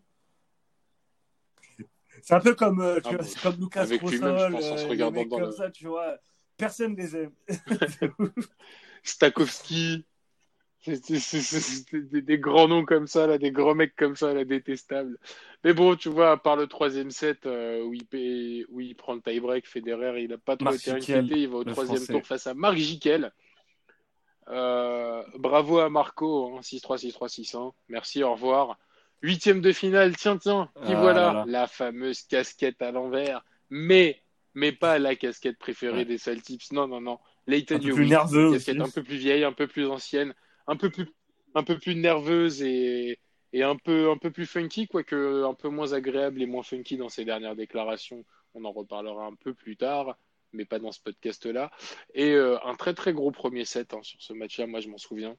C'est 2.21 2.33
un 2.33 2.39
peu 2.39 2.55
comme, 2.55 2.81
euh, 2.81 2.99
tu 2.99 3.09
ah 3.09 3.17
vois, 3.17 3.51
bon, 3.51 3.51
comme 3.51 3.61
Lucas 3.61 3.87
Rosol, 4.01 4.55
euh, 4.55 5.25
comme 5.25 5.51
ça, 5.51 5.69
tu 5.71 5.87
vois. 5.87 6.17
Personne 6.57 6.95
les 6.95 7.15
aime. 7.15 7.31
Stakowski. 9.03 10.05
C'est 10.81 12.21
des, 12.21 12.37
grands 12.37 12.67
noms 12.67 12.85
comme 12.85 13.07
ça, 13.07 13.25
là, 13.25 13.39
des 13.39 13.51
grands 13.51 13.73
mecs 13.73 13.95
comme 13.95 14.15
ça, 14.15 14.35
là, 14.35 14.45
détestables. 14.45 15.17
Mais 15.63 15.73
bon, 15.73 15.95
tu 15.95 16.09
vois, 16.09 16.31
à 16.31 16.37
part 16.37 16.57
le 16.57 16.67
troisième 16.67 17.09
set 17.09 17.47
euh, 17.47 17.81
où, 17.83 17.95
il 17.95 18.65
où, 18.69 18.81
il 18.81 18.95
prend 18.95 19.15
le 19.15 19.21
tie-break, 19.21 19.67
Federer, 19.67 20.21
il 20.21 20.29
n'a 20.29 20.37
pas 20.37 20.55
trop 20.57 20.71
été 20.71 20.91
inquiété. 20.91 21.39
Il 21.39 21.49
va 21.49 21.57
au 21.57 21.63
troisième 21.63 22.05
tour 22.05 22.23
face 22.23 22.45
à 22.45 22.53
Marc 22.53 22.77
Jiquel. 22.77 23.31
Euh, 24.49 25.23
bravo 25.39 25.79
à 25.79 25.89
Marco, 25.89 26.59
6-3, 26.61 26.99
6-3, 26.99 27.29
6-1. 27.29 27.71
Merci, 27.89 28.23
au 28.23 28.33
revoir. 28.33 28.77
Huitième 29.25 29.61
de 29.61 29.71
finale, 29.71 30.15
tiens, 30.15 30.37
tiens, 30.37 30.69
qui 30.85 30.93
ah 30.93 30.99
voilà, 30.99 31.45
la 31.47 31.67
fameuse 31.67 32.21
casquette 32.23 32.81
à 32.81 32.91
l'envers. 32.91 33.43
Mais, 33.69 34.21
mais 34.53 34.71
pas 34.71 34.99
la 34.99 35.15
casquette 35.15 35.57
préférée 35.57 36.05
des 36.05 36.17
Celtics. 36.17 36.71
Non, 36.71 36.87
non, 36.87 37.01
non. 37.01 37.19
Leighton 37.47 37.79
Hewitt, 37.79 38.11
casquette 38.11 38.81
un 38.81 38.89
peu 38.89 39.03
plus 39.03 39.17
vieille, 39.17 39.43
un 39.43 39.53
peu 39.53 39.67
plus 39.67 39.87
ancienne 39.87 40.33
un 40.67 40.75
peu 40.75 40.89
plus, 40.89 41.07
un 41.53 41.63
peu 41.63 41.77
plus 41.77 41.95
nerveuse 41.95 42.61
et, 42.61 43.19
et 43.53 43.63
un, 43.63 43.75
peu, 43.75 44.09
un 44.09 44.17
peu 44.17 44.31
plus 44.31 44.45
funky, 44.45 44.87
quoique 44.87 45.43
un 45.43 45.53
peu 45.53 45.69
moins 45.69 45.93
agréable 45.93 46.41
et 46.41 46.45
moins 46.45 46.63
funky 46.63 46.97
dans 46.97 47.09
ses 47.09 47.25
dernières 47.25 47.55
déclarations. 47.55 48.25
On 48.53 48.65
en 48.65 48.71
reparlera 48.71 49.25
un 49.25 49.35
peu 49.35 49.53
plus 49.53 49.77
tard, 49.77 50.17
mais 50.53 50.65
pas 50.65 50.79
dans 50.79 50.91
ce 50.91 51.01
podcast-là. 51.01 51.71
Et 52.13 52.31
euh, 52.31 52.57
un 52.63 52.75
très 52.75 52.93
très 52.93 53.13
gros 53.13 53.31
premier 53.31 53.65
set 53.65 53.93
hein, 53.93 54.01
sur 54.01 54.21
ce 54.21 54.33
match-là, 54.33 54.67
moi 54.67 54.79
je 54.79 54.89
m'en 54.89 54.97
souviens. 54.97 55.35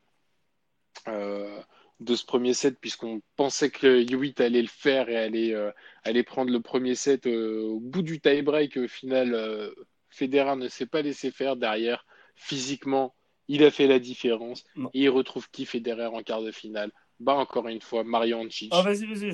Euh, 1.08 1.60
de 2.00 2.14
ce 2.14 2.24
premier 2.24 2.54
set, 2.54 2.78
puisqu'on 2.80 3.22
pensait 3.36 3.70
que 3.70 4.10
Hewitt 4.10 4.40
allait 4.40 4.62
le 4.62 4.68
faire 4.68 5.08
et 5.08 5.16
allait, 5.16 5.54
euh, 5.54 5.70
allait 6.04 6.22
prendre 6.22 6.50
le 6.50 6.60
premier 6.60 6.94
set 6.94 7.26
au 7.26 7.80
bout 7.80 8.02
du 8.02 8.20
tie-break. 8.20 8.76
Au 8.76 8.88
final, 8.88 9.72
Federer 10.10 10.56
ne 10.56 10.68
s'est 10.68 10.86
pas 10.86 11.02
laissé 11.02 11.30
faire 11.30 11.56
derrière. 11.56 12.04
Physiquement, 12.34 13.14
il 13.48 13.64
a 13.64 13.70
fait 13.70 13.86
la 13.86 13.98
différence. 13.98 14.64
Et 14.92 15.04
il 15.04 15.08
retrouve 15.08 15.48
qui 15.50 15.66
Federer 15.66 16.06
en 16.06 16.22
quart 16.22 16.42
de 16.42 16.52
finale? 16.52 16.92
Bah 17.18 17.34
encore 17.34 17.68
une 17.68 17.80
fois, 17.80 18.04
Mario 18.04 18.38
Ancic. 18.38 18.70
Ah, 18.74 18.82
vas-y, 18.82 19.06
vas-y. 19.06 19.30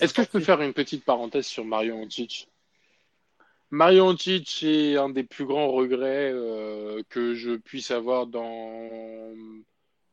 Est-ce 0.00 0.14
que 0.14 0.22
je 0.22 0.28
peux 0.28 0.40
faire 0.40 0.60
une 0.62 0.72
petite 0.72 1.04
parenthèse 1.04 1.46
sur 1.46 1.64
Mario 1.64 1.94
Ancic 1.96 2.48
Mario 3.70 4.04
Ancic 4.04 4.64
est 4.64 4.96
un 4.96 5.10
des 5.10 5.22
plus 5.22 5.44
grands 5.44 5.70
regrets 5.70 6.32
euh, 6.32 7.02
que 7.08 7.34
je 7.34 7.52
puisse 7.52 7.92
avoir 7.92 8.26
dans 8.26 8.90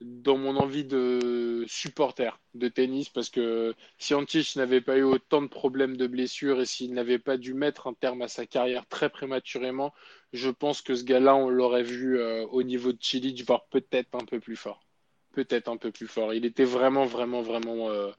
dans 0.02 0.38
mon 0.38 0.56
envie 0.58 0.86
de 0.86 1.66
supporter 1.68 2.40
de 2.54 2.68
tennis 2.68 3.10
parce 3.10 3.30
que 3.30 3.74
si 3.98 4.14
Antic 4.14 4.56
n'avait 4.56 4.82
pas 4.82 4.98
eu 4.98 5.04
autant 5.04 5.42
de 5.42 5.48
problèmes 5.48 5.98
de 5.98 6.06
blessures 6.06 6.62
et 6.62 6.66
s'il 6.66 6.94
n'avait 6.94 7.18
pas 7.20 7.38
dû 7.38 7.54
mettre 7.54 7.88
un 7.88 7.94
terme 7.94 8.22
à 8.22 8.28
sa 8.28 8.46
carrière 8.46 8.86
très 8.88 9.10
prématurément, 9.10 9.94
je 10.34 10.50
pense 10.50 10.82
que 10.82 10.96
ce 10.96 11.04
gars-là, 11.04 11.36
on 11.36 11.50
l'aurait 11.50 11.84
vu 11.84 12.20
euh, 12.20 12.46
au 12.48 12.62
niveau 12.62 12.92
de 12.92 13.00
Chili, 13.02 13.42
voire 13.44 13.66
peut-être 13.66 14.14
un 14.14 14.26
peu 14.26 14.40
plus 14.40 14.56
fort. 14.56 14.86
Peut-être 15.34 15.68
un 15.68 15.78
peu 15.78 15.92
plus 15.92 16.08
fort. 16.08 16.34
Il 16.34 16.46
était 16.46 16.66
vraiment, 16.66 17.06
vraiment, 17.06 17.42
vraiment. 17.42 17.90
Euh, 17.90 18.12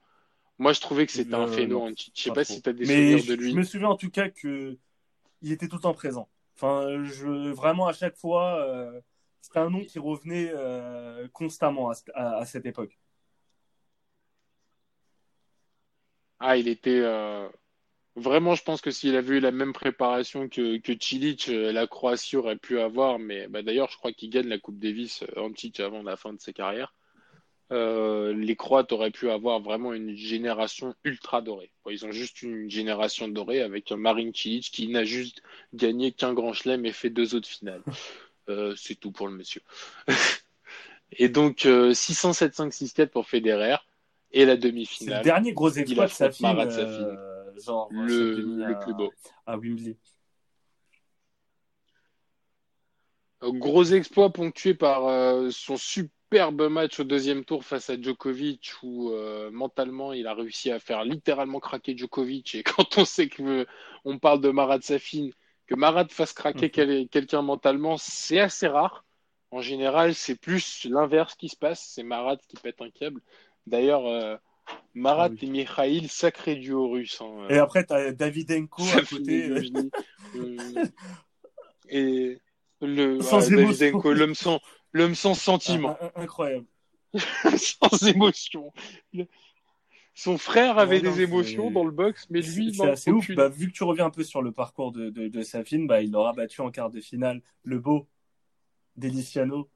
moi, 0.58 0.72
je 0.72 0.80
trouvais 0.80 1.06
que 1.06 1.12
c'était 1.12 1.34
un 1.34 1.48
phénomène. 1.48 1.94
Je 1.96 2.22
sais 2.22 2.32
pas, 2.32 2.44
si 2.44 2.60
tu 2.60 2.68
as 2.68 2.72
des 2.72 2.86
souvenirs 2.86 3.24
de 3.24 3.34
lui. 3.34 3.50
Je 3.50 3.56
me 3.56 3.62
souviens 3.62 3.88
en 3.88 3.96
tout 3.96 4.10
cas 4.10 4.28
que 4.28 4.76
il 5.42 5.52
était 5.52 5.68
tout 5.68 5.76
le 5.76 5.82
temps 5.82 5.94
présent. 5.94 6.28
Enfin, 6.56 7.04
je... 7.04 7.50
vraiment 7.50 7.86
à 7.86 7.92
chaque 7.92 8.16
fois. 8.16 8.92
C'était 9.40 9.60
un 9.60 9.70
nom 9.70 9.84
qui 9.84 9.98
revenait 9.98 10.50
euh, 10.54 11.28
constamment 11.32 11.90
à, 12.14 12.44
cette 12.44 12.66
époque. 12.66 12.98
Ah, 16.40 16.56
il 16.56 16.68
était. 16.68 17.00
Euh, 17.02 17.48
vraiment, 18.14 18.54
je 18.54 18.62
pense 18.62 18.80
que 18.80 18.90
s'il 18.90 19.16
avait 19.16 19.36
eu 19.36 19.40
la 19.40 19.50
même 19.50 19.72
préparation 19.72 20.48
que, 20.48 20.78
que 20.78 20.92
euh, 21.50 21.72
la 21.72 21.86
Croatie 21.86 22.36
aurait 22.36 22.56
pu 22.56 22.78
avoir. 22.78 23.18
Mais 23.18 23.48
bah, 23.48 23.62
d'ailleurs, 23.62 23.90
je 23.90 23.96
crois 23.96 24.12
qu'il 24.12 24.30
gagne 24.30 24.48
la 24.48 24.58
Coupe 24.58 24.78
Davis 24.78 25.24
Antic 25.36 25.80
avant 25.80 26.02
la 26.02 26.16
fin 26.16 26.32
de 26.32 26.40
sa 26.40 26.52
carrière. 26.52 26.94
les 27.70 28.56
Croates 28.56 28.92
auraient 28.92 29.10
pu 29.10 29.30
avoir 29.30 29.60
vraiment 29.60 29.92
une 29.94 30.16
génération 30.16 30.94
ultra 31.04 31.42
dorée. 31.42 31.72
ils 31.90 32.06
ont 32.06 32.12
juste 32.12 32.42
une 32.42 32.70
génération 32.70 33.28
dorée 33.28 33.62
avec 33.62 33.90
Marin 33.92 34.30
Cilic 34.34 34.70
qui 34.70 34.88
n'a 34.88 35.04
juste 35.04 35.42
gagné 35.74 36.12
qu'un 36.12 36.34
grand 36.34 36.52
chelem 36.52 36.86
et 36.86 36.92
fait 36.92 37.10
deux 37.10 37.34
autres 37.34 37.48
finales. 37.48 37.82
Euh, 38.48 38.74
c'est 38.76 38.94
tout 38.94 39.10
pour 39.10 39.28
le 39.28 39.34
monsieur. 39.34 39.62
et 41.12 41.28
donc, 41.28 41.66
600, 41.92 42.32
7, 42.32 42.54
5, 42.54 42.72
6, 42.72 42.92
4 42.92 43.10
pour 43.10 43.26
Federer. 43.26 43.76
Et 44.30 44.44
la 44.44 44.56
demi-finale. 44.56 45.14
C'est 45.14 45.18
le 45.18 45.24
dernier 45.24 45.52
gros 45.52 45.70
exploit 45.70 46.06
de 46.06 46.10
Safin, 46.10 46.54
euh, 46.58 47.50
genre, 47.64 47.88
le, 47.90 48.34
le 48.34 48.78
plus 48.80 48.92
beau. 48.92 49.10
À 49.46 49.56
Wembley. 49.56 49.96
Gros 53.40 53.84
exploit 53.84 54.30
ponctué 54.30 54.74
par 54.74 55.06
euh, 55.06 55.48
son 55.50 55.78
superbe 55.78 56.68
match 56.68 57.00
au 57.00 57.04
deuxième 57.04 57.44
tour 57.44 57.64
face 57.64 57.88
à 57.88 57.98
Djokovic 57.98 58.72
où 58.82 59.12
mentalement 59.50 60.12
il 60.12 60.26
a 60.26 60.34
réussi 60.34 60.70
à 60.70 60.78
faire 60.78 61.04
littéralement 61.04 61.58
craquer 61.58 61.96
Djokovic 61.96 62.54
et 62.54 62.62
quand 62.64 62.98
on 62.98 63.06
sait 63.06 63.30
qu'on 63.30 64.18
parle 64.18 64.42
de 64.42 64.50
Marat 64.50 64.82
Safin 64.82 65.30
que 65.68 65.74
Marat 65.76 66.08
fasse 66.08 66.32
craquer 66.32 66.70
quelqu'un 66.70 67.42
mentalement, 67.42 67.96
c'est 67.98 68.40
assez 68.40 68.66
rare. 68.66 69.04
En 69.52 69.60
général, 69.60 70.14
c'est 70.14 70.34
plus 70.34 70.84
l'inverse 70.90 71.34
qui 71.36 71.48
se 71.48 71.56
passe. 71.56 71.92
C'est 71.94 72.02
Marat 72.02 72.36
qui 72.48 72.56
pète 72.56 72.80
un 72.82 72.90
câble. 72.90 73.20
D'ailleurs, 73.66 74.04
euh, 74.06 74.36
Marat 74.94 75.26
Ah 75.26 75.28
oui. 75.30 75.38
et 75.42 75.46
Mikhail, 75.46 76.08
sacré 76.08 76.56
duo 76.56 76.88
russe. 76.90 77.20
hein. 77.22 77.46
Et 77.48 77.58
après, 77.58 77.86
tu 77.86 77.92
as 77.94 78.12
Davidenko 78.12 78.82
à 78.96 79.02
côté. 79.02 79.48
Euh, 79.50 79.62
et 81.88 82.38
le 82.80 83.20
Sans 83.20 83.48
ouais. 83.50 83.56
Davydenko, 83.56 84.12
l'homme 84.12 84.34
sans, 84.34 84.60
l'homme 84.92 85.14
sans 85.14 85.34
sentiment, 85.34 85.96
Un- 86.00 86.06
un- 86.16 86.22
Incroyable. 86.22 86.66
sans 87.56 88.06
émotion. 88.06 88.72
Le- 89.12 89.26
Son 90.20 90.36
frère 90.36 90.78
avait 90.78 90.96
Ouais, 90.96 91.02
non, 91.02 91.14
des 91.14 91.22
émotions 91.22 91.70
dans 91.70 91.84
le 91.84 91.92
box, 91.92 92.26
mais 92.28 92.40
lui, 92.40 92.74
C'est 92.74 92.88
assez 92.90 93.12
ouf. 93.12 93.30
Bah, 93.36 93.48
vu 93.48 93.68
que 93.68 93.72
tu 93.72 93.84
reviens 93.84 94.06
un 94.06 94.10
peu 94.10 94.24
sur 94.24 94.42
le 94.42 94.50
parcours 94.50 94.90
de, 94.90 95.10
de, 95.10 95.28
de 95.28 95.42
Safin, 95.42 95.84
bah, 95.86 96.02
il 96.02 96.16
aura 96.16 96.32
battu 96.32 96.60
en 96.60 96.72
quart 96.72 96.90
de 96.90 97.00
finale 97.00 97.40
le 97.62 97.78
beau 97.78 98.08
Deliciano. 98.96 99.70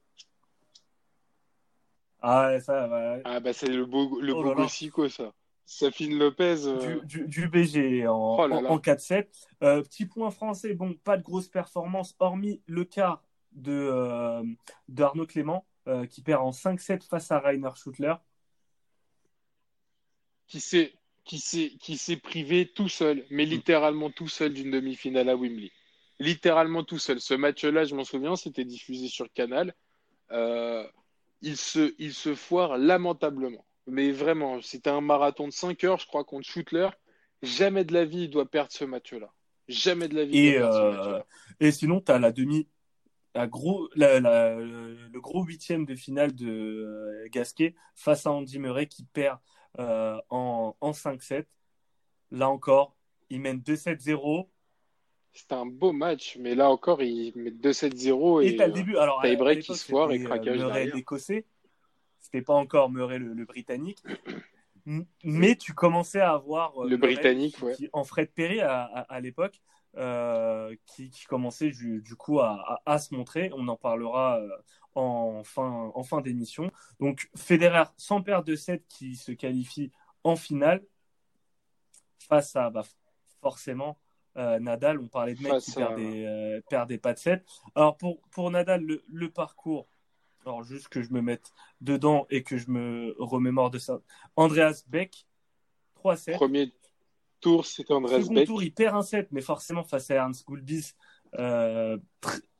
Ah, 2.21 2.47
ouais, 2.49 2.59
ça, 2.59 2.87
va. 2.87 3.19
Ah 3.23 3.39
bah 3.39 3.53
c'est 3.53 3.69
le 3.69 3.85
beau, 3.85 4.19
le 4.19 4.33
Oh 4.33 4.43
beau 4.43 4.53
gossico, 4.53 5.07
ça. 5.07 5.31
Safine 5.65 6.17
Lopez. 6.19 6.65
euh, 6.65 6.99
du, 7.05 7.19
du, 7.21 7.27
du 7.27 7.47
BG 7.47 8.05
en, 8.07 8.35
Oh 8.39 8.45
là 8.47 8.57
en- 8.57 8.61
là. 8.63 8.71
en 8.71 8.79
4-7. 8.79 9.47
Euh, 9.63 9.81
petit 9.81 10.05
point 10.05 10.29
français, 10.29 10.73
bon, 10.73 10.93
pas 11.05 11.15
de 11.15 11.23
grosse 11.23 11.47
performance, 11.47 12.15
hormis 12.19 12.61
le 12.67 12.83
quart 12.83 13.23
de, 13.53 13.71
euh, 13.71 14.43
de 14.89 15.03
Arnaud 15.03 15.25
Clément, 15.25 15.65
euh, 15.87 16.05
qui 16.05 16.21
perd 16.21 16.41
en 16.41 16.51
5-7 16.51 17.05
face 17.05 17.31
à 17.31 17.39
Rainer 17.39 17.69
Schutler. 17.75 18.15
Qui 20.47 20.59
s'est 20.59 20.93
qui 21.25 21.39
s'est 21.39 21.71
qui 21.79 21.97
s'est 21.97 22.17
privé 22.17 22.67
tout 22.67 22.89
seul, 22.89 23.25
mais 23.29 23.45
littéralement 23.45 24.09
tout 24.09 24.27
seul 24.27 24.53
d'une 24.53 24.71
demi-finale 24.71 25.29
à 25.29 25.35
Wembley. 25.35 25.71
Littéralement 26.19 26.83
tout 26.83 26.99
seul. 26.99 27.19
Ce 27.21 27.33
match-là, 27.33 27.85
je 27.85 27.95
m'en 27.95 28.03
souviens, 28.03 28.35
c'était 28.35 28.65
diffusé 28.65 29.07
sur 29.07 29.31
Canal. 29.33 29.73
Euh, 30.31 30.85
il 31.41 31.57
se 31.57 31.93
il 31.97 32.13
se 32.13 32.35
foire 32.35 32.77
lamentablement. 32.77 33.65
Mais 33.87 34.11
vraiment, 34.11 34.61
c'était 34.61 34.89
un 34.89 35.01
marathon 35.01 35.47
de 35.47 35.53
5 35.53 35.83
heures, 35.83 35.99
je 35.99 36.07
crois, 36.07 36.23
contre 36.23 36.47
Schutler. 36.47 36.89
Jamais 37.41 37.83
de 37.83 37.93
la 37.93 38.05
vie 38.05 38.23
il 38.23 38.29
doit 38.29 38.49
perdre 38.49 38.71
ce 38.71 38.85
match-là. 38.85 39.29
Jamais 39.67 40.07
de 40.07 40.15
la 40.15 40.23
vie 40.25 40.37
il 40.37 40.45
Et, 40.45 40.59
doit 40.59 40.69
perdre 40.69 41.03
ce 41.03 41.09
euh, 41.09 41.67
et 41.67 41.71
sinon, 41.71 41.99
tu 42.01 42.11
as 42.11 42.19
la 42.19 42.31
demi, 42.31 42.67
la 43.35 43.47
gros, 43.47 43.89
la- 43.95 44.19
la- 44.21 44.55
le 44.59 45.19
gros 45.19 45.43
huitième 45.43 45.85
de 45.85 45.95
finale 45.95 46.33
de 46.33 46.47
euh, 46.49 47.27
Gasquet 47.29 47.75
face 47.95 48.25
à 48.25 48.31
Andy 48.31 48.59
Murray 48.59 48.87
qui 48.87 49.03
perd 49.03 49.39
euh, 49.79 50.19
en, 50.29 50.75
en 50.81 50.91
5-7. 50.91 51.45
Là 52.31 52.49
encore, 52.49 52.95
il 53.29 53.41
mène 53.41 53.59
2-7-0. 53.59 54.47
C'était 55.35 55.55
un 55.55 55.65
beau 55.65 55.91
match, 55.93 56.37
mais 56.39 56.53
là 56.55 56.69
encore, 56.69 57.01
il 57.01 57.33
met 57.35 57.49
2-7-0 57.51 58.43
Et 58.43 58.49
et 58.49 58.55
t'as 58.55 58.67
le 58.67 58.71
euh, 58.71 58.75
début. 58.75 58.97
Alors, 58.97 59.21
tie-break 59.21 59.57
à 59.57 59.59
l'époque, 59.61 59.75
qui 59.75 59.79
se 59.81 59.85
foire 59.91 60.11
et 60.11 60.23
craquage 60.23 60.59
euh, 60.59 60.65
Murray 60.65 60.85
l'écossais. 60.93 61.45
C'était 62.19 62.41
pas 62.43 62.53
encore 62.53 62.89
Murray 62.91 63.17
le, 63.19 63.33
le 63.33 63.45
britannique. 63.45 64.03
Mais 65.23 65.55
tu 65.55 65.73
commençais 65.73 66.19
à 66.19 66.33
avoir 66.33 66.77
euh, 66.83 66.89
Le 66.89 66.97
Murray 66.97 67.13
Britannique, 67.15 67.55
qui- 67.57 67.63
ouais. 67.63 67.73
qui- 67.75 67.89
en 67.93 68.03
Fred 68.03 68.29
Perry 68.31 68.59
à, 68.59 68.83
à, 68.83 68.99
à 69.13 69.19
l'époque, 69.21 69.61
euh, 69.95 70.75
qui, 70.85 71.09
qui 71.09 71.25
commençait 71.25 71.69
du, 71.71 72.01
du 72.01 72.15
coup 72.15 72.39
à, 72.39 72.81
à, 72.85 72.97
se 72.99 73.13
montrer. 73.15 73.49
On 73.53 73.67
en 73.69 73.77
parlera 73.77 74.39
euh, 74.41 74.49
en 74.95 75.43
fin, 75.43 75.91
en 75.93 76.03
fin 76.03 76.21
d'émission. 76.21 76.71
Donc 76.99 77.29
Federer 77.35 77.85
sans 77.97 78.21
perdre 78.21 78.45
de 78.45 78.55
7 78.55 78.85
qui 78.87 79.15
se 79.15 79.31
qualifie 79.31 79.91
en 80.23 80.35
finale 80.35 80.83
face 82.19 82.55
à 82.55 82.69
bah, 82.69 82.83
forcément 83.41 83.97
euh, 84.37 84.59
Nadal. 84.59 84.99
On 84.99 85.07
parlait 85.07 85.35
de 85.35 85.41
mecs 85.43 85.51
Face 85.51 85.65
qui 85.65 85.81
à- 85.81 85.87
perdaient, 85.87 86.25
euh, 86.25 86.61
perdaient 86.69 86.97
pas 86.97 87.13
de 87.13 87.19
7. 87.19 87.45
Alors 87.75 87.97
pour, 87.97 88.21
pour 88.31 88.49
Nadal, 88.51 88.83
le, 88.83 89.03
le 89.07 89.29
parcours, 89.29 89.87
alors 90.45 90.63
juste 90.63 90.87
que 90.89 91.01
je 91.01 91.11
me 91.11 91.21
mette 91.21 91.51
dedans 91.81 92.25
et 92.29 92.43
que 92.43 92.57
je 92.57 92.69
me 92.69 93.15
remémore 93.19 93.69
de 93.71 93.77
ça. 93.79 93.99
Andreas 94.35 94.83
Beck, 94.87 95.27
3-7. 96.03 96.33
Premier 96.35 96.71
tour, 97.39 97.65
c'était 97.65 97.93
Andreas 97.93 98.21
Second 98.21 98.33
Beck. 98.33 98.47
tour, 98.47 98.63
il 98.63 98.73
perd 98.73 98.95
un 98.95 99.01
7, 99.01 99.29
mais 99.31 99.41
forcément 99.41 99.83
face 99.83 100.09
à 100.11 100.15
Ernst 100.15 100.47
Gulbis. 100.47 100.93
euh, 101.39 101.97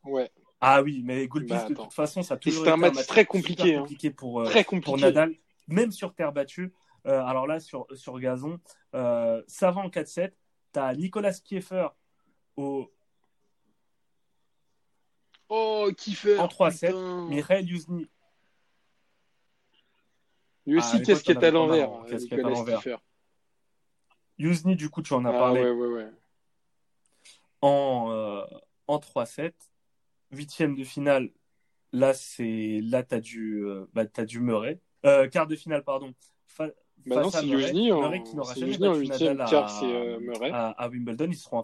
Ouais, 0.04 0.30
Ah 0.66 0.82
oui, 0.82 1.02
mais 1.04 1.28
Gulbis, 1.28 1.50
Bah, 1.50 1.68
de 1.68 1.74
toute 1.74 1.92
façon, 1.92 2.24
ça 2.24 2.36
a 2.36 2.38
toujours 2.38 2.60
c'était 2.64 2.72
un 2.72 2.82
été 2.82 2.96
match 2.96 3.06
très 3.08 3.26
compliqué, 3.26 3.64
super 3.64 3.78
hein. 3.78 3.82
compliqué 3.82 4.12
pour, 4.12 4.40
euh, 4.42 4.46
très 4.46 4.64
pour. 4.64 4.98
Nadal, 4.98 5.36
même 5.68 5.92
sur 5.92 6.14
terre 6.16 6.32
battue. 6.32 6.74
Euh, 7.06 7.22
alors 7.26 7.48
là, 7.48 7.60
sur, 7.60 7.86
sur 7.94 8.18
gazon, 8.18 8.62
euh, 8.96 9.44
ça 9.46 9.72
va 9.72 9.82
en 9.82 9.90
4-7. 9.90 10.32
Tu 10.74 10.80
as 10.80 10.96
Nicolas 10.96 11.34
Kieffer 11.34 11.88
au, 12.56 12.90
Oh, 15.50 15.92
Kiefer 15.98 16.40
En 16.40 16.48
3-7, 16.48 16.88
putain. 16.88 17.28
Michael 17.28 17.66
Yuzny. 17.70 18.08
Lui 20.66 20.76
Ah, 20.76 20.78
aussi, 20.80 20.96
à 20.96 21.00
l'époque, 21.00 21.06
casquette 21.08 21.38
on 21.38 21.42
à 21.44 21.52
l'envers. 21.52 21.90
casquette 22.10 22.32
à 22.34 22.36
Nicolas 22.38 22.56
l'envers. 22.56 23.00
Yuzny, 24.38 24.76
du 24.78 24.90
coup, 24.90 25.02
tu 25.02 25.14
en 25.14 25.26
as 25.26 25.30
Ah 25.30 25.34
parlé 25.34 25.62
ouais, 25.62 25.72
ouais, 25.72 25.88
ouais. 25.88 26.10
en, 27.62 28.08
euh, 28.12 28.46
en 28.88 28.98
3-7. 28.98 29.52
Huitième 30.34 30.76
de 30.76 30.84
finale, 30.84 31.30
là, 31.92 32.14
c'est 32.14 32.80
là, 32.84 33.04
tu 33.04 33.16
as, 33.16 33.20
du, 33.22 33.66
euh, 33.66 33.86
bah, 33.94 34.06
t'as 34.06 34.26
du 34.26 34.40
Murray. 34.40 34.80
Euh, 35.06 35.28
quart 35.28 35.48
de 35.48 35.56
finale, 35.56 35.84
pardon. 35.84 36.14
Fa- 36.48 36.68
Bah 37.06 37.18
non, 37.18 37.24
face 37.24 37.36
à 37.36 37.42
c'est 37.42 37.48
Murray. 37.48 37.92
En- 37.92 38.02
Murray 38.02 38.24
qui 38.24 38.36
n'aura 38.36 38.54
jamais 38.56 38.78
battu 38.78 39.00
huitième, 39.02 39.38
Nadal 39.38 39.54
à, 39.56 39.84
euh, 39.84 40.34
à, 40.52 40.70
à 40.84 40.90
Wimbledon. 40.90 41.28
Ils 41.30 41.36
seront 41.36 41.64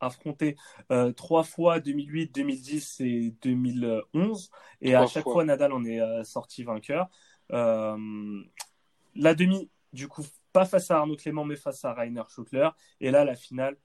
affrontés, 0.00 0.56
euh, 0.90 1.12
trois 1.12 1.42
fois 1.44 1.80
2008, 1.80 2.34
2010 2.34 3.00
et 3.00 3.34
2011. 3.42 4.50
Et 4.80 4.94
à 4.94 5.06
chaque 5.06 5.24
fois. 5.24 5.32
fois, 5.34 5.44
Nadal 5.44 5.72
en 5.72 5.84
est 5.84 6.00
euh, 6.00 6.24
sorti 6.24 6.62
vainqueur. 6.64 7.08
Euh, 7.52 8.42
la 9.14 9.34
demi, 9.34 9.70
du 9.92 10.08
coup, 10.08 10.22
pas 10.52 10.64
face 10.64 10.90
à 10.90 10.98
Arnaud 10.98 11.16
Clément, 11.16 11.44
mais 11.44 11.56
face 11.56 11.84
à 11.84 11.92
Rainer 11.92 12.22
Schutler. 12.28 12.68
Et 13.00 13.10
là, 13.10 13.24
la 13.24 13.34
finale, 13.34 13.76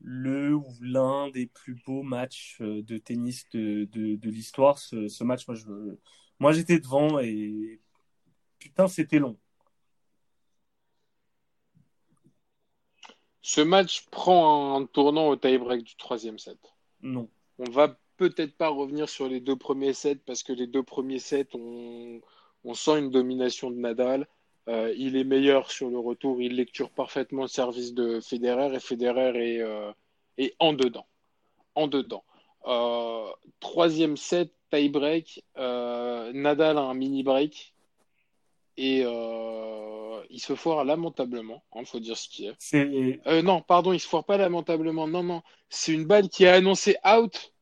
le 0.00 0.54
ou 0.54 0.66
l'un 0.80 1.28
des 1.30 1.46
plus 1.46 1.74
beaux 1.86 2.02
matchs 2.02 2.58
euh, 2.60 2.82
de 2.82 2.98
tennis 2.98 3.48
de, 3.50 3.84
de, 3.92 4.16
de 4.16 4.30
l'histoire. 4.30 4.78
Ce, 4.78 5.08
ce 5.08 5.24
match, 5.24 5.46
moi, 5.46 5.54
je, 5.54 5.66
moi, 6.38 6.52
j'étais 6.52 6.78
devant 6.78 7.18
et 7.18 7.80
putain, 8.58 8.88
c'était 8.88 9.18
long. 9.18 9.38
Ce 13.42 13.60
match 13.60 14.06
prend 14.10 14.80
un 14.80 14.86
tournant 14.86 15.28
au 15.28 15.36
tie-break 15.36 15.82
du 15.82 15.96
troisième 15.96 16.38
set. 16.38 16.58
Non. 17.02 17.28
On 17.58 17.70
va 17.70 17.98
peut-être 18.16 18.56
pas 18.56 18.68
revenir 18.68 19.08
sur 19.08 19.28
les 19.28 19.40
deux 19.40 19.56
premiers 19.56 19.94
sets 19.94 20.16
parce 20.16 20.42
que 20.42 20.52
les 20.52 20.66
deux 20.66 20.82
premiers 20.82 21.18
sets, 21.18 21.48
on, 21.54 22.20
on 22.64 22.74
sent 22.74 22.98
une 22.98 23.10
domination 23.10 23.70
de 23.70 23.76
Nadal. 23.76 24.28
Euh, 24.70 24.94
il 24.96 25.16
est 25.16 25.24
meilleur 25.24 25.68
sur 25.70 25.90
le 25.90 25.98
retour, 25.98 26.40
il 26.40 26.54
lecture 26.54 26.90
parfaitement 26.90 27.42
le 27.42 27.48
service 27.48 27.92
de 27.92 28.20
Federer 28.20 28.72
et 28.72 28.78
Federer 28.78 29.56
est, 29.56 29.60
euh, 29.60 29.90
est 30.38 30.54
en 30.60 30.72
dedans. 30.72 31.06
En 31.74 31.88
dedans. 31.88 32.22
Euh, 32.66 33.26
troisième 33.58 34.16
set, 34.16 34.52
tie-break, 34.70 35.42
euh, 35.56 36.30
Nadal 36.32 36.78
a 36.78 36.82
un 36.82 36.94
mini-break 36.94 37.74
et 38.76 39.02
euh, 39.04 40.22
il 40.30 40.40
se 40.40 40.54
foire 40.54 40.84
lamentablement, 40.84 41.64
il 41.74 41.86
faut 41.86 41.98
dire 41.98 42.16
ce 42.16 42.28
qui 42.28 42.46
est. 42.46 43.42
Non, 43.42 43.62
pardon, 43.62 43.92
il 43.92 43.98
se 43.98 44.06
foire 44.06 44.24
pas 44.24 44.36
lamentablement. 44.36 45.08
Non, 45.08 45.24
non, 45.24 45.42
c'est 45.68 45.92
une 45.92 46.04
balle 46.04 46.28
qui 46.28 46.44
est 46.44 46.48
annoncée 46.48 46.96
out. 47.04 47.52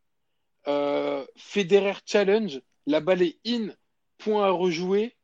Federer 1.37 1.95
challenge, 2.05 2.61
la 2.87 3.01
balle 3.01 3.23
est 3.23 3.39
in, 3.47 3.69
point 4.19 4.45
à 4.45 4.51
rejouer. 4.51 5.15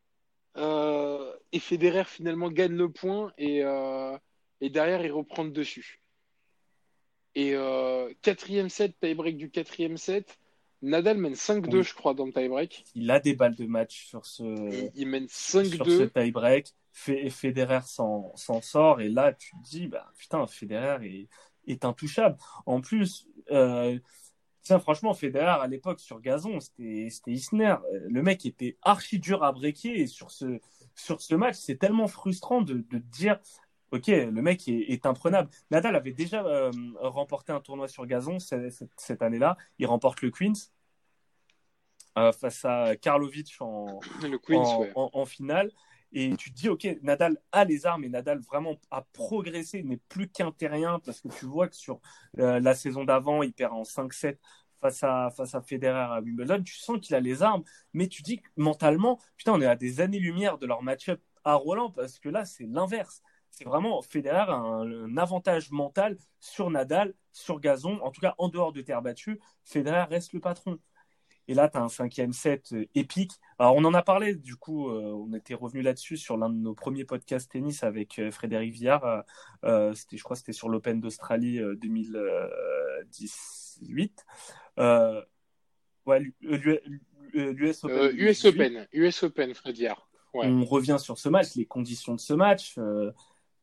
Euh, 0.56 1.33
et 1.54 1.58
Federer 1.60 2.04
finalement 2.04 2.50
gagne 2.50 2.76
le 2.76 2.90
point 2.90 3.32
et, 3.38 3.62
euh, 3.64 4.18
et 4.60 4.68
derrière 4.70 5.02
il 5.04 5.12
reprend 5.12 5.44
le 5.44 5.50
dessus. 5.50 6.02
Et 7.34 7.54
euh, 7.54 8.12
quatrième 8.22 8.68
set, 8.68 8.94
tie-break 9.00 9.36
du 9.36 9.50
quatrième 9.50 9.96
set, 9.96 10.38
Nadal 10.82 11.16
mène 11.18 11.34
5-2, 11.34 11.78
Oui. 11.78 11.82
je 11.82 11.94
crois, 11.94 12.14
dans 12.14 12.26
le 12.26 12.32
tie-break. 12.32 12.84
il 12.94 13.10
a 13.10 13.18
des 13.18 13.34
balles 13.34 13.54
de 13.56 13.66
match 13.66 14.06
sur 14.06 14.26
ce, 14.26 14.42
Il, 14.42 14.90
il 14.94 15.08
mène 15.08 15.26
sur 15.28 15.64
ce 15.64 15.76
5-2. 15.76 16.10
tie-break. 16.10 16.72
Fe- 16.92 17.28
Federer 17.30 17.80
s'en 17.86 18.32
sort 18.62 19.00
et 19.00 19.08
là 19.08 19.32
tu 19.32 19.50
te 19.50 19.62
dis 19.68 19.88
bah 19.88 20.12
putain 20.16 20.46
Federer 20.46 21.04
est, 21.04 21.28
est 21.66 21.84
intouchable. 21.84 22.36
En 22.66 22.80
plus, 22.80 23.26
euh, 23.50 23.98
tiens 24.62 24.78
franchement 24.78 25.12
Federer 25.12 25.60
à 25.60 25.66
l'époque 25.66 25.98
sur 25.98 26.20
gazon 26.20 26.60
c'était 26.60 27.08
c'était 27.10 27.32
Isner. 27.32 27.74
Le 28.08 28.22
mec 28.22 28.46
était 28.46 28.76
archi 28.82 29.18
dur 29.18 29.42
à 29.42 29.50
breaker 29.50 29.92
et 30.00 30.06
sur 30.06 30.30
ce 30.30 30.60
sur 30.94 31.20
ce 31.20 31.34
match 31.34 31.56
c'est 31.56 31.76
tellement 31.76 32.06
frustrant 32.08 32.62
de, 32.62 32.84
dire 32.98 33.38
ok 33.90 34.06
le 34.08 34.42
mec 34.42 34.68
est, 34.68 34.92
est 34.92 35.06
imprenable. 35.06 35.50
Nadal 35.70 35.96
avait 35.96 36.12
déjà 36.12 36.44
euh, 36.44 36.70
remporté 37.00 37.52
un 37.52 37.60
tournoi 37.60 37.88
sur 37.88 38.06
gazon 38.06 38.38
cette, 38.38 38.70
cette- 38.72 38.90
cette 38.96 39.22
année-là. 39.22 39.56
Il 39.78 39.86
remporte 39.86 40.22
le 40.22 40.30
Queens 40.30 40.52
euh, 42.16 42.32
face 42.32 42.64
à 42.64 42.96
Karlovic 42.96 43.56
en 43.60 44.00
Le 44.22 44.38
Queens, 44.38 44.62
en, 44.62 44.80
ouais. 44.80 44.92
en- 44.94 45.10
en 45.12 45.24
finale. 45.24 45.70
Et 46.16 46.36
tu 46.36 46.52
te 46.52 46.56
dis, 46.56 46.68
ok, 46.68 46.86
Nadal 47.02 47.38
a 47.50 47.64
les 47.64 47.86
armes 47.86 48.04
et 48.04 48.08
Nadal 48.08 48.38
vraiment 48.38 48.76
a 48.92 49.02
progressé, 49.02 49.82
n'est 49.82 49.96
plus 50.08 50.28
qu'un 50.28 50.52
terrien 50.52 51.00
parce 51.04 51.20
que 51.20 51.26
tu 51.26 51.44
vois 51.44 51.66
que 51.66 51.74
sur 51.74 52.00
euh, 52.38 52.60
la 52.60 52.74
saison 52.74 53.02
d'avant, 53.02 53.42
il 53.42 53.52
perd 53.52 53.72
en 53.72 53.82
5-7 53.82 54.38
face 54.90 55.54
à, 55.54 55.62
Federer 55.62 56.14
à 56.14 56.20
Wimbledon. 56.20 56.62
Tu 56.62 56.74
sens 56.74 56.98
qu'il 57.00 57.14
a 57.14 57.20
les 57.20 57.42
armes, 57.42 57.62
mais 57.92 58.08
tu 58.08 58.22
dis 58.22 58.40
que 58.40 58.48
mentalement, 58.56 59.20
putain, 59.36 59.52
on 59.52 59.60
est 59.60 59.66
à 59.66 59.76
des 59.76 60.00
années-lumière 60.00 60.58
de 60.58 60.66
leur 60.66 60.82
match-up 60.82 61.20
à 61.44 61.54
Roland 61.54 61.90
parce 61.90 62.18
que 62.18 62.28
là, 62.28 62.44
c'est 62.44 62.66
l'inverse. 62.66 63.22
C'est 63.50 63.64
vraiment 63.64 64.02
Federer 64.02 64.50
un, 64.50 65.16
avantage 65.16 65.70
mental 65.70 66.18
sur 66.40 66.70
Nadal, 66.70 67.14
sur 67.32 67.60
gazon, 67.60 68.00
en 68.02 68.10
tout 68.10 68.20
cas 68.20 68.34
en 68.38 68.48
dehors 68.48 68.72
de 68.72 68.80
terre 68.80 69.02
battue. 69.02 69.40
Federer 69.64 70.04
reste 70.04 70.32
le 70.32 70.40
patron. 70.40 70.78
Et 71.46 71.52
là, 71.54 71.68
tu 71.68 71.76
as 71.76 71.82
un 71.82 71.88
cinquième 71.88 72.32
set 72.32 72.72
euh, 72.72 72.86
épique. 72.94 73.32
Alors, 73.58 73.74
on 73.76 73.84
en 73.84 73.92
a 73.94 74.02
parlé, 74.02 74.34
du 74.34 74.56
coup, 74.56 74.88
euh, 74.88 75.12
on 75.12 75.32
était 75.34 75.54
revenu 75.54 75.82
là-dessus 75.82 76.16
sur 76.16 76.38
l'un 76.38 76.48
de 76.48 76.56
nos 76.56 76.74
premiers 76.74 77.04
podcasts 77.04 77.52
tennis 77.52 77.84
avec 77.84 78.18
euh, 78.18 78.30
Frédéric 78.30 78.72
Viard. 78.72 79.24
je 79.62 80.22
crois 80.22 80.36
que 80.36 80.40
c'était 80.40 80.52
sur 80.52 80.70
l'Open 80.70 81.00
d'Australie 81.00 81.60
2018. 81.80 84.24
Ouais, 84.78 86.20
l'US 86.40 87.84
Open. 87.84 88.10
US 88.16 88.44
Open, 88.44 88.88
US 88.92 89.22
Open, 89.22 89.54
Fred 89.54 89.76
Viard. 89.76 90.08
On 90.34 90.64
revient 90.64 90.96
sur 90.98 91.18
ce 91.18 91.28
match, 91.28 91.54
les 91.54 91.66
conditions 91.66 92.14
de 92.14 92.20
ce 92.20 92.34
match. 92.34 92.76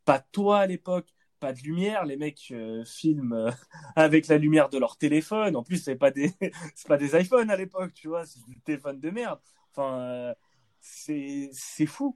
pas 0.06 0.20
toi 0.20 0.60
à 0.60 0.68
l'époque, 0.68 1.08
pas 1.42 1.52
de 1.52 1.60
lumière, 1.60 2.06
les 2.06 2.16
mecs 2.16 2.50
euh, 2.52 2.86
filment 2.86 3.34
euh, 3.34 3.52
avec 3.98 4.28
la 4.28 4.38
lumière 4.38 4.70
de 4.70 4.78
leur 4.78 4.96
téléphone. 4.96 5.58
En 5.58 5.64
plus, 5.64 5.84
c'est 5.84 5.96
pas 5.96 6.12
des 6.12 6.32
c'est 6.76 6.88
pas 6.88 6.98
des 6.98 7.20
iPhones 7.20 7.50
à 7.50 7.58
l'époque, 7.58 7.94
tu 7.94 8.08
vois, 8.08 8.26
c'est 8.26 8.40
des 8.48 8.56
téléphones 8.64 9.02
de 9.02 9.10
merde. 9.10 9.40
Enfin, 9.72 10.00
euh, 10.00 10.34
c'est 10.80 11.50
c'est 11.52 11.88
fou. 11.88 12.16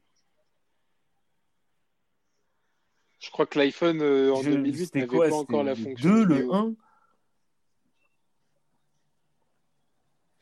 Je 3.20 3.32
crois 3.32 3.48
que 3.48 3.58
l'iPhone 3.58 4.02
en 4.02 4.44
2008 4.44 4.96
n'avait 4.96 5.30
pas 5.30 5.36
encore 5.36 5.64
la 5.64 5.76
fonction. 5.76 6.10
2, 6.10 6.26
le 6.26 6.54
1 6.54 6.76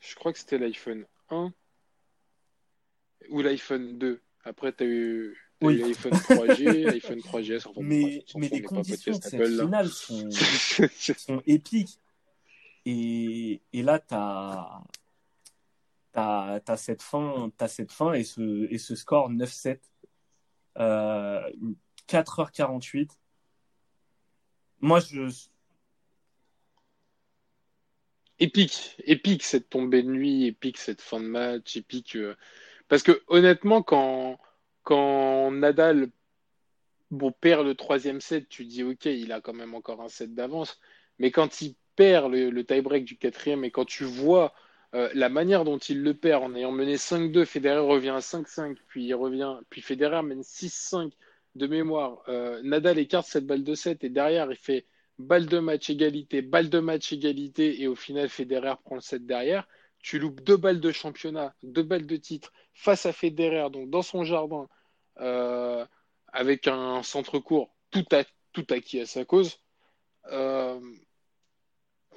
Je 0.08 0.14
crois 0.14 0.32
que 0.32 0.38
c'était 0.38 0.58
l'iPhone 0.58 1.06
1 1.30 1.52
ou 3.30 3.40
l'iPhone 3.40 3.98
2. 3.98 4.20
Après, 4.44 4.72
tu 4.72 4.84
as 4.84 4.86
eu 4.86 5.36
oui. 5.62 5.78
L'iPhone 5.78 6.12
3G, 6.12 6.64
l'iPhone 6.92 7.20
3GS. 7.20 7.72
mais, 7.80 8.24
mais 8.36 8.48
les 8.48 8.62
conditions 8.62 9.16
de 9.16 9.22
cette 9.22 9.46
finale 9.46 9.88
sont, 9.88 10.28
sont, 11.18 11.42
épiques. 11.46 11.98
Et, 12.84 13.62
et 13.72 13.82
là, 13.82 13.98
tu 13.98 14.14
as, 14.14 14.82
as, 16.14 16.60
as, 16.66 16.76
cette 16.76 17.02
fin, 17.02 17.50
as 17.58 17.68
cette 17.68 17.92
fin 17.92 18.12
et, 18.12 18.24
ce, 18.24 18.70
et 18.70 18.78
ce 18.78 18.94
score 18.94 19.30
9-7. 19.30 19.78
Euh, 20.76 21.40
4h48. 22.08 23.08
Moi, 24.80 25.00
je. 25.00 25.30
Épique, 28.40 28.96
épique 29.04 29.42
cette 29.44 29.70
tombée 29.70 30.02
de 30.02 30.10
nuit, 30.10 30.46
épique 30.46 30.78
cette 30.78 31.00
fin 31.00 31.20
de 31.20 31.26
match, 31.26 31.76
épique. 31.76 32.16
Euh, 32.16 32.36
parce 32.88 33.02
que 33.02 33.22
honnêtement, 33.28 33.82
quand 33.82 34.38
quand 34.82 35.50
Nadal 35.50 36.10
perd 37.40 37.66
le 37.66 37.74
troisième 37.74 38.20
set, 38.20 38.48
tu 38.48 38.64
dis 38.64 38.82
ok, 38.82 39.06
il 39.06 39.32
a 39.32 39.40
quand 39.40 39.52
même 39.52 39.74
encore 39.74 40.00
un 40.02 40.08
set 40.08 40.34
d'avance. 40.34 40.80
Mais 41.18 41.30
quand 41.30 41.60
il 41.60 41.74
perd 41.96 42.32
le, 42.32 42.64
tie-break 42.64 43.04
du 43.04 43.16
quatrième 43.16 43.64
et 43.64 43.70
quand 43.70 43.84
tu 43.84 44.04
vois 44.04 44.52
euh, 44.94 45.08
la 45.14 45.28
manière 45.28 45.64
dont 45.64 45.78
il 45.78 46.02
le 46.02 46.14
perd 46.14 46.42
en 46.42 46.54
ayant 46.54 46.72
mené 46.72 46.96
5-2, 46.96 47.44
Federer 47.44 47.80
revient 47.80 48.10
à 48.10 48.20
5-5, 48.20 48.76
puis 48.88 49.04
il 49.04 49.14
revient, 49.14 49.56
puis 49.70 49.80
Federer 49.80 50.22
mène 50.22 50.42
6-5 50.42 51.12
de 51.54 51.66
mémoire. 51.66 52.22
Euh, 52.28 52.60
Nadal 52.62 52.98
écarte 52.98 53.26
cette 53.26 53.46
balle 53.46 53.64
de 53.64 53.74
7 53.74 54.04
et 54.04 54.08
derrière 54.08 54.50
il 54.50 54.56
fait 54.56 54.86
balle 55.18 55.46
de 55.46 55.58
match 55.58 55.90
égalité, 55.90 56.42
balle 56.42 56.68
de 56.68 56.80
match 56.80 57.12
égalité 57.12 57.82
et 57.82 57.88
au 57.88 57.94
final 57.94 58.28
Federer 58.28 58.74
prend 58.84 58.96
le 58.96 59.00
set 59.00 59.24
derrière 59.26 59.66
tu 60.04 60.18
loupes 60.18 60.42
deux 60.42 60.58
balles 60.58 60.80
de 60.80 60.92
championnat, 60.92 61.54
deux 61.62 61.82
balles 61.82 62.06
de 62.06 62.16
titre 62.16 62.52
face 62.74 63.06
à 63.06 63.12
Federer, 63.12 63.70
donc 63.70 63.88
dans 63.88 64.02
son 64.02 64.22
jardin, 64.22 64.68
euh, 65.18 65.84
avec 66.28 66.68
un 66.68 67.02
centre 67.02 67.38
court 67.38 67.74
tout, 67.90 68.04
à, 68.12 68.24
tout 68.52 68.66
acquis 68.68 69.00
à 69.00 69.06
sa 69.06 69.24
cause. 69.24 69.60
Euh, 70.30 70.78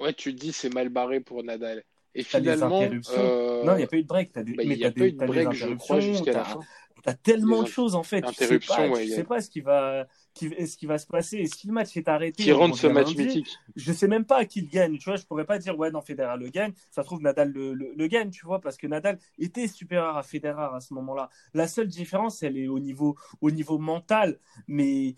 ouais, 0.00 0.12
tu 0.12 0.34
te 0.34 0.38
dis 0.38 0.52
c'est 0.52 0.72
mal 0.72 0.90
barré 0.90 1.20
pour 1.20 1.42
Nadal. 1.42 1.82
Et 2.14 2.24
finalement, 2.24 2.82
euh, 2.82 3.64
non, 3.64 3.72
il 3.74 3.78
n'y 3.78 3.84
a 3.84 3.86
pas 3.86 3.96
eu 3.96 4.02
de 4.02 4.08
break. 4.08 4.36
As 4.36 4.42
des... 4.42 4.52
Bah, 4.52 4.64
mais 4.66 4.74
il 4.74 4.78
n'y 4.78 4.84
a 4.84 4.92
pas 4.92 5.06
eu 5.06 5.12
de 5.12 5.24
break, 5.24 5.52
je 5.52 5.72
crois, 5.74 6.00
jusqu'à 6.00 6.32
la 6.32 6.44
fin. 6.44 6.60
T'as 7.04 7.14
tellement 7.14 7.62
de 7.62 7.68
choses 7.68 7.94
en 7.94 8.02
fait. 8.02 8.20
Tu 8.20 8.34
sais 8.34 8.58
pas, 8.58 8.94
sais 8.94 9.24
pas 9.24 9.40
ce 9.40 9.48
qui 9.48 9.62
va, 9.62 10.06
ce 10.38 10.76
qui 10.76 10.86
va 10.86 10.98
se 10.98 11.06
passer. 11.06 11.38
Et 11.38 11.46
si 11.46 11.66
le 11.66 11.72
match 11.72 11.96
est 11.96 12.08
arrêté, 12.08 12.42
qui 12.42 12.52
rend 12.52 12.72
ce 12.72 12.86
match 12.86 13.14
mythique. 13.14 13.48
Je 13.76 13.92
sais 13.92 14.08
même 14.08 14.24
pas 14.24 14.44
qui 14.44 14.60
le 14.60 14.68
gagne. 14.68 14.98
Tu 14.98 15.04
vois, 15.04 15.16
je 15.16 15.24
pourrais 15.24 15.44
pas 15.44 15.58
dire 15.58 15.78
ouais, 15.78 15.90
non, 15.90 16.00
Federer 16.00 16.36
le 16.36 16.48
gagne. 16.48 16.72
Ça 16.90 17.04
trouve 17.04 17.20
Nadal 17.22 17.50
le, 17.50 17.74
le, 17.74 18.06
gagne, 18.06 18.30
tu 18.30 18.44
vois, 18.44 18.60
parce 18.60 18.76
que 18.76 18.86
Nadal 18.86 19.18
était 19.38 19.68
supérieur 19.68 20.16
à 20.16 20.22
Federer 20.22 20.68
à 20.74 20.80
ce 20.80 20.94
moment-là. 20.94 21.28
La 21.54 21.68
seule 21.68 21.88
différence, 21.88 22.42
elle 22.42 22.56
est 22.56 22.68
au 22.68 22.78
niveau, 22.78 23.16
au 23.40 23.50
niveau 23.50 23.78
mental, 23.78 24.38
mais 24.66 25.14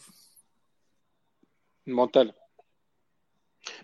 mental. 1.86 2.34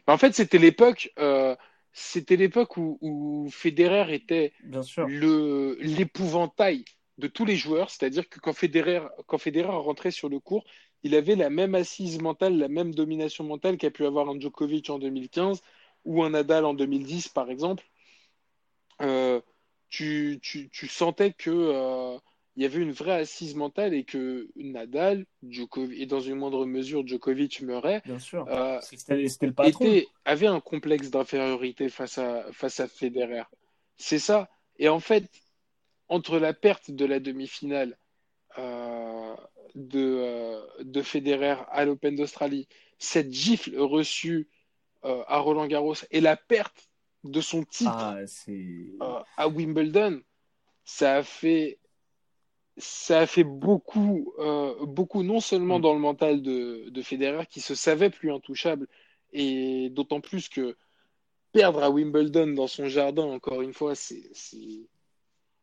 en 0.07 0.18
fait, 0.18 0.34
c'était 0.34 0.59
l'époque. 0.59 1.12
Euh, 1.18 1.57
c'était 1.93 2.37
l'époque 2.37 2.76
où, 2.76 2.99
où, 3.01 3.49
Federer 3.51 4.14
était 4.14 4.53
le 4.62 5.78
l'épouvantail 5.80 6.84
de 7.18 7.26
tous 7.26 7.45
les 7.45 7.57
joueurs, 7.57 7.91
c'est-à-dire 7.91 8.28
que 8.28 8.39
quand 8.39 8.53
Federer, 8.53 9.01
quand 9.26 9.39
Federer 9.39 9.68
rentrait 9.68 10.11
sur 10.11 10.28
le 10.28 10.39
court, 10.39 10.64
il 11.03 11.14
avait 11.14 11.36
la 11.36 11.51
même 11.51 11.74
assise 11.74 12.20
mentale, 12.20 12.59
la 12.59 12.68
même 12.68 12.94
domination 12.94 13.44
mentale 13.44 13.76
qu'a 13.76 13.90
pu 13.90 14.05
avoir 14.05 14.28
un 14.28 14.38
Djokovic 14.38 14.90
en 14.90 14.99
2015 14.99 15.62
ou 16.05 16.22
un 16.22 16.30
Nadal 16.30 16.64
en 16.64 16.74
2010, 16.74 17.28
par 17.28 17.51
exemple. 17.51 17.84
Euh, 19.03 19.40
tu, 19.88 20.38
tu, 20.42 20.68
tu, 20.70 20.88
sentais 20.88 21.32
que 21.32 21.51
euh, 21.51 22.18
il 22.57 22.62
y 22.62 22.66
avait 22.66 22.80
une 22.80 22.92
vraie 22.92 23.20
assise 23.20 23.55
mentale 23.55 23.92
et 23.92 24.05
que 24.05 24.49
Nadal, 24.57 25.26
Djokovic, 25.42 26.01
et 26.01 26.07
dans 26.07 26.20
une 26.20 26.36
moindre 26.36 26.64
mesure 26.64 27.07
Djokovic 27.07 27.61
Murray, 27.61 28.01
Bien 28.05 28.18
sûr. 28.18 28.47
Euh, 28.49 28.78
c'était, 28.80 29.26
le 29.42 29.53
patron. 29.53 29.84
Était, 29.84 30.07
avait 30.24 30.47
un 30.47 30.61
complexe 30.61 31.11
d'infériorité 31.11 31.88
face 31.88 32.18
à, 32.18 32.51
face 32.53 32.80
à 32.80 32.88
Federer. 32.88 33.44
C'est 33.97 34.18
ça. 34.18 34.49
Et 34.78 34.88
en 34.88 35.01
fait, 35.01 35.30
entre 36.09 36.38
la 36.38 36.55
perte 36.55 36.90
de 36.90 37.05
la 37.05 37.20
demi-finale 37.20 37.99
de, 38.57 40.00
euh, 40.00 40.61
de 40.82 41.02
Federer 41.02 41.57
à 41.70 41.84
l'Open 41.84 42.16
d'Australie, 42.16 42.68
cette 42.98 43.32
gifle 43.32 43.78
reçue 43.78 44.48
euh, 45.04 45.22
à 45.26 45.38
Roland 45.38 45.66
Garros 45.66 45.94
et 46.11 46.20
la 46.20 46.36
perte 46.36 46.88
de 47.24 47.40
son 47.40 47.64
titre 47.64 48.16
ah, 49.00 49.24
à 49.36 49.48
Wimbledon, 49.48 50.22
ça 50.84 51.16
a 51.16 51.22
fait 51.22 51.78
ça 52.78 53.20
a 53.20 53.26
fait 53.26 53.42
beaucoup, 53.42 54.34
beaucoup 54.82 55.22
non 55.22 55.40
seulement 55.40 55.78
mm. 55.78 55.82
dans 55.82 55.94
le 55.94 55.98
mental 55.98 56.42
de, 56.42 56.90
de 56.90 57.02
Federer 57.02 57.46
qui 57.46 57.62
se 57.62 57.74
savait 57.74 58.11
plus 58.11 58.30
intouchable, 58.30 58.86
et 59.32 59.90
d'autant 59.90 60.20
plus 60.20 60.48
que 60.48 60.76
perdre 61.52 61.82
à 61.82 61.90
Wimbledon 61.90 62.48
dans 62.48 62.66
son 62.66 62.88
jardin, 62.88 63.24
encore 63.24 63.62
une 63.62 63.72
fois, 63.72 63.94
c'est 63.94 64.30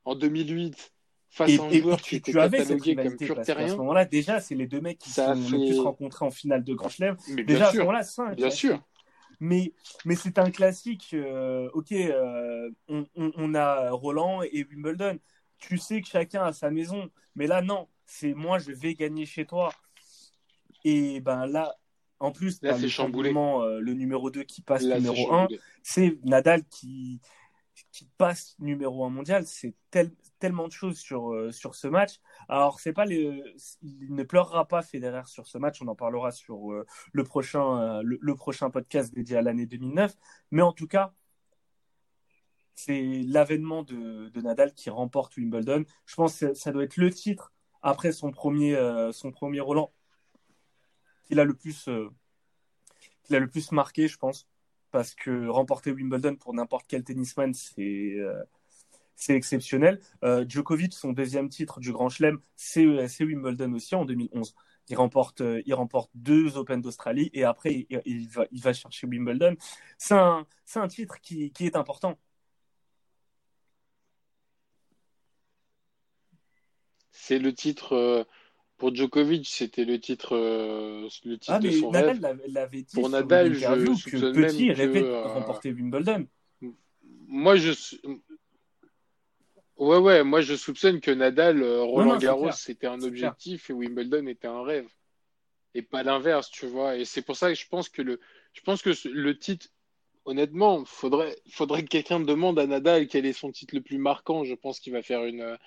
en 0.05 0.15
2008 0.15 0.91
face 1.33 1.59
à 1.59 1.63
un 1.63 1.71
joueur 1.71 1.99
qui 2.01 2.17
était 2.17 2.31
catalogué 2.31 2.95
comme 2.95 3.17
pur 3.17 3.41
terrien. 3.41 3.65
À 3.65 3.69
ce 3.69 3.75
moment-là, 3.75 4.05
déjà, 4.05 4.39
c'est 4.39 4.53
les 4.55 4.67
deux 4.67 4.81
mecs 4.81 4.99
qui 4.99 5.09
ça 5.09 5.35
sont 5.35 5.41
le 5.41 5.67
plus 5.67 5.79
rencontrés 5.79 6.25
en 6.25 6.31
finale 6.31 6.63
de 6.63 6.73
Grand 6.73 6.89
Chelem. 6.89 7.17
Déjà, 7.45 7.69
à 7.69 7.71
ce 7.71 7.77
moment-là, 7.79 8.03
c'est 8.03 8.35
Bien 8.35 8.49
sûr. 8.51 8.79
Mais, 9.39 9.73
mais 10.05 10.15
c'est 10.15 10.37
un 10.37 10.51
classique. 10.51 11.09
Euh, 11.13 11.69
ok, 11.73 11.91
euh, 11.91 12.69
on, 12.87 13.05
on, 13.15 13.55
a 13.55 13.89
Roland 13.89 14.41
et 14.43 14.63
Wimbledon. 14.63 15.17
Tu 15.57 15.77
sais 15.77 16.01
que 16.01 16.07
chacun 16.07 16.43
a 16.43 16.53
sa 16.53 16.69
maison. 16.69 17.09
Mais 17.35 17.47
là, 17.47 17.61
non. 17.61 17.87
C'est 18.05 18.33
moi, 18.33 18.59
je 18.59 18.71
vais 18.71 18.93
gagner 18.93 19.25
chez 19.25 19.45
toi. 19.45 19.73
Et 20.85 21.19
ben 21.19 21.47
là, 21.47 21.75
en 22.19 22.31
plus, 22.31 22.61
là, 22.61 22.77
c'est 22.77 22.87
chamboulé. 22.87 23.33
Euh, 23.35 23.79
le 23.79 23.93
numéro 23.93 24.29
2 24.29 24.43
qui 24.43 24.61
passe 24.61 24.83
numéro 24.83 25.33
1. 25.33 25.47
C'est 25.81 26.19
Nadal 26.23 26.63
qui, 26.65 27.19
qui 27.91 28.07
passe 28.17 28.55
numéro 28.59 29.03
un 29.05 29.09
mondial, 29.09 29.45
c'est 29.45 29.73
tellement 30.43 30.67
de 30.67 30.73
choses 30.73 30.97
sur, 30.97 31.31
euh, 31.31 31.53
sur 31.53 31.73
ce 31.73 31.87
match. 31.87 32.19
Alors, 32.49 32.81
c'est 32.81 32.91
pas 32.91 33.05
les, 33.05 33.41
il 33.81 34.13
ne 34.13 34.23
pleurera 34.23 34.67
pas 34.67 34.81
Federer 34.81 35.25
sur 35.25 35.47
ce 35.47 35.57
match, 35.57 35.81
on 35.81 35.87
en 35.87 35.95
parlera 35.95 36.33
sur 36.33 36.73
euh, 36.73 36.85
le, 37.13 37.23
prochain, 37.23 37.99
euh, 37.99 38.01
le, 38.03 38.35
prochain 38.35 38.69
podcast 38.69 39.13
dédié 39.13 39.37
à 39.37 39.41
l'année 39.41 39.65
2009. 39.65 40.13
Mais 40.51 40.61
en 40.61 40.73
tout 40.73 40.85
cas, 40.85 41.13
c'est 42.75 43.21
l'avènement 43.25 43.83
de, 43.83 44.29
Nadal 44.41 44.73
qui 44.73 44.89
remporte 44.89 45.37
Wimbledon. 45.37 45.85
Je 46.05 46.15
pense 46.15 46.37
que 46.37 46.53
ça 46.53 46.73
doit 46.73 46.83
être 46.83 46.97
le 46.97 47.09
titre 47.09 47.53
après 47.81 48.11
son 48.11 48.31
premier, 48.31 48.77
son 49.13 49.31
premier 49.31 49.61
Roland 49.61 49.93
qu'il 51.23 51.39
a 51.39 51.45
le 51.45 51.53
plus, 51.53 51.87
a 51.87 53.39
le 53.39 53.47
plus 53.47 53.71
marqué, 53.71 54.09
je 54.09 54.17
pense 54.17 54.49
parce 54.91 55.15
que 55.15 55.47
remporter 55.47 55.91
Wimbledon 55.91 56.35
pour 56.35 56.53
n'importe 56.53 56.85
quel 56.87 57.03
tennisman, 57.03 57.53
c'est 57.53 58.17
c'est 59.15 59.35
exceptionnel. 59.35 59.99
Euh, 60.23 60.45
Djokovic, 60.47 60.93
son 60.93 61.11
deuxième 61.13 61.49
titre 61.49 61.79
du 61.79 61.91
Grand 61.91 62.09
Chelem, 62.09 62.39
c'est 62.55 62.85
Wimbledon 63.25 63.73
aussi 63.73 63.95
en 63.95 64.05
2011. 64.05 64.53
Il 64.89 64.97
remporte, 64.97 65.41
euh, 65.41 65.61
il 65.65 65.73
remporte 65.73 66.11
deux 66.13 66.57
Open 66.57 66.81
d'Australie 66.81 67.29
et 67.33 67.43
après 67.45 67.87
il, 68.05 68.27
va, 68.29 68.45
il 68.51 68.61
va 68.61 68.73
chercher 68.73 69.07
Wimbledon. 69.07 69.55
C'est 69.97 70.15
un, 70.15 70.45
un 70.75 70.87
titre 70.87 71.21
qui, 71.21 71.51
qui 71.51 71.65
est 71.65 71.75
important. 71.77 72.17
c'est 77.11 77.39
le 77.39 77.53
titre 77.53 77.93
euh, 77.93 78.23
pour 78.77 78.93
Djokovic, 78.93 79.47
c'était 79.47 79.85
le 79.85 79.99
titre, 79.99 80.35
euh, 80.35 81.07
le 81.23 81.37
titre 81.37 81.53
Ah, 81.55 81.59
de 81.59 81.71
son 81.71 81.91
Nadal 81.91 82.19
rêve. 82.25 82.41
l'avait- 82.47 82.81
dit 82.83 82.95
Pour 82.95 83.07
sur 83.07 83.09
Nadal, 83.09 83.55
interview 83.55 83.95
je 83.95 84.09
que 84.09 84.31
petit 84.33 84.71
euh, 84.71 85.23
remporter 85.27 85.71
Wimbledon. 85.71 86.27
Moi, 87.27 87.55
je, 87.55 87.71
ouais, 89.87 89.97
ouais, 89.97 90.23
moi, 90.23 90.41
je 90.41 90.55
soupçonne 90.55 90.99
que 90.99 91.11
Nadal, 91.11 91.61
euh, 91.61 91.81
Roland 91.83 92.11
Garros, 92.19 92.45
c'était 92.57 92.87
un 92.87 92.97
objectif 93.07 93.69
et 93.69 93.73
Wimbledon 93.73 94.27
était 94.27 94.47
un 94.47 94.63
rêve. 94.63 94.87
Et 95.75 95.81
pas 95.81 96.03
l'inverse, 96.03 96.49
tu 96.51 96.67
vois. 96.67 96.95
Et 96.97 97.05
c'est 97.05 97.21
pour 97.21 97.35
ça 97.35 97.49
que 97.49 97.55
je 97.55 97.67
pense 97.67 97.89
que 97.89 98.01
le, 98.01 98.19
je 98.53 98.61
pense 98.61 98.81
que 98.81 98.91
le 99.09 99.37
titre, 99.39 99.67
honnêtement, 100.25 100.85
faudrait, 100.85 101.35
faudrait 101.49 101.83
que 101.83 101.87
quelqu'un 101.89 102.19
demande 102.19 102.59
à 102.59 102.67
Nadal 102.67 103.07
quel 103.07 103.25
est 103.25 103.33
son 103.33 103.51
titre 103.51 103.75
le 103.75 103.81
plus 103.81 103.97
marquant. 103.97 104.43
Je 104.43 104.53
pense 104.53 104.79
qu'il 104.79 104.93
va 104.93 105.01
faire 105.01 105.25
une, 105.25 105.57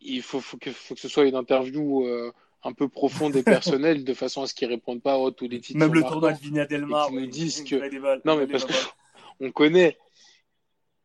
il 0.00 0.22
faut, 0.22 0.40
faut 0.40 0.58
que, 0.58 0.70
faut 0.70 0.94
que 0.94 1.00
ce 1.00 1.08
soit 1.08 1.24
une 1.24 1.34
interview, 1.34 2.06
euh, 2.06 2.32
un 2.62 2.72
peu 2.72 2.88
profonde 2.88 3.36
et 3.36 3.42
personnelle, 3.42 4.04
de 4.04 4.14
façon 4.14 4.42
à 4.42 4.46
ce 4.46 4.54
qu'il 4.54 4.68
réponde 4.68 5.02
pas, 5.02 5.18
oh, 5.18 5.30
tous 5.30 5.48
les 5.48 5.60
titres 5.60 5.78
Même 5.78 5.94
le 5.94 6.02
tournoi 6.02 6.32
de 6.32 6.38
Viña 6.38 6.66
del 6.66 6.86
Mar, 6.86 7.08
Et 7.08 7.10
qu'ils 7.12 7.20
nous 7.20 7.26
disent 7.26 7.64
que- 7.64 7.76
Non, 8.24 8.36
mais 8.36 8.46
parce 8.46 8.64
unbelievable. 8.64 8.94
On 9.40 9.50
connaît. 9.50 9.98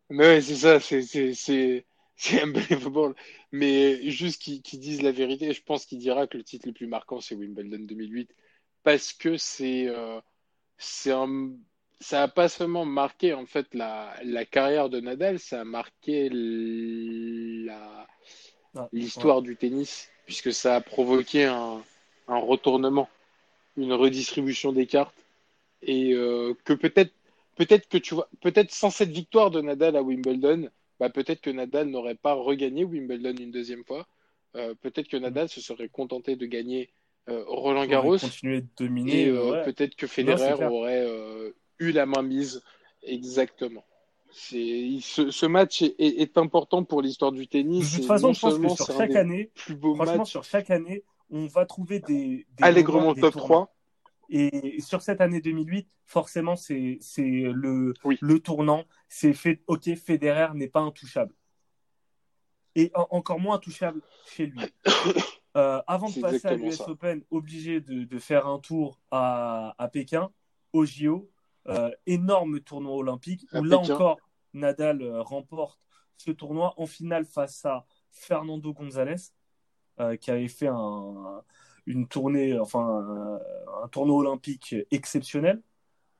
Mais 0.09 0.25
ouais, 0.27 0.41
c'est 0.41 0.55
ça, 0.55 0.79
c'est, 0.79 1.85
c'est, 2.15 2.41
unbelievable. 2.41 3.15
Mais 3.51 4.09
juste 4.09 4.41
qu'ils 4.41 4.79
disent 4.79 5.01
la 5.01 5.11
vérité, 5.11 5.53
je 5.53 5.63
pense 5.63 5.85
qu'il 5.85 5.99
dira 5.99 6.27
que 6.27 6.37
le 6.37 6.43
titre 6.43 6.67
le 6.67 6.73
plus 6.73 6.87
marquant, 6.87 7.21
c'est 7.21 7.35
Wimbledon 7.35 7.79
2008. 7.79 8.33
Parce 8.83 9.13
que 9.13 9.37
c'est, 9.37 9.87
euh, 9.87 10.19
un, 11.07 11.51
ça 11.99 12.23
a 12.23 12.27
pas 12.27 12.49
seulement 12.49 12.85
marqué, 12.85 13.33
en 13.33 13.45
fait, 13.45 13.73
la, 13.73 14.15
la 14.23 14.45
carrière 14.45 14.89
de 14.89 14.99
Nadal, 14.99 15.39
ça 15.39 15.61
a 15.61 15.63
marqué 15.63 16.29
la, 16.31 18.07
Ah, 18.75 18.89
l'histoire 18.91 19.41
du 19.41 19.55
tennis, 19.55 20.09
puisque 20.25 20.51
ça 20.53 20.75
a 20.75 20.81
provoqué 20.81 21.45
un, 21.45 21.81
un 22.27 22.37
retournement, 22.37 23.09
une 23.77 23.93
redistribution 23.93 24.73
des 24.73 24.85
cartes, 24.85 25.15
et 25.81 26.13
euh, 26.13 26.53
que 26.65 26.73
peut-être, 26.73 27.13
peut-être 27.55 27.87
que 27.87 27.97
tu 27.97 28.15
vois, 28.15 28.27
peut-être 28.41 28.71
sans 28.71 28.89
cette 28.89 29.11
victoire 29.11 29.49
de 29.49 29.61
Nadal 29.61 29.95
à 29.95 30.03
Wimbledon, 30.03 30.69
bah 30.99 31.09
peut-être 31.09 31.41
que 31.41 31.49
Nadal 31.49 31.87
n'aurait 31.89 32.15
pas 32.15 32.33
regagné 32.33 32.83
Wimbledon 32.83 33.35
une 33.39 33.51
deuxième 33.51 33.83
fois. 33.83 34.07
Euh, 34.55 34.73
peut-être 34.81 35.07
que 35.09 35.17
Nadal 35.17 35.49
se 35.49 35.59
serait 35.61 35.89
contenté 35.89 36.35
de 36.35 36.45
gagner 36.45 36.89
euh, 37.29 37.43
Roland. 37.47 37.85
Garros, 37.85 38.17
Continuer 38.17 38.61
de 38.61 38.67
dominer. 38.77 39.23
et 39.23 39.27
euh, 39.29 39.51
ouais. 39.51 39.63
peut-être 39.65 39.95
que 39.95 40.07
Federer 40.07 40.53
aurait 40.65 41.05
eu 41.79 41.91
la 41.91 42.05
main 42.05 42.21
mise 42.21 42.61
exactement. 43.03 43.83
C'est, 44.31 44.97
ce, 45.01 45.31
ce 45.31 45.45
match 45.45 45.81
est, 45.81 45.95
est- 45.99 46.21
est 46.21 46.37
important 46.37 46.83
pour 46.83 47.01
l'histoire 47.01 47.31
du 47.31 47.45
De 47.45 47.49
tennis. 47.49 47.93
toute 47.95 48.03
et 48.03 48.07
façon, 48.07 48.33
je 48.33 48.39
pense 48.41 48.57
que 48.59 48.83
sur 48.83 48.97
chaque 48.97 49.15
année, 49.15 49.51
plus 49.55 49.77
franchement, 49.79 50.25
sur 50.25 50.43
chaque 50.43 50.69
année, 50.71 51.03
on 51.29 51.45
va 51.47 51.65
trouver 51.65 51.99
des, 51.99 52.45
des 52.57 52.63
allègrement 52.63 53.13
des 53.13 53.21
top 53.21 53.33
tournois. 53.33 53.74
3. 54.29 54.39
Et 54.39 54.79
sur 54.81 55.01
cette 55.01 55.21
année 55.21 55.41
2008, 55.41 55.87
forcément, 56.05 56.55
c'est 56.55 56.99
le, 57.17 57.93
Oui. 58.03 58.17
le 58.21 58.39
tournant. 58.39 58.85
C'est 59.09 59.33
fait, 59.33 59.61
ok, 59.67 59.95
Federer 59.95 60.53
n'est 60.53 60.67
pas 60.67 60.81
intouchable. 60.81 61.33
Et 62.75 62.91
en- 62.93 63.07
encore 63.11 63.39
moins 63.39 63.55
intouchable 63.55 64.01
chez 64.27 64.47
lui. 64.47 64.59
Euh, 65.57 65.81
avant 65.87 66.09
de 66.09 66.19
passer 66.19 66.45
à 66.49 66.53
l'US. 66.53 66.81
Open, 66.81 67.23
obligé 67.31 67.79
de, 67.79 68.03
de 68.03 68.19
faire 68.19 68.45
un 68.45 68.59
tour 68.59 68.99
à, 69.09 69.73
à 69.81 69.87
Pékin, 69.87 70.29
au 70.73 70.83
JO, 70.83 71.31
euh, 71.69 71.89
énorme 72.05 72.59
tournoi 72.59 72.93
olympique, 72.93 73.45
où 73.53 73.59
À 73.59 73.61
là 73.61 73.77
Pékin. 73.79 73.93
encore, 73.93 74.19
Nadal 74.53 75.01
euh, 75.01 75.21
remporte 75.21 75.79
ce 76.17 76.31
tournoi 76.31 76.73
en 76.75 76.85
finale 76.85 77.23
face 77.23 77.63
à 77.63 77.85
Fernando 78.11 78.73
González, 78.73 79.15
euh, 80.01 80.17
qui 80.17 80.29
avait 80.29 80.49
fait 80.49 80.67
un, 80.67 81.41
une 81.85 82.07
tournée, 82.07 82.57
enfin 82.59 82.79
un, 82.79 83.83
un 83.83 83.87
tournoi 83.89 84.17
olympique 84.17 84.75
exceptionnel. 84.91 85.61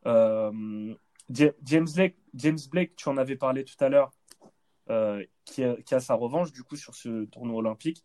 Euh, 0.06 0.94
Ja- 1.30 1.54
James 1.64 1.88
Blake, 1.96 2.16
James 2.36 2.60
Blake, 2.70 2.96
tu 2.96 3.10
en 3.10 3.18
avais 3.18 3.36
parlé 3.36 3.66
tout 3.66 3.84
à 3.84 3.90
l'heure, 3.90 4.12
euh, 4.92 5.26
qui, 5.46 5.64
a, 5.64 5.76
qui 5.82 5.96
a 5.96 6.00
sa 6.00 6.14
revanche 6.14 6.52
du 6.52 6.64
coup 6.64 6.76
sur 6.76 6.94
ce 6.94 7.26
tournoi 7.26 7.58
olympique 7.58 8.04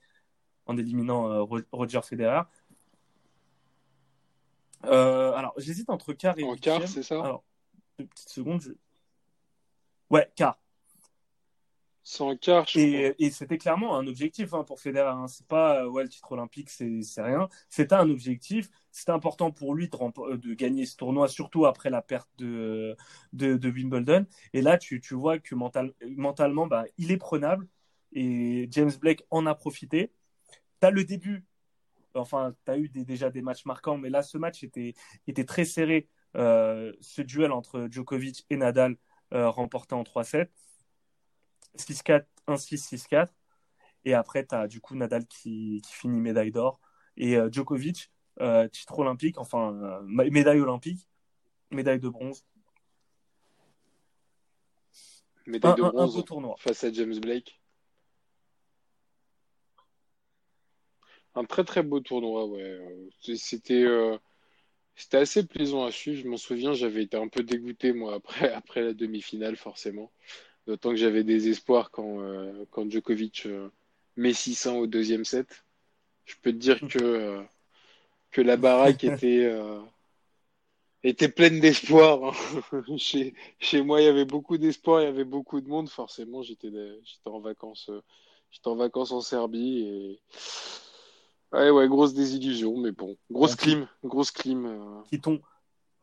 en 0.67 0.79
éliminant 0.79 1.31
euh, 1.31 1.43
Ro- 1.43 1.61
Roger 1.73 2.01
Federer. 2.03 2.43
Euh, 4.87 5.33
alors, 5.33 5.53
j'hésite 5.59 5.91
entre 5.91 6.13
quart 6.15 6.39
et 6.39 6.45
En 6.45 6.57
quart, 6.57 6.87
c'est 6.89 7.03
ça? 7.03 7.23
Alors, 7.23 7.45
petites 7.97 8.29
secondes. 8.31 8.63
je- 8.63 8.73
Ouais, 10.09 10.31
quart. 10.35 10.60
En 12.19 12.37
quart, 12.37 12.67
je. 12.67 12.81
Et, 12.81 13.15
et 13.19 13.31
c'était 13.33 13.59
clairement 13.59 13.97
un 13.99 14.07
objectif 14.07 14.55
hein, 14.55 14.63
pour 14.65 14.81
Federer. 14.81 15.09
Hein. 15.11 15.27
C'est 15.29 15.47
pas 15.47 15.83
euh, 15.83 15.89
ouais, 15.89 16.05
le 16.05 16.09
titre 16.09 16.31
olympique, 16.33 16.71
c'est 16.71 17.03
rien. 17.23 17.49
C'était 17.69 17.95
un 17.97 18.09
objectif. 18.11 18.71
C'était 18.93 19.11
important 19.13 19.51
pour 19.51 19.75
lui 19.75 19.89
de, 19.89 19.97
euh, 20.21 20.37
de 20.39 20.55
gagner 20.55 20.87
ce 20.87 20.97
tournoi, 20.97 21.27
surtout 21.29 21.67
après 21.67 21.91
la 21.91 22.01
perte 22.03 22.29
de, 22.39 22.97
de, 23.33 23.57
de 23.57 23.71
Wimbledon. 23.71 24.27
Et 24.53 24.63
là, 24.63 24.79
tu, 24.79 25.01
tu 25.01 25.15
vois 25.15 25.39
que 25.41 25.55
mental, 25.57 25.93
mentalement, 26.17 26.67
bah, 26.69 26.85
il 26.97 27.11
est 27.11 27.17
prenable. 27.17 27.67
Et 28.13 28.69
James 28.71 28.93
Blake 29.01 29.25
en 29.31 29.47
a 29.47 29.55
profité. 29.55 30.13
Tu 30.81 30.87
as 30.87 30.91
le 30.91 31.05
début. 31.05 31.45
Enfin, 32.15 32.55
tu 32.65 32.71
as 32.73 32.79
eu 32.79 32.89
des- 32.89 33.05
déjà 33.05 33.31
des 33.31 33.43
matchs 33.43 33.65
marquants, 33.67 33.97
mais 33.99 34.11
là, 34.11 34.23
ce 34.23 34.39
match 34.39 34.65
était, 34.65 34.95
était 35.29 35.45
très 35.45 35.65
serré. 35.65 36.09
Euh, 36.37 36.93
ce 37.01 37.23
duel 37.23 37.53
entre 37.53 37.89
Djokovic 37.91 38.47
et 38.51 38.57
Nadal 38.57 38.97
euh, 39.35 39.51
remporté 39.51 39.95
en 39.95 40.05
3-7. 40.05 40.51
6-4, 41.77 42.27
1-6, 42.47 42.79
6-4. 42.79 43.33
Et 44.05 44.15
après, 44.15 44.47
tu 44.47 44.55
as 44.55 44.67
du 44.67 44.81
coup 44.81 44.95
Nadal 44.97 45.27
qui, 45.27 45.83
qui 45.87 45.93
finit 45.93 46.21
médaille 46.21 46.51
d'or. 46.53 46.81
Et 47.17 47.37
euh, 47.37 47.51
Djokovic, 47.51 48.11
euh, 48.41 48.67
titre 48.69 48.99
olympique, 48.99 49.39
enfin, 49.39 49.75
euh, 49.75 50.01
médaille 50.31 50.61
olympique, 50.61 51.07
médaille 51.71 52.01
de 52.01 52.09
bronze. 52.09 52.45
Médaille 55.47 55.73
Un, 55.73 55.75
de 55.75 55.83
un- 55.83 55.87
un 55.87 55.91
bronze 55.91 56.15
beau 56.15 56.23
tournoi. 56.23 56.55
face 56.59 56.85
à 56.85 56.93
James 56.93 57.19
Blake. 57.21 57.61
Un 61.35 61.45
très 61.45 61.65
très 61.65 61.83
beau 61.83 62.01
tournoi, 62.01 62.47
ouais. 62.47 62.81
C'était 63.37 63.87
c'était 64.97 65.17
assez 65.19 65.47
plaisant 65.47 65.85
à 65.85 65.91
suivre. 65.91 66.21
Je 66.23 66.29
m'en 66.29 66.37
souviens, 66.37 66.73
j'avais 66.73 67.03
été 67.05 67.17
un 67.17 67.29
peu 67.29 67.43
dégoûté 67.43 67.93
moi 67.93 68.15
après 68.15 68.53
après 68.53 68.83
la 68.83 68.95
demi-finale 68.95 69.57
forcément. 69.57 70.11
D'autant 70.67 70.91
que 70.91 70.97
j'avais 70.97 71.25
des 71.25 71.49
espoirs 71.49 71.91
quand 71.91 72.21
euh, 72.21 72.65
quand 72.71 72.89
Djokovic 72.91 73.47
euh, 73.47 73.69
met 74.17 74.33
600 74.33 74.77
au 74.77 74.87
deuxième 74.87 75.25
set. 75.25 75.65
Je 76.25 76.35
peux 76.43 76.53
te 76.53 76.59
dire 76.59 76.81
que 76.89 76.99
euh, 77.03 77.43
que 78.31 78.41
la 78.41 78.57
baraque 78.57 79.05
était 79.05 79.45
euh, 79.45 79.81
était 81.03 81.29
pleine 81.29 81.61
d'espoir. 81.61 82.35
hein. 82.73 82.97
Chez, 82.99 83.35
chez 83.59 83.83
moi, 83.83 84.01
il 84.01 84.05
y 84.05 84.09
avait 84.09 84.25
beaucoup 84.27 84.59
d'espoir, 84.59 85.01
il 85.01 85.05
y 85.05 85.09
avait 85.09 85.25
beaucoup 85.25 85.61
de 85.61 85.69
monde. 85.69 85.89
Forcément, 85.89 86.43
j'étais 86.43 86.71
j'étais 87.05 87.29
en 87.31 87.41
vacances, 87.41 87.91
j'étais 88.51 88.69
en 88.69 88.77
vacances 88.77 89.13
en 89.13 89.21
Serbie 89.21 89.81
et 89.81 90.21
ouais, 91.53 91.71
ouais, 91.71 91.89
grosse 91.89 92.15
désillusion, 92.15 92.77
mais 92.79 92.93
bon, 92.93 93.17
grosse 93.31 93.57
clim, 93.57 93.89
grosse 94.05 94.31
clim. 94.31 94.67
euh. 94.67 95.03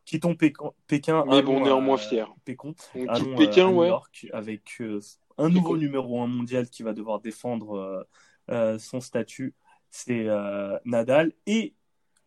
Quittons 0.08 0.36
Pékin, 0.36 0.72
Pékin 0.88 1.24
Mais 1.28 1.44
bon, 1.44 1.64
néanmoins 1.64 1.98
fier. 1.98 2.34
Pékin, 2.46 2.74
allons 3.10 3.34
euh, 3.34 3.36
Pékin, 3.36 3.68
à 3.68 3.72
New. 3.72 3.84
York 3.84 4.28
avec 4.32 4.78
euh, 4.80 5.02
un 5.38 5.50
nouveau 5.50 5.78
numéro 5.78 6.22
un 6.22 6.28
mondial 6.28 6.68
qui 6.70 6.82
va 6.82 6.94
devoir 6.94 7.20
défendre 7.20 7.76
euh, 7.76 8.04
euh, 8.50 8.80
son 8.80 9.02
statut. 9.02 9.54
C'est 9.92 10.28
euh, 10.28 10.80
Nadal 10.86 11.34
et 11.46 11.76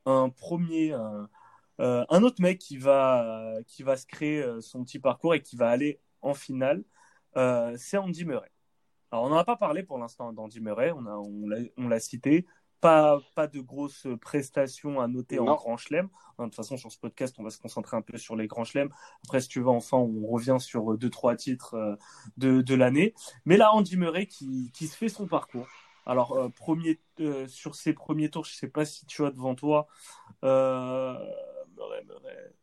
un 0.05 0.29
premier, 0.29 0.93
un, 0.93 1.29
euh, 1.81 2.05
un 2.09 2.23
autre 2.23 2.41
mec 2.41 2.59
qui 2.59 2.77
va, 2.77 3.57
qui 3.67 3.83
va 3.83 3.97
se 3.97 4.07
créer 4.07 4.43
euh, 4.43 4.61
son 4.61 4.85
petit 4.85 4.99
parcours 4.99 5.35
et 5.35 5.41
qui 5.41 5.57
va 5.57 5.71
aller 5.71 6.01
en 6.21 6.35
finale, 6.35 6.85
euh, 7.37 7.75
c'est 7.79 7.97
Andy 7.97 8.27
Murray. 8.27 8.51
Alors, 9.11 9.25
on 9.25 9.31
n'en 9.31 9.39
a 9.39 9.45
pas 9.45 9.57
parlé 9.57 9.83
pour 9.83 9.99
l'instant 9.99 10.33
d'Andy 10.33 10.61
Murray, 10.61 10.91
a, 10.91 10.95
on 10.95 11.89
l'a 11.89 12.01
cité. 12.01 12.47
Pas, 12.81 13.21
pas 13.35 13.47
de 13.47 13.61
grosses 13.61 14.07
prestations 14.21 15.01
à 15.01 15.07
noter 15.07 15.39
en. 15.39 15.45
Grand 15.45 15.77
Chelem. 15.77 16.09
Hein, 16.39 16.45
De 16.45 16.49
toute 16.49 16.57
façon, 16.57 16.77
sur 16.77 16.91
ce 16.91 16.99
podcast, 16.99 17.37
on 17.39 17.43
va 17.43 17.51
se 17.51 17.59
concentrer 17.59 17.97
un 17.97 18.03
peu 18.03 18.17
sur 18.17 18.37
les 18.37 18.47
Grands 18.47 18.65
Chelems. 18.65 18.91
Après, 19.25 19.41
si 19.41 19.49
tu 19.49 19.61
veux, 19.61 19.69
enfin, 19.69 19.99
on 19.99 20.27
revient 20.27 20.57
sur 20.59 20.97
deux, 20.97 21.11
trois 21.11 21.37
titres 21.37 21.75
euh, 21.75 21.97
de, 22.39 22.63
de 22.63 22.75
l'année. 22.75 23.15
Mais 23.45 23.57
là, 23.57 23.73
Andy 23.75 23.97
Murray 23.97 24.27
qui, 24.27 24.71
qui 24.73 24.87
se 24.87 24.97
fait 24.97 25.09
son 25.11 25.27
parcours. 25.27 25.69
Alors, 26.07 26.33
euh, 26.33 26.49
premier, 26.49 26.99
euh, 27.21 27.47
sur 27.47 27.75
ses 27.75 27.93
premiers 27.93 28.31
tours, 28.31 28.45
je 28.45 28.55
sais 28.55 28.69
pas 28.69 28.85
si 28.85 29.05
tu 29.07 29.25
as 29.25 29.31
devant 29.31 29.55
toi 29.55 29.87
euh, 30.43 31.15
Murray, 31.77 32.05
Murray. 32.05 32.55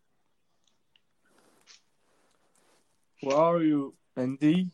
Where 3.22 3.38
are 3.38 3.64
you, 3.64 3.96
Andy? 4.16 4.70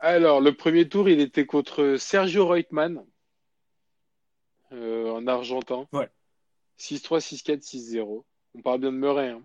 Alors, 0.00 0.40
le 0.40 0.54
premier 0.54 0.88
tour, 0.88 1.08
il 1.08 1.20
était 1.20 1.46
contre 1.46 1.96
Sergio 1.98 2.46
Reutemann, 2.46 3.04
euh, 4.72 5.10
en 5.10 5.26
argentin. 5.26 5.88
Ouais. 5.92 6.08
6-3, 6.78 7.20
6-4, 7.20 7.62
6-0. 7.62 8.24
On 8.54 8.62
parle 8.62 8.80
bien 8.80 8.92
de 8.92 8.96
Murray. 8.96 9.30
hein. 9.30 9.42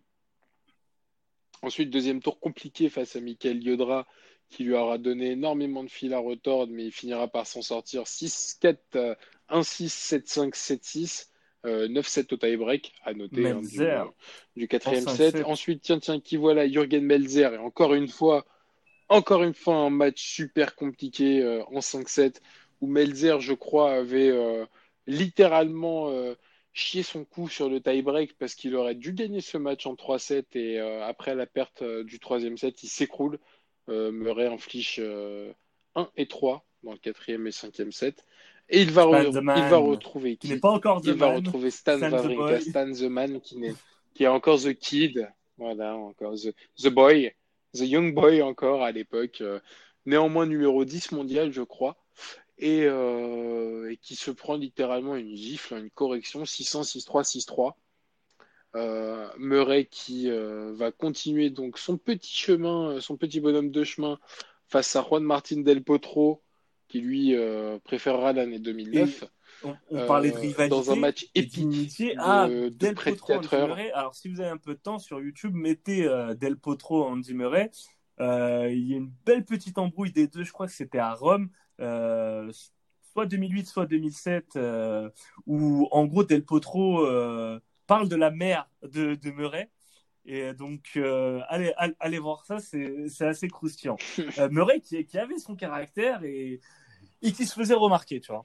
Ensuite, 1.64 1.90
deuxième 1.90 2.22
tour 2.22 2.40
compliqué 2.40 2.90
face 2.90 3.16
à 3.16 3.22
Michael 3.22 3.64
Yodra, 3.64 4.06
qui 4.50 4.64
lui 4.64 4.74
aura 4.74 4.98
donné 4.98 5.32
énormément 5.32 5.84
de 5.84 5.90
fil 5.90 6.14
à 6.14 6.20
retordre, 6.20 6.72
mais 6.72 6.86
il 6.86 6.92
finira 6.92 7.28
par 7.28 7.48
s'en 7.48 7.62
sortir 7.62 8.04
6-4, 8.04 9.16
1-6, 9.50 9.88
7-5, 9.88 10.54
7-6. 10.54 11.30
9-7 11.66 12.34
au 12.34 12.38
tie-break, 12.38 12.94
à 13.06 13.14
noter 13.14 13.48
hein, 13.48 13.62
du, 13.62 14.62
du, 14.62 14.68
quatrième 14.68 15.08
set. 15.08 15.46
Ensuite, 15.46 15.82
tiens, 15.82 15.98
tiens, 15.98 16.20
qui 16.20 16.36
voilà, 16.36 16.68
Jürgen 16.68 17.06
Melzer, 17.06 17.54
et 17.54 17.58
encore 17.58 17.94
une 17.94 18.10
fois, 18.10 18.46
encore 19.14 19.44
une 19.44 19.54
fois, 19.54 19.76
un 19.76 19.90
match 19.90 20.22
super 20.24 20.76
compliqué 20.76 21.42
euh, 21.42 21.64
en 21.66 21.80
5-7, 21.80 22.38
où 22.82 22.88
Melzer, 22.88 23.40
je 23.40 23.54
crois, 23.54 23.94
avait 23.94 24.30
euh, 24.30 24.66
littéralement 25.06 26.10
euh, 26.10 26.34
chié 26.74 27.04
son 27.04 27.24
coup 27.24 27.48
sur 27.48 27.70
le 27.70 27.80
tie-break 27.80 28.36
parce 28.40 28.56
qu'il 28.56 28.76
aurait 28.76 28.96
dû 28.96 29.14
gagner 29.14 29.42
ce 29.42 29.58
match 29.58 29.86
en 29.86 29.94
3-7 29.94 30.46
et 30.56 30.80
après 30.80 31.36
la 31.36 31.46
perte 31.46 31.84
du 31.84 32.20
troisième 32.20 32.58
set, 32.58 32.82
il 32.84 32.90
s'écroule. 32.90 33.40
Murray 33.88 34.48
inflige 34.48 35.00
1 35.96 36.10
et 36.18 36.26
3 36.26 36.66
dans 36.82 36.94
le 36.94 36.98
quatrième 36.98 37.46
et 37.46 37.52
cinquième 37.52 37.92
set. 37.92 38.26
Et 38.70 38.82
il 38.82 38.92
va, 38.92 39.06
il 39.24 39.40
va 39.42 39.78
retrouver 39.78 40.38
qui, 40.38 40.50
n'est 40.50 40.58
pas 40.58 40.72
encore 40.72 41.02
Il 41.04 41.14
va 41.14 41.36
retrouver 41.36 41.70
Stan, 41.70 42.00
Wawrinka, 42.00 42.62
Stan 42.62 42.92
the 42.92 43.04
Man, 43.04 43.40
qui, 43.42 43.64
est, 43.66 43.76
qui 44.16 44.24
est 44.24 44.28
encore 44.28 44.60
The 44.60 44.74
Kid. 44.74 45.30
Voilà, 45.58 45.96
encore 45.96 46.34
The, 46.34 46.56
the 46.82 46.88
Boy. 46.88 47.34
The 47.74 47.82
Young 47.82 48.14
Boy 48.14 48.42
encore 48.42 48.84
à 48.84 48.92
l'époque. 48.92 49.42
Euh, 49.42 49.60
néanmoins 50.06 50.46
numéro 50.46 50.86
10 50.86 51.12
mondial, 51.12 51.52
je 51.52 51.62
crois. 51.62 51.98
Et, 52.58 52.84
euh, 52.84 53.92
et, 53.92 53.98
qui 53.98 54.16
se 54.16 54.32
prend 54.32 54.56
littéralement 54.56 55.16
une 55.16 55.36
gifle, 55.36 55.76
une 55.76 55.90
correction 55.90 56.46
600, 56.46 56.84
6-3, 56.84 57.24
6-3. 57.24 57.74
Euh, 58.76 59.28
Murray 59.38 59.86
qui 59.86 60.30
euh, 60.30 60.74
va 60.74 60.92
continuer 60.92 61.50
donc 61.50 61.78
son 61.78 61.98
petit 61.98 62.34
chemin, 62.34 63.00
son 63.02 63.18
petit 63.18 63.40
bonhomme 63.40 63.72
de 63.72 63.84
chemin 63.84 64.20
face 64.68 64.96
à 64.96 65.04
Juan 65.04 65.24
Martin 65.24 65.62
Del 65.62 65.84
Potro, 65.84 66.42
qui 66.88 67.02
lui 67.02 67.36
préférera 67.84 68.34
l'année 68.34 68.60
2009. 68.60 69.26
On, 69.64 70.06
parlait 70.08 70.32
de 70.32 70.36
euh, 70.36 70.40
rivalité. 70.40 70.70
Dans 70.70 70.92
un 70.92 70.96
match 70.96 71.28
épique 71.36 71.70
de, 71.70 72.16
ah, 72.18 72.48
Del 72.48 72.96
Potro, 72.96 73.40
Murray. 73.52 73.92
Alors, 73.92 74.16
si 74.16 74.30
vous 74.30 74.40
avez 74.40 74.50
un 74.50 74.58
peu 74.58 74.74
de 74.74 74.80
temps 74.80 75.00
sur 75.00 75.22
YouTube, 75.22 75.54
mettez 75.54 76.06
euh, 76.06 76.34
Del 76.34 76.58
Potro, 76.58 77.06
Andy 77.06 77.34
Murray. 77.34 77.72
il 78.20 78.88
y 78.88 78.94
a 78.94 78.98
une 78.98 79.12
belle 79.26 79.46
petite 79.46 79.78
embrouille 79.78 80.12
des 80.12 80.28
deux. 80.28 80.44
Je 80.44 80.52
crois 80.52 80.68
que 80.68 80.74
c'était 80.74 81.00
à 81.00 81.14
Rome. 81.14 81.50
soit 81.80 83.26
2008, 83.26 83.68
soit 83.68 83.86
2007, 83.86 84.58
où 85.46 85.88
en 85.92 86.06
gros 86.06 86.24
Del 86.24 86.44
Potro 86.44 87.06
parle 87.88 88.08
de 88.10 88.16
la 88.16 88.32
mère 88.32 88.70
de, 88.82 89.16
de 89.16 89.32
Murray 89.32 89.70
et 90.26 90.54
donc, 90.54 90.92
euh, 90.96 91.42
allez, 91.50 91.74
allez 92.00 92.20
voir 92.20 92.46
ça, 92.46 92.60
c'est 92.60 93.26
assez 93.26 93.48
croustillant. 93.48 93.98
Euh, 94.40 94.50
Murray 94.50 94.80
qui, 94.80 95.04
qui, 95.06 95.18
avait 95.18 95.38
son 95.38 95.56
caractère 95.56 96.24
et, 96.24 96.60
et 97.22 97.32
qui 97.32 97.46
se 97.46 97.54
faisait 97.54 97.74
remarquer, 97.74 98.20
tu 98.20 98.32
vois. 98.32 98.44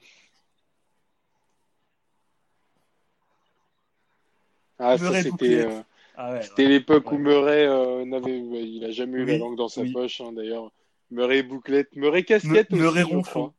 Ah, 4.79 4.97
c'était 4.97 5.65
euh, 5.65 5.81
ah 6.15 6.39
l'époque 6.57 7.11
où 7.11 7.17
Murray 7.17 7.67
n'avait, 8.05 8.39
il 8.39 8.83
a 8.85 8.91
jamais 8.91 9.19
eu 9.19 9.25
la 9.25 9.37
langue 9.37 9.57
dans 9.57 9.67
sa 9.67 9.83
poche, 9.85 10.21
hein, 10.21 10.31
d'ailleurs. 10.31 10.71
Murray 11.11 11.43
bouclette, 11.43 11.95
Murray 11.95 12.23
casquette 12.23 12.71
aussi, 12.71 12.81
Murray 12.81 13.03
ronchon. 13.03 13.53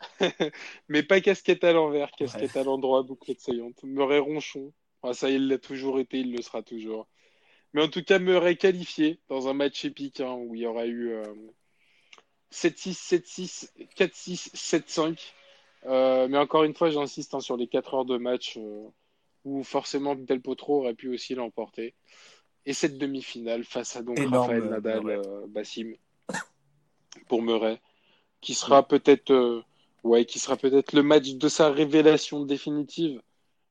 Mais 0.88 1.02
pas 1.02 1.20
casquette 1.20 1.64
à 1.64 1.72
l'envers, 1.72 2.10
casquette 2.12 2.56
à 2.56 2.62
l'endroit, 2.62 3.02
bouclette 3.02 3.40
saillante. 3.40 3.82
Murray 3.82 4.18
ronchon. 4.18 4.72
Ah, 5.02 5.12
ça, 5.12 5.28
il 5.28 5.48
l'a 5.48 5.58
toujours 5.58 5.98
été, 5.98 6.20
il 6.20 6.32
le 6.32 6.40
sera 6.40 6.62
toujours. 6.62 7.08
Mais 7.72 7.82
en 7.82 7.88
tout 7.88 8.02
cas, 8.02 8.18
Murray 8.18 8.56
qualifié 8.56 9.18
dans 9.28 9.48
un 9.48 9.54
match 9.54 9.84
épique 9.84 10.20
hein, 10.20 10.32
où 10.32 10.54
il 10.54 10.62
y 10.62 10.66
aura 10.66 10.86
eu 10.86 11.14
7-6, 12.52 12.92
7-6, 12.94 13.70
4-6, 13.96 14.54
7-5. 15.84 16.28
mais 16.28 16.38
encore 16.38 16.64
une 16.64 16.74
fois, 16.74 16.90
j'insiste 16.90 17.34
hein, 17.34 17.40
sur 17.40 17.56
les 17.56 17.66
4 17.66 17.94
heures 17.94 18.04
de 18.04 18.16
match 18.16 18.56
euh, 18.56 18.86
où 19.44 19.62
forcément 19.62 20.14
Del 20.14 20.40
Potro 20.40 20.80
aurait 20.80 20.94
pu 20.94 21.08
aussi 21.08 21.34
l'emporter. 21.34 21.94
Et 22.66 22.72
cette 22.72 22.98
demi-finale 22.98 23.64
face 23.64 23.96
à 23.96 24.02
donc 24.02 24.18
Rafael 24.18 24.64
Nadal 24.64 25.08
euh, 25.08 25.46
Bassim 25.48 25.94
pour 27.28 27.42
Murray, 27.42 27.80
qui 28.40 28.54
sera 28.54 28.86
peut-être 28.86 29.32
euh, 29.32 29.62
ouais, 30.02 30.24
qui 30.24 30.38
sera 30.38 30.56
peut-être 30.56 30.92
le 30.92 31.02
match 31.02 31.34
de 31.34 31.48
sa 31.48 31.70
révélation 31.70 32.44
définitive 32.44 33.20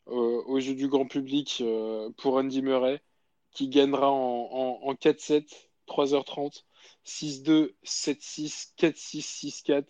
au 0.05 0.59
jeu 0.59 0.76
du 0.76 0.89
grand 0.89 1.07
public 1.07 1.63
pour 2.17 2.36
Andy 2.36 2.61
Murray 2.61 3.01
qui 3.53 3.69
gagnera 3.69 4.11
en, 4.11 4.80
en, 4.84 4.93
4-7, 4.93 5.45
3h30, 5.88 6.63
6-2, 7.05 7.74
7-6, 7.86 8.74
4-6, 8.78 9.63
6-4. 9.65 9.84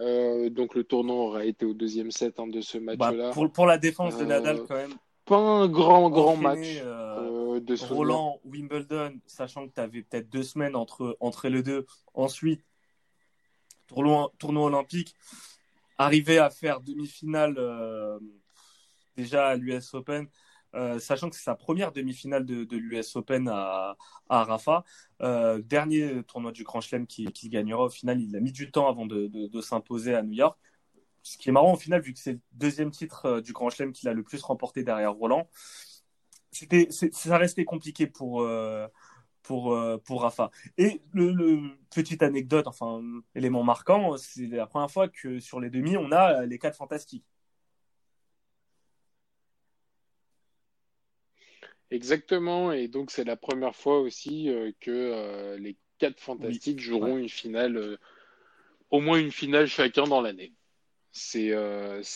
Euh, 0.00 0.50
donc 0.50 0.74
le 0.74 0.84
tournoi 0.84 1.16
aura 1.16 1.44
été 1.44 1.64
au 1.64 1.74
deuxième 1.74 2.10
set 2.10 2.40
hein, 2.40 2.46
de 2.46 2.60
ce 2.60 2.78
bah, 2.78 2.96
match-là. 2.96 3.30
pour, 3.32 3.50
pour, 3.52 3.66
la 3.66 3.78
défense 3.78 4.16
de 4.16 4.24
Nadal, 4.24 4.56
euh, 4.56 4.64
quand 4.66 4.74
même. 4.74 4.94
Pas 5.24 5.38
un 5.38 5.68
grand, 5.68 6.10
grand 6.10 6.36
match 6.36 6.80
euh, 6.82 7.60
de 7.60 7.76
ce 7.76 7.86
Roland, 7.86 8.40
Wimbledon, 8.44 9.20
sachant 9.26 9.68
que 9.68 9.74
tu 9.74 9.80
avais 9.80 10.02
peut-être 10.02 10.28
deux 10.28 10.42
semaines 10.42 10.76
entre, 10.76 11.16
entre 11.20 11.48
les 11.48 11.62
deux. 11.62 11.86
Ensuite, 12.14 12.64
tournoi, 13.86 14.32
tournoi 14.38 14.66
olympique. 14.66 15.14
Arriver 15.98 16.38
à 16.38 16.50
faire 16.50 16.80
demi-finale 16.80 17.56
déjà 19.16 19.48
à 19.48 19.56
l'US 19.56 19.94
Open, 19.94 20.28
euh, 20.74 20.98
sachant 20.98 21.28
que 21.28 21.36
c'est 21.36 21.42
sa 21.42 21.54
première 21.54 21.92
demi-finale 21.92 22.44
de, 22.44 22.76
l'US 22.76 23.16
Open 23.16 23.48
à, 23.48 23.96
à 24.28 24.44
Rafa. 24.44 24.84
Euh, 25.22 25.60
dernier 25.60 26.22
tournoi 26.24 26.52
du 26.52 26.64
Grand 26.64 26.80
Chelem 26.80 27.06
qui, 27.06 27.26
qui, 27.26 27.48
gagnera. 27.48 27.84
Au 27.84 27.90
final, 27.90 28.20
il 28.20 28.34
a 28.36 28.40
mis 28.40 28.52
du 28.52 28.70
temps 28.70 28.88
avant 28.88 29.06
de, 29.06 29.60
s'imposer 29.60 30.14
à 30.14 30.22
New 30.22 30.32
York. 30.32 30.58
Ce 31.22 31.38
qui 31.38 31.48
est 31.48 31.52
marrant 31.52 31.74
au 31.74 31.76
final, 31.76 32.00
vu 32.00 32.12
que 32.12 32.18
c'est 32.18 32.32
le 32.32 32.40
deuxième 32.52 32.90
titre 32.90 33.26
euh, 33.26 33.40
du 33.40 33.52
Grand 33.52 33.70
Chelem 33.70 33.92
qu'il 33.92 34.08
a 34.08 34.12
le 34.12 34.22
plus 34.22 34.42
remporté 34.42 34.82
derrière 34.82 35.12
Roland, 35.12 35.48
c'était, 36.50 36.88
ça 36.90 37.38
restait 37.38 37.64
compliqué 37.64 38.06
pour, 38.06 38.46
pour, 39.42 39.78
pour 40.04 40.22
Rafa. 40.22 40.50
Et 40.76 41.00
le, 41.14 41.78
petite 41.94 42.22
anecdote, 42.22 42.66
enfin 42.66 43.02
élément 43.34 43.62
marquant, 43.62 44.18
c'est 44.18 44.46
la 44.48 44.66
première 44.66 44.90
fois 44.90 45.08
que 45.08 45.40
sur 45.40 45.60
les 45.60 45.70
demi, 45.70 45.96
on 45.96 46.12
a 46.12 46.44
les 46.44 46.58
quatre 46.58 46.76
fantastiques. 46.76 47.24
Exactement, 51.92 52.72
et 52.72 52.88
donc 52.88 53.10
c'est 53.10 53.22
la 53.22 53.36
première 53.36 53.76
fois 53.76 54.00
aussi 54.00 54.48
euh, 54.48 54.72
que 54.80 54.90
euh, 54.90 55.58
les 55.58 55.76
quatre 55.98 56.18
fantastiques 56.20 56.80
joueront 56.80 57.18
une 57.18 57.28
finale, 57.28 57.76
euh, 57.76 57.98
au 58.90 59.00
moins 59.00 59.18
une 59.18 59.30
finale 59.30 59.66
chacun 59.66 60.04
dans 60.04 60.22
l'année. 60.22 60.54
C'est 61.12 61.52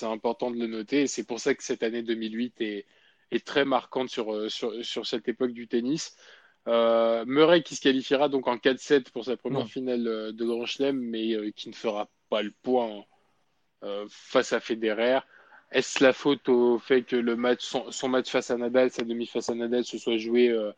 important 0.03 0.51
de 0.51 0.59
le 0.59 0.67
noter, 0.67 1.03
et 1.03 1.07
c'est 1.07 1.25
pour 1.25 1.41
ça 1.41 1.55
que 1.55 1.63
cette 1.63 1.83
année 1.83 2.03
2008 2.03 2.61
est, 2.61 2.87
est 3.31 3.47
très 3.47 3.65
marquante 3.65 4.09
sur, 4.09 4.51
sur, 4.51 4.85
sur, 4.85 5.07
cette 5.07 5.29
époque 5.29 5.53
du 5.53 5.69
tennis. 5.69 6.17
Murray 6.67 7.63
qui 7.63 7.77
se 7.77 7.81
qualifiera 7.81 8.29
donc 8.29 8.49
en 8.49 8.57
4-7 8.57 9.11
pour 9.13 9.25
sa 9.25 9.37
première 9.37 9.69
finale 9.69 10.33
de 10.33 10.45
Grand 10.45 10.67
Chelem, 10.67 10.99
mais 10.99 11.53
qui 11.53 11.69
ne 11.69 11.75
fera 11.75 12.09
pas 12.29 12.43
le 12.43 12.53
point 12.63 13.05
face 14.09 14.53
à 14.53 14.61
Federer. 14.61 15.21
Est-ce 15.71 16.03
la 16.03 16.13
faute 16.13 16.49
au 16.49 16.79
fait 16.79 17.03
que 17.03 17.17
le 17.17 17.37
match, 17.37 17.65
son, 17.91 18.09
match 18.09 18.31
face 18.31 18.51
à 18.51 18.57
Nadal, 18.57 18.91
sa 18.91 19.03
demi 19.03 19.27
face 19.27 19.51
à 19.51 19.55
Nadal, 19.55 19.85
se 19.85 19.99
soit 19.99 20.17
joué 20.17 20.49
euh, 20.49 20.73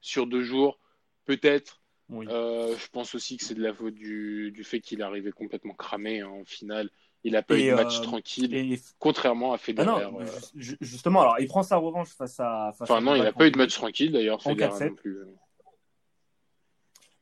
sur 0.00 0.26
deux 0.26 0.42
jours? 0.42 0.78
Peut-être. 1.26 1.79
Euh, 2.12 2.74
je 2.76 2.88
pense 2.88 3.14
aussi 3.14 3.36
que 3.36 3.44
c'est 3.44 3.54
de 3.54 3.62
la 3.62 3.72
faute 3.72 3.94
du, 3.94 4.62
fait 4.64 4.80
qu'il 4.80 5.00
est 5.00 5.04
arrivé 5.04 5.30
complètement 5.32 5.74
cramé 5.74 6.20
hein, 6.20 6.28
en 6.28 6.44
finale. 6.44 6.90
Il 7.22 7.32
n'a 7.32 7.42
pas 7.42 7.58
eu 7.58 7.70
de 7.70 7.74
match 7.74 7.98
euh, 7.98 8.02
tranquille, 8.02 8.78
contrairement 8.98 9.52
à 9.52 9.58
Federer. 9.58 9.88
Ah 9.88 10.10
non, 10.10 10.20
justement, 10.54 11.20
alors 11.20 11.36
il 11.38 11.46
prend 11.48 11.62
sa 11.62 11.76
revanche 11.76 12.08
face 12.08 12.40
à. 12.40 12.74
enfin, 12.80 13.00
non, 13.00 13.14
il 13.14 13.22
n'a 13.22 13.32
pas 13.32 13.46
eu 13.46 13.50
de 13.50 13.58
match 13.58 13.74
tranquille 13.74 14.12
d'ailleurs, 14.12 14.42
Federer 14.42 14.88
non 14.88 14.94
plus. 14.94 15.18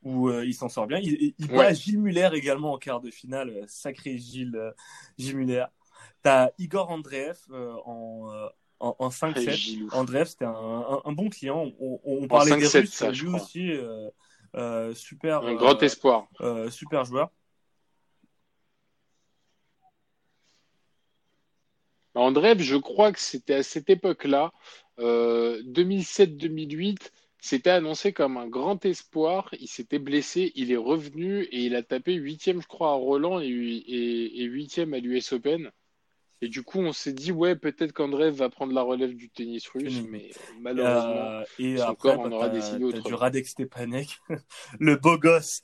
Où 0.05 0.31
il 0.31 0.55
s'en 0.55 0.69
sort 0.69 0.87
bien. 0.87 0.99
Il, 0.99 1.35
il 1.37 1.49
bat 1.49 1.73
Gilles 1.73 1.99
Muller 1.99 2.31
également 2.33 2.73
en 2.73 2.79
quart 2.79 3.01
de 3.01 3.11
finale. 3.11 3.65
Sacré 3.67 4.17
Gilles, 4.19 4.73
Gilles 5.19 5.37
Muller. 5.37 5.65
T'as 6.23 6.51
Igor 6.59 6.91
Andreev 6.91 7.39
euh, 7.51 7.75
en, 7.85 8.31
euh, 8.33 8.49
en, 8.81 8.97
en 8.99 9.09
5-7. 9.09 9.93
Andreev, 9.93 10.27
c'était 10.27 10.45
un, 10.45 11.01
un, 11.05 11.13
bon 11.13 11.29
client. 11.29 11.73
On, 11.81 12.01
on 12.05 12.27
parlait 12.27 12.57
des 12.57 12.67
Russes, 12.67 12.93
ça, 12.93 13.11
lui 13.11 13.29
aussi. 13.29 13.73
Euh, 14.57 14.91
euh, 14.91 14.95
super. 14.95 15.43
Un 15.43 15.55
grand 15.55 15.83
espoir. 15.83 16.29
super 16.71 17.05
joueur. 17.05 17.31
Andreev, 22.15 22.61
je 22.61 22.77
crois 22.77 23.13
que 23.13 23.21
c'était 23.21 23.55
à 23.55 23.63
cette 23.63 23.91
époque-là, 23.91 24.53
2007-2008, 24.99 27.13
c'était 27.41 27.71
annoncé 27.71 28.13
comme 28.13 28.37
un 28.37 28.49
grand 28.49 28.85
espoir. 28.85 29.55
Il 29.61 29.69
s'était 29.69 30.01
blessé, 30.01 30.51
il 30.57 30.73
est 30.73 30.77
revenu 30.77 31.43
et 31.45 31.67
il 31.67 31.77
a 31.77 31.85
tapé 31.85 32.15
huitième, 32.15 32.61
je 32.61 32.67
crois, 32.67 32.91
à 32.91 32.95
Roland 32.95 33.39
et 33.41 34.45
huitième 34.45 34.95
à 34.95 34.99
l'US 34.99 35.33
Open. 35.33 35.71
Et 36.41 36.49
du 36.49 36.63
coup, 36.63 36.79
on 36.79 36.93
s'est 36.93 37.13
dit, 37.13 37.33
ouais, 37.33 37.57
peut-être 37.57 37.93
qu'André 37.93 38.31
va 38.31 38.49
prendre 38.49 38.73
la 38.73 38.83
relève 38.83 39.15
du 39.17 39.29
tennis 39.29 39.67
russe, 39.69 40.03
mais 40.09 40.31
malheureusement, 40.61 41.41
Euh, 41.41 41.45
et 41.59 41.77
son 41.79 41.83
après, 41.83 41.97
corps 42.15 42.21
en 42.21 42.29
bah, 42.29 42.37
aura 42.37 42.49
décidé 42.49 42.85
autrement. 42.85 43.05
du 43.09 43.15
Radek 43.15 43.47
Stepanek, 43.47 44.19
le 44.79 44.95
beau 44.97 45.19
gosse, 45.19 45.63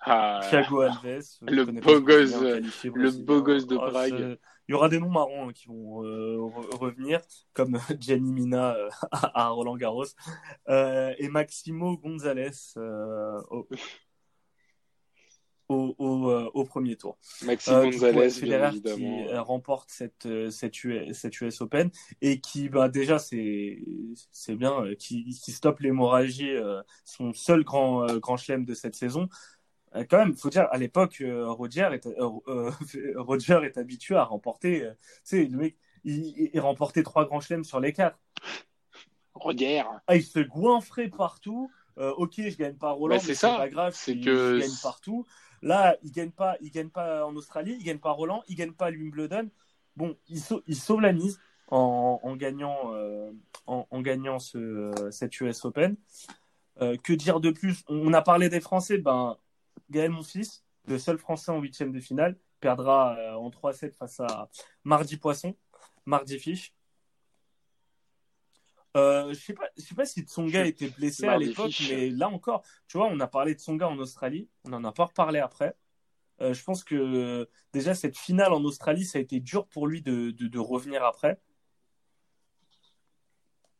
ah, 0.00 0.40
Thiago 0.48 0.80
Alves. 0.80 1.22
le 1.42 1.64
beau 1.64 2.00
gosse, 2.00 2.34
le 2.40 3.10
beau 3.22 3.42
gosse 3.42 3.66
de 3.66 3.76
Ah, 3.80 3.90
Prague. 3.90 4.38
Il 4.68 4.72
y 4.72 4.74
aura 4.74 4.88
des 4.88 4.98
noms 5.00 5.10
marrants 5.10 5.48
hein, 5.48 5.52
qui 5.52 5.66
vont 5.66 6.04
euh, 6.04 6.36
re- 6.38 6.76
revenir, 6.76 7.20
comme 7.52 7.78
Gianni 8.00 8.32
Mina 8.32 8.74
euh, 8.74 8.88
à 9.12 9.48
Roland 9.48 9.76
Garros 9.76 10.06
euh, 10.68 11.12
et 11.18 11.28
Maximo 11.28 11.98
Gonzalez 11.98 12.50
au, 12.76 13.68
au, 15.72 15.94
au, 15.98 16.30
euh, 16.30 16.50
au 16.54 16.64
premier 16.64 16.96
tour. 16.96 17.16
Maxime 17.44 17.74
Euh, 17.74 17.82
Gonzalez, 17.90 18.30
Federer 18.30 18.70
qui 18.72 18.82
évidemment. 18.82 19.28
euh, 19.28 19.42
remporte 19.42 19.90
cette, 19.90 20.28
cette, 20.50 20.84
US, 20.84 21.12
cette 21.16 21.40
US 21.40 21.60
Open 21.60 21.90
et 22.20 22.40
qui, 22.40 22.68
bah, 22.68 22.88
déjà, 22.88 23.18
c'est 23.18 23.78
bien, 24.56 24.84
qui, 24.98 25.24
qui 25.24 25.52
stoppe 25.52 25.80
l'hémorragie, 25.80 26.54
son 27.04 27.32
seul 27.32 27.64
grand, 27.64 28.06
grand 28.18 28.36
chelem 28.36 28.64
de 28.64 28.74
cette 28.74 28.94
saison. 28.94 29.28
Quand 30.08 30.18
même, 30.18 30.34
faut 30.34 30.48
dire, 30.48 30.68
à 30.70 30.78
l'époque, 30.78 31.22
Roger, 31.26 31.88
est, 31.92 32.06
euh, 32.06 32.70
Roger 33.16 33.60
est 33.64 33.76
habitué 33.76 34.16
à 34.16 34.24
remporter. 34.24 34.82
euh, 34.84 34.92
tu 34.92 35.20
sais, 35.24 35.44
le 35.44 35.58
mec, 35.58 35.76
il, 36.04 36.50
il 36.54 36.60
remportait 36.60 37.02
trois 37.02 37.26
grands 37.26 37.40
chelems 37.40 37.64
sur 37.64 37.78
les 37.78 37.92
quatre. 37.92 38.18
Roger. 39.34 39.82
Ah, 40.06 40.16
il 40.16 40.22
se 40.22 40.38
goinfrait 40.40 41.08
partout. 41.08 41.70
Euh, 41.98 42.10
ok, 42.12 42.34
je 42.36 42.56
gagne 42.56 42.74
pas 42.74 42.92
Roland, 42.92 43.16
Bah, 43.16 43.22
mais 43.26 43.34
c'est 43.34 43.46
pas 43.48 43.68
grave. 43.68 43.92
C'est 43.94 44.12
il, 44.14 44.24
que- 44.24 44.54
il 44.56 44.60
gagne 44.60 44.76
partout. 44.82 45.26
Là, 45.62 45.96
il 46.02 46.10
gagne 46.10 46.30
pas, 46.32 46.56
gagne 46.60 46.90
pas 46.90 47.24
en 47.24 47.34
Australie, 47.36 47.76
il 47.78 47.84
gagne 47.84 47.98
pas 47.98 48.10
Roland, 48.10 48.42
il 48.48 48.56
gagne 48.56 48.72
pas 48.72 48.86
à 48.86 48.90
Wimbledon. 48.90 49.48
Bon, 49.96 50.16
il, 50.28 50.40
sau- 50.40 50.62
il 50.66 50.76
sauve 50.76 51.00
la 51.00 51.12
mise 51.12 51.38
en, 51.68 52.36
gagnant, 52.36 52.92
euh, 52.94 53.32
en, 53.66 54.00
gagnant 54.02 54.38
ce, 54.38 54.90
cette 55.10 55.40
US 55.40 55.64
Open. 55.64 55.96
Euh, 56.80 56.96
que 57.02 57.12
dire 57.12 57.40
de 57.40 57.50
plus? 57.50 57.84
On, 57.88 58.12
a 58.12 58.22
parlé 58.22 58.48
des 58.48 58.60
Français. 58.60 58.98
Ben, 58.98 59.36
Gaël 59.90 60.10
Monfils, 60.10 60.62
le 60.86 60.98
seul 60.98 61.18
Français 61.18 61.50
en 61.50 61.60
huitième 61.60 61.92
de 61.92 62.00
finale, 62.00 62.36
perdra 62.60 63.16
euh, 63.18 63.34
en 63.34 63.50
3-7 63.50 63.94
face 63.94 64.20
à 64.20 64.48
Mardi 64.84 65.16
Poisson, 65.16 65.54
Mardi 66.06 66.38
Fish. 66.38 66.74
Euh, 68.96 69.32
je 69.32 69.40
sais 69.40 69.54
pas, 69.54 69.68
je 69.76 69.82
sais 69.82 69.94
pas 69.94 70.04
si 70.04 70.22
Tsonga 70.22 70.66
était 70.66 70.88
blessé 70.88 71.26
à 71.26 71.38
l'époque, 71.38 71.72
mais 71.88 72.10
là 72.10 72.28
encore, 72.28 72.62
tu 72.88 72.98
vois, 72.98 73.08
on 73.10 73.20
a 73.20 73.26
parlé 73.26 73.54
de 73.54 73.60
Tsonga 73.60 73.88
en 73.88 73.98
Australie, 73.98 74.48
on 74.64 74.72
en 74.74 74.84
a 74.84 74.92
pas 74.92 75.06
reparlé 75.06 75.38
après. 75.38 75.74
Euh, 76.40 76.52
je 76.54 76.62
pense 76.64 76.84
que 76.84 77.48
déjà 77.72 77.94
cette 77.94 78.18
finale 78.18 78.52
en 78.52 78.64
Australie, 78.64 79.04
ça 79.04 79.18
a 79.18 79.22
été 79.22 79.40
dur 79.40 79.66
pour 79.68 79.86
lui 79.86 80.02
de, 80.02 80.30
de, 80.32 80.46
de 80.48 80.58
revenir 80.58 81.04
après. 81.04 81.40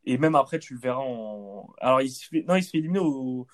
Et 0.05 0.19
même 0.19 0.35
après, 0.35 0.59
tu 0.59 0.75
le 0.75 0.81
verras 0.81 1.01
en. 1.03 1.73
Alors, 1.79 2.01
il 2.03 2.11
se 2.11 2.27
fait, 2.27 2.43
non, 2.43 2.57
il 2.57 2.63
se 2.65 2.71
fait 2.71 2.79
éliminer 2.79 2.99
au, 3.01 3.47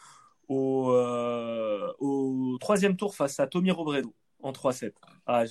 au, 0.48 0.92
euh, 0.92 1.92
au 1.98 2.56
troisième 2.60 2.96
tour 2.96 3.14
face 3.14 3.38
à 3.40 3.46
Tommy 3.46 3.70
Robredo 3.70 4.14
en 4.40 4.52
3-7. 4.52 4.94
Ah, 5.26 5.44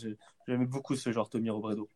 j'aimais 0.47 0.65
beaucoup 0.65 0.95
ce 0.95 1.11
genre, 1.11 1.29
Tommy 1.29 1.49
Robredo. 1.49 1.89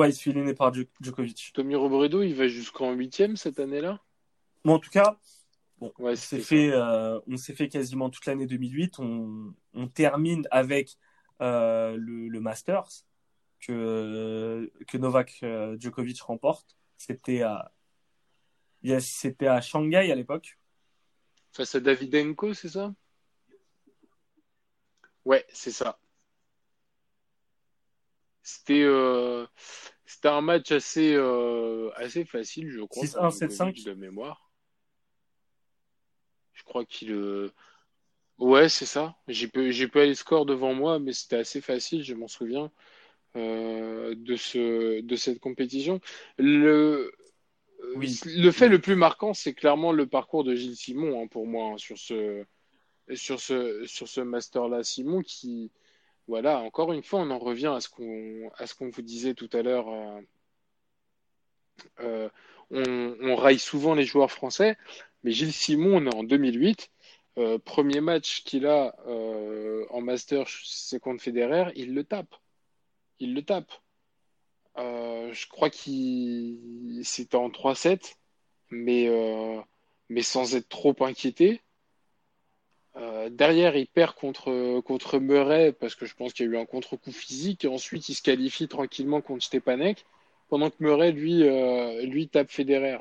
Ouais, 0.00 0.10
il 0.10 0.14
se 0.14 0.22
fait 0.22 0.30
éliminer 0.30 0.54
par 0.54 0.72
Djo- 0.72 0.88
Djokovic. 1.00 1.50
Tommy 1.54 1.74
Robredo, 1.74 2.22
il 2.22 2.34
va 2.34 2.48
jusqu'en 2.48 2.92
huitième 2.92 3.36
cette 3.36 3.60
année-là? 3.60 4.00
Bon, 4.64 4.74
en 4.74 4.78
tout 4.78 4.90
cas, 4.90 5.18
bon, 5.78 5.92
Ouais, 5.98 6.12
on 6.12 6.16
s'est 6.16 6.26
c'était 6.38 6.42
fait, 6.42 6.72
euh, 6.72 7.20
on 7.26 7.36
s'est 7.36 7.54
fait 7.54 7.68
quasiment 7.68 8.10
toute 8.10 8.26
l'année 8.26 8.46
2008. 8.46 8.98
On, 8.98 9.54
on 9.74 9.88
termine 9.88 10.46
avec 10.50 10.96
euh, 11.40 11.96
le, 11.98 12.28
le 12.28 12.40
Masters 12.40 12.88
que, 13.60 14.70
que 14.86 14.98
Novak 14.98 15.38
euh, 15.42 15.76
Djokovic 15.78 16.20
remporte. 16.22 16.76
C'était 16.96 17.42
à, 17.42 17.72
c'était 19.00 19.46
à 19.46 19.60
Shanghai 19.60 20.10
à 20.10 20.14
l'époque. 20.14 20.58
Face 21.52 21.76
à 21.76 21.80
Davidenko, 21.80 22.54
c'est 22.54 22.70
ça? 22.70 22.92
Ouais, 25.24 25.46
c'est 25.52 25.70
ça. 25.72 25.98
C'était 28.42 28.82
euh, 28.82 29.46
c'était 30.06 30.28
un 30.28 30.40
match 30.40 30.72
assez 30.72 31.14
euh, 31.14 31.90
assez 31.96 32.24
facile, 32.24 32.70
je 32.70 32.82
crois. 32.82 33.04
6-1, 33.04 33.18
pour 33.20 33.28
7-5. 33.30 33.48
Djokovic 33.50 33.84
de 33.84 33.94
mémoire. 33.94 34.50
Je 36.52 36.62
crois 36.64 36.84
qu'il 36.84 37.12
euh, 37.12 37.52
Ouais, 38.40 38.70
c'est 38.70 38.86
ça. 38.86 39.16
J'ai 39.28 39.48
pas 39.48 39.60
pas 39.92 40.06
les 40.06 40.14
scores 40.14 40.46
devant 40.46 40.72
moi, 40.72 40.98
mais 40.98 41.12
c'était 41.12 41.36
assez 41.36 41.60
facile, 41.60 42.02
je 42.02 42.14
m'en 42.14 42.26
souviens 42.26 42.70
euh, 43.36 44.14
de 44.16 44.34
ce 44.34 45.02
de 45.02 45.16
cette 45.16 45.40
compétition. 45.40 46.00
Le 46.38 47.12
Oui. 47.96 48.18
le 48.24 48.50
fait 48.50 48.68
le 48.68 48.80
plus 48.80 48.96
marquant, 48.96 49.34
c'est 49.34 49.52
clairement 49.52 49.92
le 49.92 50.06
parcours 50.06 50.42
de 50.42 50.54
Gilles 50.54 50.76
Simon 50.76 51.22
hein, 51.22 51.26
pour 51.26 51.46
moi 51.46 51.74
hein, 51.74 51.78
sur 51.78 51.98
ce 51.98 52.44
sur 53.14 53.40
ce 53.40 53.84
sur 53.86 54.08
ce 54.08 54.22
master-là. 54.22 54.82
Simon 54.84 55.20
qui 55.22 55.70
voilà, 56.28 56.60
encore 56.60 56.92
une 56.92 57.02
fois, 57.02 57.20
on 57.20 57.30
en 57.30 57.38
revient 57.38 57.72
à 57.74 57.80
ce 57.80 57.88
qu'on 57.88 58.50
à 58.58 58.66
ce 58.66 58.74
qu'on 58.74 58.90
vous 58.90 59.02
disait 59.02 59.34
tout 59.34 59.50
à 59.52 59.62
l'heure. 59.62 59.88
euh, 62.00 62.28
euh, 62.72 63.16
on, 63.20 63.36
raille 63.36 63.58
souvent 63.58 63.94
les 63.94 64.04
joueurs 64.04 64.30
français, 64.30 64.76
mais 65.24 65.32
Gilles 65.32 65.52
Simon, 65.52 65.96
on 65.96 66.06
est 66.06 66.14
en 66.14 66.22
2008. 66.24 66.90
euh, 67.38 67.58
premier 67.58 68.00
match 68.00 68.44
qu'il 68.44 68.66
a 68.66 68.94
en 69.90 70.00
Master, 70.02 70.46
c'est 70.64 71.00
contre 71.00 71.22
Federer, 71.22 71.72
il 71.76 71.94
le 71.94 72.04
tape. 72.04 72.34
Il 73.20 73.34
le 73.34 73.42
tape. 73.42 73.72
Je 74.76 75.48
crois 75.48 75.70
qu'il 75.70 77.00
c'était 77.04 77.36
en 77.36 77.50
3-7, 77.50 78.16
mais, 78.70 79.08
euh, 79.08 79.60
mais 80.08 80.22
sans 80.22 80.54
être 80.54 80.68
trop 80.68 80.94
inquiété. 81.00 81.60
Euh, 82.96 83.30
derrière, 83.30 83.76
il 83.76 83.86
perd 83.86 84.14
contre, 84.14 84.80
contre 84.80 85.18
Murray 85.18 85.72
parce 85.72 85.94
que 85.94 86.06
je 86.06 86.14
pense 86.14 86.32
qu'il 86.32 86.46
y 86.46 86.48
a 86.48 86.52
eu 86.52 86.58
un 86.58 86.66
contre-coup 86.66 87.12
physique. 87.12 87.64
Et 87.64 87.68
ensuite, 87.68 88.08
il 88.08 88.14
se 88.14 88.22
qualifie 88.22 88.68
tranquillement 88.68 89.20
contre 89.20 89.44
Stepanek 89.44 90.04
pendant 90.48 90.70
que 90.70 90.76
Murray, 90.80 91.12
lui, 91.12 91.44
euh, 91.44 92.02
lui 92.06 92.28
tape 92.28 92.50
Federer. 92.50 92.98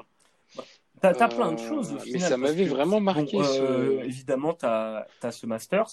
T'as 1.01 1.13
t'as 1.13 1.27
plein 1.29 1.53
de 1.53 1.59
Euh, 1.59 1.69
choses 1.69 1.93
au 1.93 1.97
mais 2.11 2.19
ça 2.19 2.37
m'avait 2.37 2.65
vraiment 2.65 2.99
marqué, 2.99 3.37
bon, 3.37 3.43
ce- 3.43 3.61
euh, 3.61 4.03
Évidemment, 4.03 4.53
t'as 4.53 5.05
as 5.23 5.31
ce 5.31 5.45
Masters. 5.45 5.87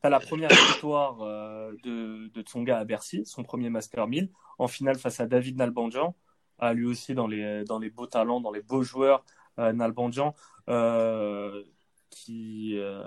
T'as 0.00 0.08
la 0.08 0.20
première 0.20 0.48
victoire 0.50 1.20
euh, 1.22 1.72
de, 1.84 2.28
de 2.28 2.42
Tsonga 2.42 2.78
à 2.78 2.84
Bercy, 2.84 3.24
son 3.24 3.44
premier 3.44 3.70
Master 3.70 4.06
1000, 4.08 4.30
en 4.58 4.66
finale 4.68 4.98
face 4.98 5.20
à 5.20 5.26
David 5.26 5.58
Nalbandian, 5.58 6.14
ah, 6.58 6.72
lui 6.74 6.86
aussi 6.86 7.14
dans 7.14 7.26
les, 7.28 7.64
dans 7.64 7.78
les 7.78 7.90
beaux 7.90 8.06
talents, 8.06 8.40
dans 8.40 8.50
les 8.50 8.62
beaux 8.62 8.82
joueurs, 8.82 9.24
euh, 9.58 9.72
Nalbandian, 9.72 10.34
euh, 10.68 11.62
qui, 12.10 12.78
euh, 12.78 13.02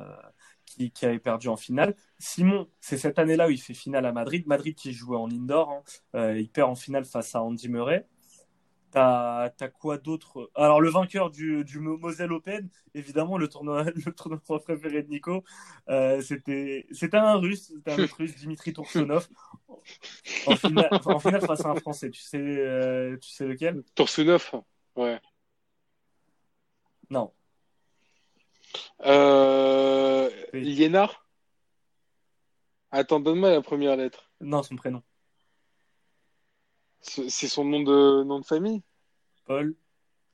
qui, 0.75 0.91
qui 0.91 1.05
avait 1.05 1.19
perdu 1.19 1.47
en 1.47 1.55
finale. 1.57 1.95
Simon, 2.19 2.67
c'est 2.81 2.97
cette 2.97 3.19
année-là 3.19 3.47
où 3.47 3.51
il 3.51 3.61
fait 3.61 3.73
finale 3.73 4.05
à 4.05 4.11
Madrid. 4.11 4.45
Madrid 4.47 4.75
qui 4.75 4.93
jouait 4.93 5.17
en 5.17 5.29
indoor. 5.29 5.69
hein. 5.71 5.83
Euh, 6.15 6.39
il 6.39 6.49
perd 6.49 6.69
en 6.69 6.75
finale 6.75 7.05
face 7.05 7.35
à 7.35 7.41
Andy 7.41 7.69
Murray. 7.69 8.07
T'as 8.91 9.49
as 9.59 9.67
quoi 9.67 9.97
d'autre? 9.97 10.49
Alors 10.55 10.79
le 10.79 10.89
vainqueur 10.89 11.29
du, 11.29 11.65
du 11.65 11.79
Moselle 11.79 12.31
Open, 12.31 12.69
évidemment 12.93 13.37
le 13.37 13.49
tournoi, 13.49 13.83
le 14.05 14.13
tournoi 14.13 14.39
préféré 14.39 15.03
de 15.03 15.09
Nico, 15.09 15.43
euh, 15.89 16.21
c'était 16.21 16.85
un 17.11 17.35
Russe, 17.35 17.73
c'était 17.75 17.91
un 17.91 18.03
autre 18.03 18.15
Russe, 18.19 18.35
Dimitri 18.37 18.71
Toursunov, 18.71 19.27
en 20.47 20.55
finale, 20.55 20.89
en 21.05 21.19
finale 21.19 21.41
face 21.41 21.65
à 21.65 21.69
un 21.71 21.75
Français. 21.75 22.09
Tu 22.09 22.21
sais, 22.21 22.37
euh, 22.37 23.17
tu 23.17 23.29
sais 23.31 23.45
lequel? 23.45 23.83
Toursunov, 23.95 24.51
ouais. 24.95 25.19
Non. 27.09 27.33
Euh, 29.05 30.29
Oui. 30.53 30.61
Liénard 30.61 31.25
Attends, 32.91 33.19
donne-moi 33.19 33.51
la 33.51 33.61
première 33.61 33.97
lettre. 33.97 34.31
Non, 34.41 34.63
son 34.63 34.75
prénom. 34.75 35.03
C'est 37.01 37.47
son 37.47 37.65
nom 37.65 37.83
de, 37.83 38.23
nom 38.23 38.39
de 38.39 38.45
famille? 38.45 38.81
Paul. 39.45 39.75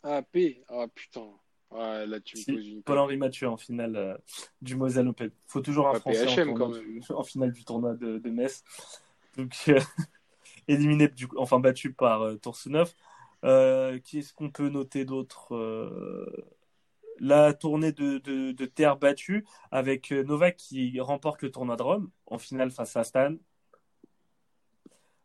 Ah, 0.04 0.22
P. 0.22 0.64
Ah, 0.70 0.88
putain. 0.94 1.28
Là, 1.72 2.20
tu 2.20 2.38
me 2.52 2.60
une 2.60 2.84
Paul-Henri 2.84 3.18
Mathieu 3.18 3.48
en 3.48 3.58
finale 3.58 3.96
euh, 3.96 4.18
du 4.62 4.76
Moselle 4.76 5.08
Open. 5.08 5.32
Faut 5.46 5.62
toujours 5.62 5.88
un 5.88 5.94
Pas 5.94 6.00
Français 6.02 6.28
en, 6.28 6.36
PHM, 6.36 6.48
tournoi 6.50 6.68
quand 6.68 6.80
du- 6.80 7.02
en 7.10 7.24
finale 7.24 7.52
du 7.54 7.64
tournoi 7.64 7.94
de, 7.96 8.18
de 8.18 8.30
Metz. 8.30 8.64
Donc, 9.38 9.56
euh, 9.70 9.80
éliminé, 10.68 11.08
du 11.08 11.28
enfin 11.38 11.60
battu 11.60 11.94
par 11.94 12.22
euh, 12.22 12.36
Toursunov. 12.36 12.94
Euh, 13.44 14.00
qui 14.00 14.20
est-ce 14.20 14.34
qu'on 14.34 14.52
peut 14.52 14.70
noter 14.70 15.04
d'autre 15.04 15.56
La 17.24 17.54
tournée 17.54 17.92
de, 17.92 18.18
de, 18.18 18.52
de 18.52 18.66
terre 18.66 18.98
battue 18.98 19.46
avec 19.70 20.12
euh, 20.12 20.24
Novak 20.24 20.56
qui 20.58 21.00
remporte 21.00 21.44
le 21.44 21.52
tournoi 21.52 21.76
de 21.76 21.84
Rome 21.84 22.10
en 22.26 22.40
finale 22.40 22.72
face 22.72 22.98
à 22.98 23.04
Stan. 23.04 23.36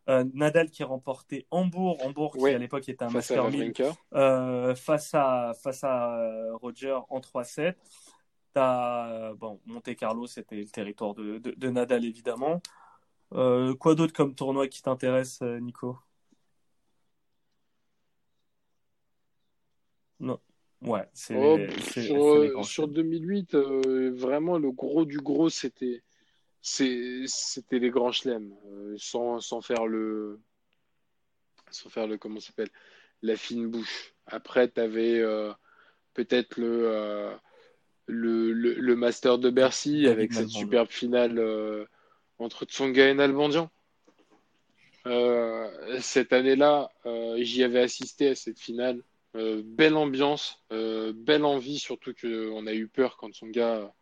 Euh, 0.09 0.23
Nadal 0.33 0.69
qui 0.69 0.83
remportait 0.83 1.47
Hambourg, 1.51 1.97
Hambourg 2.05 2.37
qui 2.37 2.45
à 2.53 2.57
l'époque 2.57 2.87
était 2.87 3.03
un 3.03 3.09
face 3.09 3.31
à 3.31 3.41
Master 3.41 3.49
1000 3.49 3.73
Wawrinka. 3.73 3.97
euh, 4.13 4.75
face 4.75 5.13
à 5.13 5.53
face 5.61 5.83
à 5.83 6.53
Roger 6.61 6.97
en 7.09 7.19
3-7. 7.19 7.75
T'as, 8.53 9.33
bon, 9.33 9.59
Monte 9.65 9.95
Carlo, 9.95 10.27
c'était 10.27 10.55
le 10.57 10.67
territoire 10.67 11.13
de, 11.15 11.39
de, 11.39 11.51
de 11.51 11.69
Nadal, 11.69 12.05
évidemment. 12.05 12.61
Euh, 13.33 13.75
quoi 13.75 13.95
d'autre 13.95 14.13
comme 14.13 14.35
tournoi 14.35 14.67
qui 14.67 14.81
t'intéresse, 14.81 15.41
Nico? 15.41 15.97
Non. 20.19 20.39
Ouais, 20.81 21.07
Oh, 21.31 21.57
sur, 21.63 21.81
c'est 21.81 22.01
les 22.01 22.11
euh, 22.15 22.63
sur. 22.63 22.87
2008, 22.87 23.55
euh, 23.55 24.11
vraiment 24.13 24.59
le 24.59 24.71
gros 24.71 25.05
du 25.05 25.17
gros, 25.17 25.49
c'était 25.49 26.03
c'était 26.61 27.79
les 27.79 27.89
grands 27.89 28.11
chelems, 28.11 28.53
euh, 28.67 28.95
sans, 28.97 29.39
sans 29.39 29.61
faire 29.61 29.87
le 29.87 30.39
sans 31.71 31.89
faire 31.89 32.07
le 32.07 32.17
comment 32.17 32.39
s'appelle 32.39 32.69
la 33.21 33.35
fine 33.35 33.67
bouche. 33.67 34.13
Après, 34.27 34.69
tu 34.69 34.79
avais 34.79 35.23
peut-être 36.13 36.57
le, 36.57 37.31
le, 38.05 38.51
le 38.53 38.73
le 38.75 38.95
Master 38.95 39.39
de 39.39 39.49
Bercy 39.49 40.03
David 40.03 40.07
avec 40.07 40.33
cette 40.33 40.49
superbe 40.49 40.89
finale 40.89 41.87
entre 42.37 42.65
Tsonga 42.65 43.09
et 43.09 43.13
Nalbandian. 43.13 43.71
Cette 45.99 46.33
année-là, 46.33 46.91
j'y 47.37 47.63
avais 47.63 47.81
assisté 47.81 48.29
à 48.29 48.35
cette 48.35 48.59
finale. 48.59 49.01
Euh, 49.35 49.61
belle 49.63 49.95
ambiance, 49.95 50.63
euh, 50.71 51.13
belle 51.15 51.45
envie, 51.45 51.79
surtout 51.79 52.13
qu'on 52.19 52.65
a 52.65 52.73
eu 52.73 52.87
peur 52.87 53.17
quand 53.17 53.33
son 53.33 53.47
gars 53.47 53.93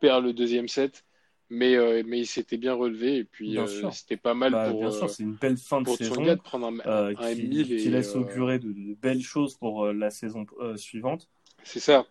perd 0.00 0.24
le 0.24 0.32
deuxième 0.32 0.68
set. 0.68 1.04
Mais, 1.48 1.76
euh, 1.76 2.02
mais 2.04 2.18
il 2.18 2.26
s'était 2.26 2.56
bien 2.56 2.74
relevé 2.74 3.18
et 3.18 3.24
puis 3.24 3.56
euh, 3.56 3.90
c'était 3.92 4.16
pas 4.16 4.34
mal 4.34 4.50
Bah, 4.50 4.68
pour, 4.68 4.80
bien 4.80 4.88
euh, 4.88 4.90
sûr, 4.90 5.08
c'est 5.08 5.22
une 5.22 5.36
belle 5.36 5.56
fin 5.56 5.80
de 5.80 5.88
saison 5.88 6.20
de 6.20 6.34
prendre 6.34 6.66
un, 6.66 6.78
euh, 6.80 7.14
un 7.16 7.34
qui, 7.34 7.42
M1000 7.42 7.64
qui 7.66 7.74
et 7.74 7.90
laisse 7.90 8.16
euh, 8.16 8.18
augurer 8.18 8.58
de, 8.58 8.72
de 8.72 8.94
belles 8.94 9.22
choses 9.22 9.54
pour 9.56 9.84
euh, 9.84 9.92
la 9.92 10.10
saison 10.10 10.44
euh, 10.58 10.76
suivante. 10.76 11.28
c'est 11.62 11.78
ça. 11.78 12.04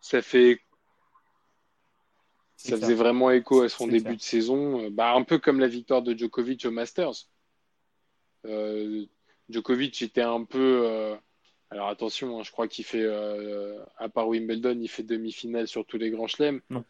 Ça 0.00 0.22
fait, 0.22 0.60
ça 2.56 2.78
faisait 2.78 2.94
vraiment 2.94 3.30
écho 3.30 3.60
à 3.60 3.68
son 3.68 3.86
début 3.86 4.02
clair. 4.04 4.16
de 4.16 4.22
saison, 4.22 4.84
euh, 4.84 4.90
bah, 4.90 5.12
un 5.12 5.22
peu 5.22 5.38
comme 5.38 5.60
la 5.60 5.68
victoire 5.68 6.00
de 6.00 6.16
Djokovic 6.16 6.64
au 6.64 6.70
Masters. 6.70 7.28
Djokovic 9.48 10.00
était 10.02 10.22
un 10.22 10.44
peu. 10.44 10.82
euh, 10.86 11.16
alors 11.70 11.88
attention, 11.88 12.38
hein, 12.38 12.42
je 12.42 12.50
crois 12.50 12.66
qu'il 12.68 12.84
fait, 12.84 13.02
euh, 13.02 13.78
à 13.98 14.08
part 14.08 14.28
Wimbledon, 14.28 14.78
il 14.80 14.88
fait 14.88 15.02
demi-finale 15.02 15.68
sur 15.68 15.84
tous 15.84 15.98
les 15.98 16.10
grands 16.10 16.26
chelems, 16.26 16.60
Non. 16.70 16.84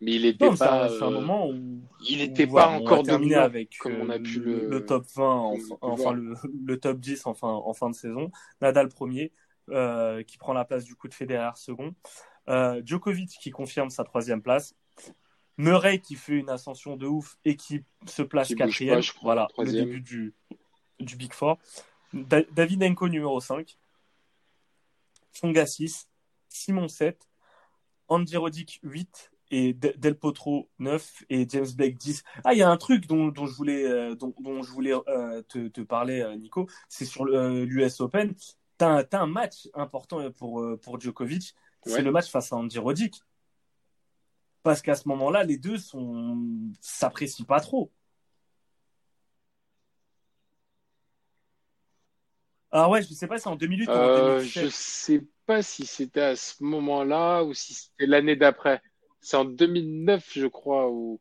mais 0.00 0.16
il 0.16 0.36
Non, 0.40 0.54
c'est 0.54 0.64
un, 0.64 0.82
un 0.82 0.90
euh, 0.90 1.10
moment 1.10 1.48
où, 1.48 1.80
il 2.06 2.18
n'était 2.18 2.46
pas 2.46 2.68
on 2.70 2.84
encore 2.84 3.02
dominant 3.02 3.40
avec 3.40 3.78
comme 3.78 3.96
on 4.00 4.10
a 4.10 4.18
pu 4.18 4.40
le, 4.40 4.84
top 4.84 5.06
20, 5.14 5.24
en, 5.24 5.56
comme 5.56 5.78
on 5.80 5.92
a 5.92 5.96
pu 5.96 6.02
le 6.02 6.02
enfin 6.02 6.12
le, 6.12 6.34
le 6.66 6.78
top 6.78 6.98
10 6.98 7.26
en 7.26 7.34
fin, 7.34 7.48
en 7.48 7.72
fin 7.72 7.88
de 7.88 7.94
saison. 7.94 8.30
Nadal 8.60 8.88
premier, 8.88 9.32
qui 9.68 10.38
prend 10.38 10.52
la 10.52 10.64
place 10.64 10.84
du 10.84 10.94
coup 10.94 11.08
de 11.08 11.14
Federer 11.14 11.52
second. 11.56 11.94
Djokovic 12.84 13.30
qui 13.40 13.50
confirme 13.50 13.90
sa 13.90 14.04
troisième 14.04 14.42
place. 14.42 14.74
Murray 15.58 15.98
qui 15.98 16.14
fait 16.14 16.34
une 16.34 16.50
ascension 16.50 16.96
de 16.96 17.06
ouf 17.06 17.36
et 17.44 17.56
qui 17.56 17.82
se 18.06 18.22
place 18.22 18.48
Qui 18.48 18.54
bouge 18.54 18.60
pas, 18.60 18.66
quatrième. 18.68 19.02
je 19.02 19.12
crois, 19.12 19.34
Voilà, 19.34 19.48
le 19.58 19.72
début 19.72 20.00
du, 20.00 20.32
du 21.00 21.16
Big 21.16 21.32
Four. 21.32 21.58
Da- 22.12 22.42
Davydenko 22.52 23.08
numéro 23.08 23.40
5. 23.40 23.78
Tsonga 25.32 25.66
6. 25.66 26.08
Simon 26.48 26.88
7. 26.88 27.28
Andy 28.08 28.36
Roddick 28.36 28.80
8 28.82 29.30
et 29.50 29.72
De- 29.74 29.94
Del 29.96 30.14
Potro 30.18 30.68
9 30.78 31.24
et 31.30 31.46
James 31.48 31.70
Blake 31.74 31.96
10. 31.98 32.22
Ah, 32.44 32.54
il 32.54 32.58
y 32.58 32.62
a 32.62 32.70
un 32.70 32.76
truc 32.76 33.06
dont, 33.06 33.28
dont 33.28 33.46
je 33.46 33.54
voulais, 33.54 33.84
euh, 33.86 34.14
dont, 34.14 34.34
dont 34.40 34.62
je 34.62 34.70
voulais 34.70 34.92
euh, 35.08 35.42
te, 35.42 35.68
te 35.68 35.80
parler, 35.82 36.20
euh, 36.20 36.34
Nico. 36.36 36.66
C'est 36.88 37.04
sur 37.04 37.24
l'US 37.26 38.00
Open. 38.00 38.34
T'as 38.78 38.88
un, 38.88 39.04
t'as 39.04 39.20
un 39.20 39.26
match 39.26 39.68
important 39.74 40.30
pour, 40.32 40.64
pour 40.80 41.00
Djokovic. 41.00 41.54
C'est 41.84 41.92
Ouais. 41.94 42.02
le 42.02 42.10
match 42.10 42.30
face 42.30 42.52
à 42.52 42.56
Andy 42.56 42.78
Roddick. 42.78 43.20
Parce 44.62 44.82
qu'à 44.82 44.94
ce 44.94 45.08
moment-là, 45.08 45.44
les 45.44 45.56
deux 45.56 45.78
sont 45.78 46.38
s'apprécient 46.80 47.44
pas 47.46 47.60
trop. 47.60 47.90
Ah 52.70 52.88
ouais, 52.90 53.02
je 53.02 53.08
sais 53.14 53.26
pas, 53.26 53.38
c'est 53.38 53.48
en 53.48 53.56
2008 53.56 53.86
ou 53.86 53.90
en 53.90 53.94
Euh, 53.94 54.38
je 54.40 54.66
2017. 54.66 54.70
sais 54.70 55.26
pas 55.46 55.62
si 55.62 55.86
c'était 55.86 56.20
à 56.20 56.36
ce 56.36 56.62
moment-là 56.62 57.42
ou 57.44 57.54
si 57.54 57.74
c'était 57.74 58.06
l'année 58.06 58.36
d'après. 58.36 58.82
C'est 59.20 59.36
en 59.36 59.44
2009, 59.44 60.30
je 60.34 60.46
crois, 60.46 60.90
ou 60.90 61.20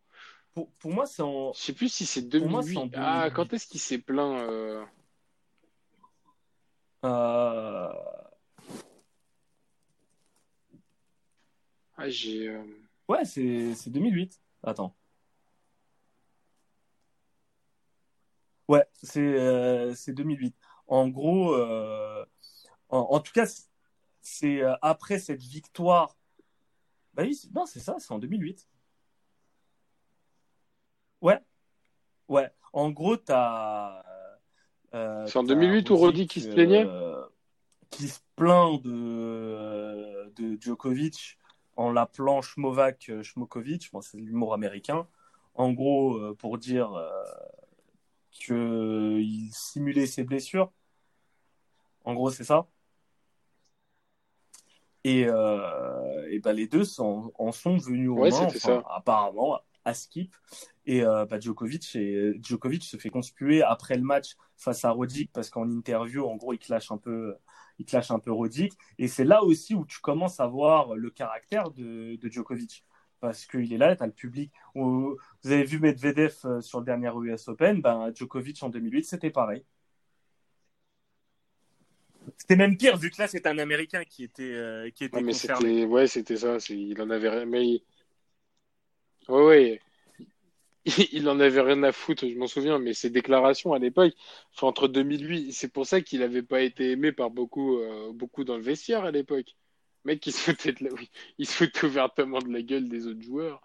Pour, 0.53 0.72
pour 0.80 0.91
moi, 0.94 1.06
c'est 1.06 1.22
en, 1.24 1.53
je 1.53 1.60
sais 1.61 1.74
plus 1.74 1.90
si 1.90 2.06
c'est 2.06 2.24
pour 2.38 2.49
moi, 2.49 2.64
c'est 2.64 2.78
en 2.78 2.88
2008. 2.88 2.95
Ah, 2.98 3.30
2008. 3.30 3.34
quand 3.36 3.53
est-ce 3.53 3.68
qu'il 3.68 3.80
s'est 3.80 3.99
plaint 3.99 4.41
euh, 4.41 4.84
Euh, 7.06 7.94
Ah, 11.98 12.10
j'ai. 12.10 12.48
euh, 12.49 12.64
Ouais, 13.07 13.26
c'est 13.26 13.74
c'est 13.76 13.90
2008. 13.90 14.40
Attends. 14.64 14.95
Ouais, 18.68 18.84
c'est 19.02 19.94
c'est 19.95 20.14
2008. 20.14 20.56
En 20.88 21.08
gros, 21.10 21.54
euh, 21.54 22.26
en, 22.90 23.00
en 23.00 23.20
tout 23.20 23.34
cas, 23.34 23.46
c'est 24.22 24.62
euh, 24.64 24.74
après 24.82 25.20
cette 25.20 25.42
victoire. 25.42 26.16
Bah 27.14 27.24
oui, 27.24 27.40
non, 27.54 27.66
c'est 27.66 27.80
ça, 27.80 27.96
c'est 28.00 28.12
en 28.14 28.20
2008. 28.20 28.68
Ouais, 31.22 31.40
ouais. 32.28 32.50
En 32.74 32.92
gros, 32.92 33.18
t'as 33.18 34.04
euh, 34.94 35.26
C'est 35.26 35.38
en 35.38 35.44
t'as 35.44 35.56
2008 35.56 35.90
où 35.90 35.98
Roddick 35.98 36.30
qui 36.30 36.42
se 36.42 36.50
plaignait? 36.50 36.86
euh, 36.86 37.26
qui 37.90 38.08
se 38.08 38.20
plaint 38.36 38.82
de, 38.84 40.32
de 40.36 40.62
Djokovic 40.62 41.38
en 41.76 41.92
l'appelant 41.92 42.42
Schmovac 42.42 43.10
euh, 43.10 43.24
Schmokovic. 43.24 43.92
Bon, 43.92 44.02
c'est 44.02 44.18
l'humour 44.18 44.54
américain. 44.54 45.08
En 45.56 45.72
gros, 45.74 46.36
pour 46.36 46.60
dire 46.60 46.92
qu'il 48.38 49.50
simulait 49.52 50.06
ses 50.08 50.24
blessures. 50.24 50.72
En 52.04 52.14
gros, 52.14 52.30
c'est 52.32 52.44
ça. 52.44 52.68
Et, 55.04 55.26
euh, 55.28 56.28
et 56.30 56.40
bah, 56.40 56.54
les 56.54 56.68
deux 56.68 56.84
sont, 56.84 57.32
en 57.36 57.52
sont 57.52 57.78
venus 57.78 58.10
aux 58.10 58.20
Ouais, 58.20 58.30
mains, 58.30 58.48
enfin, 58.48 58.84
apparemment, 58.90 59.60
à 59.86 59.94
skip. 59.94 60.36
Et 60.86 61.04
euh, 61.04 61.26
bah, 61.26 61.40
Djokovic, 61.40 61.96
et, 61.96 62.34
Djokovic 62.42 62.84
se 62.84 62.98
fait 62.98 63.10
conspuer 63.10 63.62
après 63.62 63.96
le 63.96 64.04
match 64.04 64.36
face 64.58 64.84
à 64.86 64.92
Roddick 64.92 65.32
parce 65.32 65.50
qu'en 65.50 65.70
interview, 65.70 66.26
en 66.26 66.36
gros, 66.36 66.54
il 66.54 66.60
clash 66.60 66.92
un 66.92 66.98
peu, 66.98 67.36
il 67.80 67.86
clash 67.86 68.12
un 68.12 68.20
peu 68.20 68.32
Roddick. 68.32 68.74
Et 68.98 69.08
c'est 69.08 69.24
là 69.26 69.44
aussi 69.44 69.76
où 69.76 69.86
tu 69.86 70.00
commences 70.00 70.40
à 70.40 70.48
voir 70.48 70.96
le 70.96 71.10
caractère 71.10 71.72
de, 71.72 72.18
de 72.18 72.30
Djokovic. 72.30 72.84
Parce 73.19 73.45
qu'il 73.45 73.73
est 73.73 73.77
là, 73.77 73.95
tu 73.95 74.03
as 74.03 74.06
le 74.07 74.11
public. 74.11 74.52
Vous 74.76 75.18
avez 75.45 75.64
vu 75.64 75.80
Medvedev 75.80 76.35
euh, 76.45 76.61
sur 76.61 76.80
le 76.80 76.85
dernier 76.85 77.11
US 77.15 77.48
Open, 77.48 77.81
ben, 77.81 78.11
Djokovic 78.14 78.61
en 78.64 78.69
2008, 78.69 79.03
c'était 79.06 79.31
pareil. 79.31 79.64
C'était 82.38 82.56
même 82.56 82.77
pire, 82.77 82.98
vu 82.98 83.10
que 83.10 83.19
là, 83.22 83.27
c'est 83.27 83.48
un 83.48 83.57
Américain 83.57 84.03
qui 84.03 84.23
était, 84.23 84.44
euh, 84.44 84.89
qui 84.91 85.06
était 85.06 85.18
Ouais, 85.18 85.23
mais 85.23 85.31
concerné. 85.31 85.69
c'était. 85.69 85.85
Ouais, 85.85 86.07
c'était 86.07 86.38
ça. 86.38 86.57
Il 86.69 87.02
en 87.02 87.10
avait 87.10 87.30
rien. 87.30 87.45
Mais. 87.45 87.65
il- 87.65 87.84
Ouais, 89.30 89.44
ouais. 89.45 89.81
Il 91.11 91.27
en 91.30 91.39
avait 91.39 91.61
rien 91.61 91.84
à 91.84 91.91
foutre, 91.91 92.27
je 92.27 92.35
m'en 92.35 92.48
souviens, 92.48 92.80
mais 92.80 92.94
ses 92.94 93.10
déclarations 93.10 93.73
à 93.73 93.80
l'époque, 93.80 94.14
enfin, 94.56 94.68
entre 94.68 94.88
2008, 94.88 95.52
c'est 95.52 95.68
pour 95.72 95.85
ça 95.85 96.02
qu'il 96.02 96.19
n'avait 96.22 96.44
pas 96.44 96.61
été 96.61 96.91
aimé 96.91 97.11
par 97.11 97.30
beaucoup, 97.30 97.77
euh, 97.80 98.11
beaucoup 98.14 98.44
dans 98.45 98.56
le 98.56 98.64
vestiaire 98.64 99.03
à 99.03 99.11
l'époque. 99.11 99.56
Mec, 100.08 100.26
il 100.26 100.32
se 100.32 100.40
foutait 100.40 100.72
de 100.72 100.86
la... 100.86 100.94
oui, 100.94 101.10
il 101.38 101.46
se 101.46 101.54
foutait 101.54 101.86
ouvertement 101.86 102.40
de 102.40 102.50
la 102.52 102.62
gueule 102.62 102.88
des 102.88 103.08
autres 103.08 103.22
joueurs 103.22 103.62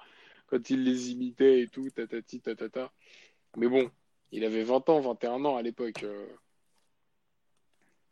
quand 0.48 0.70
il 0.70 0.82
les 0.82 1.10
imitait 1.12 1.60
et 1.60 1.68
tout, 1.68 1.88
tatati, 1.88 2.40
tatata. 2.40 2.92
Mais 3.56 3.68
bon, 3.68 3.88
il 4.32 4.44
avait 4.44 4.64
20 4.64 4.88
ans, 4.88 5.00
21 5.00 5.44
ans 5.44 5.56
à 5.56 5.62
l'époque. 5.62 6.02
euh. 6.02 6.26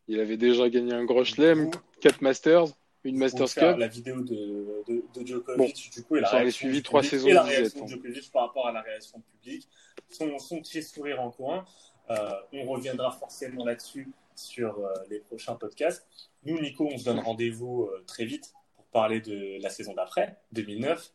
Il 0.07 0.19
avait 0.21 0.37
déjà 0.37 0.69
gagné 0.69 0.93
un 0.93 1.03
gros 1.03 1.25
chelem, 1.25 1.69
4 1.99 2.21
Masters, 2.21 2.67
une 3.03 3.17
Masters 3.17 3.53
Cup. 3.53 3.77
la 3.77 3.87
vidéo 3.87 4.21
de, 4.21 4.81
de, 4.87 5.03
de 5.13 5.27
Djokovic, 5.27 5.57
Bon, 5.57 5.67
du 5.93 6.03
coup, 6.03 6.15
et 6.15 6.21
la 6.21 6.29
réaction 6.29 6.67
suivi 6.69 6.81
trois 6.83 7.01
public, 7.01 7.11
saisons 7.11 7.27
et 7.27 7.33
la 7.33 7.43
réaction 7.43 7.79
de 7.79 7.83
hein. 7.83 7.87
Djokovic 7.87 8.31
par 8.31 8.47
rapport 8.47 8.67
à 8.67 8.71
la 8.71 8.81
réaction 8.81 9.21
public, 9.21 9.67
son, 10.09 10.39
son 10.39 10.61
petit 10.61 10.81
sourire 10.81 11.19
en 11.21 11.31
coin. 11.31 11.65
Euh, 12.09 12.31
on 12.53 12.65
reviendra 12.65 13.11
forcément 13.11 13.65
là-dessus 13.65 14.07
sur 14.41 14.79
euh, 14.79 14.93
les 15.09 15.19
prochains 15.19 15.55
podcasts. 15.55 16.07
Nous, 16.43 16.59
Nico, 16.59 16.87
on 16.91 16.97
se 16.97 17.05
donne 17.05 17.19
rendez-vous 17.19 17.83
euh, 17.83 18.03
très 18.07 18.25
vite 18.25 18.53
pour 18.75 18.85
parler 18.87 19.21
de 19.21 19.61
la 19.61 19.69
saison 19.69 19.93
d'après, 19.93 20.37
2009. 20.51 21.13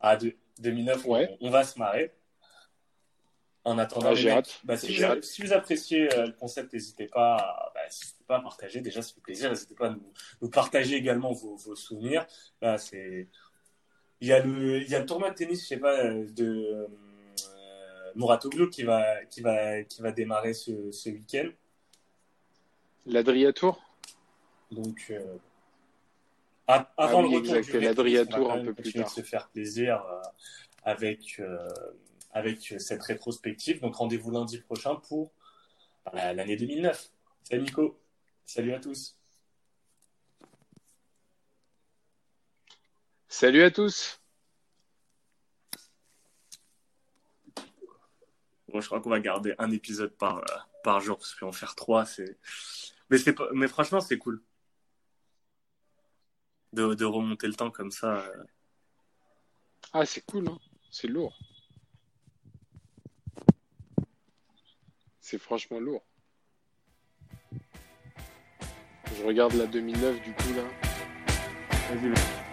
Ah, 0.00 0.16
de, 0.16 0.36
2009, 0.60 1.04
Ouais. 1.06 1.36
on, 1.40 1.48
on 1.48 1.50
va 1.50 1.64
se 1.64 1.78
marrer. 1.78 2.12
En 3.64 3.78
attendant, 3.78 4.12
Ah, 4.14 4.28
hâte. 4.28 4.60
bah, 4.64 4.76
si, 4.76 4.94
vous, 4.96 5.04
hâte. 5.04 5.24
si 5.24 5.42
vous 5.42 5.52
appréciez 5.52 6.12
euh, 6.14 6.26
le 6.26 6.32
concept, 6.32 6.72
n'hésitez 6.72 7.08
pas, 7.08 7.36
à- 7.36 7.72
bah, 7.74 7.80
pas 8.28 8.36
à 8.36 8.40
partager. 8.40 8.80
Déjà, 8.80 9.02
ça 9.02 9.12
fait 9.12 9.20
plaisir. 9.20 9.50
N'hésitez 9.50 9.74
pas 9.74 9.88
à 9.88 9.90
nous, 9.90 10.12
nous 10.40 10.50
partager 10.50 10.94
également 10.94 11.32
vos, 11.32 11.56
vos 11.56 11.74
souvenirs. 11.74 12.26
Là, 12.62 12.78
c'est... 12.78 13.28
Il, 14.20 14.28
y 14.28 14.32
a 14.32 14.38
le, 14.40 14.80
il 14.82 14.88
y 14.88 14.94
a 14.94 15.00
le 15.00 15.06
tournoi 15.06 15.30
de 15.30 15.34
tennis, 15.34 15.62
je 15.62 15.66
sais 15.66 15.76
pas, 15.78 16.04
de 16.04 16.86
Mouratoglou 18.16 18.68
qui 18.70 18.82
va, 18.82 19.24
qui, 19.26 19.40
va, 19.42 19.82
qui 19.82 20.02
va 20.02 20.10
démarrer 20.12 20.54
ce, 20.54 20.90
ce 20.90 21.10
week-end. 21.10 21.48
L'Adria 23.06 23.52
Tour? 23.52 23.80
Donc, 24.72 25.06
euh, 25.10 25.36
avant 26.66 26.88
Ah 26.96 27.22
le 27.22 27.28
retour 27.28 27.56
exact, 27.56 27.70
du 27.70 27.80
l'Adria 27.80 28.20
rétro, 28.20 28.36
on 28.36 28.48
va 28.48 28.48
Tour 28.48 28.48
quand 28.48 28.58
un 28.60 28.64
peu 28.64 28.74
plus 28.74 28.84
continuer 28.84 29.04
tard. 29.04 29.14
de 29.14 29.22
se 29.22 29.26
faire 29.26 29.48
plaisir 29.48 30.04
euh, 30.04 30.20
avec, 30.82 31.38
euh, 31.38 31.68
avec 32.32 32.74
cette 32.78 33.02
rétrospective. 33.02 33.80
Donc 33.80 33.94
rendez-vous 33.94 34.30
lundi 34.30 34.58
prochain 34.58 34.96
pour 34.96 35.30
bah, 36.04 36.32
l'année 36.32 36.56
2009. 36.56 37.10
Salut 37.44 37.62
Nico. 37.62 37.98
Salut 38.44 38.74
à 38.74 38.80
tous. 38.80 39.16
Salut 43.28 43.62
à 43.62 43.70
tous. 43.70 44.20
Bon, 48.68 48.80
je 48.80 48.86
crois 48.86 49.00
qu'on 49.00 49.10
va 49.10 49.20
garder 49.20 49.54
un 49.58 49.70
épisode 49.70 50.16
par, 50.16 50.38
euh, 50.38 50.44
par 50.82 51.00
jour 51.00 51.18
parce 51.18 51.34
qu'en 51.34 51.52
faire 51.52 51.74
trois, 51.74 52.04
c'est. 52.04 52.38
Mais, 53.10 53.18
c'est 53.18 53.32
pas... 53.32 53.48
Mais 53.52 53.68
franchement, 53.68 54.00
c'est 54.00 54.18
cool. 54.18 54.42
De, 56.72 56.94
de 56.94 57.04
remonter 57.04 57.46
le 57.46 57.54
temps 57.54 57.70
comme 57.70 57.90
ça. 57.92 58.26
euh. 58.26 58.44
Ah, 59.92 60.04
c'est 60.04 60.24
cool, 60.26 60.48
hein 60.48 60.58
c'est 60.90 61.08
lourd. 61.08 61.38
C'est 65.20 65.38
franchement 65.38 65.78
lourd. 65.78 66.06
Je 69.14 69.22
regarde 69.24 69.52
la 69.54 69.66
2009 69.66 70.22
du 70.22 70.32
coup 70.32 70.54
là. 70.54 70.62
Vas-y, 71.90 72.08
vas-y. 72.08 72.45